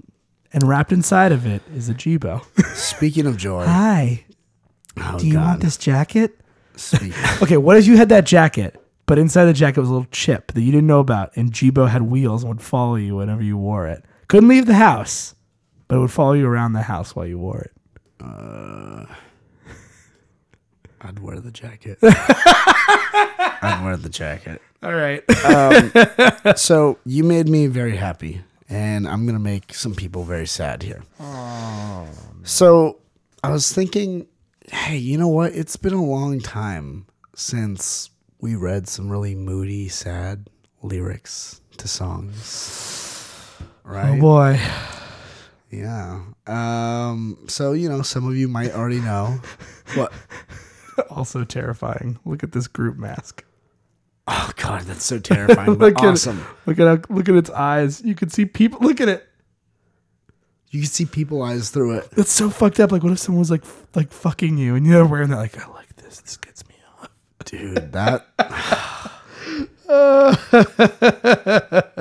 And 0.52 0.62
wrapped 0.68 0.92
inside 0.92 1.32
of 1.32 1.46
it 1.46 1.60
is 1.74 1.88
a 1.88 1.94
Jibo. 1.94 2.42
speaking 2.76 3.26
of 3.26 3.36
joy, 3.36 3.64
Hi. 3.64 4.24
oh 4.98 5.18
Do 5.18 5.26
you 5.26 5.32
God. 5.32 5.44
want 5.46 5.60
this 5.62 5.76
jacket? 5.76 6.36
Okay, 7.42 7.56
what 7.58 7.76
if 7.76 7.86
you 7.86 7.96
had 7.96 8.08
that 8.10 8.24
jacket, 8.24 8.80
but 9.06 9.18
inside 9.18 9.44
the 9.46 9.52
jacket 9.52 9.80
was 9.80 9.88
a 9.90 9.92
little 9.92 10.06
chip 10.12 10.52
that 10.52 10.62
you 10.62 10.70
didn't 10.72 10.86
know 10.86 11.00
about, 11.00 11.36
and 11.36 11.52
Jibo 11.52 11.86
had 11.88 12.02
wheels 12.02 12.42
and 12.44 12.50
would 12.52 12.62
follow 12.62 12.94
you 12.94 13.16
whenever 13.16 13.42
you 13.42 13.56
wore 13.58 13.86
it? 13.86 14.04
Couldn't 14.28 14.48
leave 14.48 14.64
the 14.66 14.74
house, 14.74 15.34
but 15.90 15.96
it 15.96 15.98
would 15.98 16.12
follow 16.12 16.34
you 16.34 16.46
around 16.46 16.72
the 16.74 16.82
house 16.82 17.16
while 17.16 17.26
you 17.26 17.36
wore 17.36 17.62
it. 17.62 17.72
Uh, 18.22 19.06
I'd 21.00 21.18
wear 21.18 21.40
the 21.40 21.50
jacket. 21.50 21.98
I'd 22.02 23.80
wear 23.84 23.96
the 23.96 24.08
jacket. 24.08 24.62
All 24.82 24.94
right. 24.94 25.22
So 26.58 26.98
you 27.04 27.24
made 27.24 27.48
me 27.48 27.66
very 27.66 27.96
happy, 27.96 28.42
and 28.68 29.08
I'm 29.08 29.26
gonna 29.26 29.38
make 29.40 29.74
some 29.74 29.94
people 29.94 30.22
very 30.24 30.46
sad 30.46 30.82
here. 30.84 31.02
So 32.44 32.98
I 33.42 33.50
was 33.50 33.72
thinking, 33.72 34.26
hey, 34.70 34.96
you 34.96 35.18
know 35.18 35.28
what? 35.28 35.52
It's 35.54 35.76
been 35.76 35.92
a 35.92 36.04
long 36.04 36.40
time 36.40 37.06
since 37.34 38.10
we 38.40 38.54
read 38.54 38.86
some 38.88 39.10
really 39.10 39.34
moody, 39.34 39.88
sad 39.88 40.48
lyrics 40.82 41.60
to 41.78 41.88
songs. 41.88 43.56
Right? 43.84 44.18
oh 44.18 44.20
boy. 44.20 44.60
Yeah. 45.70 46.20
Um. 46.46 47.38
So 47.48 47.72
you 47.72 47.88
know, 47.88 48.02
some 48.02 48.26
of 48.28 48.36
you 48.36 48.48
might 48.48 48.72
already 48.72 49.00
know. 49.00 49.40
What? 49.94 50.12
Also 51.08 51.44
terrifying. 51.44 52.18
Look 52.26 52.42
at 52.42 52.52
this 52.52 52.66
group 52.66 52.98
mask. 52.98 53.42
Oh 54.26 54.50
God, 54.56 54.82
that's 54.82 55.04
so 55.04 55.18
terrifying, 55.18 55.76
but 55.76 55.94
Look 55.94 56.02
awesome. 56.02 56.40
at 56.40 56.66
look 56.66 56.78
at 56.78 56.86
how, 57.08 57.14
look 57.14 57.28
at 57.30 57.34
its 57.36 57.48
eyes. 57.48 58.02
You 58.04 58.14
can 58.14 58.28
see 58.28 58.44
people. 58.44 58.80
Look 58.80 59.00
at 59.00 59.08
it. 59.08 59.26
You 60.68 60.80
can 60.80 60.90
see 60.90 61.06
people 61.06 61.42
eyes 61.42 61.70
through 61.70 61.92
it. 61.98 62.10
That's 62.10 62.30
so 62.30 62.50
fucked 62.50 62.80
up. 62.80 62.92
Like, 62.92 63.02
what 63.02 63.12
if 63.12 63.18
someone 63.18 63.38
was 63.38 63.50
like 63.50 63.64
like 63.94 64.12
fucking 64.12 64.58
you 64.58 64.74
and 64.74 64.86
you're 64.86 65.06
wearing 65.06 65.30
that? 65.30 65.38
Like, 65.38 65.58
I 65.58 65.66
like 65.72 65.96
this. 65.96 66.20
This 66.20 66.36
gets 66.36 66.68
me 66.68 66.74
off. 67.00 67.08
Dude, 67.46 67.92
that 67.92 68.26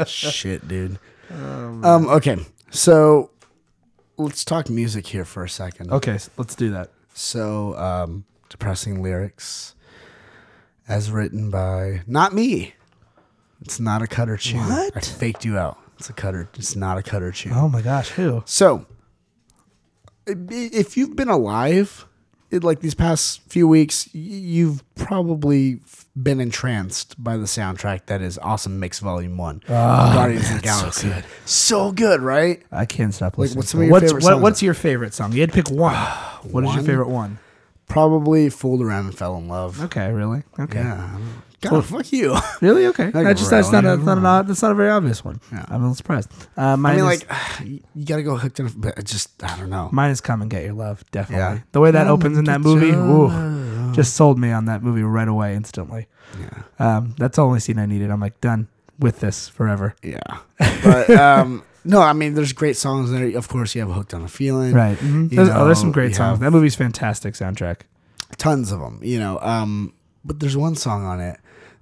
shit, 0.08 0.68
dude. 0.68 1.00
um, 1.32 2.08
okay, 2.10 2.38
so 2.70 3.32
let's 4.20 4.46
talk 4.46 4.70
music 4.70 5.08
here 5.08 5.26
for 5.26 5.44
a 5.44 5.50
second. 5.50 5.92
Okay, 5.92 6.18
so 6.18 6.32
let's 6.38 6.54
do 6.54 6.70
that. 6.72 6.92
So, 7.14 7.76
um, 7.78 8.26
depressing 8.50 9.02
lyrics, 9.02 9.74
as 10.88 11.12
written 11.12 11.50
by 11.50 12.02
not 12.06 12.34
me. 12.34 12.76
It's 13.62 13.80
not 13.80 14.02
a 14.02 14.08
cutter 14.08 14.38
tune. 14.38 14.60
What? 14.60 14.96
I 14.96 15.00
faked 15.02 15.44
you 15.44 15.58
out. 15.58 15.78
It's 15.98 16.10
a 16.10 16.14
cutter. 16.14 16.50
It's 16.56 16.76
not 16.76 16.98
a 16.98 17.04
cutter 17.04 17.32
tune. 17.32 17.54
Oh 17.54 17.68
my 17.68 17.82
gosh, 17.82 18.10
who? 18.10 18.44
So, 18.46 18.86
if 20.26 20.96
you've 20.96 21.16
been 21.16 21.28
alive, 21.30 22.06
in 22.52 22.62
like 22.64 22.80
these 22.80 22.96
past 22.96 23.42
few 23.50 23.68
weeks, 23.68 24.08
y- 24.14 24.20
you've 24.22 24.84
probably 24.96 25.80
been 26.22 26.40
entranced 26.42 27.22
by 27.24 27.38
the 27.38 27.46
soundtrack 27.46 28.08
that 28.08 28.22
is 28.22 28.38
Awesome 28.40 28.80
Mix 28.80 29.00
Volume 29.00 29.38
One, 29.38 29.62
ah, 29.70 30.12
Guardians 30.14 30.50
of 30.50 30.56
the 30.58 30.62
Galaxy. 30.62 31.14
So 31.46 31.92
good, 31.92 32.22
right? 32.22 32.62
I 32.72 32.86
can't 32.86 33.14
stop 33.14 33.38
Like, 33.38 33.56
listening. 33.56 33.58
what's 33.58 33.70
some 33.70 33.80
of 33.82 33.86
your 33.86 33.92
what's 33.92 34.06
favorite 34.12 34.24
what, 34.24 34.42
what's 34.42 34.62
your 34.64 34.74
favorite 34.74 35.14
song? 35.14 35.32
You 35.34 35.42
had 35.42 35.50
to 35.52 35.56
pick 35.56 35.70
one. 35.72 35.94
Uh, 35.96 36.10
what 36.44 36.64
is 36.66 36.74
your 36.76 36.84
favorite 36.84 37.10
one? 37.10 37.40
Probably 37.88 38.50
fooled 38.50 38.82
around 38.82 39.06
and 39.06 39.18
fell 39.18 39.36
in 39.38 39.48
love. 39.48 39.82
Okay, 39.86 40.12
really? 40.12 40.44
Okay, 40.60 40.80
Yeah. 40.80 41.18
God, 41.62 41.86
fuck 41.86 42.12
you. 42.12 42.36
really? 42.62 42.86
Okay. 42.88 43.06
Like 43.06 43.26
That's 43.26 43.40
just 43.40 43.52
that's 43.52 43.72
not 43.72 43.84
a, 43.86 43.90
that's 43.98 44.04
not, 44.04 44.18
an, 44.18 44.26
odd- 44.26 44.48
that's 44.48 44.62
not 44.62 44.72
a 44.72 44.76
very 44.76 44.90
obvious 44.90 45.24
one. 45.26 45.40
Yeah. 45.52 45.66
I'm 45.68 45.76
a 45.76 45.84
little 45.84 45.96
surprised. 45.96 46.30
Uh, 46.56 46.78
mine 46.78 47.00
I 47.00 47.02
mean, 47.02 47.12
is, 47.12 47.26
like, 47.30 47.84
you 47.96 48.06
gotta 48.06 48.24
go 48.24 48.36
hooked 48.38 48.60
on, 48.60 48.72
but 48.78 48.98
it 48.98 49.06
just 49.06 49.44
I 49.44 49.58
don't 49.58 49.70
know. 49.70 49.90
mine 49.92 50.12
is 50.12 50.22
"Come 50.22 50.42
and 50.42 50.50
Get 50.50 50.64
Your 50.64 50.74
Love." 50.74 51.04
Definitely. 51.12 51.58
Yeah. 51.58 51.60
The 51.72 51.80
way 51.82 51.92
that 51.92 52.08
opens 52.08 52.38
in 52.38 52.46
that 52.46 52.62
movie, 52.62 52.92
ooh, 52.92 53.92
just 53.94 54.16
sold 54.16 54.40
me 54.40 54.52
on 54.52 54.66
that 54.66 54.84
movie 54.84 55.04
right 55.04 55.28
away, 55.28 55.56
instantly. 55.56 56.08
Yeah. 56.40 56.64
Um, 56.98 57.16
that's 57.18 57.36
the 57.38 57.44
only 57.44 57.60
scene 57.60 57.80
I 57.80 57.86
needed. 57.86 58.12
I'm 58.12 58.20
like 58.22 58.40
done 58.42 58.68
with 59.00 59.20
this 59.20 59.48
forever. 59.50 59.96
Yeah. 60.04 60.20
But 60.84 61.10
um, 61.12 61.64
no, 61.84 62.02
I 62.02 62.14
mean, 62.14 62.36
there's 62.36 62.54
great 62.54 62.78
songs 62.78 63.12
there. 63.12 63.36
Of 63.38 63.48
course, 63.48 63.74
you 63.76 63.82
have 63.82 63.92
hooked 63.92 64.14
on 64.14 64.24
a 64.24 64.28
feeling. 64.28 64.74
Right. 64.74 64.98
Mhm. 64.98 65.32
You 65.32 65.36
There's, 65.38 65.50
oh, 65.50 65.66
there's 65.66 65.80
some 65.80 65.90
know, 65.90 65.94
great 65.94 66.10
you 66.10 66.16
songs. 66.16 66.40
have- 66.40 66.40
That 66.40 66.52
movie's 66.52 66.76
fantastic 66.76 67.34
soundtrack. 67.34 67.82
tons 68.38 68.72
of 68.72 68.80
them 68.80 69.00
you 69.02 69.18
know 69.20 69.40
um 69.42 69.92
but 70.24 70.40
there's 70.40 70.56
one 70.56 70.76
song 70.76 71.04
on 71.04 71.20
it 71.20 71.40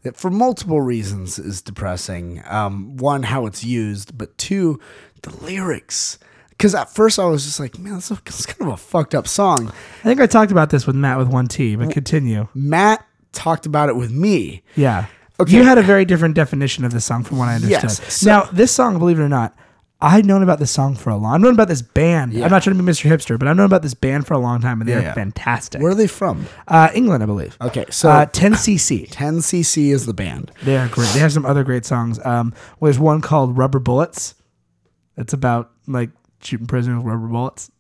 that 0.08 0.18
for 0.18 0.32
multiple 0.32 0.82
reasons 0.82 1.38
is 1.38 1.62
depressing 1.62 2.42
um 2.48 2.98
one 2.98 3.24
how 3.24 3.46
it's 3.46 3.64
used 3.64 4.18
but 4.18 4.36
two 4.38 4.80
the 5.22 5.36
lyrics 5.44 6.18
because 6.50 6.74
at 6.74 6.90
first 6.90 7.20
i 7.20 7.26
was 7.26 7.44
just 7.46 7.60
like 7.60 7.78
man 7.78 7.94
that's, 7.94 8.10
a, 8.12 8.16
that's 8.26 8.46
kind 8.46 8.62
of 8.62 8.74
a 8.74 8.78
fucked 8.78 9.14
up 9.14 9.28
song 9.28 9.68
I 9.68 10.04
think 10.04 10.20
I 10.22 10.26
talked 10.28 10.52
about 10.52 10.70
this 10.70 10.88
with 10.88 10.96
Matt 10.96 11.18
with 11.18 11.28
one 11.28 11.48
T, 11.48 11.76
but 11.76 11.92
continue. 11.92 12.48
matt 12.54 13.06
talked 13.34 13.66
about 13.66 13.90
it 13.90 13.96
with 13.96 14.12
me 14.12 14.64
Yeah. 14.76 15.06
Okay. 15.40 15.56
You 15.56 15.64
had 15.64 15.78
a 15.78 15.84
very 15.84 16.04
different 16.04 16.34
definition 16.34 16.84
of 16.84 16.92
this 16.92 17.06
song 17.06 17.24
from 17.24 17.38
what 17.38 17.48
I 17.48 17.56
understood. 17.56 17.84
Yes, 17.84 18.14
so- 18.14 18.28
now, 18.28 18.44
this 18.52 18.72
song, 18.72 18.98
believe 18.98 19.20
it 19.20 19.22
or 19.22 19.30
not, 19.30 19.54
I'd 20.00 20.28
known 20.28 20.44
about 20.44 20.60
this 20.60 20.70
song 20.70 20.94
for 20.96 21.10
a 21.10 21.18
long 21.18 21.34
I've 21.36 21.42
known 21.42 21.54
about 21.56 21.70
this 21.70 21.82
band. 21.82 22.32
Yeah. 22.34 22.46
I'm 22.46 22.52
not 22.52 22.62
trying 22.62 22.78
to 22.78 22.84
be 22.84 22.92
Mr. 22.92 23.10
Hipster, 23.10 23.40
but 23.40 23.48
I've 23.48 23.56
known 23.58 23.66
about 23.66 23.82
this 23.82 23.96
band 23.96 24.28
for 24.28 24.36
a 24.36 24.38
long 24.38 24.62
time, 24.62 24.80
and 24.80 24.88
they're 24.88 25.00
Yeah, 25.00 25.08
yeah. 25.08 25.14
fantastic. 25.16 25.82
where 25.82 25.92
are 25.92 25.96
they 25.96 26.06
from 26.08 26.46
uh, 26.68 26.90
England, 26.94 27.24
I 27.24 27.26
believe. 27.26 27.58
okay 27.62 27.86
so 27.90 28.10
Uh, 28.10 28.26
10cc. 28.28 29.10
10cc 29.10 29.92
is 29.92 30.06
the 30.06 30.14
band 30.14 30.52
They 30.64 30.78
are 30.78 30.88
great. 30.88 31.10
They 31.14 31.20
have 31.20 31.34
some 31.34 31.46
other 31.48 31.64
great 31.64 31.86
songs. 31.86 32.24
Um, 32.24 32.54
there's 32.82 33.00
one 33.00 33.22
called 33.22 33.58
Rubber 33.58 33.80
Bullets. 33.80 34.36
It's 35.18 35.34
about 35.34 35.72
like 35.88 36.12
shooting 36.44 36.68
prisoners 36.68 36.98
with 37.04 37.06
rubber 37.14 37.28
bullets. 37.28 37.72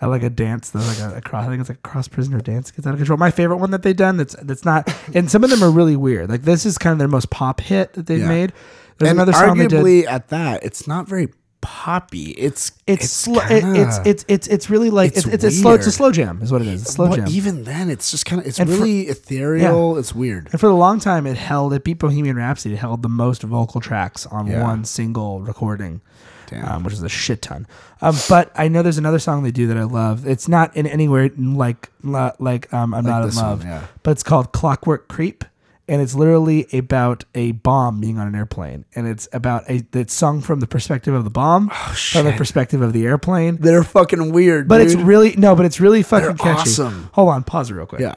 I 0.00 0.06
like 0.06 0.24
a 0.24 0.30
dance. 0.30 0.70
There's 0.70 0.88
like 1.00 1.12
a, 1.12 1.18
a 1.18 1.20
cross. 1.20 1.44
I 1.46 1.48
think 1.50 1.60
it's 1.60 1.68
like 1.68 1.78
a 1.78 1.88
cross 1.88 2.08
prisoner 2.08 2.40
dance 2.40 2.72
gets 2.72 2.84
out 2.88 2.94
of 2.94 2.98
control. 2.98 3.16
My 3.18 3.30
favorite 3.30 3.58
one 3.58 3.70
that 3.70 3.84
they've 3.84 3.94
done. 3.96 4.16
That's 4.16 4.34
that's 4.42 4.64
not. 4.64 4.92
And 5.14 5.30
some 5.30 5.44
of 5.44 5.50
them 5.50 5.62
are 5.62 5.70
really 5.70 5.94
weird. 5.94 6.28
Like 6.28 6.42
this 6.42 6.66
is 6.66 6.76
kind 6.78 6.92
of 6.92 6.98
their 6.98 7.06
most 7.06 7.30
pop 7.30 7.60
hit 7.60 7.92
that 7.92 8.06
they've 8.06 8.26
made. 8.26 8.52
There's 9.02 9.10
and 9.10 9.18
another 9.20 9.32
song 9.32 9.58
they 9.58 9.66
did. 9.66 9.80
arguably 9.84 10.06
at 10.06 10.28
that 10.28 10.64
it's 10.64 10.86
not 10.86 11.06
very 11.08 11.28
poppy 11.60 12.30
it's 12.32 12.72
It's 12.88 13.08
slow. 13.08 13.40
it, 13.40 13.60
kinda- 13.60 13.80
it's 13.82 13.98
it's 14.04 14.24
it's 14.28 14.46
it's 14.48 14.68
really 14.68 14.90
like 14.90 15.12
it's 15.16 15.26
It's 15.26 15.44
it's, 15.44 15.44
a 15.44 15.50
slow. 15.52 15.74
It's 15.74 15.86
a 15.86 15.92
slow 15.92 16.10
jam, 16.10 16.40
is 16.42 16.50
what 16.50 16.60
it 16.60 16.66
is. 16.66 16.80
It's 16.82 16.90
a 16.90 16.94
slow 16.94 17.08
But 17.08 17.16
jam. 17.16 17.28
even 17.30 17.62
then 17.64 17.88
it's 17.88 18.10
just 18.10 18.26
kind 18.26 18.40
of 18.42 18.48
it's 18.48 18.58
And 18.58 18.68
for- 18.68 18.76
really 18.76 19.02
ethereal 19.08 19.96
it's 19.96 20.12
weird 20.12 20.48
And 20.50 20.60
for 20.60 20.66
a 20.68 20.74
long 20.74 20.98
time, 20.98 21.24
it 21.26 21.36
held. 21.36 21.72
It 21.72 21.84
beat 21.84 21.98
Bohemian 22.00 22.34
Rhapsody. 22.36 22.74
It 22.74 22.78
held 22.78 23.02
the 23.02 23.08
most 23.08 23.42
vocal 23.44 23.80
tracks 23.80 24.26
on 24.26 24.48
Yeah. 24.48 24.62
one 24.62 24.84
single 24.84 25.40
recording, 25.40 26.00
um, 26.64 26.82
which 26.82 26.94
is 26.94 27.02
a 27.04 27.08
shit 27.08 27.42
ton. 27.42 27.68
Um, 28.00 28.16
but 28.28 28.50
I 28.56 28.66
know 28.66 28.82
there's 28.82 28.98
another 28.98 29.20
song 29.20 29.44
they 29.44 29.52
do 29.52 29.68
that 29.68 29.76
I 29.76 29.84
love. 29.84 30.26
It's 30.26 30.48
not 30.48 30.76
in 30.76 30.86
anywhere 30.88 31.30
like 31.36 31.90
like 32.02 32.74
um, 32.74 32.92
I'm 32.92 33.04
Like 33.04 33.10
not 33.12 33.20
in 33.22 33.26
this 33.28 33.36
one, 33.36 33.44
love, 33.44 33.64
yeah. 33.64 33.82
but 34.02 34.10
it's 34.10 34.24
called 34.24 34.50
Clockwork 34.52 35.06
Creep, 35.06 35.44
and 35.88 36.00
it's 36.00 36.14
literally 36.14 36.66
about 36.72 37.24
a 37.34 37.52
bomb 37.52 38.00
being 38.00 38.18
on 38.18 38.26
an 38.26 38.34
airplane, 38.34 38.84
and 38.94 39.06
it's 39.06 39.28
about 39.32 39.68
a 39.70 39.84
it's 39.92 40.14
sung 40.14 40.40
from 40.40 40.60
the 40.60 40.66
perspective 40.66 41.12
of 41.14 41.24
the 41.24 41.30
bomb, 41.30 41.70
oh, 41.72 41.94
from 42.12 42.24
the 42.26 42.34
Oh, 42.34 42.36
perspective 42.36 42.80
of 42.82 42.92
the 42.92 43.04
airplane. 43.06 43.56
They're 43.60 43.84
fucking 43.84 44.32
weird, 44.32 44.68
But 44.68 44.80
it's 44.80 44.94
really 44.94 45.34
no, 45.36 45.54
but 45.56 45.66
it's 45.66 45.80
really 45.80 46.02
fucking 46.02 46.26
They're 46.28 46.36
catchy. 46.36 46.70
awesome. 46.70 47.10
Hold 47.12 47.30
on, 47.30 47.42
pause 47.44 47.70
real 47.72 47.86
quick. 47.86 48.00
yeah. 48.00 48.14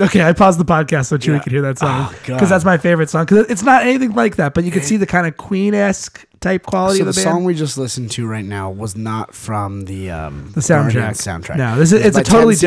Okay, 0.00 0.22
I 0.22 0.32
paused 0.32 0.58
the 0.58 0.64
podcast 0.64 1.06
so 1.06 1.18
Chewie 1.18 1.34
Yeah. 1.34 1.38
could 1.40 1.52
hear 1.52 1.62
that 1.62 1.78
song 1.78 2.06
Oh, 2.08 2.14
because 2.22 2.40
God. 2.40 2.48
that's 2.48 2.64
my 2.64 2.78
favorite 2.78 3.10
song. 3.10 3.24
Because 3.26 3.46
it's 3.50 3.62
not 3.62 3.82
anything 3.82 4.12
like 4.14 4.36
that, 4.36 4.54
but 4.54 4.64
you 4.64 4.70
can 4.70 4.82
see 4.82 4.96
the 4.96 5.06
kind 5.06 5.26
of 5.26 5.36
Queen 5.36 5.74
esque 5.74 6.24
type 6.40 6.64
quality 6.66 6.96
So 6.98 7.02
of 7.02 7.06
the 7.06 7.12
the, 7.12 7.20
song 7.20 7.44
we 7.44 7.54
just 7.54 7.76
listened 7.78 8.10
to 8.12 8.26
right 8.26 8.44
now 8.44 8.68
was 8.70 8.96
not 8.96 9.32
from 9.34 9.82
the 9.84 10.10
um 10.10 10.50
the 10.54 10.60
soundtrack. 10.60 11.10
Soundtrack. 11.12 11.56
No, 11.56 11.76
this 11.76 11.92
is 11.92 12.04
It's 12.04 12.16
it's, 12.16 12.28
a 12.28 12.32
totally 12.32 12.54
10cc. 12.54 12.58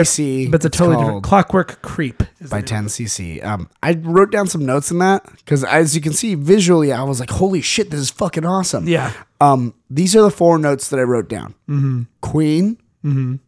different. 0.44 0.52
But 0.52 0.56
it's 0.58 0.66
a 0.66 0.70
totally 0.80 1.04
different. 1.04 1.24
Clockwork 1.24 1.82
Creep. 1.82 2.24
is 2.40 2.50
by 2.52 2.62
10cc. 2.62 3.44
Um, 3.44 3.70
I 3.84 3.94
wrote 4.02 4.32
down 4.32 4.48
some 4.48 4.66
notes 4.66 4.92
in 4.92 5.00
that 5.00 5.26
because, 5.38 5.64
as 5.66 5.96
you 5.96 6.02
can 6.02 6.14
see 6.14 6.36
visually, 6.36 6.94
I 6.94 7.04
was 7.04 7.20
like, 7.20 7.32
"Holy 7.32 7.60
shit, 7.62 7.90
this 7.92 8.00
is 8.00 8.12
fucking 8.12 8.46
awesome!" 8.46 8.88
Yeah. 8.88 9.12
Um, 9.42 9.74
these 9.90 10.16
are 10.16 10.22
the 10.22 10.32
four 10.32 10.58
notes 10.60 10.88
that 10.90 11.00
I 11.00 11.04
wrote 11.04 11.28
down: 11.28 11.56
Queen, 12.22 12.78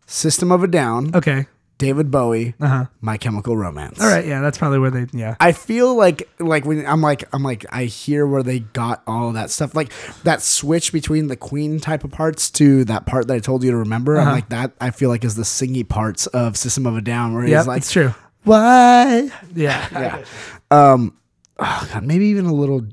System 0.08 0.52
of 0.52 0.64
a 0.64 0.68
Down, 0.68 1.16
Okay. 1.16 1.48
David 1.78 2.10
Bowie, 2.10 2.56
Uh 2.60 2.68
huh. 2.68 2.86
My 3.02 3.18
Chemical 3.18 3.56
Romance. 3.56 4.02
All 4.02 4.08
right. 4.08 4.26
Yeah, 4.26 4.42
that's 4.42 4.58
probably 4.58 4.80
where 4.80 4.90
they. 4.90 5.06
Yeah. 5.12 5.36
I 5.40 5.52
feel 5.52 5.96
like 5.96 6.28
like 6.40 6.66
when 6.66 6.86
I'm 6.86 7.02
like 7.02 7.24
I'm 7.34 7.44
like 7.44 7.66
I 7.72 7.86
hear 7.86 8.26
where 8.26 8.42
they 8.44 8.60
got 8.60 9.04
all 9.06 9.32
that 9.34 9.52
stuff 9.52 9.76
like 9.76 9.92
that 10.24 10.42
switch 10.42 10.92
between 10.92 11.28
the 11.28 11.36
Queen 11.36 11.80
type 11.80 12.04
of 12.04 12.12
parts 12.12 12.50
to 12.52 12.84
that 12.86 13.06
part 13.06 13.28
that 13.28 13.36
I 13.36 13.40
told 13.40 13.64
you 13.64 13.72
to 13.72 13.78
remember. 13.78 14.18
Uh-huh. 14.18 14.28
I'm 14.30 14.36
like 14.36 14.50
that 14.50 14.72
I 14.82 14.90
feel 14.92 15.10
like 15.10 15.24
is 15.24 15.36
the 15.36 15.44
singy 15.44 15.88
parts 15.88 16.26
of 16.28 16.58
System 16.58 16.86
of 16.88 16.98
a 16.98 17.02
Down 17.02 17.34
where 17.36 17.46
Yeah, 17.48 17.60
he's 17.60 17.68
like 17.68 17.78
it's 17.80 17.92
true. 17.92 18.14
why 18.44 19.30
Yeah. 19.54 19.88
yeah 19.92 20.24
um 20.72 21.16
oh 21.60 21.90
God, 21.94 22.04
maybe 22.04 22.26
even 22.28 22.46
a 22.46 22.54
little 22.54 22.86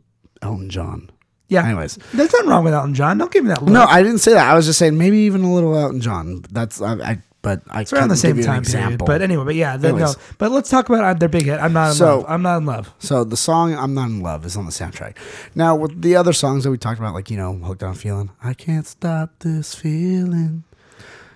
Elton 0.43 0.69
John. 0.71 1.11
Yeah. 1.49 1.65
Anyways, 1.65 1.99
There's 2.13 2.33
nothing 2.33 2.49
wrong 2.51 2.65
with 2.65 2.75
Elton 2.75 2.95
John. 2.95 3.17
Don't 3.19 3.31
give 3.33 3.45
me 3.45 3.49
that 3.49 3.63
look. 3.63 3.73
no, 3.73 3.85
I 3.85 4.03
didn't 4.03 4.19
say 4.19 4.33
that. 4.33 4.51
I 4.51 4.55
was 4.55 4.67
just 4.67 4.79
saying 4.79 4.99
maybe 4.99 5.19
even 5.21 5.43
a 5.43 5.53
little 5.55 5.77
Elton 5.79 6.01
John. 6.01 6.43
That's 6.51 6.81
I, 6.83 6.95
I 6.95 7.19
but 7.45 7.63
I 7.71 7.83
It's 7.83 7.93
around 7.93 8.09
the 8.09 8.17
same 8.17 8.31
give 8.35 8.39
you 8.47 8.51
an 8.51 8.63
time 8.65 8.65
period. 8.65 9.03
But 9.07 9.23
anyway, 9.23 9.45
but 9.45 9.55
yeah, 9.55 9.77
no. 9.77 9.91
Anyways. 9.91 10.17
But 10.39 10.51
let's 10.51 10.69
talk 10.69 10.89
about 10.89 11.05
uh, 11.05 11.15
their 11.15 11.29
big 11.29 11.45
hit. 11.45 11.61
I'm 11.61 11.73
not 11.73 11.91
in 11.91 11.95
So- 11.95 12.19
love. 12.19 12.27
I'm 12.29 12.43
not 12.43 12.57
in 12.59 12.67
love. 12.67 12.93
So 12.99 13.23
the 13.23 13.37
song 13.37 13.73
"I'm 13.77 13.95
Not 13.95 14.09
in 14.09 14.21
Love" 14.21 14.45
is 14.45 14.57
on 14.57 14.67
the 14.67 14.73
soundtrack. 14.73 15.17
Now 15.55 15.77
with 15.77 16.03
the 16.03 16.17
other 16.17 16.33
songs 16.33 16.65
that 16.65 16.73
we 16.73 16.79
talked 16.79 16.99
about, 16.99 17.15
like 17.15 17.31
you 17.31 17.37
know, 17.37 17.53
"Hooked 17.55 17.85
on 17.85 17.95
Feeling," 17.95 18.31
I 18.43 18.55
can't 18.55 18.87
stop 18.87 19.31
this 19.41 19.75
feeling 19.77 20.65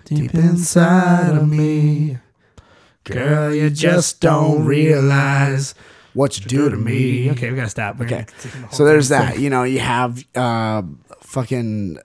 deep 0.03 0.33
inside 0.35 1.35
of 1.37 1.47
me. 1.47 2.17
Girl, 3.05 3.53
you 3.53 3.69
just 3.69 4.19
don't 4.19 4.65
realize 4.65 5.73
what 6.13 6.37
you 6.39 6.45
do 6.45 6.69
to 6.69 6.75
me. 6.75 7.31
Okay, 7.31 7.49
we 7.49 7.55
gotta 7.55 7.69
stop. 7.69 7.97
We're 7.97 8.05
Okay. 8.05 8.15
gonna 8.15 8.25
continue 8.25 8.61
the 8.61 8.67
whole 8.67 8.77
So 8.77 8.85
there's 8.85 9.09
thing. 9.09 9.19
that. 9.19 9.39
You 9.39 9.49
know, 9.49 9.63
you 9.63 9.79
have 9.79 10.23
uh, 10.35 10.81
fucking 11.21 11.97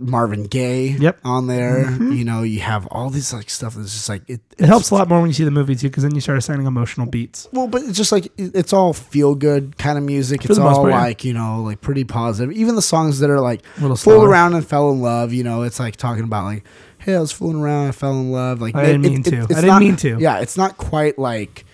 Marvin 0.00 0.44
Gaye 0.44 0.88
Yep. 0.98 1.18
Mm-hmm. 1.18 1.28
on 1.28 1.46
there. 1.46 1.90
You 1.90 2.24
know, 2.24 2.42
you 2.42 2.60
have 2.60 2.86
all 2.88 3.10
these 3.10 3.32
like 3.32 3.50
stuff 3.50 3.74
that's 3.74 3.92
just 3.92 4.08
like 4.08 4.22
it. 4.28 4.40
It 4.58 4.66
helps 4.66 4.90
a 4.90 4.94
lot 4.94 5.08
more 5.08 5.20
when 5.20 5.28
you 5.30 5.34
see 5.34 5.44
the 5.44 5.50
movie 5.50 5.74
too, 5.76 5.88
because 5.88 6.02
then 6.02 6.14
you 6.14 6.20
start 6.20 6.38
assigning 6.38 6.66
emotional 6.66 7.06
beats. 7.06 7.46
Well, 7.52 7.66
but 7.68 7.82
it's 7.82 7.96
just 7.96 8.10
like 8.12 8.26
it- 8.38 8.52
it's 8.54 8.72
all 8.72 8.92
feel 8.92 9.34
good 9.34 9.76
kind 9.78 9.98
of 9.98 10.04
music. 10.04 10.42
For 10.42 10.50
It's 10.52 10.58
all 10.58 10.74
part, 10.82 10.90
yeah. 10.90 11.00
like 11.00 11.24
you 11.24 11.32
know, 11.34 11.62
like 11.62 11.80
pretty 11.80 12.04
positive. 12.04 12.52
Even 12.56 12.74
the 12.76 12.82
songs 12.82 13.20
that 13.20 13.30
are 13.30 13.40
like 13.40 13.62
A 13.78 13.82
little 13.82 13.96
fool 13.96 14.24
around 14.24 14.54
and 14.54 14.66
fell 14.66 14.90
in 14.90 15.00
love. 15.00 15.32
You 15.32 15.44
know, 15.44 15.62
it's 15.62 15.78
like 15.78 15.96
talking 15.96 16.24
about 16.24 16.44
like, 16.44 16.64
hey, 16.98 17.14
I 17.14 17.20
was 17.20 17.32
fooling 17.32 17.60
around, 17.60 17.88
I 17.88 17.92
fell 17.92 18.12
in 18.12 18.32
love. 18.32 18.60
Like 18.60 18.74
I 18.74 18.86
didn't 18.86 19.02
mean 19.02 19.22
to. 19.24 19.36
I 19.42 19.46
didn't 19.46 19.66
not- 19.66 19.80
mean 19.80 19.96
to. 19.96 20.18
Yeah, 20.18 20.38
it's 20.40 20.56
not 20.56 20.76
quite 20.76 21.18
like, 21.18 21.64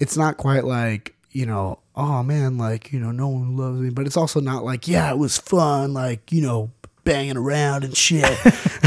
it's 0.00 0.16
not 0.16 0.36
quite 0.36 0.64
like 0.64 1.14
you 1.30 1.46
know, 1.46 1.78
oh 1.96 2.22
man, 2.22 2.58
like 2.58 2.92
you 2.92 3.00
know, 3.00 3.10
no 3.10 3.28
one 3.28 3.56
loves 3.56 3.80
me. 3.80 3.90
But 3.90 4.06
it's 4.06 4.16
also 4.16 4.40
not 4.40 4.64
like, 4.64 4.86
yeah, 4.88 5.10
it 5.10 5.16
was 5.18 5.38
fun, 5.38 5.94
like 5.94 6.30
you 6.32 6.42
know, 6.42 6.70
banging 7.04 7.36
around 7.36 7.84
and 7.84 7.96
shit. 7.96 8.38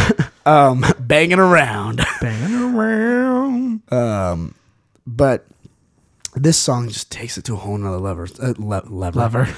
um, 0.46 0.86
banging 1.00 1.40
around. 1.40 2.06
Banging 2.22 2.76
around. 2.76 3.92
Um, 3.92 4.56
but 5.06 5.46
this 6.36 6.58
song 6.58 6.90
just 6.90 7.12
takes 7.12 7.38
it 7.38 7.46
to 7.46 7.54
a 7.54 7.58
whole 7.58 7.78
nother 7.78 7.98
lever. 7.98 8.28
Uh, 8.42 8.54
le- 8.58 8.84
lever. 8.88 9.20
Lever. 9.20 9.46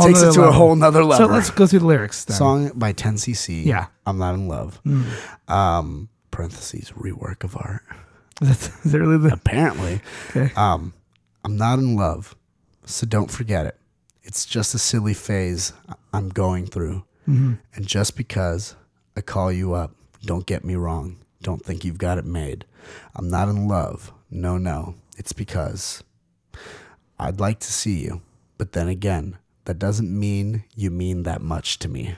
Takes 0.00 0.20
it 0.22 0.32
to 0.34 0.42
a 0.44 0.52
whole 0.52 0.76
nother 0.76 1.02
lever. 1.04 1.24
So 1.24 1.30
let's 1.30 1.50
go 1.50 1.66
through 1.66 1.78
the 1.80 1.86
lyrics. 1.86 2.24
Then. 2.24 2.36
Song 2.36 2.70
by 2.74 2.92
10cc. 2.92 3.64
Yeah. 3.64 3.84
Mm. 3.84 3.88
I'm 4.06 4.18
not 4.18 4.34
in 4.34 4.48
love. 4.48 4.80
Um, 5.48 6.08
parentheses, 6.30 6.90
rework 6.90 7.44
of 7.44 7.56
art. 7.56 7.82
Is 8.42 8.48
that- 8.68 8.84
is 8.86 8.92
that 8.92 9.00
really 9.00 9.16
the 9.18 9.32
Apparently. 9.32 10.00
okay? 10.30 10.52
Um, 10.54 10.92
I'm 11.44 11.56
not 11.56 11.78
in 11.78 11.96
love, 11.96 12.36
so 12.84 13.06
don't 13.06 13.30
forget 13.30 13.66
it. 13.66 13.76
It's 14.22 14.44
just 14.44 14.74
a 14.74 14.78
silly 14.78 15.14
phase 15.14 15.72
I'm 16.12 16.28
going 16.28 16.66
through. 16.66 17.04
Mm-hmm. 17.28 17.54
And 17.74 17.86
just 17.86 18.16
because 18.16 18.74
I 19.16 19.20
call 19.20 19.52
you 19.52 19.74
up, 19.74 19.94
don't 20.24 20.46
get 20.46 20.64
me 20.64 20.74
wrong. 20.76 21.18
Don't 21.42 21.64
think 21.64 21.84
you've 21.84 21.98
got 21.98 22.18
it 22.18 22.24
made. 22.24 22.64
I'm 23.14 23.28
not 23.28 23.48
in 23.48 23.68
love. 23.68 24.12
No, 24.30 24.56
no. 24.58 24.94
It's 25.16 25.32
because 25.32 26.02
I'd 27.18 27.38
like 27.40 27.58
to 27.60 27.72
see 27.72 27.98
you. 28.00 28.22
But 28.56 28.72
then 28.72 28.88
again, 28.88 29.36
that 29.66 29.78
doesn't 29.78 30.10
mean 30.10 30.64
you 30.74 30.90
mean 30.90 31.22
that 31.24 31.42
much 31.42 31.78
to 31.80 31.88
me. 31.88 32.16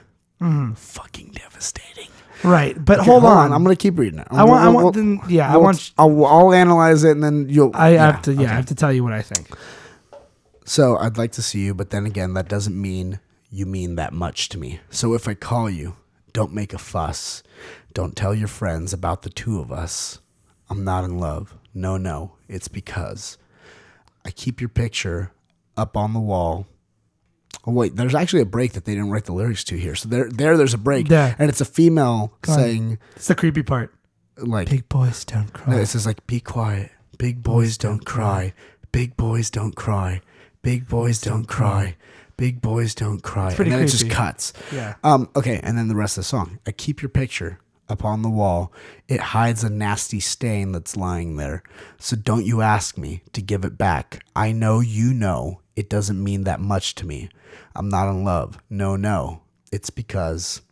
Fucking 0.75 1.33
devastating. 1.35 2.09
Right, 2.43 2.83
but 2.83 3.01
Okay, 3.01 3.11
hold, 3.11 3.25
on. 3.27 3.53
I'm 3.53 3.63
going 3.63 3.77
to 3.77 3.81
keep 3.83 3.99
reading 3.99 4.21
it. 4.21 4.29
I 4.31 4.45
want. 4.45 4.63
I 4.63 4.69
We'll- 4.69 4.75
want. 4.85 4.85
we'll- 4.85 4.93
then, 4.93 5.21
yeah, 5.29 5.49
I 5.53 5.57
we'll- 5.57 5.65
want. 5.65 5.93
I'll, 5.99 6.25
I'll 6.25 6.53
analyze 6.55 7.05
it 7.05 7.11
and 7.11 7.23
then 7.23 7.49
you'll. 7.51 7.73
I 7.75 7.91
have 7.91 8.23
to. 8.23 8.33
Yeah, 8.33 8.41
okay. 8.43 8.51
I 8.51 8.55
have 8.55 8.67
to 8.67 8.75
tell 8.75 8.91
you 8.93 9.05
what 9.05 9.13
I 9.13 9.21
think. 9.21 9.51
So 10.65 10.97
I'd 10.97 11.19
like 11.19 11.33
to 11.33 11.43
see 11.43 11.61
you, 11.61 11.75
but 11.75 11.91
then 11.91 12.07
again, 12.07 12.33
that 12.35 12.49
doesn't 12.49 12.81
mean 12.81 13.21
you 13.51 13.67
mean 13.67 13.97
that 13.97 14.13
much 14.13 14.49
to 14.51 14.59
me. 14.59 14.81
So 14.91 15.15
if 15.15 15.27
I 15.29 15.35
call 15.35 15.69
you, 15.69 15.97
don't 16.33 16.53
make 16.55 16.73
a 16.73 16.79
fuss. 16.79 17.43
Don't 17.93 18.17
tell 18.17 18.35
your 18.35 18.49
friends 18.49 18.93
about 18.93 19.23
the 19.23 19.31
two 19.31 19.59
of 19.61 19.73
us. 19.73 20.21
I'm 20.69 20.85
not 20.85 21.05
in 21.05 21.19
love. 21.19 21.55
No, 21.75 21.97
no. 21.97 22.33
It's 22.49 22.69
because 22.69 23.37
I 24.25 24.31
keep 24.31 24.61
your 24.61 24.69
picture 24.69 25.33
up 25.77 25.97
on 25.97 26.13
the 26.13 26.21
wall. 26.21 26.67
Oh 27.67 27.73
wait, 27.73 27.97
there's 27.97 28.15
actually 28.15 28.43
a 28.43 28.47
break 28.47 28.73
that 28.73 28.85
they 28.85 28.95
didn't 28.95 29.11
write 29.11 29.25
the 29.25 29.33
lyrics 29.33 29.65
to 29.65 29.77
here. 29.77 29.95
So 29.97 30.09
there, 30.09 30.29
there, 30.31 30.57
there's 30.57 30.75
a 30.75 30.79
break, 30.79 31.09
Yeah. 31.11 31.35
and 31.39 31.49
it's 31.51 31.61
a 31.61 31.65
female 31.65 32.33
on. 32.49 32.55
saying 32.55 32.99
It's 33.17 33.27
the 33.27 33.35
creepy 33.35 33.63
part. 33.65 33.93
like 34.37 34.71
Big 34.71 34.89
boys 34.89 35.25
don't 35.25 35.53
no, 35.53 35.61
cry. 35.61 35.81
it 35.81 35.87
says 35.87 36.07
like, 36.07 36.25
"Be 36.29 36.39
quiet, 36.41 36.91
big 37.19 37.43
boys 37.43 37.77
don't 37.77 38.05
cry, 38.07 38.55
big 38.93 39.17
boys 39.17 39.51
don't 39.51 39.75
cry, 39.75 40.23
big 40.63 40.89
boys 40.89 41.21
don't 41.21 41.45
cry, 41.47 41.97
big 42.41 42.61
boys 42.61 42.95
don't 42.95 43.23
cry," 43.23 43.55
pretty 43.55 43.71
and 43.71 43.79
then 43.81 43.87
it 43.87 43.91
just 43.91 44.11
cuts. 44.11 44.53
Yeah. 44.73 44.95
Um. 45.05 45.29
Okay, 45.37 45.61
and 45.63 45.79
then 45.79 45.87
the 45.87 45.95
rest 45.95 46.17
of 46.19 46.23
the 46.23 46.29
song. 46.29 46.59
I 46.67 46.73
keep 46.73 47.03
your 47.03 47.09
picture 47.11 47.61
up 47.89 48.05
on 48.05 48.23
the 48.23 48.31
wall. 48.31 48.73
It 49.09 49.21
hides 49.21 49.63
a 49.63 49.71
nasty 49.71 50.21
stain 50.21 50.73
that's 50.73 50.97
lying 50.97 51.37
there. 51.37 51.63
So 51.99 52.17
don't 52.17 52.47
you 52.47 52.63
ask 52.63 52.97
me 52.97 53.23
to 53.33 53.43
give 53.43 53.65
it 53.65 53.77
back. 53.77 54.25
I 54.35 54.53
know 54.53 54.81
you 54.81 55.13
know 55.13 55.61
it 55.77 55.91
doesn't 55.91 56.23
mean 56.23 56.45
that 56.45 56.61
much 56.61 56.95
to 56.97 57.07
me. 57.07 57.29
I'm 57.75 57.89
not 57.89 58.09
in 58.11 58.25
love. 58.25 58.59
No, 58.71 58.97
no. 58.97 59.43
It's 59.73 59.91
because. 59.91 60.63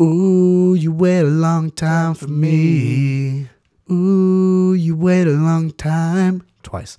Ooh, 0.00 0.74
you 0.74 0.92
wait 0.92 1.20
a 1.20 1.24
long 1.24 1.70
time 1.70 2.14
for 2.14 2.26
me. 2.26 3.48
Ooh, 3.90 4.74
you 4.74 4.96
wait 4.96 5.26
a 5.26 5.30
long 5.30 5.70
time. 5.70 6.42
Twice. 6.62 6.96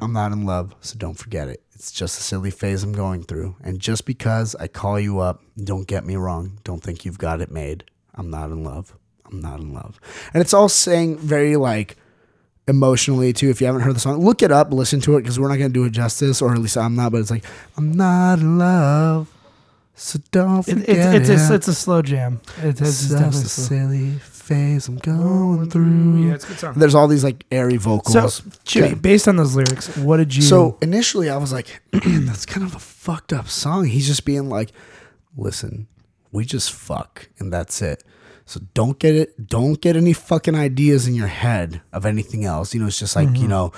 I'm 0.00 0.12
not 0.12 0.32
in 0.32 0.44
love, 0.44 0.74
so 0.80 0.96
don't 0.98 1.18
forget 1.18 1.48
it. 1.48 1.62
It's 1.78 1.92
just 1.92 2.18
a 2.18 2.22
silly 2.22 2.50
phase 2.50 2.82
I'm 2.82 2.92
going 2.92 3.22
through. 3.24 3.54
And 3.62 3.78
just 3.80 4.06
because 4.06 4.54
I 4.56 4.66
call 4.66 4.98
you 4.98 5.20
up, 5.20 5.42
don't 5.62 5.86
get 5.86 6.06
me 6.06 6.16
wrong. 6.16 6.58
Don't 6.64 6.82
think 6.82 7.04
you've 7.04 7.18
got 7.18 7.42
it 7.42 7.50
made. 7.50 7.84
I'm 8.14 8.30
not 8.30 8.50
in 8.50 8.64
love. 8.64 8.96
I'm 9.26 9.40
not 9.42 9.60
in 9.60 9.74
love. 9.74 10.00
And 10.32 10.40
it's 10.40 10.54
all 10.54 10.70
saying 10.70 11.18
very 11.18 11.56
like 11.56 11.96
emotionally 12.66 13.34
too. 13.34 13.50
If 13.50 13.60
you 13.60 13.66
haven't 13.66 13.82
heard 13.82 13.94
the 13.94 14.00
song, 14.00 14.24
look 14.24 14.42
it 14.42 14.50
up, 14.50 14.72
listen 14.72 15.00
to 15.02 15.16
it 15.18 15.20
because 15.20 15.38
we're 15.38 15.48
not 15.48 15.56
going 15.58 15.70
to 15.70 15.74
do 15.74 15.84
it 15.84 15.90
justice, 15.90 16.40
or 16.40 16.54
at 16.54 16.58
least 16.58 16.78
I'm 16.78 16.96
not. 16.96 17.12
But 17.12 17.20
it's 17.20 17.30
like 17.30 17.44
I'm 17.76 17.92
not 17.92 18.38
in 18.38 18.56
love, 18.56 19.28
so 19.94 20.18
don't 20.32 20.66
It, 20.66 20.78
forget 20.80 21.14
it's 21.14 21.28
it's 21.28 21.42
it. 21.48 21.52
a, 21.52 21.54
it's 21.56 21.68
a 21.68 21.74
slow 21.74 22.00
jam. 22.00 22.40
It, 22.62 22.80
it's 22.80 22.80
It's 22.80 23.08
definitely 23.10 23.28
a 23.28 23.48
slow. 23.48 23.66
Phase 24.46 24.88
I'm 24.88 24.96
going 24.98 25.68
through. 25.70 26.26
Yeah, 26.28 26.34
it's 26.34 26.44
a 26.44 26.48
good 26.48 26.58
song. 26.58 26.74
There's 26.76 26.94
all 26.94 27.08
these 27.08 27.24
like 27.24 27.44
airy 27.50 27.74
So, 27.74 27.78
vocals. 27.78 28.42
Jimmy, 28.64 28.94
based 28.94 29.26
on 29.28 29.36
those 29.36 29.54
lyrics, 29.56 29.96
what 29.96 30.18
did 30.18 30.34
you? 30.34 30.42
So 30.42 30.78
initially, 30.80 31.28
I 31.30 31.36
was 31.36 31.52
like, 31.52 31.80
"That's 31.92 32.46
kind 32.46 32.66
of 32.66 32.74
a 32.74 32.78
fucked 32.78 33.32
up 33.32 33.48
song." 33.48 33.86
He's 33.86 34.06
just 34.06 34.24
being 34.24 34.48
like, 34.48 34.70
"Listen, 35.36 35.88
we 36.32 36.44
just 36.44 36.72
fuck, 36.72 37.28
and 37.38 37.52
that's 37.52 37.82
it." 37.82 38.02
So 38.44 38.60
don't 38.74 38.98
get 38.98 39.14
it. 39.16 39.48
Don't 39.48 39.80
get 39.80 39.96
any 39.96 40.12
fucking 40.12 40.54
ideas 40.54 41.08
in 41.08 41.14
your 41.14 41.26
head 41.26 41.82
of 41.92 42.06
anything 42.06 42.44
else. 42.44 42.72
You 42.74 42.80
know, 42.80 42.86
it's 42.86 42.98
just 42.98 43.16
like 43.16 43.26
Mm-hmm. 43.28 43.42
you 43.42 43.48
know, 43.48 43.72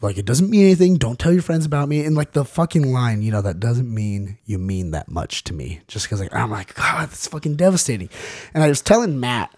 like 0.00 0.16
it 0.16 0.24
doesn't 0.24 0.48
mean 0.48 0.62
anything. 0.66 0.94
Don't 0.96 1.18
tell 1.18 1.32
your 1.32 1.42
friends 1.42 1.66
about 1.66 1.88
me. 1.88 2.04
And 2.04 2.14
like 2.14 2.30
the 2.32 2.44
fucking 2.44 2.92
line, 2.92 3.22
you 3.22 3.32
know, 3.32 3.42
that 3.42 3.58
doesn't 3.58 3.92
mean 3.92 4.38
you 4.44 4.58
mean 4.58 4.92
that 4.92 5.10
much 5.10 5.42
to 5.44 5.52
me. 5.52 5.80
Just 5.88 6.06
because 6.06 6.20
like 6.20 6.32
I'm 6.32 6.52
like, 6.52 6.72
God, 6.74 7.08
that's 7.08 7.26
fucking 7.26 7.56
devastating. 7.56 8.10
And 8.54 8.62
I 8.62 8.68
was 8.68 8.80
telling 8.80 9.18
Matt, 9.18 9.52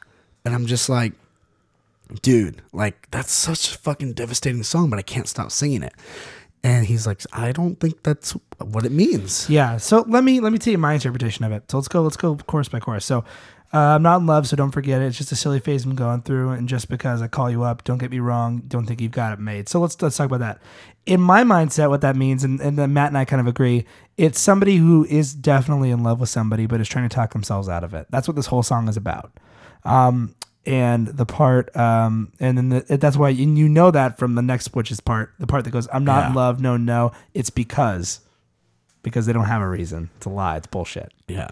and 0.45 0.55
I'm 0.55 0.67
just 0.67 0.89
like, 0.89 1.13
dude, 2.23 2.63
like 2.73 3.11
that's 3.11 3.33
such 3.33 3.75
a 3.75 3.79
fucking 3.79 4.13
devastating 4.15 4.63
song, 4.63 4.91
but 4.91 4.99
I 4.99 5.03
can't 5.03 5.29
stop 5.29 5.51
singing 5.51 5.83
it. 5.83 5.95
And 6.63 6.87
he's 6.87 7.07
like, 7.07 7.21
I 7.33 7.53
don't 7.53 7.79
think 7.79 8.03
that's 8.03 8.33
what 8.59 8.87
it 8.87 8.93
means. 8.93 9.49
yeah. 9.51 9.77
So 9.77 10.05
let 10.09 10.25
me 10.25 10.41
let 10.41 10.53
me 10.53 10.59
tell 10.59 10.73
you 10.73 10.79
my 10.79 10.95
interpretation 10.95 11.45
of 11.45 11.53
it. 11.53 11.71
So 11.71 11.79
let's 11.79 11.89
go 11.89 12.03
let's 12.03 12.17
go 12.17 12.37
chorus 12.37 12.69
by 12.69 12.81
chorus. 12.81 13.05
So 13.05 13.25
uh, 13.75 13.97
I'm 13.97 14.03
not 14.03 14.21
in 14.21 14.27
love, 14.27 14.47
so 14.47 14.55
don't 14.55 14.71
forget 14.71 15.03
it. 15.03 15.07
It's 15.07 15.19
just 15.19 15.33
a 15.33 15.37
silly 15.37 15.59
phase 15.59 15.85
I'm 15.85 15.97
going 15.97 16.23
through, 16.23 16.51
and 16.51 16.69
just 16.69 16.89
because 16.89 17.21
I 17.21 17.27
call 17.27 17.51
you 17.51 17.65
up, 17.65 17.83
don't 17.83 17.99
get 17.99 18.13
me 18.13 18.21
wrong, 18.21 18.63
don't 18.69 18.87
think 18.87 19.01
you've 19.01 19.11
got 19.11 19.33
it 19.33 19.41
made. 19.41 19.69
So 19.69 19.81
let's 19.81 20.01
let's 20.01 20.17
talk 20.17 20.27
about 20.27 20.39
that. 20.39 20.63
In 21.07 21.21
my 21.21 21.43
mindset, 21.43 21.91
what 21.91 22.01
that 22.03 22.15
means, 22.15 22.45
and, 22.45 22.61
and 22.61 22.77
Matt 22.95 23.09
and 23.09 23.19
I 23.19 23.25
kind 23.25 23.41
of 23.41 23.49
agree, 23.49 23.85
it's 24.17 24.39
somebody 24.39 24.77
who 24.77 25.05
is 25.07 25.35
definitely 25.35 25.91
in 25.91 26.05
love 26.05 26.21
with 26.21 26.29
somebody, 26.29 26.67
but 26.67 26.81
is 26.81 26.89
trying 26.89 27.09
to 27.09 27.15
talk 27.15 27.33
themselves 27.33 27.69
out 27.69 27.83
of 27.83 27.95
it. 27.95 28.07
That's 28.11 28.29
what 28.29 28.37
this 28.37 28.47
whole 28.47 28.63
song 28.63 28.89
is 28.89 28.97
about. 28.97 29.33
Um, 29.85 30.35
and 30.67 31.09
the 31.09 31.27
part, 31.27 31.75
um, 31.77 32.33
and 32.41 32.57
then 32.57 32.69
the, 32.71 32.97
that's 32.97 33.19
why 33.19 33.29
and 33.31 33.59
you 33.59 33.69
know 33.69 33.91
that 33.91 34.19
from 34.19 34.35
the 34.35 34.41
next, 34.41 34.75
which 34.75 34.91
is 34.91 34.99
part, 35.01 35.33
the 35.39 35.47
part 35.47 35.65
that 35.65 35.71
goes, 35.71 35.87
"I'm 35.93 36.05
not 36.07 36.29
in 36.29 36.31
Yeah. 36.31 36.37
love, 36.41 36.61
no, 36.61 36.79
no." 36.79 37.13
It's 37.35 37.51
because, 37.51 38.21
because 39.03 39.27
they 39.27 39.35
don't 39.35 39.45
have 39.45 39.61
a 39.61 39.69
reason. 39.69 40.09
It's 40.17 40.25
a 40.27 40.31
lie. 40.31 40.57
It's 40.57 40.67
bullshit. 40.67 41.13
Yeah. 41.29 41.49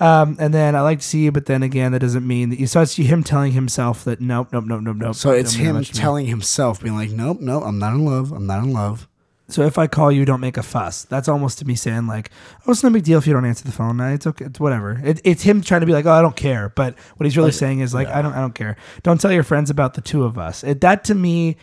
Um, 0.00 0.36
and 0.40 0.52
then 0.54 0.74
I 0.76 0.80
like 0.82 1.00
to 1.00 1.04
see 1.04 1.24
you, 1.24 1.32
but 1.32 1.46
then 1.46 1.62
again, 1.62 1.92
that 1.92 1.98
doesn't 2.00 2.26
mean 2.26 2.50
that 2.50 2.58
you. 2.58 2.66
So 2.66 2.80
it's 2.80 2.96
him 2.96 3.22
telling 3.22 3.52
himself 3.52 4.04
that 4.04 4.20
nope, 4.20 4.48
nope, 4.52 4.64
nope, 4.64 4.82
nope, 4.82 4.96
nope. 4.96 5.14
So 5.14 5.30
it's 5.30 5.52
don't 5.52 5.58
mean 5.58 5.64
that 5.66 5.70
him 5.70 5.76
much 5.76 5.88
to 5.90 5.94
me. 5.96 6.00
telling 6.00 6.26
himself, 6.26 6.80
being 6.82 6.94
like, 6.96 7.10
nope, 7.10 7.38
nope, 7.40 7.62
I'm 7.64 7.78
not 7.78 7.94
in 7.94 8.04
love. 8.04 8.32
I'm 8.32 8.46
not 8.46 8.62
in 8.64 8.72
love. 8.72 9.08
So 9.50 9.62
if 9.62 9.78
I 9.78 9.86
call 9.86 10.12
you, 10.12 10.24
don't 10.26 10.40
make 10.40 10.58
a 10.58 10.62
fuss. 10.62 11.04
That's 11.04 11.26
almost 11.26 11.58
to 11.60 11.64
me 11.64 11.74
saying 11.74 12.06
like, 12.06 12.30
oh, 12.66 12.72
it's 12.72 12.84
no 12.84 12.90
big 12.90 13.04
deal 13.04 13.18
if 13.18 13.26
you 13.26 13.32
don't 13.32 13.46
answer 13.46 13.64
the 13.64 13.72
phone. 13.72 13.98
It's 13.98 14.26
okay. 14.26 14.44
It's 14.44 14.60
whatever. 14.60 15.00
It, 15.02 15.22
it's 15.24 15.42
him 15.42 15.62
trying 15.62 15.80
to 15.80 15.86
be 15.86 15.92
like, 15.94 16.04
oh, 16.04 16.12
I 16.12 16.20
don't 16.20 16.36
care. 16.36 16.68
But 16.68 16.98
what 17.16 17.24
he's 17.24 17.36
really 17.36 17.52
saying 17.52 17.80
is 17.80 17.94
like, 17.94 18.08
I 18.08 18.20
don't, 18.20 18.34
I 18.34 18.40
don't 18.40 18.54
care. 18.54 18.76
Don't 19.02 19.18
tell 19.20 19.32
your 19.32 19.42
friends 19.44 19.70
about 19.70 19.94
the 19.94 20.02
two 20.02 20.24
of 20.24 20.36
us. 20.38 20.62
It, 20.64 20.82
that 20.82 21.04
to 21.04 21.14
me 21.14 21.56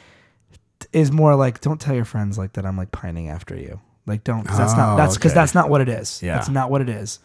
is 0.94 1.12
more 1.12 1.36
like, 1.36 1.62
don't 1.62 1.80
tell 1.80 1.94
your 1.96 2.06
friends 2.06 2.38
like 2.40 2.54
that. 2.54 2.66
I'm 2.66 2.76
like 2.76 2.92
pining 2.92 3.30
after 3.30 3.56
you. 3.56 3.80
Like, 4.08 4.24
don't. 4.24 4.44
'cause 4.46 4.58
that's 4.58 4.76
not. 4.76 4.94
Oh, 4.94 4.98
That's 4.98 5.16
because 5.16 5.32
okay. 5.34 5.40
that's 5.42 5.54
not 5.56 5.70
what 5.70 5.82
it 5.82 5.90
is. 5.90 6.22
Yeah. 6.24 6.36
That's 6.36 6.50
not 6.50 6.70
what 6.72 6.82
it 6.82 6.90
is. 6.90 7.20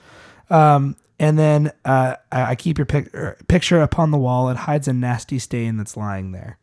Um, 0.50 0.96
And 1.18 1.38
then 1.38 1.72
uh, 1.84 2.16
I, 2.32 2.42
I 2.50 2.54
keep 2.54 2.78
your 2.78 2.86
pic- 2.86 3.14
er, 3.14 3.36
picture 3.48 3.80
upon 3.82 4.10
the 4.10 4.18
wall. 4.18 4.48
It 4.50 4.56
hides 4.56 4.88
a 4.88 4.92
nasty 4.92 5.38
stain 5.38 5.76
that's 5.78 5.96
lying 5.96 6.32
there. 6.32 6.58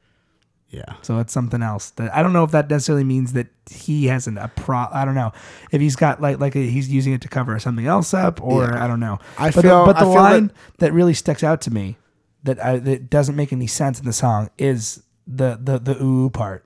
Yeah. 0.69 0.95
So 1.01 1.19
it's 1.19 1.31
something 1.31 1.63
else. 1.63 1.91
That 1.91 2.13
I 2.13 2.21
don't 2.21 2.33
know 2.33 2.43
if 2.43 2.51
that 2.51 2.69
necessarily 2.69 3.05
means 3.05 3.33
that 3.33 3.47
he 3.69 4.07
hasn't 4.07 4.37
a 4.37 4.49
pro. 4.49 4.85
I 4.91 5.05
don't 5.05 5.15
know 5.15 5.31
if 5.71 5.79
he's 5.81 5.95
got 5.95 6.21
like 6.21 6.39
like 6.39 6.55
a, 6.55 6.59
he's 6.59 6.89
using 6.89 7.13
it 7.13 7.21
to 7.21 7.29
cover 7.29 7.57
something 7.59 7.85
else 7.87 8.13
up, 8.13 8.41
or 8.43 8.63
Yeah. 8.63 8.83
I 8.83 8.87
don't 8.87 8.99
know. 8.99 9.17
I 9.37 9.51
but 9.51 9.61
feel- 9.61 9.85
the, 9.85 9.93
but 9.93 9.99
the 9.99 10.05
feel 10.05 10.13
line 10.15 10.47
that- 10.47 10.55
that, 10.79 10.93
really 10.93 11.13
sticks 11.13 11.43
out 11.43 11.61
to 11.61 11.71
me 11.71 11.97
that 12.43 12.63
I, 12.63 12.77
that 12.79 13.09
doesn't 13.09 13.35
make 13.35 13.53
any 13.53 13.67
sense 13.67 13.99
in 13.99 14.05
the 14.05 14.13
song 14.13 14.49
is 14.57 15.03
the 15.25 15.57
the 15.61 15.79
the 15.79 16.01
ooh 16.03 16.29
part, 16.29 16.65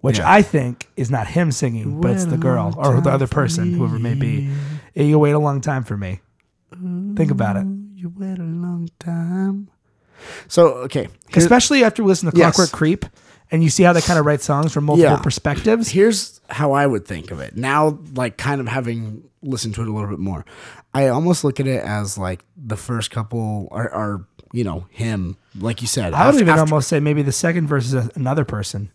which 0.00 0.18
Yeah. 0.18 0.30
I 0.30 0.42
think 0.42 0.88
is 0.96 1.08
not 1.10 1.28
him 1.28 1.52
singing, 1.52 2.00
but 2.00 2.10
it's 2.12 2.24
the 2.26 2.36
girl 2.36 2.74
or 2.76 3.00
the 3.00 3.10
other 3.10 3.26
person, 3.28 3.74
whoever 3.74 3.96
it 3.96 4.00
may 4.00 4.14
be. 4.14 4.50
You 4.94 5.18
wait 5.20 5.32
a 5.32 5.38
long 5.38 5.60
time 5.60 5.84
for 5.84 5.96
me. 5.96 6.20
Think 6.72 7.30
about 7.30 7.56
it. 7.56 7.66
You 7.94 8.12
wait 8.16 8.38
a 8.38 8.42
long 8.42 8.88
time. 8.98 9.70
So 10.48 10.68
okay, 10.84 11.08
especially 11.34 11.84
after 11.84 12.02
you 12.02 12.08
listen 12.08 12.30
to 12.30 12.36
Yes. 12.36 12.54
Clockwork 12.56 12.72
Creep, 12.72 13.04
and 13.50 13.62
you 13.62 13.70
see 13.70 13.82
how 13.82 13.92
they 13.92 14.00
kind 14.00 14.18
of 14.18 14.26
write 14.26 14.40
songs 14.42 14.72
from 14.72 14.84
multiple 14.84 15.10
Yeah. 15.12 15.20
perspectives. 15.22 15.88
here's 15.88 16.40
how 16.48 16.72
I 16.72 16.86
would 16.86 17.04
think 17.06 17.30
of 17.30 17.40
it. 17.40 17.56
Now, 17.56 17.98
like 18.14 18.36
kind 18.36 18.60
of 18.60 18.68
having 18.68 19.22
listened 19.42 19.74
to 19.76 19.82
it 19.82 19.88
a 19.88 19.92
little 19.92 20.08
bit 20.10 20.18
more, 20.18 20.44
I 20.94 21.08
almost 21.08 21.44
look 21.44 21.60
at 21.60 21.66
it 21.66 21.82
as 21.84 22.18
like 22.18 22.44
the 22.56 22.76
first 22.76 23.10
couple 23.10 23.68
are, 23.70 23.88
are 23.90 24.26
you 24.52 24.64
know, 24.64 24.86
him, 24.90 25.36
like 25.58 25.80
you 25.80 25.86
said. 25.86 26.12
I 26.12 26.26
would 26.26 26.34
af- 26.34 26.40
even 26.40 26.48
after- 26.50 26.60
almost 26.62 26.88
say 26.88 26.98
maybe 27.00 27.22
the 27.22 27.30
second 27.32 27.66
verse 27.68 27.86
is 27.86 27.94
a, 27.94 28.10
another 28.16 28.44
person, 28.44 28.90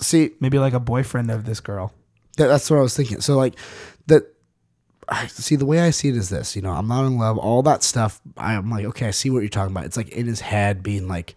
see 0.00 0.30
maybe 0.40 0.58
like 0.58 0.74
a 0.74 0.80
boyfriend 0.80 1.30
of 1.30 1.44
this 1.46 1.60
girl. 1.60 1.92
that, 2.36 2.46
that's 2.48 2.70
what 2.70 2.78
I 2.78 2.82
was 2.82 2.94
thinking. 2.96 3.20
So 3.20 3.36
like 3.36 3.54
that. 4.06 4.24
I 5.10 5.26
see 5.26 5.56
the 5.56 5.66
way 5.66 5.80
I 5.80 5.90
see 5.90 6.08
it 6.08 6.16
is 6.16 6.28
this. 6.28 6.54
You 6.54 6.62
know, 6.62 6.70
I'm 6.70 6.86
not 6.86 7.04
in 7.04 7.18
love. 7.18 7.36
All 7.36 7.62
that 7.64 7.82
stuff. 7.82 8.20
I'm 8.36 8.70
like, 8.70 8.84
okay, 8.86 9.08
I 9.08 9.10
see 9.10 9.28
what 9.28 9.40
you're 9.40 9.48
talking 9.48 9.72
about. 9.72 9.84
It's 9.84 9.96
like 9.96 10.10
in 10.10 10.26
his 10.26 10.40
head 10.40 10.82
being 10.82 11.08
like. 11.08 11.36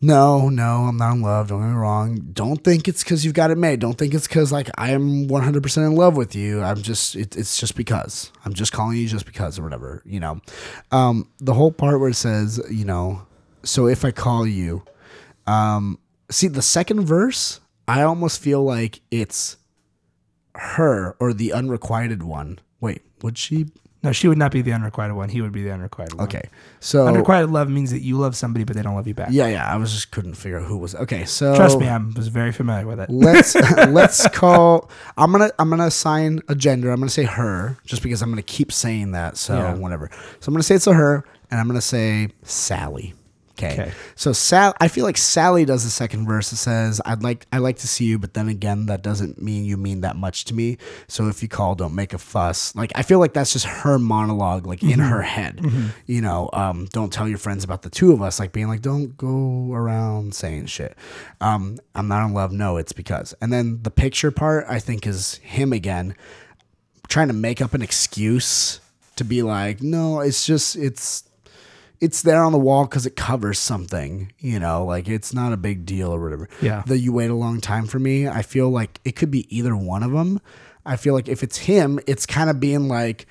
No, 0.00 0.50
no, 0.50 0.84
I'm 0.84 0.98
not 0.98 1.14
in 1.14 1.22
love. 1.22 1.48
Don't 1.48 1.62
get 1.62 1.68
me 1.68 1.74
wrong. 1.74 2.16
Don't 2.34 2.62
think 2.62 2.88
it's 2.88 3.02
because 3.02 3.24
you've 3.24 3.32
got 3.32 3.50
it 3.50 3.56
made. 3.56 3.80
Don't 3.80 3.96
think 3.96 4.12
it's 4.12 4.28
because 4.28 4.52
like 4.52 4.68
I 4.76 4.90
am 4.90 5.28
100% 5.28 5.76
in 5.78 5.94
love 5.94 6.14
with 6.14 6.34
you. 6.34 6.60
I'm 6.60 6.82
just, 6.82 7.16
it, 7.16 7.34
it's 7.36 7.58
just 7.58 7.74
because. 7.74 8.30
I'm 8.44 8.52
just 8.52 8.70
calling 8.70 8.98
you 8.98 9.08
just 9.08 9.24
because 9.24 9.58
or 9.58 9.62
whatever, 9.62 10.02
you 10.04 10.20
know. 10.20 10.42
Um, 10.92 11.30
the 11.38 11.54
whole 11.54 11.72
part 11.72 12.00
where 12.00 12.10
it 12.10 12.16
says, 12.16 12.60
you 12.70 12.84
know, 12.84 13.22
so 13.62 13.86
if 13.86 14.04
I 14.04 14.10
call 14.10 14.46
you, 14.46 14.84
um, 15.46 15.98
see 16.30 16.48
the 16.48 16.60
second 16.60 17.06
verse, 17.06 17.60
I 17.88 18.02
almost 18.02 18.42
feel 18.42 18.62
like 18.62 19.00
it's 19.10 19.56
her 20.56 21.16
or 21.20 21.32
the 21.32 21.52
unrequited 21.52 22.22
one. 22.22 22.58
Wait, 22.80 23.02
would 23.22 23.38
she? 23.38 23.66
No, 24.02 24.12
she 24.12 24.28
would 24.28 24.36
not 24.36 24.52
be 24.52 24.60
the 24.60 24.72
unrequited 24.72 25.16
one. 25.16 25.30
He 25.30 25.40
would 25.40 25.50
be 25.52 25.62
the 25.62 25.70
unrequited 25.72 26.12
one. 26.18 26.26
Okay, 26.26 26.42
so 26.78 27.06
Unrequited 27.08 27.48
love 27.48 27.70
means 27.70 27.90
that 27.90 28.02
you 28.02 28.18
love 28.18 28.36
somebody, 28.36 28.62
but 28.62 28.76
they 28.76 28.82
don't 28.82 28.94
love 28.94 29.08
you 29.08 29.14
back. 29.14 29.28
Yeah, 29.30 29.46
yeah. 29.46 29.66
I 29.66 29.78
was 29.78 29.92
just 29.94 30.10
couldn't 30.10 30.34
figure 30.34 30.58
out 30.60 30.66
who 30.66 30.76
was. 30.76 30.94
Okay, 30.94 31.24
so 31.24 31.56
Trust 31.56 31.78
me, 31.78 31.88
I 31.88 31.96
was 31.96 32.28
very 32.28 32.52
familiar 32.52 32.86
with 32.86 33.00
it. 33.00 33.08
let's 33.08 33.54
let's 33.88 34.28
call 34.28 34.90
i'm 35.16 35.32
gonna 35.32 35.50
i'm 35.58 35.70
gonna 35.70 35.86
assign 35.86 36.40
a 36.48 36.54
gender 36.54 36.90
i'm 36.90 37.00
gonna 37.00 37.08
say 37.08 37.24
her 37.24 37.78
just 37.86 38.02
because 38.02 38.20
i'm 38.20 38.28
gonna 38.30 38.42
keep 38.42 38.70
saying 38.72 39.12
that 39.12 39.36
so 39.38 39.56
Yeah. 39.56 39.74
whatever 39.74 40.10
so 40.40 40.48
i'm 40.48 40.54
gonna 40.54 40.62
say 40.62 40.74
it's 40.74 40.86
a 40.86 40.92
her 40.92 41.24
and 41.50 41.58
i'm 41.60 41.66
gonna 41.66 41.80
say 41.80 42.28
sally 42.42 43.14
okay. 43.58 43.92
So 44.16 44.32
sal 44.32 44.74
i 44.80 44.88
feel 44.88 45.04
like 45.04 45.16
sally 45.16 45.64
does 45.64 45.84
the 45.84 45.90
second 45.90 46.26
verse 46.26 46.52
it 46.52 46.56
says 46.56 47.00
i'd 47.06 47.22
like 47.22 47.46
i 47.52 47.58
like 47.58 47.76
to 47.76 47.88
see 47.88 48.04
you 48.04 48.18
but 48.18 48.34
then 48.34 48.48
again 48.48 48.86
that 48.86 49.02
doesn't 49.02 49.40
mean 49.40 49.64
you 49.64 49.76
mean 49.76 50.00
that 50.02 50.16
much 50.16 50.44
to 50.46 50.54
me. 50.54 50.78
So 51.08 51.28
if 51.28 51.42
you 51.42 51.48
call 51.48 51.74
don't 51.74 51.94
make 51.94 52.12
a 52.12 52.18
fuss. 52.18 52.74
Like 52.74 52.92
i 52.94 53.02
feel 53.02 53.18
like 53.18 53.32
that's 53.32 53.52
just 53.52 53.66
her 53.66 53.98
monologue 53.98 54.66
like 54.66 54.82
in 54.82 54.98
her 54.98 55.22
head. 55.22 55.60
You 56.06 56.20
know 56.20 56.50
um, 56.52 56.86
don't 56.92 57.12
tell 57.12 57.28
your 57.28 57.38
friends 57.38 57.64
about 57.64 57.82
the 57.82 57.90
two 57.90 58.12
of 58.12 58.22
us 58.22 58.38
like 58.38 58.52
being 58.52 58.68
like 58.68 58.82
don't 58.82 59.16
go 59.16 59.72
around 59.72 60.34
saying 60.34 60.66
shit. 60.66 60.96
Um, 61.40 61.78
i'm 61.94 62.08
not 62.08 62.26
in 62.26 62.34
love. 62.34 62.52
No 62.52 62.76
it's 62.76 62.92
because. 62.92 63.34
And 63.40 63.52
then 63.52 63.82
the 63.82 63.90
picture 63.90 64.30
part 64.30 64.66
i 64.68 64.78
think 64.78 65.06
is 65.06 65.36
him 65.36 65.72
again 65.72 66.14
trying 67.08 67.28
to 67.28 67.34
make 67.34 67.60
up 67.60 67.74
an 67.74 67.82
excuse 67.82 68.80
to 69.16 69.24
be 69.24 69.42
like 69.42 69.82
no 69.82 70.20
it's 70.20 70.46
just 70.46 70.76
it's 70.76 71.24
it's 72.04 72.20
there 72.20 72.44
on 72.44 72.52
the 72.52 72.58
wall 72.58 72.84
because 72.84 73.06
it 73.06 73.16
covers 73.16 73.58
something, 73.58 74.30
you 74.38 74.60
know, 74.60 74.84
like 74.84 75.08
it's 75.08 75.32
not 75.32 75.54
a 75.54 75.56
big 75.56 75.86
deal 75.86 76.14
or 76.14 76.22
whatever. 76.22 76.50
Yeah. 76.60 76.82
The 76.86 76.98
you 76.98 77.14
wait 77.14 77.30
a 77.30 77.34
long 77.34 77.62
time 77.62 77.86
for 77.86 77.98
me, 77.98 78.28
I 78.28 78.42
feel 78.42 78.68
like 78.68 79.00
it 79.06 79.16
could 79.16 79.30
be 79.30 79.46
either 79.56 79.74
one 79.74 80.02
of 80.02 80.12
them. 80.12 80.38
I 80.84 80.96
feel 80.96 81.14
like 81.14 81.28
if 81.28 81.42
it's 81.42 81.56
him, 81.56 81.98
it's 82.06 82.26
kind 82.26 82.50
of 82.50 82.60
being 82.60 82.88
like, 82.88 83.26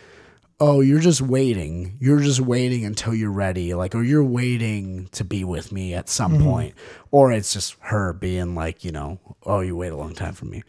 oh, 0.59 0.81
you're 0.81 0.99
just 0.99 1.21
waiting. 1.21 1.97
You're 1.99 2.19
just 2.19 2.39
waiting 2.39 2.83
until 2.83 3.13
you're 3.13 3.31
ready. 3.31 3.75
Like, 3.75 3.93
or 3.93 4.01
you're 4.01 4.23
waiting 4.23 5.07
to 5.11 5.23
be 5.23 5.43
with 5.43 5.71
me 5.71 5.93
at 5.93 6.09
some 6.09 6.33
mm-hmm. 6.33 6.43
point. 6.43 6.73
Or 7.11 7.31
it's 7.31 7.53
just 7.53 7.75
her 7.81 8.11
being 8.11 8.55
like, 8.55 8.83
you 8.83 8.91
know, 8.91 9.19
oh, 9.43 9.59
you 9.59 9.75
wait 9.75 9.91
a 9.91 9.95
long 9.95 10.15
time 10.15 10.33
for 10.33 10.45
me. 10.45 10.63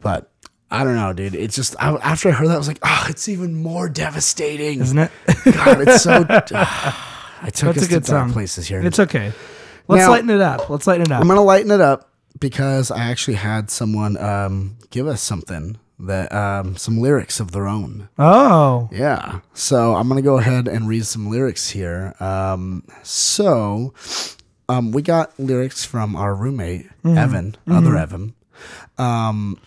But 0.00 0.32
I 0.70 0.82
don't 0.82 0.96
know, 0.96 1.12
dude. 1.12 1.34
It's 1.34 1.56
just, 1.56 1.76
I, 1.78 1.90
after 1.96 2.30
I 2.30 2.32
heard 2.32 2.48
that, 2.48 2.54
I 2.54 2.58
was 2.58 2.68
like, 2.68 2.78
oh, 2.82 3.06
it's 3.10 3.28
even 3.28 3.54
more 3.54 3.90
devastating. 3.90 4.80
Isn't 4.80 4.98
it? 4.98 5.10
God, 5.52 5.82
it's 5.82 6.02
so. 6.02 6.24
I 7.42 7.50
took 7.50 7.74
That's 7.74 7.78
us 7.78 7.84
a 7.86 7.88
good 7.88 8.04
to 8.04 8.10
dark 8.10 8.26
song. 8.28 8.32
places 8.32 8.66
here. 8.68 8.80
It's 8.80 8.98
okay. 8.98 9.32
Let's 9.88 10.04
Now- 10.04 10.10
lighten 10.10 10.30
it 10.30 10.40
up. 10.40 10.68
Let's 10.70 10.86
lighten 10.86 11.02
it 11.02 11.12
up. 11.12 11.20
I'm 11.20 11.28
gonna 11.28 11.42
lighten 11.42 11.70
it 11.70 11.80
up 11.80 12.10
because 12.38 12.90
I 12.90 13.04
actually 13.10 13.34
had 13.34 13.70
someone 13.70 14.16
um, 14.18 14.76
give 14.90 15.06
us 15.06 15.20
something 15.22 15.78
that 15.98 16.32
um, 16.32 16.76
some 16.76 16.98
lyrics 16.98 17.40
of 17.40 17.50
their 17.52 17.66
own. 17.66 18.08
oh, 18.18 18.88
Yeah, 18.92 19.40
so 19.52 19.94
I'm 19.96 20.08
gonna 20.08 20.22
go 20.22 20.38
ahead 20.38 20.68
and 20.68 20.88
read 20.88 21.04
some 21.06 21.28
lyrics 21.28 21.68
here. 21.70 22.14
Um, 22.20 22.84
so 23.02 23.92
um, 24.68 24.92
we 24.92 25.02
got 25.02 25.38
lyrics 25.38 25.84
from 25.84 26.14
our 26.16 26.34
roommate 26.34 26.86
Evan, 27.04 27.56
other 27.68 27.96
Evan, 27.96 28.34
um, 28.98 29.58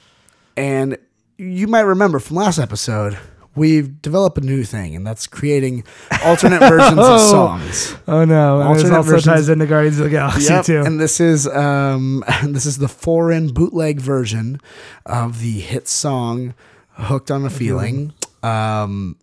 and 0.58 0.98
you 1.38 1.68
might 1.68 1.82
remember 1.82 2.20
from 2.20 2.38
last 2.38 2.60
episode. 2.60 3.18
We've 3.56 4.02
developed 4.02 4.38
a 4.40 4.42
new 4.42 4.64
thing, 4.64 4.96
and 4.96 5.06
that's 5.06 5.28
creating 5.28 5.84
alternate 6.24 6.60
versions 6.68 6.98
of 7.00 7.20
songs. 7.22 7.96
oh 8.08 8.26
no! 8.26 8.62
And 8.62 8.76
This 8.76 8.84
Alternate 8.84 8.98
also 8.98 9.12
versions- 9.12 9.26
ties 9.26 9.50
into 9.50 9.66
Guardians 9.68 10.00
of 10.00 10.06
the 10.06 10.10
Galaxy 10.10 10.52
Yep, 10.54 10.66
too. 10.66 10.82
And 10.82 11.00
this 11.00 11.20
is 11.20 11.48
um 11.48 12.24
this 12.44 12.66
is 12.66 12.80
the 12.80 12.88
foreign 12.88 13.54
bootleg 13.54 14.00
version 14.00 14.60
of 15.06 15.40
the 15.42 15.60
hit 15.60 15.88
song 15.88 16.54
Hooked 16.94 17.30
on 17.30 17.46
a 17.46 17.50
Feeling. 17.52 18.14
Um 18.42 19.18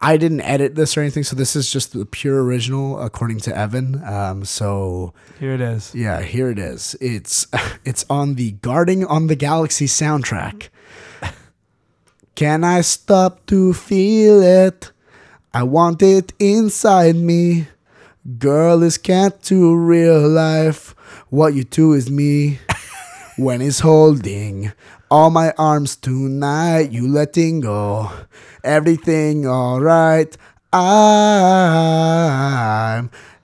I 0.00 0.16
didn't 0.16 0.42
edit 0.42 0.76
this 0.76 0.96
or 0.96 1.00
anything, 1.00 1.24
so 1.24 1.34
this 1.34 1.56
is 1.56 1.72
just 1.72 1.92
the 1.92 2.06
pure 2.06 2.42
original 2.44 3.00
according 3.02 3.40
to 3.40 3.54
Evan. 3.56 4.02
Um 4.04 4.44
so 4.46 5.12
Here 5.40 5.52
it 5.52 5.60
is. 5.60 5.94
yeah, 5.94 6.22
here 6.22 6.48
it 6.50 6.58
is. 6.58 6.96
It's 7.00 7.46
it's 7.84 8.06
on 8.08 8.36
the 8.36 8.52
Guarding 8.52 9.04
on 9.04 9.26
the 9.26 9.36
Galaxy 9.36 9.86
soundtrack. 9.86 10.68
Can 12.38 12.62
I 12.62 12.82
stop 12.82 13.44
to 13.46 13.74
feel 13.74 14.40
it? 14.40 14.92
I 15.52 15.64
want 15.64 16.02
it 16.02 16.32
inside 16.38 17.16
me. 17.16 17.66
Girl 18.38 18.84
is 18.84 18.96
cat 18.96 19.42
to 19.50 19.74
real 19.74 20.28
life. 20.28 20.94
What 21.30 21.54
you 21.54 21.64
do 21.64 21.94
is 21.94 22.08
me. 22.08 22.60
when 23.38 23.60
it's 23.60 23.80
holding 23.80 24.70
all 25.10 25.30
my 25.30 25.52
arms 25.58 25.96
tonight, 25.96 26.92
you 26.92 27.08
letting 27.08 27.58
go. 27.58 28.08
Everything 28.62 29.44
alright. 29.44 30.36
I'm 30.72 30.80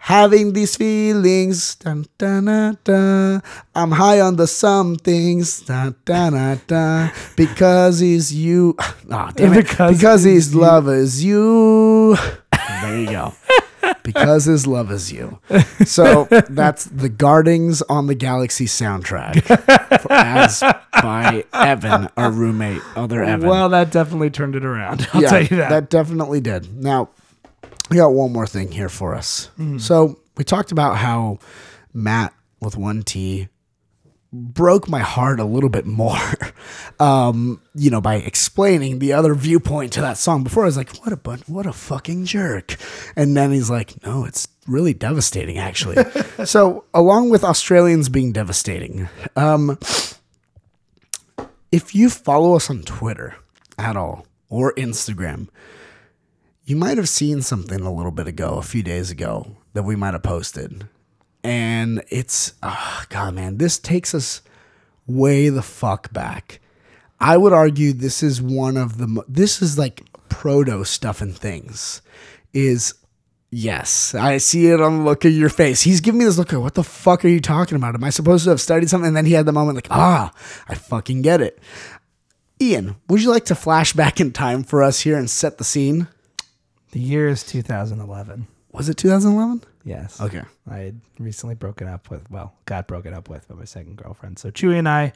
having 0.04 0.52
these 0.52 0.76
feelings. 0.76 1.76
Dun, 1.76 2.04
dun, 2.18 2.44
dun, 2.44 2.78
dun. 2.84 3.42
I'm 3.74 3.90
high 3.92 4.20
on 4.20 4.36
the 4.36 4.46
somethings. 4.46 5.60
Dun, 5.62 5.94
dun, 6.04 6.32
dun, 6.34 6.60
dun. 6.66 7.12
Because 7.36 7.98
he's 8.00 8.32
you. 8.32 8.76
Ah, 9.10 9.32
damn 9.34 9.52
it. 9.54 9.66
Because 9.68 9.96
Because, 9.96 10.22
he's 10.24 10.46
his 10.46 10.54
love 10.54 10.88
is 10.88 11.24
you. 11.24 12.16
There 12.82 12.98
you 13.00 13.06
go. 13.06 13.32
because 14.02 14.44
his 14.44 14.66
love 14.66 14.90
is 14.90 15.10
you. 15.12 15.38
So 15.86 16.24
that's 16.50 16.84
the 16.84 17.08
Guardings 17.08 17.80
on 17.82 18.06
the 18.06 18.14
Galaxy 18.14 18.66
soundtrack, 18.66 19.44
as 20.10 20.60
by 21.02 21.44
Evan, 21.52 22.08
our 22.16 22.30
roommate, 22.30 22.80
other 22.96 23.22
Evan. 23.24 23.48
Well, 23.48 23.68
that 23.70 23.90
definitely 23.90 24.30
turned 24.30 24.54
it 24.56 24.64
around. 24.64 25.06
I'll 25.12 25.22
Yeah, 25.22 25.28
tell 25.30 25.42
you 25.42 25.56
that. 25.56 25.68
that. 25.70 25.90
definitely 25.90 26.40
did. 26.40 26.82
Now, 26.82 27.08
we 27.90 27.96
got 27.96 28.12
one 28.12 28.32
more 28.32 28.46
thing 28.46 28.70
here 28.70 28.88
for 28.88 29.14
us. 29.14 29.50
Mm-hmm. 29.58 29.78
So 29.78 30.18
we 30.36 30.44
talked 30.44 30.72
about 30.72 30.96
how 30.96 31.38
Matt 31.92 32.34
with 32.60 32.76
one 32.76 33.02
T 33.02 33.48
broke 34.34 34.88
my 34.88 34.98
heart 34.98 35.38
a 35.38 35.44
little 35.44 35.68
bit 35.70 35.86
more, 35.86 36.18
um, 37.00 37.60
you 37.74 37.90
know, 37.90 38.00
by 38.00 38.16
explaining 38.16 38.98
the 38.98 39.12
other 39.12 39.34
viewpoint 39.34 39.92
to 39.92 40.00
that 40.00 40.18
song. 40.18 40.42
Before 40.42 40.64
I 40.64 40.66
was 40.66 40.76
like, 40.76 40.96
"What 40.98 41.12
a 41.12 41.16
bun- 41.16 41.44
what 41.46 41.66
a 41.66 41.72
fucking 41.72 42.24
jerk," 42.24 42.76
and 43.16 43.36
then 43.36 43.52
he's 43.52 43.70
like, 43.70 44.02
"No, 44.04 44.24
it's 44.24 44.48
really 44.66 44.94
devastating, 44.94 45.58
actually." 45.58 46.04
so, 46.44 46.84
along 46.92 47.30
with 47.30 47.44
Australians 47.44 48.08
being 48.08 48.32
devastating, 48.32 49.08
um, 49.36 49.78
if 51.70 51.94
you 51.94 52.10
follow 52.10 52.56
us 52.56 52.70
on 52.70 52.82
Twitter 52.82 53.36
at 53.78 53.96
all 53.96 54.26
or 54.48 54.72
Instagram, 54.74 55.48
you 56.64 56.76
might 56.76 56.96
have 56.96 57.08
seen 57.08 57.42
something 57.42 57.80
a 57.80 57.92
little 57.92 58.12
bit 58.12 58.26
ago, 58.26 58.54
a 58.54 58.62
few 58.62 58.82
days 58.82 59.10
ago, 59.10 59.56
that 59.74 59.82
we 59.82 59.96
might 59.96 60.14
have 60.14 60.22
posted. 60.22 60.88
And 61.42 62.02
it's, 62.08 62.54
oh, 62.62 63.04
God, 63.10 63.34
man, 63.34 63.58
this 63.58 63.78
takes 63.78 64.14
us 64.14 64.40
way 65.06 65.50
the 65.50 65.62
fuck 65.62 66.12
back. 66.12 66.60
I 67.20 67.36
would 67.36 67.52
argue 67.52 67.92
this 67.92 68.22
is 68.22 68.40
one 68.40 68.76
of 68.76 68.96
the, 68.98 69.22
this 69.28 69.60
is 69.60 69.78
like 69.78 70.02
proto 70.28 70.84
stuff 70.84 71.20
and 71.20 71.36
things. 71.36 72.00
Is 72.52 72.94
Yes, 73.56 74.16
I 74.16 74.38
see 74.38 74.66
it 74.66 74.80
on 74.80 74.98
the 74.98 75.04
look 75.04 75.24
of 75.24 75.30
your 75.30 75.48
face. 75.48 75.82
He's 75.82 76.00
giving 76.00 76.18
me 76.18 76.24
this 76.24 76.38
look 76.38 76.52
of 76.52 76.60
what 76.60 76.74
the 76.74 76.82
fuck 76.82 77.24
are 77.24 77.28
you 77.28 77.38
talking 77.38 77.76
about? 77.76 77.94
Am 77.94 78.02
I 78.02 78.10
supposed 78.10 78.42
to 78.44 78.50
have 78.50 78.60
studied 78.60 78.90
something? 78.90 79.06
And 79.06 79.16
then 79.16 79.26
he 79.26 79.32
had 79.34 79.46
the 79.46 79.52
moment 79.52 79.76
like, 79.76 79.86
ah, 79.92 80.32
I 80.68 80.74
fucking 80.74 81.22
get 81.22 81.40
it. 81.40 81.60
Ian, 82.60 82.96
would 83.08 83.22
you 83.22 83.30
like 83.30 83.44
to 83.44 83.54
flash 83.54 83.92
back 83.92 84.20
in 84.20 84.32
time 84.32 84.64
for 84.64 84.82
us 84.82 85.02
here 85.02 85.16
and 85.16 85.30
set 85.30 85.58
the 85.58 85.64
scene? 85.64 86.08
The 86.94 87.00
year 87.00 87.28
is 87.28 87.42
2011. 87.42 88.46
Was 88.70 88.88
it 88.88 88.96
2011? 88.98 89.64
Yes. 89.82 90.20
Okay. 90.20 90.42
I 90.70 90.76
had 90.76 91.00
recently 91.18 91.56
broken 91.56 91.88
up 91.88 92.08
with, 92.08 92.30
well, 92.30 92.54
got 92.66 92.86
broken 92.86 93.12
up 93.12 93.28
with 93.28 93.48
by 93.48 93.56
my 93.56 93.64
second 93.64 93.96
girlfriend. 93.96 94.38
So 94.38 94.52
Chewy 94.52 94.78
and 94.78 94.88
I, 94.88 95.12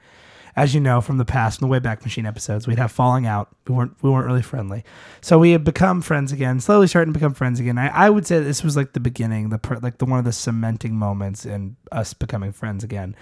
as 0.56 0.74
you 0.74 0.80
know 0.80 1.00
from 1.00 1.18
the 1.18 1.24
past, 1.24 1.60
from 1.60 1.68
the 1.68 1.80
Wayback 1.80 2.02
Machine 2.02 2.26
episodes, 2.26 2.66
we'd 2.66 2.80
have 2.80 2.90
falling 2.90 3.26
out. 3.26 3.54
We 3.68 3.76
weren't 3.76 3.94
we 4.02 4.10
weren't 4.10 4.26
really 4.26 4.42
friendly. 4.42 4.82
So 5.20 5.38
we 5.38 5.52
had 5.52 5.62
become 5.62 6.02
friends 6.02 6.32
again, 6.32 6.58
slowly 6.58 6.88
starting 6.88 7.12
to 7.14 7.16
become 7.16 7.32
friends 7.32 7.60
again. 7.60 7.78
I, 7.78 7.86
I 7.90 8.10
would 8.10 8.26
say 8.26 8.40
this 8.40 8.64
was 8.64 8.76
like 8.76 8.92
the 8.92 8.98
beginning, 8.98 9.50
the 9.50 9.58
per, 9.58 9.76
like 9.76 9.98
the 9.98 10.04
one 10.04 10.18
of 10.18 10.24
the 10.24 10.32
cementing 10.32 10.96
moments 10.96 11.46
in 11.46 11.76
us 11.92 12.12
becoming 12.12 12.50
friends 12.50 12.82
again. 12.82 13.14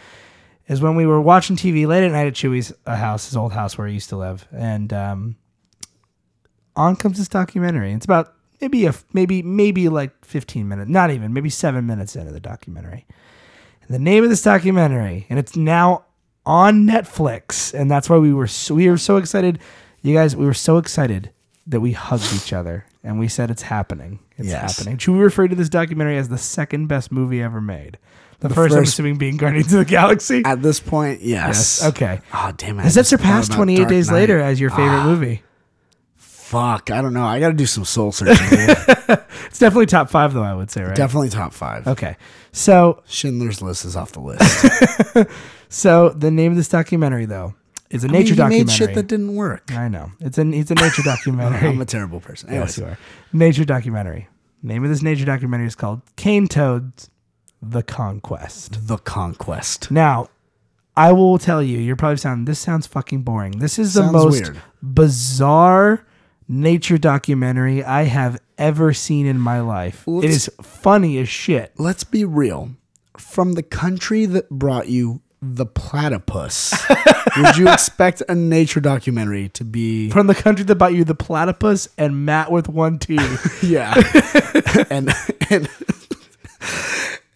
Is 0.67 0.81
when 0.81 0.97
we 0.97 1.05
were 1.05 1.21
watching 1.21 1.57
TV 1.57 1.87
late 1.87 2.05
at 2.05 2.13
night 2.13 2.27
at 2.27 2.33
Chewy's 2.33 2.73
uh, 2.87 2.97
house, 2.97 3.27
his 3.27 3.37
old 3.37 3.53
house 3.53 3.77
where 3.77 3.87
he 3.87 3.93
used 3.93 4.09
to 4.09 4.17
live, 4.17 4.49
and 4.51 4.95
um, 4.95 5.37
on 6.75 6.97
comes 6.97 7.19
this 7.19 7.29
documentary. 7.29 7.93
It's 7.93 8.07
about 8.07 8.33
maybe 8.61 8.87
a 8.87 8.95
maybe 9.13 9.43
maybe 9.43 9.89
like 9.89 10.25
15 10.25 10.67
minutes, 10.67 10.91
not 10.91 11.11
even 11.11 11.33
maybe 11.33 11.51
seven 11.51 11.87
minutes 11.87 12.17
into 12.17 12.33
the 12.33 12.41
documentary. 12.41 13.07
And 13.83 13.95
the 13.95 13.99
name 13.99 14.25
of 14.25 14.31
this 14.31 14.43
documentary, 14.43 15.27
and 15.29 15.39
it's 15.39 15.57
now 15.57 16.05
on 16.45 16.87
Netflix, 16.87 17.75
and 17.75 17.91
that's 17.91 18.09
why 18.09 18.19
we 18.19 18.33
were 18.33 18.47
so, 18.47 18.75
we 18.75 18.89
were 18.89 18.99
so 18.99 19.17
excited. 19.17 19.59
You 20.03 20.15
guys, 20.15 20.37
we 20.37 20.47
were 20.47 20.55
so 20.55 20.79
excited 20.79 21.31
that 21.67 21.81
we 21.81 21.93
hugged 21.93 22.33
each 22.33 22.53
other 22.53 22.87
and 23.03 23.19
we 23.19 23.29
said 23.29 23.51
it's 23.51 23.63
happening. 23.63 24.21
It's 24.37 24.49
Yes. 24.49 24.77
happening. 24.77 24.99
Should 24.99 25.15
we 25.15 25.21
refer 25.21 25.49
to 25.49 25.55
this 25.55 25.69
documentary 25.69 26.17
as 26.17 26.29
the 26.29 26.39
second 26.39 26.87
best 26.87 27.11
movie 27.11 27.43
ever 27.43 27.61
made? 27.61 27.99
The, 28.41 28.51
first, 28.51 28.77
I'm 28.77 28.83
assuming, 28.83 29.17
being 29.17 29.37
Guardians 29.37 29.73
of 29.73 29.79
the 29.79 29.85
Galaxy. 29.87 30.43
At 30.45 30.61
this 30.61 30.79
point, 30.79 31.23
yes. 31.23 31.81
Yes. 31.81 31.85
Okay. 31.87 32.21
Oh, 32.35 32.53
damn 32.57 32.79
it. 32.79 32.83
Has 32.83 32.95
that 32.97 33.07
surpassed 33.07 33.53
28 33.53 33.77
Dark 33.77 33.89
Days. 33.89 34.13
Later 34.13 34.41
as 34.41 34.61
your 34.61 34.71
favorite 34.71 34.99
ah. 34.99 35.07
movie? 35.07 35.43
Fuck. 36.47 36.91
I 36.93 37.03
don't 37.03 37.13
know. 37.13 37.25
I 37.25 37.41
got 37.41 37.49
to 37.49 37.55
do 37.55 37.67
some 37.67 37.85
soul 37.85 38.13
searching. 38.13 38.47
It's 39.47 39.59
definitely 39.61 39.87
top 39.87 40.11
five, 40.11 40.35
though. 40.35 40.43
I 40.43 40.53
would 40.55 40.71
say, 40.71 40.83
right? 40.83 40.95
Definitely 40.95 41.31
top 41.31 41.53
five. 41.55 41.87
Okay. 41.87 42.17
So 42.53 43.03
Schindler's 43.07 43.63
List 43.63 43.85
is 43.85 43.97
off 43.97 44.13
the 44.13 44.21
list. 44.21 45.29
So 45.69 46.11
the 46.11 46.31
name 46.31 46.53
of 46.53 46.57
this 46.57 46.69
documentary, 46.69 47.25
though, 47.27 47.55
is 47.91 48.05
a 48.05 48.09
I 48.09 48.11
mean, 48.13 48.21
nature 48.21 48.35
he 48.35 48.41
made 48.41 48.45
documentary. 48.67 48.75
shit 48.75 48.95
that 48.95 49.07
didn't 49.09 49.35
work. 49.35 49.73
I 49.73 49.89
know 49.89 50.13
it's 50.21 50.39
an 50.39 50.55
it's 50.55 50.71
a 50.71 50.75
nature 50.75 51.03
documentary. 51.05 51.69
I'm 51.69 51.81
a 51.81 51.85
terrible 51.85 52.21
person. 52.21 52.53
yes, 52.53 52.79
you 52.79 52.85
are. 52.85 52.99
Nature 53.33 53.65
documentary. 53.65 54.29
Name 54.63 54.85
of 54.85 54.91
this 54.91 55.03
nature 55.03 55.25
documentary 55.25 55.67
is 55.67 55.75
called 55.75 56.03
Cane 56.17 56.47
Toads: 56.49 57.11
The 57.63 57.83
Conquest. 57.83 58.87
The 58.87 58.99
Conquest. 58.99 59.91
Now, 59.91 60.29
I 60.97 61.13
will 61.13 61.39
tell 61.39 61.63
you, 61.63 61.79
you're 61.79 61.97
probably 61.97 62.19
sounding 62.19 62.45
this 62.45 62.61
sounds 62.61 62.87
fucking 62.87 63.23
boring. 63.23 63.59
This 63.59 63.79
is 63.79 63.95
the 63.95 64.03
Sounds 64.03 64.13
most 64.13 64.43
weird. 64.43 64.63
bizarre 64.83 66.07
nature 66.49 66.99
documentary 66.99 67.83
I 67.85 68.05
have 68.05 68.41
ever 68.59 68.93
seen 68.93 69.27
in 69.27 69.39
my 69.41 69.61
life. 69.61 70.05
it 70.07 70.11
Let's- 70.11 70.49
is 70.49 70.51
funny 70.63 71.19
as 71.19 71.29
shit. 71.29 71.73
Let's 71.79 72.05
be 72.05 72.25
real. 72.25 72.71
From 73.19 73.53
the 73.55 73.63
country 73.63 74.27
that 74.27 74.49
brought 74.51 74.89
you 74.89 75.21
the 75.43 75.67
platypus, 75.67 76.75
would 77.37 77.57
you 77.57 77.69
expect 77.71 78.23
a 78.29 78.35
nature 78.35 78.81
documentary 78.81 79.49
to 79.51 79.65
be 79.65 80.11
From 80.11 80.27
the 80.27 80.35
country 80.35 80.65
that 80.65 80.75
brought 80.77 80.95
you 80.95 81.05
the 81.05 81.15
platypus 81.15 81.89
and 81.99 82.25
Matt 82.27 82.51
with 82.51 82.69
one 82.69 82.99
T. 82.99 83.19
yeah, 83.63 83.95
and 84.91 85.13
and 85.51 85.69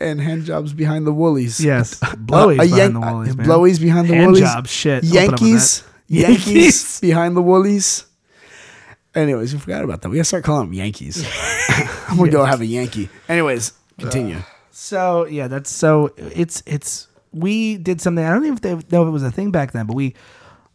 and 0.00 0.20
hand 0.20 0.44
jobs 0.44 0.72
behind 0.72 1.06
the 1.06 1.12
woolies? 1.12 1.60
Yes, 1.60 1.98
blowies 2.00 2.58
Uh, 2.58 2.62
behind 2.64 2.76
Yan- 2.76 2.92
the 2.94 3.00
woolies, 3.00 3.32
uh, 3.32 3.36
man. 3.36 3.46
blowies 3.46 3.80
behind 3.80 4.08
the 4.08 4.14
Hand 4.14 4.26
woolies. 4.28 4.40
jobs, 4.42 4.70
shit. 4.70 5.04
I'll 5.04 5.10
put 5.10 5.34
up 5.34 5.40
with 5.40 5.40
Yankees, 5.50 5.80
that. 5.80 5.86
Yankees, 6.08 6.46
Yankees. 6.46 7.00
behind 7.00 7.36
the 7.36 7.42
woolies. 7.42 8.04
Anyways, 9.14 9.52
we 9.52 9.58
forgot 9.58 9.82
about 9.84 10.02
that. 10.02 10.08
We 10.08 10.16
gotta 10.16 10.24
start 10.24 10.44
calling 10.44 10.66
them 10.66 10.74
Yankees. 10.74 11.26
I'm 12.08 12.16
gonna 12.16 12.30
go 12.30 12.44
have 12.44 12.60
a 12.60 12.66
Yankee. 12.66 13.08
Anyways, 13.28 13.72
continue. 13.98 14.38
So 14.70 15.26
yeah, 15.26 15.48
that's 15.48 15.70
so 15.70 16.12
it's 16.16 16.62
it's 16.66 17.08
we 17.32 17.76
did 17.76 18.00
something. 18.00 18.24
I 18.24 18.32
don't 18.32 18.44
even 18.46 18.58
know 18.62 18.78
if 18.78 18.88
they 18.88 18.96
know 18.96 19.06
it 19.06 19.10
was 19.10 19.22
a 19.22 19.30
thing 19.30 19.50
back 19.50 19.72
then, 19.72 19.86
but 19.86 19.94
we 19.94 20.14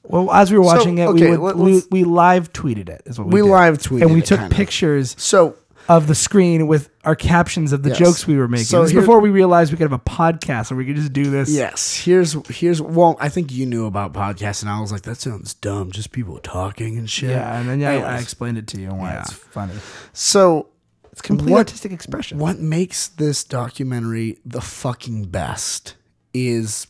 well 0.04 0.32
as 0.32 0.52
we 0.52 0.58
were 0.58 0.64
watching 0.66 0.98
it, 0.98 1.08
okay, 1.08 1.32
we, 1.32 1.38
let- 1.38 1.40
would, 1.40 1.56
we 1.58 1.74
let's- 1.76 1.88
we 1.92 2.04
live 2.04 2.52
tweeted 2.54 2.90
it. 2.90 3.02
Is 3.06 3.18
what 3.18 3.28
we, 3.28 3.42
We 3.42 3.48
did. 3.48 3.52
live 3.52 3.78
tweeted 3.78 4.02
and 4.04 4.12
we 4.14 4.20
it, 4.20 4.26
took 4.26 4.52
pictures 4.52 5.16
so 5.18 5.56
of 5.88 6.08
the 6.08 6.16
screen 6.16 6.68
with 6.68 6.90
our 7.04 7.16
captions 7.16 7.72
of 7.72 7.84
the 7.84 7.90
Yes. 7.90 8.00
jokes 8.00 8.28
we 8.28 8.38
were 8.38 8.48
making. 8.48 8.66
So 8.66 8.82
this 8.82 8.92
here- 8.92 9.02
before 9.02 9.20
we 9.20 9.30
realized 9.30 9.72
we 9.72 9.78
could 9.78 9.90
have 9.90 10.00
a 10.00 10.04
podcast 10.04 10.72
and 10.72 10.78
we 10.78 10.86
could 10.86 10.96
just 10.96 11.14
do 11.14 11.30
this. 11.30 11.50
Yes, 11.50 11.96
here's 11.96 12.36
here's 12.50 12.82
well, 12.82 13.18
I 13.20 13.30
think 13.30 13.52
you 13.52 13.66
knew 13.66 13.86
about 13.86 14.14
podcasts, 14.14 14.62
and 14.62 14.70
I 14.72 14.80
was 14.82 14.92
like, 14.92 15.04
that 15.04 15.18
sounds 15.18 15.54
dumb, 15.54 15.92
just 15.92 16.12
people 16.12 16.40
talking 16.40 16.98
and 16.98 17.10
shit. 17.10 17.30
yeah, 17.32 17.60
and 17.60 17.70
then 17.70 17.80
yeah, 17.80 17.92
I 17.92 18.18
explained 18.18 18.58
it 18.58 18.68
to 18.68 18.82
you 18.82 18.90
and 18.90 19.00
why 19.00 19.14
Yeah. 19.14 19.22
it's 19.22 19.34
funny. 19.34 19.74
So 20.14 20.68
It's 21.12 21.22
complete 21.22 21.52
What- 21.54 21.60
artistic 21.60 21.94
expression. 21.94 22.40
what 22.40 22.60
makes 22.60 23.08
this 23.08 23.44
documentary 23.46 24.38
the 24.46 24.60
fucking 24.62 25.26
best 25.26 25.96
is 26.34 26.88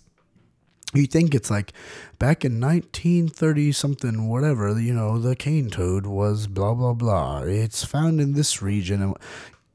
you 0.96 1.08
think 1.08 1.36
it's 1.36 1.52
like 1.52 1.74
back 2.20 2.46
in 2.46 2.60
1930 2.60 3.72
something 3.72 4.28
whatever 4.28 4.80
you 4.80 4.94
know 4.94 5.20
the 5.20 5.36
cane 5.36 5.70
toad 5.70 6.06
was 6.06 6.48
blah 6.48 6.74
blah 6.74 6.94
blah. 6.94 7.42
It's 7.42 7.84
found 7.84 8.20
in 8.22 8.34
this 8.34 8.62
region 8.62 9.14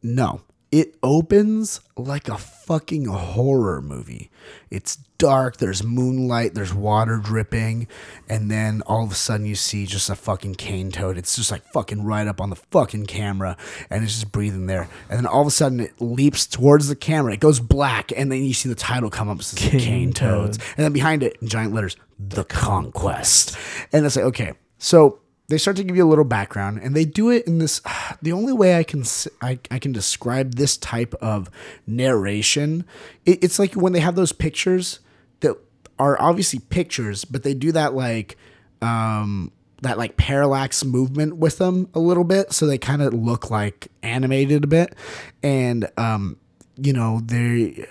no 0.02 0.40
it 0.72 0.94
opens 1.02 1.80
like 1.96 2.28
a 2.28 2.38
fucking 2.70 3.06
horror 3.06 3.82
movie. 3.82 4.30
It's 4.70 4.94
dark 5.18 5.56
there's 5.56 5.82
moonlight 5.82 6.54
there's 6.54 6.72
water 6.72 7.16
dripping 7.16 7.88
and 8.28 8.48
then 8.48 8.80
all 8.86 9.02
of 9.04 9.10
a 9.10 9.14
sudden 9.16 9.44
you 9.44 9.56
see 9.56 9.86
just 9.86 10.08
a 10.08 10.14
fucking 10.14 10.54
cane 10.54 10.92
toad. 10.92 11.18
It's 11.18 11.34
just 11.34 11.50
like 11.50 11.64
fucking 11.72 12.04
right 12.04 12.28
up 12.28 12.40
on 12.40 12.48
the 12.48 12.54
fucking 12.54 13.06
camera 13.06 13.56
and 13.90 14.04
it's 14.04 14.14
just 14.14 14.30
breathing 14.30 14.66
there. 14.66 14.88
And 15.08 15.18
then 15.18 15.26
all 15.26 15.40
of 15.40 15.48
a 15.48 15.50
sudden 15.50 15.80
it 15.80 16.00
leaps 16.00 16.46
towards 16.46 16.86
the 16.86 16.94
camera. 16.94 17.32
It 17.32 17.40
goes 17.40 17.58
black 17.58 18.12
and 18.16 18.30
then 18.30 18.44
you 18.44 18.54
see 18.54 18.68
the 18.68 18.76
title 18.76 19.10
come 19.10 19.28
up 19.28 19.40
cane, 19.56 19.80
Cane 19.80 20.12
toads. 20.12 20.58
Toad. 20.58 20.66
and 20.76 20.84
then 20.84 20.92
behind 20.92 21.24
it 21.24 21.38
in 21.42 21.48
giant 21.48 21.74
letters 21.74 21.96
the 22.20 22.44
conquest. 22.44 23.58
And 23.92 24.06
it's 24.06 24.14
like 24.14 24.26
okay 24.26 24.52
so 24.78 25.18
they 25.50 25.58
start 25.58 25.76
to 25.76 25.84
give 25.84 25.96
you 25.96 26.06
a 26.06 26.08
little 26.08 26.24
background 26.24 26.80
and 26.82 26.96
they 26.96 27.04
do 27.04 27.30
it 27.30 27.46
in 27.46 27.58
this 27.58 27.80
the 28.22 28.32
only 28.32 28.52
way 28.52 28.76
i 28.78 28.82
can 28.82 29.04
i, 29.42 29.58
I 29.70 29.78
can 29.78 29.92
describe 29.92 30.54
this 30.54 30.76
type 30.76 31.14
of 31.20 31.50
narration 31.86 32.84
it, 33.26 33.42
it's 33.44 33.58
like 33.58 33.74
when 33.74 33.92
they 33.92 34.00
have 34.00 34.14
those 34.14 34.32
pictures 34.32 35.00
that 35.40 35.56
are 35.98 36.20
obviously 36.20 36.58
pictures 36.58 37.24
but 37.24 37.42
they 37.42 37.54
do 37.54 37.72
that 37.72 37.94
like 37.94 38.36
um 38.80 39.52
that 39.82 39.98
like 39.98 40.16
parallax 40.16 40.84
movement 40.84 41.36
with 41.36 41.58
them 41.58 41.88
a 41.94 41.98
little 41.98 42.24
bit 42.24 42.52
so 42.52 42.66
they 42.66 42.78
kind 42.78 43.02
of 43.02 43.14
look 43.14 43.50
like 43.50 43.88
animated 44.02 44.64
a 44.64 44.66
bit. 44.66 44.94
And 45.42 45.90
um 45.96 46.36
you 46.76 46.92
know 46.92 47.20
they 47.24 47.86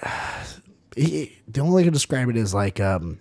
the 0.96 1.60
only 1.60 1.76
way 1.76 1.82
I 1.82 1.86
can 1.86 1.94
describe 1.94 2.30
it 2.30 2.38
is 2.38 2.54
like 2.54 2.80
um 2.80 3.20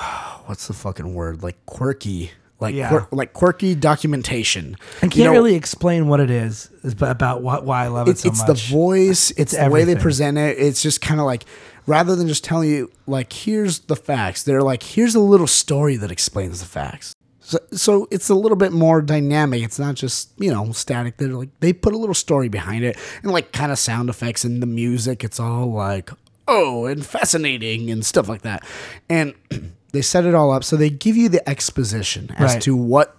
what's 0.46 0.66
the 0.66 0.74
fucking 0.74 1.14
word? 1.14 1.42
Like 1.42 1.64
quirky 1.66 2.30
like 2.60 2.74
Yeah. 2.74 2.88
quir- 2.88 3.08
like 3.10 3.32
quirky 3.32 3.74
documentation. 3.74 4.76
I 4.98 5.00
can't 5.00 5.16
You 5.16 5.24
know, 5.24 5.32
really 5.32 5.54
explain 5.54 6.08
what 6.08 6.20
it 6.20 6.30
is, 6.30 6.70
about 7.00 7.42
what 7.42 7.64
why 7.64 7.84
I 7.84 7.88
love 7.88 8.06
it 8.08 8.12
it's, 8.12 8.22
so 8.22 8.28
it's 8.28 8.38
much. 8.40 8.50
It's 8.50 8.68
the 8.68 8.72
voice 8.74 9.30
it's, 9.32 9.56
the 9.56 9.70
way 9.70 9.84
they 9.84 9.96
present 9.96 10.38
it. 10.38 10.58
It's 10.58 10.82
just 10.82 11.00
kind 11.00 11.20
of 11.20 11.26
like 11.26 11.44
rather 11.86 12.14
than 12.14 12.28
just 12.28 12.44
telling 12.44 12.68
you 12.70 12.90
like 13.06 13.32
here's 13.32 13.80
the 13.80 13.96
facts 13.96 14.42
they're 14.42 14.62
like 14.62 14.82
here's 14.82 15.14
a 15.14 15.20
little 15.20 15.46
story 15.46 15.96
that 15.96 16.10
explains 16.10 16.60
the 16.60 16.66
facts. 16.66 17.14
So, 17.40 17.58
so 17.72 18.08
it's 18.12 18.28
a 18.28 18.34
little 18.34 18.56
bit 18.56 18.70
more 18.70 19.02
dynamic. 19.02 19.62
It's 19.62 19.78
not 19.78 19.94
just 19.96 20.30
you 20.38 20.52
know 20.52 20.70
static. 20.72 21.16
They're 21.16 21.28
like 21.28 21.48
they 21.60 21.72
put 21.72 21.94
a 21.94 21.98
little 21.98 22.14
story 22.14 22.48
behind 22.48 22.84
it 22.84 22.96
and 23.22 23.32
like 23.32 23.52
kind 23.52 23.72
of 23.72 23.78
sound 23.78 24.08
effects 24.10 24.44
and 24.44 24.62
the 24.62 24.66
music. 24.66 25.24
It's 25.24 25.40
all 25.40 25.72
like 25.72 26.10
oh 26.46 26.84
and 26.86 27.04
fascinating 27.04 27.90
and 27.90 28.04
stuff 28.04 28.28
like 28.28 28.42
that. 28.42 28.64
And 29.08 29.34
they 29.92 30.02
set 30.02 30.24
it 30.24 30.34
all 30.34 30.50
up 30.52 30.62
so 30.64 30.76
they 30.76 30.90
give 30.90 31.16
you 31.16 31.28
the 31.28 31.46
exposition 31.48 32.30
as 32.38 32.54
Right. 32.54 32.62
to 32.62 32.76
what 32.76 33.16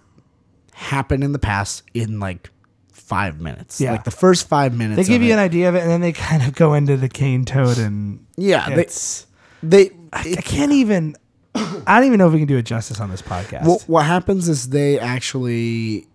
happened 0.73 1.23
in 1.23 1.31
the 1.31 1.39
past 1.39 1.83
in 1.93 2.19
like 2.19 2.49
five 2.91 3.39
minutes 3.41 3.79
Yeah. 3.81 3.91
like 3.91 4.03
the 4.05 4.11
first 4.11 4.47
five 4.47 4.75
minutes 4.75 4.95
they 4.97 5.03
give 5.03 5.21
you 5.21 5.31
it. 5.31 5.33
an 5.33 5.39
idea 5.39 5.67
of 5.69 5.75
it, 5.75 5.81
and 5.81 5.89
then 5.91 6.01
they 6.01 6.11
kind 6.29 6.41
of 6.43 6.55
go 6.55 6.73
into 6.73 6.95
the 6.97 7.09
cane 7.09 7.45
toad, 7.45 7.77
and 7.77 8.25
Yeah, 8.37 8.69
they- 8.69 8.81
it's. 8.83 9.27
they 9.61 9.91
I 10.13 10.23
it- 10.27 10.45
can't 10.45 10.71
even. 10.71 11.15
I 11.55 11.97
don't 11.99 12.05
even 12.07 12.17
know 12.19 12.27
if 12.27 12.33
we 12.33 12.39
can 12.39 12.47
do 12.47 12.57
it 12.57 12.63
justice 12.63 12.99
on 13.01 13.09
this 13.11 13.21
podcast. 13.21 13.65
what, 13.65 13.81
what 13.83 14.05
happens 14.05 14.47
is 14.47 14.69
they 14.69 14.97
actually 14.97 16.07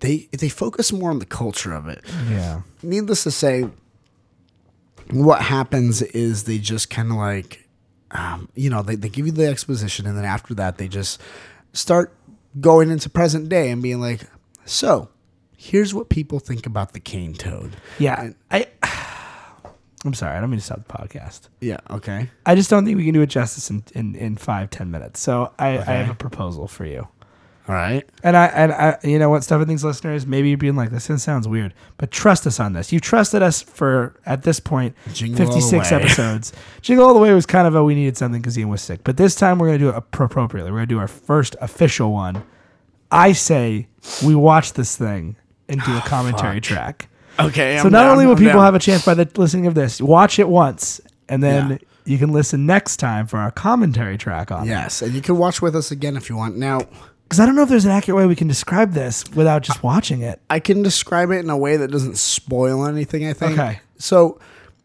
they 0.00 0.28
they 0.36 0.48
focus 0.48 0.92
more 0.92 1.10
on 1.10 1.20
the 1.20 1.26
culture 1.26 1.72
of 1.72 1.86
it. 1.86 2.02
Yeah. 2.28 2.62
Needless 2.82 3.22
to 3.22 3.30
say, 3.30 3.68
what 5.10 5.42
happens 5.42 6.02
is 6.02 6.44
they 6.44 6.58
just 6.58 6.90
kind 6.90 7.10
of 7.10 7.16
like, 7.16 7.61
um, 8.12 8.48
you 8.54 8.70
know, 8.70 8.82
they, 8.82 8.94
they 8.94 9.08
give 9.08 9.26
you 9.26 9.32
the 9.32 9.46
exposition, 9.46 10.06
and 10.06 10.16
then 10.16 10.24
after 10.24 10.54
that, 10.54 10.78
they 10.78 10.88
just 10.88 11.20
start 11.72 12.14
going 12.60 12.90
into 12.90 13.08
present 13.08 13.48
day 13.48 13.70
and 13.70 13.82
being 13.82 14.00
like, 14.00 14.22
so 14.64 15.08
here's 15.56 15.94
what 15.94 16.08
people 16.08 16.38
think 16.38 16.66
about 16.66 16.92
the 16.92 17.00
cane 17.00 17.34
toad. 17.34 17.76
Yeah. 17.98 18.30
I. 18.50 18.66
I'm 20.04 20.14
sorry. 20.14 20.36
I 20.36 20.40
don't 20.40 20.50
mean 20.50 20.58
to 20.58 20.64
stop 20.64 20.84
the 20.84 20.92
podcast. 20.92 21.42
Yeah. 21.60 21.78
Okay. 21.88 22.28
I 22.44 22.56
just 22.56 22.68
don't 22.68 22.84
think 22.84 22.96
we 22.96 23.04
can 23.04 23.14
do 23.14 23.22
it 23.22 23.28
justice 23.28 23.70
in, 23.70 23.84
in, 23.94 24.16
in 24.16 24.36
five, 24.36 24.68
ten 24.68 24.90
minutes. 24.90 25.20
So 25.20 25.52
I, 25.60 25.78
I 25.78 25.92
have 25.92 26.10
a 26.10 26.14
proposal 26.14 26.66
for 26.66 26.84
you. 26.84 27.06
All 27.68 27.74
right. 27.74 28.04
And 28.24 28.36
I 28.36 28.46
and 28.46 28.72
I 28.72 28.98
you 29.04 29.18
know 29.18 29.30
what, 29.30 29.44
Stuff 29.44 29.64
Things 29.66 29.84
listeners, 29.84 30.26
maybe 30.26 30.48
you're 30.48 30.58
being 30.58 30.74
like, 30.76 30.90
this 30.90 31.04
sounds 31.22 31.46
weird, 31.46 31.74
but 31.96 32.10
trust 32.10 32.46
us 32.46 32.58
on 32.58 32.72
this. 32.72 32.92
You 32.92 32.98
trusted 32.98 33.40
us 33.42 33.62
for 33.62 34.14
at 34.26 34.42
this 34.42 34.58
point 34.58 34.96
Jingle 35.12 35.46
56 35.46 35.92
episodes. 35.92 36.52
Jingle 36.82 37.06
all 37.06 37.14
the 37.14 37.20
way 37.20 37.32
was 37.32 37.46
kind 37.46 37.68
of 37.68 37.74
a 37.74 37.84
we 37.84 37.94
needed 37.94 38.16
something 38.16 38.40
because 38.42 38.58
Ian 38.58 38.68
was 38.68 38.82
sick, 38.82 39.00
but 39.04 39.16
this 39.16 39.34
time 39.36 39.58
we're 39.58 39.68
gonna 39.68 39.78
do 39.78 39.90
it 39.90 39.94
appropriately. 39.94 40.72
We're 40.72 40.78
gonna 40.78 40.86
do 40.86 40.98
our 40.98 41.08
first 41.08 41.54
official 41.60 42.12
one. 42.12 42.42
I 43.12 43.32
say 43.32 43.86
we 44.24 44.34
watch 44.34 44.72
this 44.72 44.96
thing 44.96 45.36
and 45.68 45.80
do 45.82 45.92
a 45.92 45.96
oh, 46.04 46.04
commentary 46.04 46.60
track. 46.60 47.08
Okay. 47.38 47.78
So 47.78 47.88
not 47.88 48.08
only 48.08 48.26
will 48.26 48.36
people 48.36 48.60
have 48.60 48.74
a 48.74 48.78
chance 48.80 49.04
by 49.04 49.14
the 49.14 49.28
listening 49.36 49.66
of 49.66 49.74
this, 49.74 50.00
watch 50.00 50.38
it 50.38 50.48
once, 50.48 51.00
and 51.28 51.42
then 51.42 51.70
Yeah. 51.70 51.78
you 52.04 52.18
can 52.18 52.32
listen 52.32 52.66
next 52.66 52.96
time 52.98 53.26
for 53.26 53.38
our 53.38 53.50
commentary 53.50 54.18
track 54.18 54.50
on 54.50 54.64
it. 54.64 54.70
yes, 54.70 55.00
and 55.00 55.12
you 55.14 55.20
can 55.22 55.38
watch 55.38 55.62
with 55.62 55.76
us 55.76 55.90
again 55.90 56.16
if 56.16 56.28
you 56.28 56.36
want. 56.36 56.56
Now, 56.56 56.80
Because 57.24 57.40
I 57.40 57.46
don't 57.46 57.56
know 57.56 57.62
if 57.62 57.68
there's 57.68 57.86
an 57.86 57.90
accurate 57.90 58.18
way 58.18 58.26
we 58.26 58.36
can 58.36 58.48
describe 58.48 58.92
this 58.92 59.24
without 59.34 59.62
just 59.62 59.82
watching 59.82 60.20
it. 60.20 60.40
I 60.50 60.60
can 60.60 60.82
describe 60.82 61.30
it 61.30 61.38
in 61.38 61.48
a 61.48 61.56
way 61.56 61.76
that 61.78 61.90
doesn't 61.90 62.18
spoil 62.18 62.86
anything. 62.86 63.26
I 63.26 63.32
think. 63.32 63.58
Okay. 63.58 63.80
So 63.96 64.38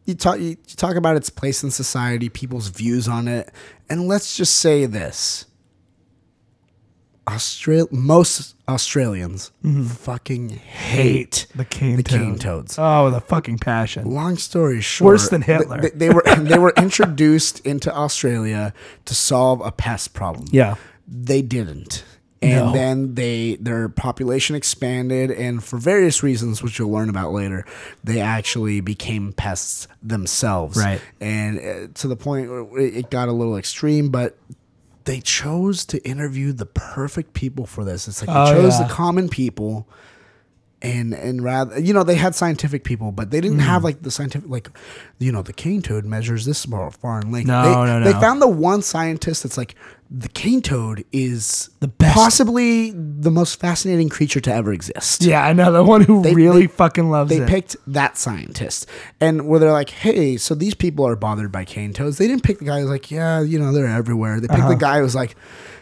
you 0.05 0.15
talk 0.15 0.39
you, 0.39 0.55
talk 0.77 0.95
about 0.95 1.18
its 1.18 1.30
place 1.30 1.64
in 1.64 1.72
society, 1.72 2.30
people's 2.30 2.69
views 2.69 3.07
on 3.07 3.27
it, 3.27 3.51
and 3.89 4.07
let's 4.07 4.38
just 4.38 4.55
say 4.55 4.85
this: 4.85 5.45
Austral 7.27 7.89
most 7.91 8.55
Australians 8.69 9.51
mm-hmm. 9.64 9.84
fucking 9.84 10.49
hate 10.49 11.47
The 11.55 11.65
cane 11.65 11.97
the 11.97 12.03
toad. 12.03 12.19
cane 12.19 12.39
toads. 12.39 12.80
Oh, 12.80 13.05
with 13.05 13.15
a 13.15 13.22
fucking 13.22 13.57
passion. 13.59 14.09
Long 14.09 14.38
story 14.38 14.80
short, 14.80 15.07
Worse 15.07 15.30
than 15.30 15.41
Hitler. 15.41 15.89
They 15.93 16.09
were 16.09 16.23
they 16.38 16.57
were 16.57 16.73
introduced 16.77 17.59
into 17.65 17.93
Australia 17.93 18.73
to 19.05 19.14
solve 19.14 19.59
a 19.59 19.72
pest 19.73 20.14
problem. 20.14 20.47
Yeah. 20.51 20.76
they 21.05 21.41
didn't. 21.41 22.05
And 22.39 22.68
No. 22.68 22.72
then 22.72 23.15
they 23.15 23.55
their 23.59 23.89
population 23.89 24.55
expanded, 24.55 25.31
and 25.31 25.64
for 25.64 25.77
various 25.77 26.22
reasons, 26.22 26.61
which 26.61 26.77
you'll 26.77 26.91
learn 26.91 27.09
about 27.09 27.31
later, 27.34 27.65
they 28.03 28.19
actually 28.22 28.80
became 28.80 29.34
pests 29.34 29.88
themselves. 30.03 30.77
Right. 30.77 31.01
And 31.19 31.57
uh, 31.59 31.88
to 31.95 32.07
the 32.07 32.15
point 32.15 32.49
where 32.49 32.80
it 32.80 32.95
it 32.95 33.09
got 33.09 33.27
a 33.27 33.31
little 33.31 33.57
extreme, 33.57 34.09
but 34.09 34.38
they 35.05 35.19
chose 35.19 35.84
to 35.85 35.97
interview 36.07 36.51
the 36.51 36.65
perfect 36.68 37.34
people 37.34 37.65
for 37.65 37.84
this. 37.84 38.07
It's 38.07 38.22
like 38.22 38.30
Oh, 38.35 38.45
they 38.53 38.61
chose 38.61 38.80
yeah. 38.80 38.88
the 38.88 38.93
common 38.93 39.30
people 39.30 39.88
and 40.80 41.11
and 41.15 41.43
rather 41.43 41.80
you 41.80 41.91
know 41.91 42.03
they 42.03 42.14
had 42.14 42.35
scientific 42.35 42.84
people 42.84 43.11
but 43.11 43.31
they 43.31 43.39
Hmm. 43.39 43.41
didn't 43.41 43.59
have 43.61 43.84
like 43.84 44.03
the 44.03 44.11
scientific 44.11 44.47
like 44.47 44.69
you 45.18 45.31
know 45.31 45.41
the 45.41 45.51
cane 45.53 45.81
toad 45.81 46.05
measures 46.05 46.45
this 46.45 46.65
far, 46.65 46.91
far 46.91 47.19
in 47.19 47.31
length 47.31 47.47
No, 47.47 47.64
they, 47.64 47.99
no, 47.99 48.03
they 48.03 48.11
found 48.19 48.43
the 48.43 48.47
one 48.47 48.84
scientist 48.84 49.41
that's 49.41 49.57
like 49.57 49.73
the 50.09 50.29
cane 50.29 50.61
toad 50.61 51.03
is 51.11 51.69
The 51.81 51.89
best. 51.89 52.13
possibly 52.15 52.91
the 52.91 53.29
most 53.29 53.59
fascinating 53.59 54.07
creature 54.07 54.39
to 54.39 54.53
ever 54.53 54.71
exist 54.71 55.23
Yeah, 55.23 55.43
I 55.43 55.51
know 55.53 55.71
the 55.71 55.84
one 55.84 56.01
who 56.01 56.21
They- 56.21 56.34
really 56.34 56.61
they- 56.67 56.67
fucking 56.73 57.09
loves 57.09 57.29
they 57.29 57.38
it. 57.38 57.39
They 57.41 57.45
picked 57.47 57.75
that 57.88 58.17
scientist 58.17 58.88
and 59.19 59.47
where 59.47 59.59
they're 59.59 59.71
like 59.73 59.89
hey 59.89 60.38
so 60.38 60.55
these 60.55 60.75
people 60.75 61.05
are 61.05 61.15
bothered 61.17 61.51
by 61.51 61.65
cane 61.65 61.91
toads 61.93 62.17
they 62.17 62.27
didn't 62.27 62.43
pick 62.43 62.59
the 62.59 62.65
guy 62.65 62.79
who's 62.79 62.89
like 62.89 63.11
yeah 63.11 63.41
you 63.41 63.59
know 63.59 63.73
they're 63.73 63.88
everywhere 63.88 64.39
they 64.39 64.47
picked 64.47 64.59
Uh-huh. 64.59 64.69
the 64.69 64.75
guy 64.75 64.99
who's 64.99 65.15
like 65.15 65.35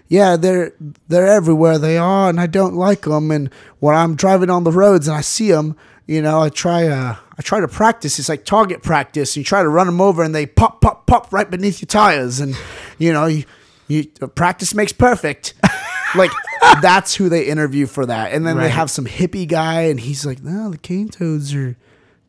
yeah 0.08 0.36
they're 0.36 0.74
they're 1.08 1.28
everywhere 1.28 1.78
they 1.78 1.98
are 1.98 2.30
and 2.30 2.40
i 2.40 2.48
don't 2.48 2.74
like 2.76 3.02
them 3.02 3.30
and 3.32 3.50
when 3.80 3.96
i'm 3.96 4.16
driving 4.16 4.50
on 4.50 4.64
the 4.64 4.72
roads 4.72 5.08
and 5.08 5.16
i 5.18 5.22
see 5.22 5.52
them 5.52 5.76
you 6.08 6.22
know 6.22 6.42
i 6.42 6.50
try 6.50 6.88
uh 6.88 7.16
i 7.38 7.42
try 7.42 7.60
to 7.60 7.68
practice 7.68 8.18
it's 8.20 8.30
like 8.30 8.46
target 8.46 8.82
practice 8.84 9.36
you 9.38 9.44
try 9.44 9.62
to 9.64 9.70
run 9.70 9.88
them 9.88 10.00
over 10.02 10.24
and 10.24 10.34
they 10.36 10.46
pop 10.46 10.80
pop 10.82 11.06
pop 11.08 11.32
right 11.34 11.50
beneath 11.52 11.82
your 11.82 11.88
tires 11.88 12.40
and 12.40 12.56
you 13.00 13.12
know 13.14 13.26
you, 13.26 13.44
you 13.88 14.06
uh, 14.22 14.28
practice 14.28 14.74
makes 14.74 14.92
perfect 14.92 15.54
like 16.16 16.32
that's 16.82 17.16
who 17.16 17.30
they 17.30 17.46
interview 17.46 17.86
for 17.86 18.06
that 18.06 18.32
and 18.34 18.46
then 18.46 18.58
they 18.58 18.70
have 18.70 18.90
some 18.90 19.06
hippie 19.06 19.48
guy 19.48 19.84
and 19.84 20.00
he's 20.00 20.26
like 20.26 20.42
no 20.44 20.70
the 20.72 20.78
cane 20.78 21.08
toads 21.10 21.54
are 21.54 21.76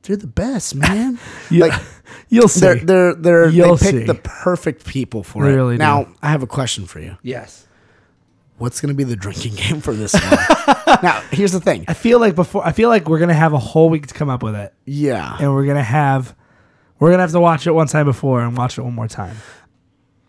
they're 0.03 0.16
the 0.16 0.27
best 0.27 0.74
man 0.74 1.19
Yeah. 1.51 1.66
like 1.66 1.81
You'll 2.28 2.49
see. 2.49 2.61
they're 2.61 2.74
they're 2.77 3.15
they're 3.15 3.49
You'll 3.49 3.77
they 3.77 3.87
picked 3.93 3.99
see. 3.99 4.05
the 4.05 4.15
perfect 4.15 4.85
people 4.87 5.23
for 5.23 5.45
They 5.45 5.53
it 5.53 5.57
really 5.57 5.74
do. 5.74 5.78
now 5.78 6.09
i 6.23 6.28
have 6.31 6.43
a 6.43 6.47
question 6.47 6.87
for 6.87 7.01
you 7.01 7.16
yes. 7.23 7.66
what's 8.59 8.81
going 8.81 8.89
to 8.91 8.95
be 8.97 9.05
the 9.05 9.16
drinking 9.16 9.55
game 9.55 9.81
for 9.81 9.95
this 9.95 10.12
one 10.15 11.01
now 11.03 11.20
here's 11.33 11.53
the 11.53 11.61
thing 11.61 11.85
I 11.89 11.95
feel 11.95 12.20
like 12.20 12.35
before 12.37 12.65
I 12.66 12.73
feel 12.73 12.89
like 12.89 13.09
we're 13.09 13.19
gonna 13.19 13.35
have 13.35 13.53
a 13.53 13.59
whole 13.59 13.89
week 13.91 14.07
to 14.07 14.15
come 14.15 14.28
up 14.31 14.43
with 14.43 14.55
it, 14.55 14.73
yeah 14.85 15.37
and 15.41 15.53
we're 15.53 15.66
gonna 15.66 15.83
have 15.83 16.35
we're 17.01 17.11
gonna 17.11 17.23
have 17.24 17.33
to 17.33 17.41
watch 17.41 17.66
it 17.66 17.73
one 17.73 17.87
time 17.89 18.07
before 18.07 18.41
and 18.43 18.57
watch 18.57 18.78
it 18.78 18.83
one 18.83 18.95
more 18.95 19.09
time. 19.09 19.37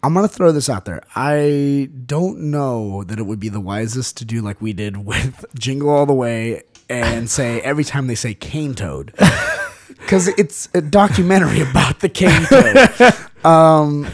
I'm 0.03 0.13
going 0.13 0.27
to 0.27 0.33
throw 0.33 0.51
this 0.51 0.69
out 0.69 0.85
there 0.85 1.01
i 1.15 1.89
don't 2.05 2.39
know 2.39 3.03
that 3.03 3.19
it 3.19 3.23
would 3.25 3.39
be 3.39 3.49
the 3.49 3.59
wisest 3.59 4.17
to 4.17 4.25
do 4.25 4.41
like 4.41 4.61
we 4.61 4.73
did 4.73 4.97
with 4.97 5.45
jingle 5.59 5.89
all 5.89 6.05
the 6.05 6.13
way 6.13 6.61
and 6.89 7.29
say 7.29 7.59
every 7.61 7.83
time 7.83 8.07
they 8.07 8.15
say 8.15 8.33
cane 8.33 8.73
toad 8.73 9.13
because 9.87 10.27
it's 10.29 10.69
a 10.73 10.81
documentary 10.81 11.61
about 11.61 11.99
the 11.99 12.09
cane 12.09 12.43
toad 12.49 13.45
um 13.45 14.07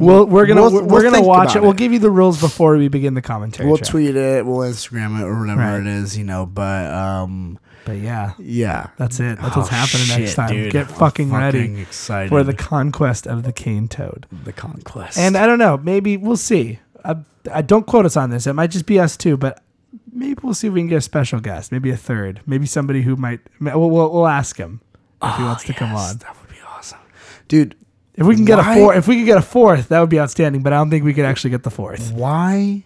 We'll, 0.00 0.26
we're 0.26 0.44
gonna 0.46 0.60
we'll- 0.62 0.72
we're, 0.72 0.82
we'll 0.84 1.02
gonna 1.02 1.22
watch 1.22 1.52
about 1.52 1.56
it. 1.56 1.62
We'll 1.62 1.72
give 1.72 1.92
you 1.92 1.98
the 1.98 2.10
rules 2.10 2.38
before 2.40 2.76
we 2.76 2.88
begin 2.88 3.14
the 3.14 3.22
commentary. 3.22 3.66
we'll 3.68 3.78
track. 3.78 3.88
tweet 3.90 4.14
it 4.16 4.44
we'll 4.44 4.58
instagram 4.68 5.18
it 5.20 5.24
or 5.24 5.38
whatever 5.40 5.60
Right. 5.60 5.80
it 5.80 5.86
is 5.86 6.18
you 6.18 6.24
know 6.24 6.44
but 6.44 6.92
um 6.92 7.58
But 7.86 7.98
yeah, 7.98 8.32
yeah 8.38 8.88
that's 8.98 9.18
it. 9.20 9.38
That's 9.40 9.56
what's 9.56 9.68
Oh, 9.68 9.74
happening 9.74 10.08
next 10.08 10.34
time. 10.34 10.48
dude. 10.50 10.72
Get 10.72 10.88
I'm 10.88 10.94
fucking, 10.94 11.32
ready 11.32 11.80
excited. 11.80 12.28
for 12.28 12.42
the 12.44 12.52
conquest 12.52 13.26
of 13.26 13.42
the 13.44 13.52
cane 13.52 13.88
toad. 13.88 14.26
the 14.44 14.52
conquest. 14.52 15.16
And 15.16 15.36
I 15.36 15.46
don't 15.46 15.58
know. 15.58 15.78
Maybe 15.78 16.16
we'll 16.18 16.36
see. 16.36 16.80
I, 17.04 17.16
I 17.50 17.62
don't 17.62 17.86
quote 17.86 18.04
us 18.04 18.16
on 18.16 18.30
this. 18.30 18.46
It 18.46 18.52
might 18.52 18.70
just 18.72 18.86
be 18.86 18.98
us 19.00 19.16
too. 19.16 19.36
but 19.38 19.62
maybe 20.12 20.38
we'll 20.42 20.52
see 20.54 20.66
if 20.66 20.72
we 20.72 20.80
can 20.80 20.88
get 20.88 20.96
a 20.96 21.00
special 21.00 21.40
guest. 21.40 21.70
Maybe 21.72 21.90
a 21.90 21.96
third. 21.96 22.40
Maybe 22.46 22.66
somebody 22.66 23.02
who 23.02 23.16
might. 23.16 23.40
We'll, 23.60 23.88
we'll, 23.90 24.12
we'll 24.12 24.26
ask 24.26 24.56
him 24.56 24.80
if 25.22 25.36
he 25.36 25.42
ah, 25.42 25.46
wants 25.46 25.64
to 25.64 25.72
come 25.72 25.94
on. 25.94 26.18
that 26.18 26.36
would 26.40 26.50
be 26.50 26.56
awesome, 26.68 26.98
dude. 27.48 27.74
If 28.14 28.26
we 28.26 28.34
can 28.34 28.46
get 28.46 28.58
a 28.58 28.64
four, 28.64 28.94
if 28.94 29.06
we 29.06 29.18
could 29.18 29.26
get 29.26 29.36
a 29.36 29.42
fourth, 29.42 29.88
that 29.90 30.00
would 30.00 30.08
be 30.08 30.18
outstanding. 30.18 30.62
But 30.62 30.72
I 30.72 30.76
don't 30.76 30.88
think 30.90 31.04
we 31.04 31.12
could 31.14 31.26
actually 31.26 31.50
get 31.50 31.62
the 31.64 31.70
fourth. 31.70 32.12
Why 32.12 32.82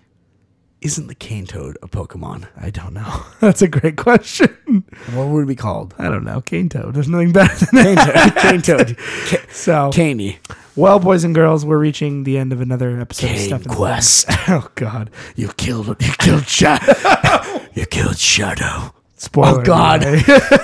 isn't 0.82 1.08
the 1.08 1.14
cane 1.14 1.46
toad 1.46 1.76
a 1.82 1.88
Pokemon? 1.88 2.48
I 2.56 2.70
don't 2.70 2.94
know. 2.94 3.22
That's 3.40 3.60
a 3.62 3.68
great 3.68 3.96
question. 3.96 4.84
What 5.12 5.28
would 5.28 5.42
it 5.42 5.46
be 5.48 5.54
called? 5.56 5.94
I 5.98 6.04
don't 6.04 6.24
know. 6.24 6.40
Cane 6.40 6.68
toad. 6.68 6.94
There's 6.94 7.08
nothing 7.08 7.32
better 7.32 7.66
than. 7.66 7.96
Cane 7.96 7.96
toad. 7.96 8.36
cane 8.36 8.62
toad. 8.62 8.96
Ca- 9.28 9.46
So, 9.52 9.90
Caney. 9.92 10.38
well, 10.76 10.98
boys 10.98 11.22
and 11.24 11.34
girls, 11.34 11.66
we're 11.66 11.78
reaching 11.78 12.24
the 12.24 12.38
end 12.38 12.52
of 12.52 12.60
another 12.62 12.98
episode 13.00 13.30
of 13.32 13.38
Stuff 13.38 13.66
Quest. 13.68 14.26
Oh 14.48 14.68
God. 14.74 15.10
You 15.36 15.48
killed. 15.56 15.88
You 16.00 16.12
killed 16.18 16.48
Shadow. 16.48 17.60
you 17.74 17.84
killed 17.86 18.16
Shadow. 18.18 18.94
Spoiler. 19.16 19.60
Oh 19.60 19.64
God. 19.64 20.02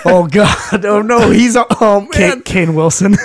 oh 0.07 0.27
God. 0.27 0.85
Oh 0.87 1.03
no. 1.03 1.31
He's 1.31 1.57
a. 1.57 1.67
Oh 1.81 2.09
Kane, 2.13 2.29
man. 2.31 2.43
Kane 2.43 2.75
Wilson. 2.75 3.17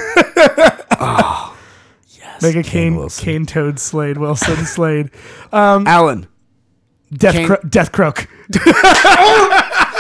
Yes, 0.99 2.41
Make 2.41 2.55
a 2.55 2.63
Kane 2.63 2.63
Kane 2.63 2.95
Wilson. 2.97 3.23
Kane 3.26 3.45
Toad 3.45 3.80
Slade 3.80 4.18
Wilson 4.18 4.65
Slade. 4.65 5.09
Um, 5.51 5.88
Alan. 5.88 6.27
Death 7.13 7.33
Kane- 7.33 7.47
Cro- 7.47 7.59
Death 7.67 7.91
Croak. 7.91 8.27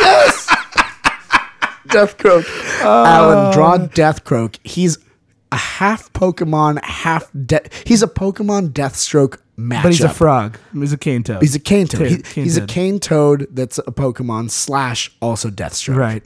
Yes, 0.01 0.47
death 1.87 2.17
Croak. 2.17 2.45
Uh, 2.83 3.03
Alan, 3.05 3.53
draw 3.53 3.77
Death 3.77 4.23
Croak. 4.23 4.57
He's 4.63 4.97
a 5.51 5.57
half 5.57 6.11
Pokemon, 6.13 6.83
half 6.83 7.29
de- 7.45 7.61
He's 7.85 8.01
a 8.01 8.07
Pokemon 8.07 8.69
Deathstroke 8.71 9.37
matchup. 9.59 9.83
But 9.83 9.91
he's 9.91 10.03
a 10.03 10.09
frog. 10.09 10.57
He's 10.73 10.93
a 10.93 10.97
cane 10.97 11.23
toad. 11.23 11.41
He's 11.41 11.55
a 11.55 11.59
cane 11.59 11.87
toad. 11.87 11.99
Toad, 11.99 12.09
He- 12.09 12.17
cane 12.23 12.43
he's 12.45 12.57
a 12.57 12.61
toad. 12.61 12.69
cane 12.69 12.99
toad 12.99 13.47
that's 13.51 13.77
a 13.79 13.83
Pokemon 13.91 14.49
slash 14.49 15.11
also 15.21 15.49
Deathstroke. 15.49 15.97
Right. 15.97 16.23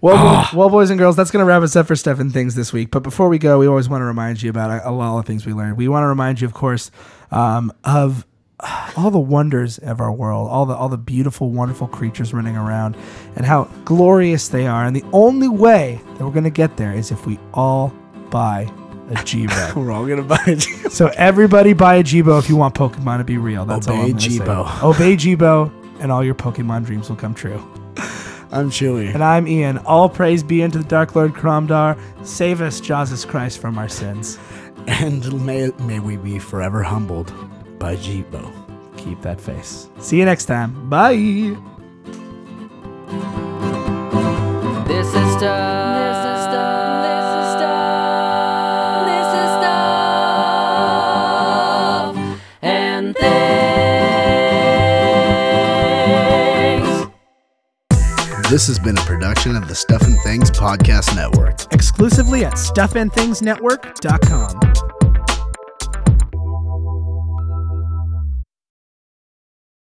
Well, 0.00 0.16
Ah. 0.18 0.48
bo- 0.52 0.58
well, 0.58 0.68
boys 0.70 0.90
and 0.90 0.98
girls, 0.98 1.14
that's 1.14 1.30
going 1.30 1.44
to 1.44 1.48
wrap 1.48 1.62
us 1.62 1.76
up 1.76 1.86
for 1.86 1.94
stuff 1.94 2.18
and 2.18 2.32
things 2.32 2.56
this 2.56 2.72
week. 2.72 2.90
But 2.90 3.04
before 3.04 3.28
we 3.28 3.38
go, 3.38 3.58
we 3.60 3.68
always 3.68 3.88
want 3.88 4.00
to 4.00 4.06
remind 4.06 4.42
you 4.42 4.50
about 4.50 4.70
a, 4.70 4.88
a 4.88 4.90
lot 4.90 5.18
of 5.18 5.26
things 5.26 5.46
we 5.46 5.52
learned. 5.52 5.76
We 5.76 5.86
want 5.86 6.02
to 6.02 6.08
remind 6.08 6.40
you, 6.40 6.46
of 6.48 6.54
course, 6.54 6.90
um, 7.30 7.72
of 7.84 8.26
all 8.96 9.10
the 9.10 9.18
wonders 9.18 9.78
of 9.78 10.00
our 10.00 10.12
world, 10.12 10.48
all 10.48 10.66
the 10.66 10.74
all 10.74 10.88
the 10.88 10.98
beautiful, 10.98 11.50
wonderful 11.50 11.88
creatures 11.88 12.32
running 12.32 12.56
around, 12.56 12.96
and 13.36 13.44
how 13.44 13.64
glorious 13.84 14.48
they 14.48 14.66
are. 14.66 14.84
And 14.84 14.94
the 14.94 15.04
only 15.12 15.48
way 15.48 16.00
that 16.14 16.24
we're 16.24 16.32
going 16.32 16.44
to 16.44 16.50
get 16.50 16.76
there 16.76 16.92
is 16.92 17.10
if 17.10 17.26
we 17.26 17.38
all 17.52 17.92
buy 18.30 18.72
a 19.10 19.14
Jibo. 19.14 19.74
We're 19.76 19.92
all 19.92 20.06
gonna 20.06 20.22
buy 20.22 20.42
it. 20.46 20.62
so 20.90 21.08
everybody 21.16 21.74
buy 21.74 21.96
a 21.96 22.02
Jibo 22.02 22.38
if 22.38 22.48
you 22.48 22.56
want 22.56 22.74
Pokemon 22.74 23.18
to 23.18 23.24
be 23.24 23.36
real. 23.36 23.64
That's 23.66 23.88
all 23.88 23.98
Obey 24.00 24.12
gonna 24.12 24.20
say. 24.20 24.28
Jibo. 24.38 24.66
Obey 24.82 25.16
Jibo, 25.16 25.70
and 26.00 26.10
all 26.10 26.24
your 26.24 26.34
Pokemon 26.34 26.86
dreams 26.86 27.10
will 27.10 27.16
come 27.16 27.34
true. 27.34 27.58
I'm 28.52 28.70
Chewy. 28.70 29.12
And 29.12 29.24
I'm 29.24 29.48
Ian. 29.48 29.78
All 29.78 30.08
praise 30.08 30.42
be 30.42 30.62
unto 30.62 30.78
the 30.78 30.84
Dark 30.84 31.14
Lord 31.14 31.32
Kromdar. 31.32 31.98
Save 32.24 32.60
us, 32.60 32.80
Jesus 32.80 33.24
Christ, 33.24 33.58
from 33.58 33.76
our 33.76 33.88
sins. 33.88 34.38
And 34.86 35.44
may, 35.46 35.70
may 35.80 36.00
we 36.00 36.16
be 36.16 36.38
forever 36.38 36.82
humbled 36.82 37.32
by 37.82 37.96
Jibo. 37.96 38.50
Keep 38.96 39.20
that 39.22 39.40
face. 39.40 39.88
See 39.98 40.16
you 40.16 40.24
next 40.24 40.44
time. 40.44 40.88
Bye. 40.88 41.16
This 44.86 45.08
is 45.08 45.12
stuff. 45.12 45.96
This 45.98 46.16
is 46.22 46.42
stuff. 46.46 47.02
This 47.02 47.26
is 47.42 47.48
stuff. 47.58 49.02
This 49.08 49.26
is 49.42 49.50
stuff. 51.98 52.14
And 52.62 53.16
things. 56.78 57.10
This 58.48 58.68
has 58.68 58.78
been 58.78 58.96
a 58.96 59.02
production 59.02 59.56
of 59.56 59.66
the 59.66 59.74
Stuff 59.74 60.02
and 60.02 60.20
Things 60.20 60.52
Podcast 60.52 61.16
Network. 61.16 61.74
Exclusively 61.74 62.44
at 62.44 62.52
stuffandthingsnetwork.com. 62.52 64.91